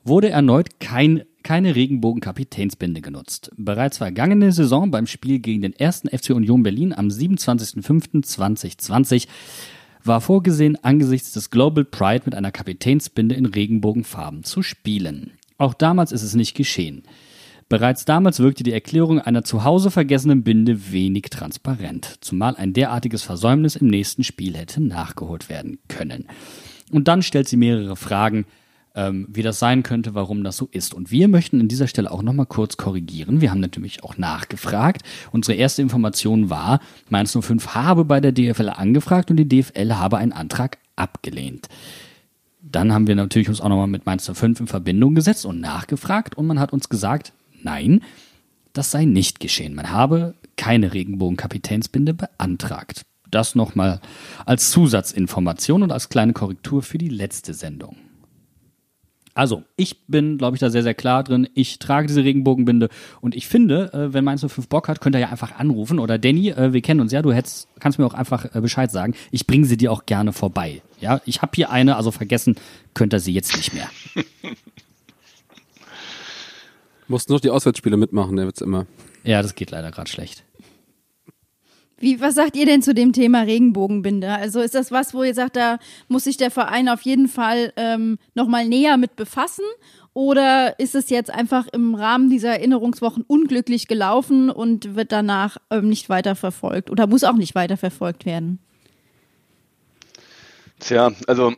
wurde 0.04 0.28
erneut 0.28 0.80
kein, 0.80 1.22
keine 1.42 1.74
Regenbogen-Kapitänsbinde 1.74 3.00
genutzt. 3.00 3.50
Bereits 3.56 3.96
vergangene 3.96 4.52
Saison 4.52 4.90
beim 4.90 5.06
Spiel 5.06 5.38
gegen 5.38 5.62
den 5.62 5.72
ersten 5.72 6.10
FC 6.10 6.28
Union 6.28 6.62
Berlin 6.62 6.92
am 6.92 7.08
27.05.2020 7.08 9.28
war 10.04 10.20
vorgesehen, 10.20 10.76
angesichts 10.84 11.32
des 11.32 11.48
Global 11.48 11.86
Pride 11.86 12.24
mit 12.26 12.34
einer 12.34 12.52
Kapitänsbinde 12.52 13.34
in 13.34 13.46
Regenbogenfarben 13.46 14.44
zu 14.44 14.62
spielen. 14.62 15.30
Auch 15.56 15.72
damals 15.72 16.12
ist 16.12 16.22
es 16.22 16.34
nicht 16.34 16.54
geschehen. 16.54 17.04
Bereits 17.68 18.06
damals 18.06 18.40
wirkte 18.40 18.62
die 18.62 18.72
Erklärung 18.72 19.20
einer 19.20 19.44
zu 19.44 19.62
Hause 19.62 19.90
vergessenen 19.90 20.42
Binde 20.42 20.90
wenig 20.90 21.24
transparent, 21.24 22.16
zumal 22.20 22.56
ein 22.56 22.72
derartiges 22.72 23.22
Versäumnis 23.22 23.76
im 23.76 23.88
nächsten 23.88 24.24
Spiel 24.24 24.56
hätte 24.56 24.82
nachgeholt 24.82 25.50
werden 25.50 25.78
können. 25.88 26.26
Und 26.90 27.08
dann 27.08 27.20
stellt 27.20 27.46
sie 27.46 27.58
mehrere 27.58 27.96
Fragen, 27.96 28.46
ähm, 28.94 29.26
wie 29.30 29.42
das 29.42 29.58
sein 29.58 29.82
könnte, 29.82 30.14
warum 30.14 30.44
das 30.44 30.56
so 30.56 30.68
ist. 30.72 30.94
Und 30.94 31.10
wir 31.10 31.28
möchten 31.28 31.60
an 31.60 31.68
dieser 31.68 31.88
Stelle 31.88 32.10
auch 32.10 32.22
nochmal 32.22 32.46
kurz 32.46 32.78
korrigieren. 32.78 33.42
Wir 33.42 33.50
haben 33.50 33.60
natürlich 33.60 34.02
auch 34.02 34.16
nachgefragt. 34.16 35.02
Unsere 35.30 35.58
erste 35.58 35.82
Information 35.82 36.48
war, 36.48 36.80
Mainz 37.10 37.36
05 37.38 37.74
habe 37.74 38.06
bei 38.06 38.20
der 38.20 38.32
DFL 38.32 38.70
angefragt 38.70 39.30
und 39.30 39.36
die 39.36 39.48
DFL 39.48 39.92
habe 39.92 40.16
einen 40.16 40.32
Antrag 40.32 40.78
abgelehnt. 40.96 41.68
Dann 42.62 42.92
haben 42.92 43.06
wir 43.06 43.14
natürlich 43.14 43.50
uns 43.50 43.60
auch 43.60 43.68
nochmal 43.68 43.86
mit 43.86 44.06
Mainz 44.06 44.30
05 44.32 44.60
in 44.60 44.66
Verbindung 44.66 45.14
gesetzt 45.14 45.44
und 45.44 45.60
nachgefragt 45.60 46.36
und 46.36 46.46
man 46.46 46.58
hat 46.58 46.72
uns 46.72 46.88
gesagt, 46.88 47.32
nein, 47.62 48.02
das 48.72 48.90
sei 48.90 49.04
nicht 49.04 49.40
geschehen. 49.40 49.74
Man 49.74 49.90
habe 49.90 50.34
keine 50.56 50.92
Regenbogen-Kapitänsbinde 50.92 52.14
beantragt. 52.14 53.02
Das 53.30 53.54
nochmal 53.54 54.00
als 54.46 54.70
Zusatzinformation 54.70 55.82
und 55.82 55.92
als 55.92 56.08
kleine 56.08 56.32
Korrektur 56.32 56.82
für 56.82 56.98
die 56.98 57.08
letzte 57.08 57.54
Sendung. 57.54 57.96
Also, 59.38 59.62
ich 59.76 60.06
bin, 60.08 60.36
glaube 60.36 60.56
ich, 60.56 60.60
da 60.60 60.68
sehr, 60.68 60.82
sehr 60.82 60.94
klar 60.94 61.22
drin. 61.22 61.48
Ich 61.54 61.78
trage 61.78 62.08
diese 62.08 62.24
Regenbogenbinde 62.24 62.88
und 63.20 63.36
ich 63.36 63.46
finde, 63.46 63.92
äh, 63.92 64.12
wenn 64.12 64.24
Mainz 64.24 64.40
05 64.40 64.68
Bock 64.68 64.88
hat, 64.88 65.00
könnt 65.00 65.14
ihr 65.14 65.20
ja 65.20 65.28
einfach 65.28 65.60
anrufen. 65.60 66.00
Oder 66.00 66.18
Danny, 66.18 66.50
äh, 66.50 66.72
wir 66.72 66.82
kennen 66.82 66.98
uns 66.98 67.12
ja, 67.12 67.22
du 67.22 67.32
hättest, 67.32 67.68
kannst 67.78 68.00
mir 68.00 68.06
auch 68.06 68.14
einfach 68.14 68.52
äh, 68.52 68.60
Bescheid 68.60 68.90
sagen. 68.90 69.14
Ich 69.30 69.46
bringe 69.46 69.64
sie 69.64 69.76
dir 69.76 69.92
auch 69.92 70.06
gerne 70.06 70.32
vorbei. 70.32 70.82
Ja, 71.00 71.20
ich 71.24 71.40
habe 71.40 71.52
hier 71.54 71.70
eine, 71.70 71.94
also 71.94 72.10
vergessen 72.10 72.56
könnt 72.94 73.14
ihr 73.14 73.20
sie 73.20 73.32
jetzt 73.32 73.56
nicht 73.56 73.72
mehr. 73.74 73.88
Musst 77.08 77.30
nur 77.30 77.40
die 77.40 77.50
Auswärtsspiele 77.50 77.96
mitmachen, 77.96 78.36
der 78.36 78.44
wird's 78.44 78.60
immer. 78.60 78.86
Ja, 79.24 79.42
das 79.42 79.54
geht 79.54 79.70
leider 79.70 79.90
gerade 79.90 80.10
schlecht. 80.10 80.44
Wie, 82.00 82.20
was 82.20 82.36
sagt 82.36 82.54
ihr 82.54 82.66
denn 82.66 82.80
zu 82.80 82.94
dem 82.94 83.12
Thema 83.12 83.42
Regenbogenbinde? 83.42 84.30
Also 84.30 84.60
ist 84.60 84.74
das 84.74 84.92
was, 84.92 85.14
wo 85.14 85.24
ihr 85.24 85.34
sagt, 85.34 85.56
da 85.56 85.78
muss 86.06 86.24
sich 86.24 86.36
der 86.36 86.52
Verein 86.52 86.88
auf 86.88 87.02
jeden 87.02 87.26
Fall 87.26 87.72
ähm, 87.76 88.18
nochmal 88.34 88.68
näher 88.68 88.96
mit 88.98 89.16
befassen? 89.16 89.64
Oder 90.14 90.78
ist 90.78 90.94
es 90.94 91.10
jetzt 91.10 91.30
einfach 91.30 91.66
im 91.72 91.94
Rahmen 91.94 92.30
dieser 92.30 92.50
Erinnerungswochen 92.50 93.24
unglücklich 93.26 93.88
gelaufen 93.88 94.50
und 94.50 94.94
wird 94.94 95.10
danach 95.10 95.56
ähm, 95.70 95.88
nicht 95.88 96.08
weiter 96.08 96.36
verfolgt 96.36 96.90
oder 96.90 97.06
muss 97.06 97.24
auch 97.24 97.36
nicht 97.36 97.54
weiter 97.54 97.76
verfolgt 97.76 98.26
werden? 98.26 98.60
Tja, 100.78 101.12
also 101.26 101.54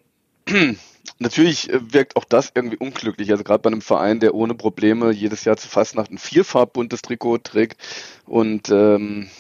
natürlich 1.21 1.71
äh, 1.71 1.93
wirkt 1.93 2.17
auch 2.17 2.25
das 2.25 2.51
irgendwie 2.55 2.79
unglücklich. 2.79 3.31
Also 3.31 3.45
gerade 3.45 3.63
bei 3.63 3.69
einem 3.71 3.83
Verein, 3.83 4.19
der 4.21 4.35
ohne 4.35 4.55
Probleme 4.55 5.13
jedes 5.13 5.45
Jahr 5.45 5.57
zu 5.57 5.69
Fastnacht 5.69 6.11
ein 6.11 6.19
vierfarbbuntes 6.19 7.03
Trikot 7.03 7.39
trägt 7.39 7.81
und 8.27 8.71
ähm, 8.71 9.31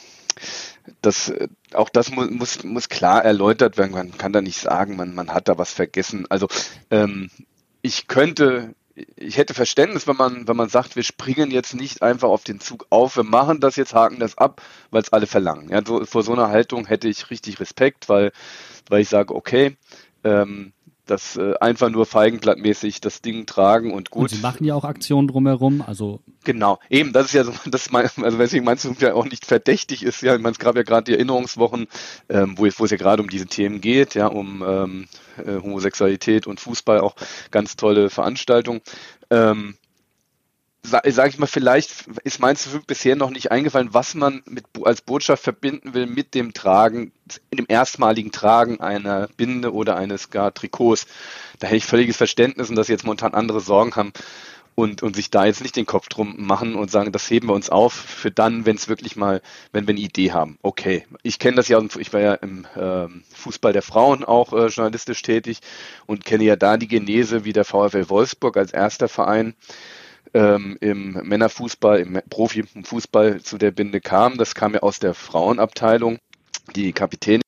das, 1.03 1.31
äh, 1.31 1.49
auch 1.72 1.89
das 1.89 2.11
mu 2.11 2.24
muss, 2.26 2.62
muss 2.64 2.89
klar 2.89 3.24
erläutert 3.24 3.78
werden. 3.78 3.93
Man 3.93 4.16
kann 4.16 4.33
da 4.33 4.41
nicht 4.41 4.61
sagen, 4.61 4.97
man, 4.97 5.14
man 5.14 5.33
hat 5.33 5.49
da 5.49 5.59
was 5.59 5.72
vergessen. 5.72 6.26
Also 6.28 6.49
ähm, 6.91 7.31
ich 7.83 8.07
könnte, 8.07 8.74
ich 9.16 9.39
hätte 9.39 9.55
Verständnis, 9.55 10.07
wenn 10.07 10.16
man, 10.16 10.47
wenn 10.49 10.57
man 10.57 10.68
sagt, 10.68 10.97
wir 10.97 11.03
springen 11.03 11.51
jetzt 11.51 11.74
nicht 11.74 12.03
einfach 12.03 12.28
auf 12.28 12.45
den 12.45 12.61
Zug 12.61 12.87
auf, 12.91 13.16
wir 13.16 13.24
machen 13.24 13.61
das 13.61 13.76
jetzt, 13.76 13.95
haken 13.95 14.18
das 14.20 14.37
ab, 14.37 14.62
weil 14.91 15.03
es 15.03 15.12
alle 15.12 15.26
verlangen. 15.26 15.70
Ja, 15.70 15.83
so, 15.85 16.05
vor 16.05 16.22
so 16.22 16.33
einer 16.33 16.51
Haltung 16.51 16.87
hätte 16.87 17.09
ich 17.09 17.31
richtig 17.31 17.61
Respekt, 17.61 18.09
weil, 18.09 18.33
weil 18.89 19.01
ich 19.01 19.09
sage, 19.09 19.35
okay, 19.35 19.76
ähm, 20.24 20.72
das 21.11 21.36
äh, 21.36 21.54
einfach 21.61 21.90
nur 21.90 22.06
feigenglattmäßig 22.06 23.00
das 23.00 23.20
Ding 23.22 23.46
tragen 23.46 23.92
und 23.92 24.11
gut. 24.11 24.22
Und 24.22 24.28
sie 24.30 24.38
machen 24.42 24.64
ja 24.64 24.74
auch 24.74 24.84
Aktionen 24.84 25.28
drumherum, 25.28 25.82
also 25.86 26.20
Genau, 26.44 26.78
eben, 26.88 27.12
das 27.12 27.26
ist 27.26 27.32
ja 27.34 27.44
so, 27.44 27.52
das 27.66 27.90
mein, 27.90 28.08
also 28.22 28.38
weswegen 28.38 28.64
meinst 28.64 28.84
du 28.84 28.94
ja 29.00 29.14
auch 29.14 29.26
nicht 29.26 29.44
verdächtig 29.44 30.02
ist, 30.02 30.22
ja, 30.22 30.34
ich 30.34 30.40
meine, 30.40 30.52
es 30.52 30.58
gab 30.58 30.76
ja 30.76 30.82
gerade 30.82 31.04
die 31.04 31.12
Erinnerungswochen, 31.12 31.86
ähm, 32.28 32.54
wo, 32.56 32.64
es- 32.66 32.78
wo 32.80 32.84
es 32.84 32.90
ja 32.90 32.96
gerade 32.96 33.22
um 33.22 33.28
diese 33.28 33.46
Themen 33.46 33.80
geht, 33.80 34.14
ja, 34.14 34.26
um 34.28 34.64
ähm, 34.66 35.08
äh, 35.44 35.61
Homosexualität 35.62 36.46
und 36.46 36.61
Fußball, 36.61 37.00
auch 37.00 37.14
ganz 37.50 37.76
tolle 37.76 38.08
Veranstaltungen. 38.11 38.80
Ähm, 39.30 39.74
sage 40.83 41.12
sag 41.12 41.28
ich 41.28 41.39
mal, 41.39 41.47
vielleicht 41.47 42.07
ist 42.24 42.41
05 42.41 42.87
bisher 42.87 43.16
noch 43.16 43.31
nicht 43.31 43.51
eingefallen, 43.51 43.93
was 43.93 44.14
man 44.14 44.43
mit, 44.47 44.64
als 44.85 45.03
Botschaft 45.03 45.43
verbinden 45.43 45.95
will 45.95 46.07
mit 46.07 46.35
dem 46.35 46.55
Tragen, 46.55 47.12
dem 47.53 47.66
erstmaligen 47.68 48.33
Tragen 48.33 48.81
einer 48.81 49.28
Binde 49.37 49.72
oder 49.72 49.97
eines 49.97 50.31
gar 50.31 50.55
Trikots. 50.55 51.07
Da 51.59 51.66
hätte 51.66 51.76
ich 51.76 51.87
völliges 51.87 52.16
Verständnis 52.16 52.70
und 52.70 52.76
dass 52.76 52.89
jetzt 52.89 53.05
momentan 53.05 53.35
andere 53.35 53.61
Sorgen 53.61 53.95
haben 53.97 54.12
und, 54.74 55.03
und 55.03 55.14
sich 55.14 55.31
da 55.31 55.45
jetzt 55.45 55.61
nicht 55.61 55.76
den 55.76 55.85
Kopf 55.85 56.09
drum 56.09 56.35
machen 56.39 56.74
und 56.74 56.91
sagen, 56.91 57.12
das 57.12 57.28
heben 57.31 57.49
wir 57.49 57.55
uns 57.55 57.68
auf 57.68 57.93
für 57.93 58.31
dann, 58.31 58.64
wenn 58.64 58.76
es 58.76 58.89
wirklich 58.89 59.16
mal, 59.16 59.43
wenn 59.72 59.87
wir 59.87 59.93
eine 59.93 60.01
Idee 60.01 60.33
haben. 60.33 60.59
Okay, 60.62 61.07
ich 61.22 61.39
kenne 61.39 61.57
das 61.57 61.68
ja, 61.68 61.81
ich 61.99 62.12
war 62.12 62.20
ja 62.20 62.35
im 62.35 62.66
äh, 62.74 63.07
Fußball 63.35 63.74
der 63.74 63.83
Frauen 63.83 64.24
auch 64.24 64.53
äh, 64.53 64.66
journalistisch 64.68 65.20
tätig 65.22 65.61
und 66.07 66.24
kenne 66.24 66.45
ja 66.45 66.57
da 66.57 66.78
die 66.78 66.89
Genese, 66.89 67.45
wie 67.45 67.53
der 67.53 67.64
VfL 67.64 68.09
Wolfsburg 68.09 68.57
als 68.57 68.72
erster 68.72 69.09
Verein 69.09 69.55
ähm, 70.35 70.77
im 70.81 71.12
Männerfußball, 71.12 72.01
im 72.01 72.21
Profifußball 72.29 73.43
zu 73.43 73.59
der 73.59 73.71
Binde 73.71 74.01
kam. 74.01 74.39
Das 74.39 74.55
kam 74.55 74.75
ja 74.75 74.81
aus 74.81 74.99
der 74.99 75.14
Frauenabteilung. 75.14 76.18
Die 76.77 76.93
Kapitänin 76.93 77.43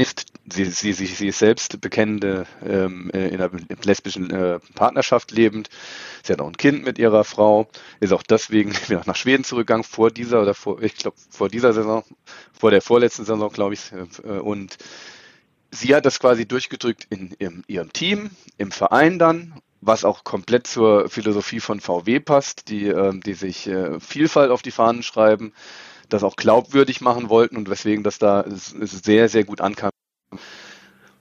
ist, 0.00 0.26
sie, 0.50 0.64
sie, 0.64 0.92
sie, 0.92 1.06
sie 1.06 1.28
ist 1.28 1.38
selbst 1.38 1.80
bekennende 1.80 2.46
ähm, 2.66 3.10
äh, 3.12 3.28
in 3.28 3.40
einer 3.40 3.50
lesbischen 3.84 4.30
äh, 4.30 4.58
Partnerschaft 4.74 5.30
lebend. 5.30 5.68
Sie 6.22 6.32
hat 6.32 6.40
auch 6.40 6.46
ein 6.46 6.56
Kind 6.56 6.84
mit 6.84 6.98
ihrer 6.98 7.24
Frau, 7.24 7.68
ist 8.00 8.12
auch 8.12 8.22
deswegen 8.22 8.72
wieder 8.88 9.02
nach 9.06 9.16
Schweden 9.16 9.44
zurückgegangen 9.44 9.84
vor 9.84 10.10
dieser 10.10 10.40
oder 10.40 10.54
vor, 10.54 10.82
ich 10.82 10.96
glaube, 10.96 11.16
vor 11.28 11.48
dieser 11.48 11.72
Saison, 11.72 12.04
vor 12.52 12.70
der 12.70 12.80
vorletzten 12.80 13.26
Saison, 13.26 13.50
glaube 13.52 13.74
ich. 13.74 13.92
Äh, 13.92 14.38
und 14.38 14.78
sie 15.70 15.94
hat 15.94 16.06
das 16.06 16.18
quasi 16.18 16.46
durchgedrückt 16.46 17.06
in, 17.10 17.32
in 17.38 17.62
ihrem 17.66 17.92
Team, 17.92 18.30
im 18.56 18.72
Verein 18.72 19.18
dann 19.18 19.60
was 19.80 20.04
auch 20.04 20.24
komplett 20.24 20.66
zur 20.66 21.08
Philosophie 21.08 21.60
von 21.60 21.80
VW 21.80 22.20
passt, 22.20 22.68
die, 22.68 22.86
äh, 22.86 23.18
die 23.18 23.34
sich 23.34 23.66
äh, 23.66 23.98
Vielfalt 24.00 24.50
auf 24.50 24.62
die 24.62 24.70
Fahnen 24.70 25.02
schreiben, 25.02 25.52
das 26.08 26.22
auch 26.22 26.36
glaubwürdig 26.36 27.00
machen 27.00 27.28
wollten 27.28 27.56
und 27.56 27.70
weswegen 27.70 28.04
das 28.04 28.18
da 28.18 28.44
sehr, 28.46 29.28
sehr 29.28 29.44
gut 29.44 29.60
ankam. 29.60 29.90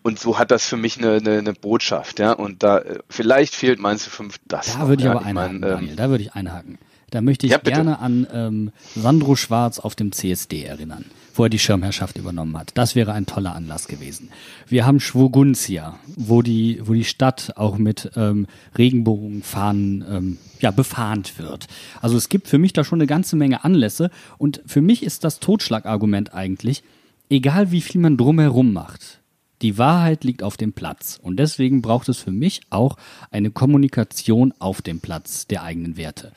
Und 0.01 0.19
so 0.19 0.39
hat 0.39 0.51
das 0.51 0.65
für 0.65 0.77
mich 0.77 0.97
eine, 0.97 1.15
eine, 1.15 1.37
eine 1.37 1.53
Botschaft, 1.53 2.19
ja. 2.19 2.31
Und 2.31 2.63
da 2.63 2.83
vielleicht 3.09 3.53
fehlt 3.53 3.79
Mainz 3.79 4.05
5 4.05 4.37
das. 4.47 4.73
Da 4.73 4.87
würde 4.87 5.01
ich 5.01 5.05
ja. 5.05 5.11
aber 5.11 5.25
einhaken, 5.25 5.59
mein, 5.59 5.69
ähm, 5.69 5.75
Daniel. 5.77 5.95
Da 5.95 6.09
würde 6.09 6.23
ich 6.23 6.33
einhaken. 6.33 6.79
Da 7.11 7.21
möchte 7.21 7.45
ich 7.45 7.51
Ja, 7.51 7.57
gerne 7.59 7.99
an 7.99 8.27
ähm, 8.33 8.71
Sandro 8.95 9.35
Schwarz 9.35 9.79
auf 9.79 9.95
dem 9.95 10.11
CSD 10.11 10.63
erinnern, 10.63 11.05
wo 11.33 11.43
er 11.43 11.49
die 11.49 11.59
Schirmherrschaft 11.59 12.17
übernommen 12.17 12.57
hat. 12.57 12.71
Das 12.75 12.95
wäre 12.95 13.13
ein 13.13 13.25
toller 13.25 13.55
Anlass 13.55 13.87
gewesen. 13.87 14.29
Wir 14.67 14.85
haben 14.85 14.99
Schwogunzia, 14.99 15.97
wo 16.15 16.41
die, 16.41 16.79
wo 16.83 16.93
die 16.93 17.03
Stadt 17.03 17.53
auch 17.55 17.77
mit 17.77 18.11
ähm, 18.15 18.47
Regenbogenfahnen 18.77 20.05
ähm, 20.09 20.37
ja, 20.59 20.71
befahnt 20.71 21.39
wird. 21.39 21.67
Also 22.01 22.17
es 22.17 22.29
gibt 22.29 22.47
für 22.47 22.57
mich 22.57 22.73
da 22.73 22.83
schon 22.83 22.99
eine 22.99 23.07
ganze 23.07 23.35
Menge 23.35 23.63
Anlässe 23.63 24.11
und 24.37 24.61
für 24.65 24.81
mich 24.81 25.03
ist 25.03 25.23
das 25.23 25.39
Totschlagargument 25.39 26.33
eigentlich, 26.33 26.83
egal 27.29 27.71
wie 27.71 27.81
viel 27.81 28.01
man 28.01 28.17
drumherum 28.17 28.73
macht, 28.73 29.19
die 29.61 29.77
Wahrheit 29.77 30.23
liegt 30.23 30.43
auf 30.43 30.57
dem 30.57 30.73
Platz. 30.73 31.19
Und 31.21 31.37
deswegen 31.37 31.81
braucht 31.81 32.09
es 32.09 32.17
für 32.17 32.31
mich 32.31 32.61
auch 32.69 32.97
eine 33.31 33.51
Kommunikation 33.51 34.53
auf 34.59 34.81
dem 34.81 34.99
Platz 34.99 35.47
der 35.47 35.63
eigenen 35.63 35.97
Werte. 35.97 36.31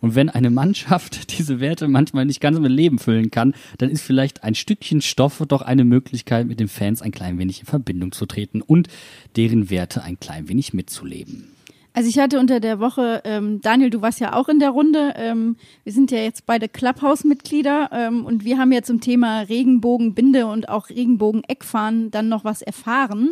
Und 0.00 0.14
wenn 0.14 0.28
eine 0.28 0.50
Mannschaft 0.50 1.38
diese 1.38 1.60
Werte 1.60 1.88
manchmal 1.88 2.24
nicht 2.24 2.40
ganz 2.40 2.58
mit 2.58 2.72
Leben 2.72 2.98
füllen 2.98 3.30
kann, 3.30 3.54
dann 3.78 3.90
ist 3.90 4.02
vielleicht 4.02 4.44
ein 4.44 4.54
Stückchen 4.54 5.00
Stoff 5.00 5.42
doch 5.48 5.62
eine 5.62 5.84
Möglichkeit, 5.84 6.46
mit 6.46 6.60
den 6.60 6.68
Fans 6.68 7.02
ein 7.02 7.12
klein 7.12 7.38
wenig 7.38 7.60
in 7.60 7.66
Verbindung 7.66 8.12
zu 8.12 8.26
treten 8.26 8.62
und 8.62 8.88
deren 9.36 9.70
Werte 9.70 10.02
ein 10.02 10.18
klein 10.18 10.48
wenig 10.48 10.72
mitzuleben. 10.72 11.48
Also 11.94 12.08
ich 12.08 12.18
hatte 12.18 12.38
unter 12.38 12.60
der 12.60 12.78
Woche, 12.78 13.22
ähm, 13.24 13.60
Daniel, 13.60 13.90
du 13.90 14.00
warst 14.02 14.20
ja 14.20 14.34
auch 14.34 14.48
in 14.48 14.60
der 14.60 14.70
Runde. 14.70 15.14
Ähm, 15.16 15.56
wir 15.82 15.92
sind 15.92 16.12
ja 16.12 16.18
jetzt 16.18 16.46
beide 16.46 16.68
Clubhouse-Mitglieder 16.68 17.90
ähm, 17.92 18.24
und 18.24 18.44
wir 18.44 18.58
haben 18.58 18.70
ja 18.70 18.82
zum 18.82 19.00
Thema 19.00 19.40
Regenbogenbinde 19.40 20.46
und 20.46 20.68
auch 20.68 20.90
Regenbogen-Eckfahren 20.90 22.12
dann 22.12 22.28
noch 22.28 22.44
was 22.44 22.62
erfahren. 22.62 23.30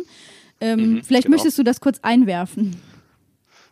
Ähm, 0.59 0.79
Mhm, 0.79 1.03
vielleicht 1.03 1.25
genau. 1.27 1.35
möchtest 1.35 1.57
du 1.57 1.63
das 1.63 1.79
kurz 1.79 1.99
einwerfen. 2.01 2.75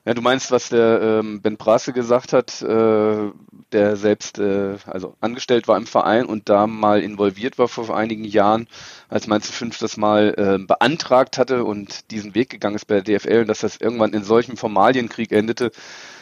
Ja, 0.05 0.13
du 0.13 0.21
meinst, 0.21 0.51
was 0.51 0.69
der 0.69 1.01
ähm, 1.01 1.41
Ben 1.41 1.57
Brasse 1.57 1.91
gesagt 1.91 2.31
hat, 2.31 2.61
äh, 2.61 3.31
der 3.71 3.95
selbst 3.95 4.37
äh, 4.37 4.77
also 4.85 5.15
angestellt 5.19 5.67
war 5.67 5.77
im 5.77 5.87
Verein 5.87 6.27
und 6.27 6.47
da 6.47 6.67
mal 6.67 7.01
involviert 7.01 7.57
war 7.57 7.67
vor 7.67 7.97
einigen 7.97 8.23
Jahren, 8.23 8.67
als 9.09 9.25
Mainz 9.25 9.49
5 9.49 9.79
das 9.79 9.97
mal 9.97 10.35
äh, 10.37 10.63
beantragt 10.63 11.39
hatte 11.39 11.63
und 11.63 12.11
diesen 12.11 12.35
Weg 12.35 12.51
gegangen 12.51 12.75
ist 12.75 12.85
bei 12.85 13.01
der 13.01 13.17
DFL 13.19 13.41
und 13.41 13.47
dass 13.47 13.61
das 13.61 13.77
irgendwann 13.77 14.13
in 14.13 14.23
solchem 14.23 14.57
Formalienkrieg 14.57 15.31
endete, 15.31 15.71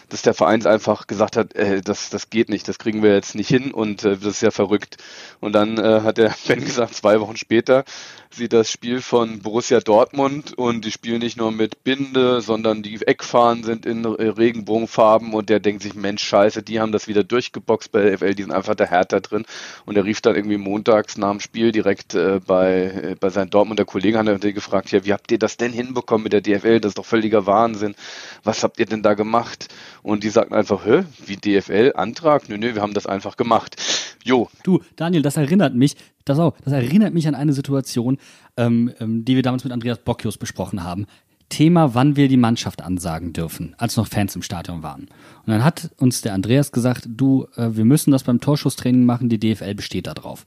dass 0.09 0.21
der 0.21 0.33
Verein 0.33 0.65
einfach 0.65 1.07
gesagt 1.07 1.37
hat, 1.37 1.55
äh, 1.55 1.81
das, 1.81 2.09
das 2.09 2.29
geht 2.29 2.49
nicht, 2.49 2.67
das 2.67 2.79
kriegen 2.79 3.03
wir 3.03 3.13
jetzt 3.13 3.35
nicht 3.35 3.49
hin 3.49 3.71
und 3.71 4.03
äh, 4.03 4.17
das 4.17 4.35
ist 4.35 4.41
ja 4.41 4.51
verrückt. 4.51 4.97
Und 5.39 5.53
dann 5.53 5.77
äh, 5.77 6.01
hat 6.01 6.17
der 6.17 6.33
Ben 6.47 6.63
gesagt, 6.63 6.95
zwei 6.95 7.19
Wochen 7.19 7.37
später 7.37 7.83
sieht 8.31 8.53
das 8.53 8.71
Spiel 8.71 9.01
von 9.01 9.39
Borussia 9.39 9.79
Dortmund 9.79 10.57
und 10.57 10.85
die 10.85 10.91
spielen 10.91 11.19
nicht 11.19 11.37
nur 11.37 11.51
mit 11.51 11.83
Binde, 11.83 12.41
sondern 12.41 12.81
die 12.81 12.99
Eckfahnen 13.05 13.63
sind 13.63 13.85
in 13.85 14.05
Regenbogenfarben 14.05 15.33
und 15.35 15.49
der 15.49 15.59
denkt 15.59 15.83
sich, 15.83 15.93
Mensch, 15.93 16.23
scheiße, 16.23 16.63
die 16.63 16.79
haben 16.79 16.91
das 16.91 17.07
wieder 17.07 17.23
durchgeboxt 17.23 17.91
bei 17.91 18.01
der 18.01 18.17
FL, 18.17 18.33
die 18.33 18.41
sind 18.41 18.51
einfach 18.51 18.73
der 18.73 18.87
Härter 18.87 19.21
drin 19.21 19.45
und 19.85 19.97
er 19.97 20.05
rief 20.05 20.21
dann 20.21 20.35
irgendwie 20.35 20.57
montags 20.57 21.15
nach 21.17 21.29
dem 21.29 21.41
Spiel 21.41 21.71
direkt 21.71 22.15
äh, 22.15 22.39
bei, 22.45 22.85
äh, 22.85 23.15
bei 23.19 23.29
seinen 23.29 23.51
Dortmunder 23.51 23.85
Kollegen 23.85 24.17
hat 24.17 24.41
gefragt, 24.41 24.91
ja, 24.91 25.05
wie 25.05 25.13
habt 25.13 25.31
ihr 25.31 25.39
das 25.39 25.57
denn 25.57 25.71
hinbekommen 25.71 26.23
mit 26.23 26.33
der 26.33 26.41
DFL? 26.41 26.79
Das 26.79 26.91
ist 26.91 26.97
doch 26.97 27.05
völliger 27.05 27.45
Wahnsinn. 27.45 27.95
Was 28.43 28.63
habt 28.63 28.79
ihr 28.79 28.85
denn 28.85 29.03
da 29.03 29.13
gemacht? 29.13 29.67
Und 30.03 30.23
die 30.23 30.29
sagten 30.29 30.53
einfach, 30.53 30.85
hä, 30.85 31.03
wie 31.25 31.37
DFL, 31.37 31.93
Antrag? 31.95 32.49
Nö, 32.49 32.57
nö, 32.57 32.75
wir 32.75 32.81
haben 32.81 32.93
das 32.93 33.07
einfach 33.07 33.37
gemacht. 33.37 33.77
Jo, 34.23 34.49
Du, 34.63 34.81
Daniel, 34.95 35.21
das 35.21 35.37
erinnert 35.37 35.75
mich, 35.75 35.95
das 36.25 36.39
auch, 36.39 36.55
das 36.63 36.73
erinnert 36.73 37.13
mich 37.13 37.27
an 37.27 37.35
eine 37.35 37.53
Situation, 37.53 38.17
ähm, 38.57 38.91
ähm, 38.99 39.25
die 39.25 39.35
wir 39.35 39.43
damals 39.43 39.63
mit 39.63 39.73
Andreas 39.73 39.99
Bocchius 39.99 40.37
besprochen 40.37 40.83
haben. 40.83 41.07
Thema, 41.49 41.93
wann 41.93 42.15
wir 42.15 42.27
die 42.27 42.37
Mannschaft 42.37 42.81
ansagen 42.81 43.31
dürfen, 43.31 43.75
als 43.77 43.95
noch 43.95 44.07
Fans 44.07 44.35
im 44.35 44.41
Stadion 44.41 44.81
waren. 44.81 45.01
Und 45.01 45.47
dann 45.47 45.63
hat 45.63 45.91
uns 45.97 46.21
der 46.21 46.33
Andreas 46.33 46.71
gesagt, 46.71 47.07
du, 47.07 47.47
äh, 47.55 47.69
wir 47.71 47.85
müssen 47.85 48.11
das 48.11 48.23
beim 48.23 48.39
Torschusstraining 48.39 49.05
machen, 49.05 49.29
die 49.29 49.39
DFL 49.39 49.75
besteht 49.75 50.07
da 50.07 50.13
drauf. 50.13 50.45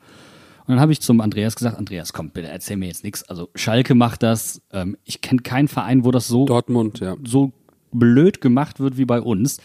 Und 0.67 0.75
dann 0.75 0.81
habe 0.81 0.93
ich 0.93 1.01
zum 1.01 1.21
Andreas 1.21 1.55
gesagt, 1.55 1.79
Andreas, 1.79 2.13
komm, 2.13 2.31
bitte 2.31 2.49
erzähl 2.49 2.77
mir 2.77 2.89
jetzt 2.89 3.05
nichts. 3.05 3.23
Also 3.23 3.51
Schalke 3.55 3.95
macht 3.95 4.23
das, 4.23 4.63
ähm, 4.73 4.97
ich 5.05 5.21
kenne 5.21 5.43
keinen 5.43 5.69
Verein, 5.69 6.05
wo 6.05 6.11
das 6.11 6.27
so 6.27 6.45
Dortmund, 6.45 6.99
ja. 7.01 7.17
so 7.25 7.53
blöd 7.93 8.41
gemacht 8.41 8.81
wird 8.81 8.97
wie 8.97 9.05
bei 9.05 9.21
uns. 9.21 9.59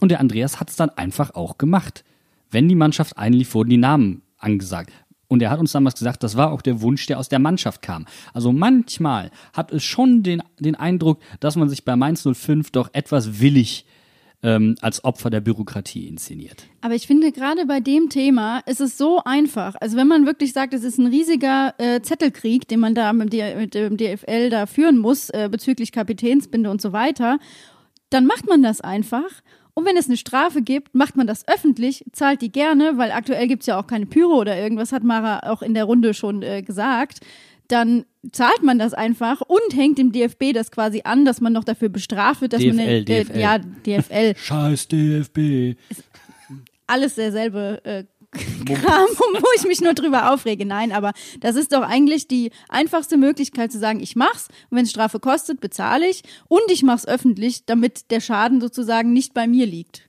Und 0.00 0.10
der 0.10 0.20
Andreas 0.20 0.60
hat 0.60 0.70
es 0.70 0.76
dann 0.76 0.90
einfach 0.90 1.34
auch 1.34 1.58
gemacht. 1.58 2.04
Wenn 2.50 2.68
die 2.68 2.74
Mannschaft 2.74 3.18
einlief, 3.18 3.54
wurden 3.54 3.70
die 3.70 3.76
Namen 3.76 4.22
angesagt. 4.38 4.92
Und 5.28 5.42
er 5.42 5.50
hat 5.50 5.58
uns 5.58 5.72
damals 5.72 5.96
gesagt, 5.96 6.22
das 6.22 6.36
war 6.36 6.52
auch 6.52 6.62
der 6.62 6.80
Wunsch, 6.80 7.06
der 7.06 7.18
aus 7.18 7.28
der 7.28 7.38
Mannschaft 7.38 7.82
kam. 7.82 8.06
Also 8.32 8.52
manchmal 8.52 9.30
hat 9.52 9.72
es 9.72 9.82
schon 9.82 10.22
den, 10.22 10.42
den 10.60 10.74
Eindruck, 10.74 11.20
dass 11.40 11.56
man 11.56 11.68
sich 11.68 11.84
bei 11.84 11.96
Mainz 11.96 12.28
05 12.30 12.70
doch 12.70 12.90
etwas 12.92 13.40
willig 13.40 13.86
ähm, 14.44 14.76
als 14.82 15.02
Opfer 15.04 15.30
der 15.30 15.40
Bürokratie 15.40 16.06
inszeniert. 16.06 16.66
Aber 16.82 16.94
ich 16.94 17.06
finde, 17.06 17.32
gerade 17.32 17.64
bei 17.66 17.80
dem 17.80 18.10
Thema 18.10 18.58
ist 18.66 18.80
es 18.80 18.98
so 18.98 19.22
einfach. 19.24 19.74
Also 19.80 19.96
wenn 19.96 20.06
man 20.06 20.26
wirklich 20.26 20.52
sagt, 20.52 20.74
es 20.74 20.84
ist 20.84 20.98
ein 20.98 21.06
riesiger 21.06 21.74
äh, 21.78 22.02
Zettelkrieg, 22.02 22.68
den 22.68 22.78
man 22.78 22.94
da 22.94 23.12
mit, 23.14 23.32
mit 23.32 23.74
dem 23.74 23.96
DFL 23.96 24.50
da 24.50 24.66
führen 24.66 24.98
muss, 24.98 25.30
äh, 25.30 25.48
bezüglich 25.50 25.90
Kapitänsbinde 25.90 26.70
und 26.70 26.82
so 26.82 26.92
weiter, 26.92 27.38
dann 28.10 28.26
macht 28.26 28.46
man 28.46 28.62
das 28.62 28.82
einfach. 28.82 29.30
Und 29.72 29.86
wenn 29.86 29.96
es 29.96 30.06
eine 30.06 30.16
Strafe 30.16 30.62
gibt, 30.62 30.94
macht 30.94 31.16
man 31.16 31.26
das 31.26 31.48
öffentlich, 31.48 32.04
zahlt 32.12 32.42
die 32.42 32.52
gerne, 32.52 32.96
weil 32.96 33.10
aktuell 33.10 33.48
gibt's 33.48 33.66
ja 33.66 33.80
auch 33.80 33.88
keine 33.88 34.06
Pyro 34.06 34.34
oder 34.34 34.56
irgendwas, 34.56 34.92
hat 34.92 35.02
Mara 35.02 35.50
auch 35.50 35.62
in 35.62 35.74
der 35.74 35.84
Runde 35.84 36.14
schon 36.14 36.42
äh, 36.42 36.62
gesagt. 36.62 37.20
Dann 37.68 38.04
zahlt 38.32 38.62
man 38.62 38.78
das 38.78 38.94
einfach 38.94 39.40
und 39.40 39.74
hängt 39.74 39.98
dem 39.98 40.12
DFB 40.12 40.52
das 40.52 40.70
quasi 40.70 41.02
an, 41.04 41.24
dass 41.24 41.40
man 41.40 41.52
noch 41.52 41.64
dafür 41.64 41.88
bestraft 41.88 42.40
wird, 42.40 42.52
dass 42.52 42.62
man 42.62 42.76
DFL, 42.76 42.82
eine, 42.82 43.04
DFL. 43.04 43.36
Äh, 43.36 43.40
ja 43.40 43.58
DFL 43.58 44.34
Scheiß 44.36 44.88
DFB. 44.88 45.78
alles 46.86 47.14
derselbe 47.14 47.80
äh, 47.84 48.04
Kram, 48.34 49.06
wo 49.16 49.46
ich 49.56 49.64
mich 49.64 49.80
nur 49.80 49.94
drüber 49.94 50.32
aufrege. 50.32 50.66
Nein, 50.66 50.92
aber 50.92 51.12
das 51.40 51.56
ist 51.56 51.72
doch 51.72 51.82
eigentlich 51.82 52.26
die 52.26 52.50
einfachste 52.68 53.16
Möglichkeit 53.16 53.70
zu 53.70 53.78
sagen, 53.78 54.00
ich 54.00 54.16
mach's 54.16 54.48
und 54.70 54.78
wenn 54.78 54.84
es 54.84 54.90
Strafe 54.90 55.20
kostet, 55.20 55.60
bezahle 55.60 56.08
ich 56.08 56.22
und 56.48 56.62
ich 56.70 56.82
mach's 56.82 57.06
öffentlich, 57.06 57.64
damit 57.66 58.10
der 58.10 58.20
Schaden 58.20 58.60
sozusagen 58.60 59.12
nicht 59.12 59.34
bei 59.34 59.46
mir 59.46 59.66
liegt. 59.66 60.03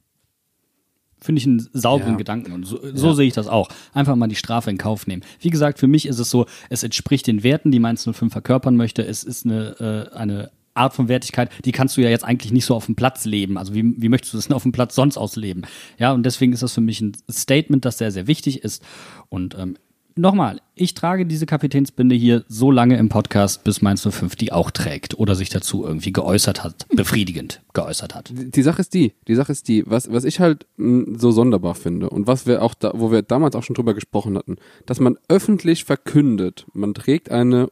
Finde 1.26 1.40
ich 1.40 1.48
einen 1.48 1.68
sauberen 1.74 2.14
Ja. 2.14 2.18
Gedanken. 2.18 2.52
Und 2.54 2.66
so, 2.66 2.80
so 2.94 3.14
sehe 3.14 3.28
ich 3.28 3.34
das 3.34 3.48
auch. 3.48 3.70
Einfach 3.94 4.16
mal 4.16 4.28
die 4.28 4.36
Strafe 4.36 4.70
in 4.70 4.78
Kauf 4.78 5.08
nehmen. 5.08 5.24
Wie 5.40 5.50
gesagt, 5.50 5.80
für 5.80 5.88
mich 5.88 6.06
ist 6.06 6.20
es 6.20 6.30
so, 6.30 6.46
es 6.70 6.84
entspricht 6.84 7.28
den 7.28 7.44
Werten, 7.44 7.72
die 7.72 7.80
Mainz 7.80 8.04
05 8.04 8.32
verkörpern 8.32 8.76
möchte. 8.76 9.06
Es 9.06 9.24
ist 9.24 9.46
eine, 9.46 10.10
äh, 10.14 10.16
eine 10.16 10.52
Art 10.76 10.94
von 10.94 11.08
Wertigkeit, 11.08 11.50
die 11.64 11.72
kannst 11.72 11.96
du 11.96 12.02
ja 12.02 12.10
jetzt 12.10 12.26
eigentlich 12.26 12.52
nicht 12.52 12.66
so 12.66 12.76
auf 12.76 12.86
dem 12.86 12.96
Platz 12.96 13.26
leben. 13.26 13.58
Also 13.58 13.74
wie, 13.74 13.94
wie 14.02 14.10
möchtest 14.10 14.34
du 14.34 14.38
das 14.38 14.48
denn 14.48 14.56
auf 14.56 14.64
dem 14.64 14.74
Platz 14.74 14.94
sonst 14.94 15.18
ausleben? 15.18 15.66
Ja, 15.98 16.12
und 16.12 16.24
deswegen 16.24 16.52
ist 16.54 16.64
das 16.64 16.74
für 16.74 16.82
mich 16.82 17.00
ein 17.02 17.14
Statement, 17.32 17.86
das 17.86 17.98
sehr, 17.98 18.12
sehr 18.12 18.28
wichtig 18.28 18.64
ist. 18.64 18.84
Und 19.30 19.58
ähm, 19.58 19.78
nochmal, 20.16 20.62
ich 20.76 20.94
trage 20.94 21.26
diese 21.26 21.46
Kapitänsbinde 21.46 22.16
hier 22.16 22.44
so 22.48 22.72
lange 22.72 22.98
im 22.98 23.10
Podcast, 23.10 23.64
bis 23.64 23.82
Mainz 23.82 24.02
05 24.08 24.36
die 24.36 24.52
auch 24.52 24.72
trägt 24.72 25.18
oder 25.18 25.36
sich 25.36 25.50
dazu 25.50 25.86
irgendwie 25.86 26.12
geäußert 26.12 26.64
hat, 26.64 26.88
befriedigend 26.90 27.62
geäußert 27.74 28.16
hat. 28.16 28.32
Die 28.34 28.62
Sache 28.62 28.82
ist 28.82 28.94
die, 28.94 29.14
die 29.28 29.36
Sache 29.36 29.52
ist 29.52 29.68
die, 29.68 29.84
was, 29.86 30.12
was 30.12 30.24
ich 30.24 30.40
halt 30.40 30.66
mh, 30.78 31.18
so 31.20 31.32
sonderbar 31.32 31.76
finde 31.76 32.10
und 32.10 32.28
was 32.28 32.46
wir 32.46 32.62
auch 32.62 32.74
da, 32.74 32.92
wo 32.96 33.12
wir 33.12 33.22
damals 33.22 33.56
auch 33.56 33.64
schon 33.64 33.76
drüber 33.76 33.94
gesprochen 33.94 34.38
hatten, 34.38 34.58
dass 34.86 35.00
man 35.00 35.18
öffentlich 35.28 35.86
verkündet, 35.86 36.66
man 36.74 36.94
trägt 36.94 37.32
eine 37.32 37.70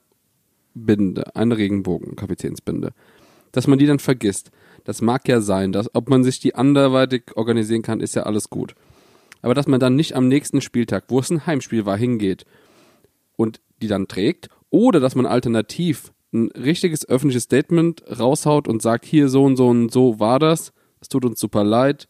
Binde, 0.73 1.35
eine 1.35 1.57
Regenbogen-Kapitänsbinde, 1.57 2.93
dass 3.51 3.67
man 3.67 3.79
die 3.79 3.85
dann 3.85 3.99
vergisst. 3.99 4.51
Das 4.85 5.01
mag 5.01 5.27
ja 5.27 5.39
sein, 5.39 5.71
dass, 5.71 5.93
ob 5.93 6.09
man 6.09 6.23
sich 6.23 6.39
die 6.39 6.55
anderweitig 6.55 7.35
organisieren 7.35 7.83
kann, 7.83 8.01
ist 8.01 8.15
ja 8.15 8.23
alles 8.23 8.49
gut. 8.49 8.75
Aber 9.43 9.53
dass 9.53 9.67
man 9.67 9.79
dann 9.79 9.95
nicht 9.95 10.15
am 10.15 10.27
nächsten 10.27 10.61
Spieltag, 10.61 11.03
wo 11.09 11.19
es 11.19 11.29
ein 11.29 11.45
Heimspiel 11.45 11.85
war, 11.85 11.97
hingeht 11.97 12.45
und 13.35 13.61
die 13.81 13.87
dann 13.87 14.07
trägt, 14.07 14.49
oder 14.71 14.99
dass 14.99 15.13
man 15.13 15.27
alternativ 15.27 16.11
ein 16.33 16.49
richtiges 16.51 17.07
öffentliches 17.07 17.43
Statement 17.43 18.03
raushaut 18.19 18.67
und 18.67 18.81
sagt, 18.81 19.05
hier 19.05 19.29
so 19.29 19.43
und 19.43 19.57
so 19.57 19.67
und 19.67 19.91
so 19.91 20.19
war 20.19 20.39
das, 20.39 20.73
es 20.99 21.09
tut 21.09 21.25
uns 21.25 21.39
super 21.39 21.63
leid, 21.63 22.07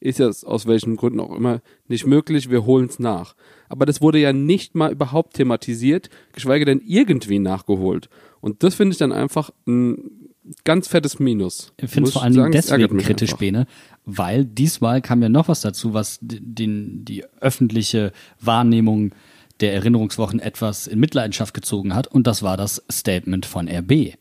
ist 0.00 0.18
ja 0.18 0.28
aus 0.28 0.66
welchen 0.66 0.96
Gründen 0.96 1.20
auch 1.20 1.34
immer 1.34 1.60
nicht 1.88 2.06
möglich, 2.06 2.50
wir 2.50 2.64
holen 2.64 2.86
es 2.86 2.98
nach. 2.98 3.34
Aber 3.68 3.86
das 3.86 4.00
wurde 4.00 4.18
ja 4.18 4.32
nicht 4.32 4.74
mal 4.74 4.92
überhaupt 4.92 5.34
thematisiert, 5.34 6.10
geschweige 6.32 6.64
denn 6.64 6.82
irgendwie 6.84 7.38
nachgeholt. 7.38 8.08
Und 8.40 8.62
das 8.62 8.74
finde 8.74 8.92
ich 8.92 8.98
dann 8.98 9.12
einfach 9.12 9.50
ein 9.66 10.29
ganz 10.64 10.88
fettes 10.88 11.18
Minus. 11.18 11.72
Ich 11.76 11.90
finde 11.90 12.08
es 12.08 12.12
vor 12.14 12.22
allen 12.22 12.32
Dingen 12.32 12.52
sagen, 12.62 12.80
deswegen 12.80 12.98
kritisch, 12.98 13.30
einfach. 13.30 13.38
Bene, 13.38 13.66
weil 14.04 14.44
diesmal 14.44 15.00
kam 15.00 15.22
ja 15.22 15.28
noch 15.28 15.48
was 15.48 15.60
dazu, 15.60 15.94
was 15.94 16.18
den, 16.20 17.04
die 17.04 17.24
öffentliche 17.40 18.12
Wahrnehmung 18.40 19.12
der 19.60 19.74
Erinnerungswochen 19.74 20.40
etwas 20.40 20.86
in 20.86 20.98
Mitleidenschaft 20.98 21.54
gezogen 21.54 21.94
hat 21.94 22.06
und 22.06 22.26
das 22.26 22.42
war 22.42 22.56
das 22.56 22.82
Statement 22.90 23.46
von 23.46 23.68
RB. 23.68 24.14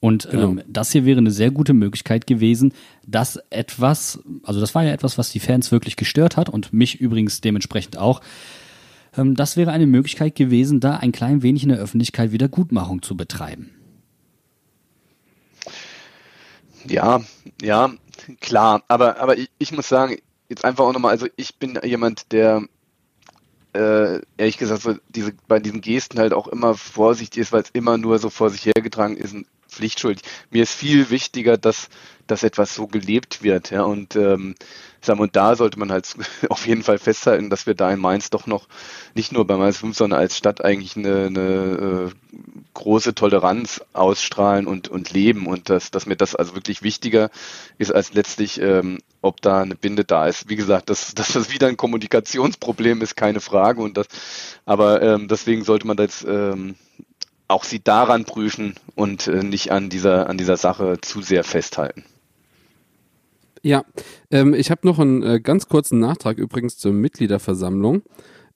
Und 0.00 0.28
Genau. 0.28 0.50
ähm, 0.50 0.62
das 0.66 0.90
hier 0.90 1.04
wäre 1.04 1.18
eine 1.18 1.30
sehr 1.30 1.52
gute 1.52 1.74
Möglichkeit 1.74 2.26
gewesen, 2.26 2.72
dass 3.06 3.38
etwas, 3.50 4.18
also 4.42 4.58
das 4.60 4.74
war 4.74 4.82
ja 4.82 4.92
etwas, 4.92 5.16
was 5.16 5.30
die 5.30 5.38
Fans 5.38 5.70
wirklich 5.70 5.94
gestört 5.94 6.36
hat 6.36 6.48
und 6.48 6.72
mich 6.72 7.00
übrigens 7.00 7.40
dementsprechend 7.40 7.96
auch. 7.98 8.20
Ähm, 9.16 9.36
das 9.36 9.56
wäre 9.56 9.70
eine 9.70 9.86
Möglichkeit 9.86 10.34
gewesen, 10.34 10.80
da 10.80 10.96
ein 10.96 11.12
klein 11.12 11.44
wenig 11.44 11.62
in 11.62 11.68
der 11.68 11.78
Öffentlichkeit 11.78 12.32
Wiedergutmachung 12.32 13.02
zu 13.02 13.16
betreiben. 13.16 13.70
Ja, 16.88 17.20
ja, 17.60 17.92
klar. 18.40 18.82
Aber, 18.88 19.18
aber 19.18 19.36
ich, 19.38 19.50
ich 19.58 19.72
muss 19.72 19.88
sagen, 19.88 20.16
jetzt 20.48 20.64
einfach 20.64 20.84
auch 20.84 20.92
nochmal, 20.92 21.12
also 21.12 21.26
ich 21.36 21.56
bin 21.58 21.78
jemand, 21.84 22.32
der 22.32 22.62
äh, 23.74 24.20
ehrlich 24.36 24.58
gesagt 24.58 24.82
so 24.82 24.94
diese, 25.08 25.32
bei 25.48 25.58
diesen 25.58 25.80
Gesten 25.80 26.18
halt 26.18 26.32
auch 26.34 26.46
immer 26.48 26.74
vorsichtig 26.74 27.40
ist, 27.40 27.52
weil 27.52 27.62
es 27.62 27.70
immer 27.72 27.96
nur 27.98 28.18
so 28.18 28.28
vor 28.30 28.50
sich 28.50 28.66
hergetragen 28.66 29.16
ist 29.16 29.32
und 29.34 29.46
pflichtschuldig. 29.68 30.22
Mir 30.50 30.62
ist 30.64 30.74
viel 30.74 31.08
wichtiger, 31.10 31.56
dass, 31.56 31.88
dass 32.26 32.42
etwas 32.42 32.74
so 32.74 32.86
gelebt 32.86 33.42
wird, 33.42 33.70
ja, 33.70 33.82
und 33.82 34.16
ähm, 34.16 34.54
sagen 35.06 35.20
und 35.20 35.36
da 35.36 35.56
sollte 35.56 35.78
man 35.78 35.90
halt 35.90 36.14
auf 36.48 36.66
jeden 36.66 36.82
Fall 36.82 36.98
festhalten, 36.98 37.50
dass 37.50 37.66
wir 37.66 37.74
da 37.74 37.90
in 37.92 38.00
Mainz 38.00 38.30
doch 38.30 38.46
noch 38.46 38.68
nicht 39.14 39.32
nur 39.32 39.46
bei 39.46 39.56
Mainz 39.56 39.78
5, 39.78 39.96
sondern 39.96 40.20
als 40.20 40.36
Stadt 40.36 40.64
eigentlich 40.64 40.96
eine, 40.96 41.26
eine 41.26 42.10
äh, 42.10 42.38
große 42.74 43.14
Toleranz 43.14 43.82
ausstrahlen 43.92 44.66
und, 44.66 44.88
und 44.88 45.12
leben 45.12 45.46
und 45.46 45.68
dass, 45.68 45.90
dass 45.90 46.06
mir 46.06 46.16
das 46.16 46.34
also 46.34 46.54
wirklich 46.54 46.82
wichtiger 46.82 47.30
ist 47.78 47.94
als 47.94 48.14
letztlich, 48.14 48.60
ähm, 48.60 48.98
ob 49.20 49.40
da 49.40 49.62
eine 49.62 49.74
Binde 49.74 50.04
da 50.04 50.26
ist. 50.26 50.48
Wie 50.48 50.56
gesagt, 50.56 50.90
dass, 50.90 51.14
dass 51.14 51.32
das 51.32 51.52
wieder 51.52 51.68
ein 51.68 51.76
Kommunikationsproblem 51.76 53.02
ist, 53.02 53.16
keine 53.16 53.40
Frage. 53.40 53.82
Und 53.82 53.96
das, 53.96 54.06
aber 54.64 55.02
ähm, 55.02 55.28
deswegen 55.28 55.64
sollte 55.64 55.86
man 55.86 55.96
das 55.96 56.24
ähm, 56.24 56.76
auch 57.48 57.64
sie 57.64 57.82
daran 57.82 58.24
prüfen 58.24 58.74
und 58.94 59.26
äh, 59.26 59.42
nicht 59.42 59.72
an 59.72 59.90
dieser, 59.90 60.28
an 60.28 60.38
dieser 60.38 60.56
Sache 60.56 60.98
zu 61.00 61.20
sehr 61.22 61.44
festhalten. 61.44 62.04
Ja, 63.62 63.84
ähm, 64.30 64.54
ich 64.54 64.70
habe 64.70 64.86
noch 64.86 64.98
einen 64.98 65.22
äh, 65.22 65.40
ganz 65.40 65.68
kurzen 65.68 66.00
Nachtrag 66.00 66.38
übrigens 66.38 66.76
zur 66.78 66.92
Mitgliederversammlung. 66.92 68.02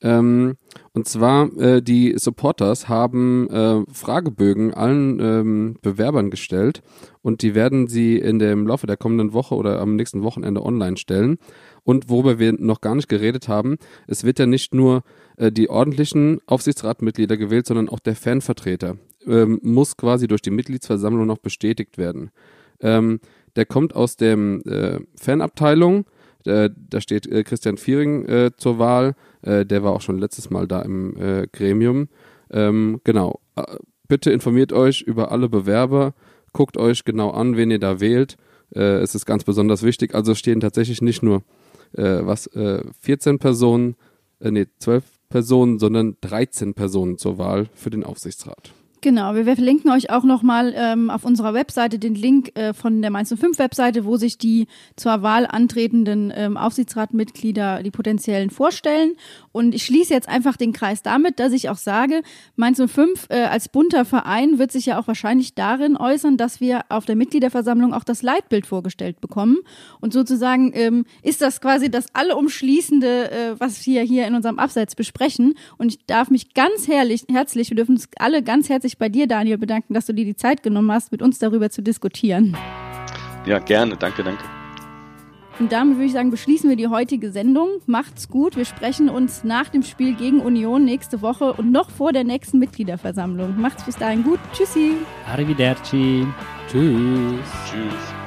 Ähm, 0.03 0.57
und 0.93 1.09
zwar, 1.09 1.57
äh, 1.59 1.81
die 1.81 2.15
Supporters 2.19 2.89
haben 2.89 3.49
äh, 3.49 3.83
Fragebögen 3.93 4.75
allen 4.75 5.21
ähm, 5.21 5.77
Bewerbern 5.81 6.31
gestellt 6.31 6.83
und 7.23 7.41
die 7.43 7.55
werden 7.55 7.87
sie 7.87 8.19
in 8.19 8.39
dem 8.39 8.67
Laufe 8.67 8.87
der 8.87 8.97
kommenden 8.97 9.33
Woche 9.33 9.55
oder 9.55 9.81
am 9.81 9.97
nächsten 9.97 10.23
Wochenende 10.23 10.63
online 10.63 10.97
stellen. 10.97 11.39
Und 11.83 12.11
worüber 12.11 12.39
wir 12.39 12.53
noch 12.53 12.81
gar 12.81 12.97
nicht 12.97 13.09
geredet 13.09 13.49
haben, 13.49 13.77
es 14.07 14.25
wird 14.25 14.39
ja 14.39 14.47
nicht 14.47 14.75
nur 14.75 15.03
äh, 15.37 15.53
die 15.53 15.71
ordentlichen 15.71 16.41
Aufsichtsratmitglieder 16.47 17.37
gewählt, 17.37 17.67
sondern 17.67 17.89
auch 17.89 18.01
der 18.01 18.17
Fanvertreter 18.17 18.97
ähm, 19.27 19.61
muss 19.63 19.97
quasi 19.97 20.27
durch 20.27 20.43
die 20.43 20.51
Mitgliedsversammlung 20.51 21.27
noch 21.27 21.39
bestätigt 21.39 21.97
werden. 21.97 22.31
Ähm, 22.81 23.21
der 23.57 23.67
kommt 23.67 23.95
aus 23.95 24.17
dem 24.17 24.63
äh, 24.63 25.01
Fanabteilung. 25.17 26.05
Äh, 26.45 26.71
da 26.77 27.01
steht 27.01 27.27
äh, 27.27 27.43
Christian 27.43 27.77
Viering 27.77 28.25
äh, 28.27 28.51
zur 28.57 28.79
Wahl. 28.79 29.15
Äh, 29.43 29.67
der 29.67 29.83
war 29.83 29.93
auch 29.93 30.01
schon 30.01 30.19
letztes 30.19 30.51
Mal 30.51 30.69
da 30.69 30.83
im 30.83 31.17
äh, 31.17 31.47
Gremium. 31.51 32.09
Ähm, 32.51 33.01
genau. 33.05 33.41
Äh, 33.57 33.63
bitte 34.07 34.31
informiert 34.31 34.73
euch 34.73 35.03
über 35.03 35.33
alle 35.33 35.49
Bewerber. 35.49 36.15
Guckt 36.53 36.77
euch 36.77 37.05
genau 37.05 37.31
an, 37.31 37.57
wen 37.57 37.71
ihr 37.71 37.81
da 37.81 38.01
wählt. 38.01 38.37
Äh, 38.75 38.99
es 39.01 39.15
ist 39.15 39.27
ganz 39.27 39.45
besonders 39.45 39.83
wichtig. 39.83 40.15
Also 40.15 40.35
stehen 40.35 40.61
tatsächlich 40.61 41.03
nicht 41.03 41.23
nur 41.23 41.43
äh, 41.97 42.21
was 42.23 42.47
äh, 42.49 42.83
14 43.01 43.39
Personen, 43.39 43.97
äh, 44.41 44.51
nee 44.51 44.67
12 44.79 45.05
Personen, 45.29 45.79
sondern 45.79 46.17
13 46.21 46.75
Personen 46.75 47.19
zur 47.19 47.39
Wahl 47.39 47.69
für 47.75 47.91
den 47.91 48.05
Aufsichtsrat. 48.05 48.73
Genau, 49.07 49.37
wir 49.37 49.45
verlinken 49.45 49.93
euch 49.93 50.11
auch 50.11 50.25
nochmal 50.25 50.75
ähm, 50.77 51.11
auf 51.11 51.25
unserer 51.25 51.55
Webseite 51.55 52.01
den 52.01 52.17
Link 52.17 52.59
äh, 52.59 52.75
von 52.75 53.03
der 53.03 53.13
Mainz 53.13 53.33
05 53.33 53.57
Webseite, 53.61 54.05
wo 54.05 54.17
sich 54.17 54.37
die 54.37 54.67
zur 54.97 55.23
Wahl 55.23 55.47
antretenden 55.47 56.33
ähm, 56.35 56.57
Aufsichtsratmitglieder, 56.57 57.85
die 57.85 57.93
potenziellen, 57.93 58.51
vorstellen. 58.51 59.13
Und 59.53 59.77
ich 59.77 59.85
schließe 59.85 60.13
jetzt 60.13 60.29
einfach 60.29 60.57
den 60.57 60.73
Kreis 60.73 61.03
damit, 61.03 61.39
dass 61.39 61.53
ich 61.53 61.69
auch 61.69 61.77
sage, 61.77 62.23
Mainz 62.57 62.83
05 62.85 63.27
äh, 63.29 63.45
als 63.45 63.69
bunter 63.69 64.05
Verein 64.05 64.59
wird 64.59 64.73
sich 64.73 64.87
ja 64.87 64.99
auch 64.99 65.07
wahrscheinlich 65.07 65.55
darin 65.55 65.97
äußern, 65.97 66.37
dass 66.37 66.61
wir 66.61 66.81
auf 66.89 67.05
der 67.05 67.15
Mitgliederversammlung 67.15 67.95
auch 67.95 68.03
das 68.03 68.23
Leitbild 68.23 68.67
vorgestellt 68.67 69.21
bekommen. 69.21 69.59
Und 70.01 70.15
sozusagen 70.15 70.73
ähm, 70.75 71.05
ist 71.23 71.43
das 71.43 71.61
quasi 71.61 71.93
das 71.93 72.07
alle 72.13 72.35
umschließende, 72.35 73.31
äh, 73.31 73.55
was 73.61 73.87
wir 73.87 74.03
hier 74.03 74.27
in 74.27 74.35
unserem 74.35 74.59
Abseits 74.59 74.97
besprechen. 74.97 75.55
Und 75.79 75.93
ich 75.93 76.07
darf 76.07 76.29
mich 76.29 76.55
ganz 76.55 76.89
herrlich, 76.89 77.25
herzlich, 77.31 77.71
wir 77.71 77.77
dürfen 77.77 77.95
uns 77.95 78.09
alle 78.19 78.43
ganz 78.43 78.69
herzlich 78.69 78.96
bei 78.99 79.09
dir, 79.09 79.27
Daniel, 79.27 79.59
bedanken, 79.59 79.95
dass 79.95 80.07
du 80.07 80.13
dir 80.13 80.25
die 80.25 80.37
Zeit 80.37 80.63
genommen 80.63 80.91
hast, 80.93 81.13
mit 81.13 81.23
uns 81.23 81.39
darüber 81.39 81.71
zu 81.71 81.83
diskutieren. 81.83 82.57
Ja, 83.45 83.59
gerne. 83.59 83.97
Danke, 83.97 84.25
danke. 84.25 84.45
Und 85.59 85.73
damit 85.73 85.97
würde 85.97 86.07
ich 86.07 86.13
sagen, 86.13 86.31
beschließen 86.31 86.69
wir 86.69 86.77
die 86.77 86.89
heutige 86.89 87.31
Sendung. 87.31 87.69
Macht's 87.87 88.29
gut. 88.29 88.57
Wir 88.57 88.67
sprechen 88.67 89.09
uns 89.09 89.43
nach 89.43 89.69
dem 89.71 89.83
Spiel 89.83 90.15
gegen 90.15 90.41
Union 90.41 90.85
nächste 90.85 91.23
Woche 91.23 91.55
und 91.55 91.73
noch 91.73 91.91
vor 91.91 92.13
der 92.13 92.25
nächsten 92.25 92.59
Mitgliederversammlung. 92.59 93.59
Macht's 93.59 93.85
bis 93.85 93.97
dahin 93.97 94.23
gut. 94.23 94.39
Tschüssi. 94.53 94.93
Arrivederci. 95.27 96.27
Tschüss. 96.69 97.41
Tschüss. 97.71 98.26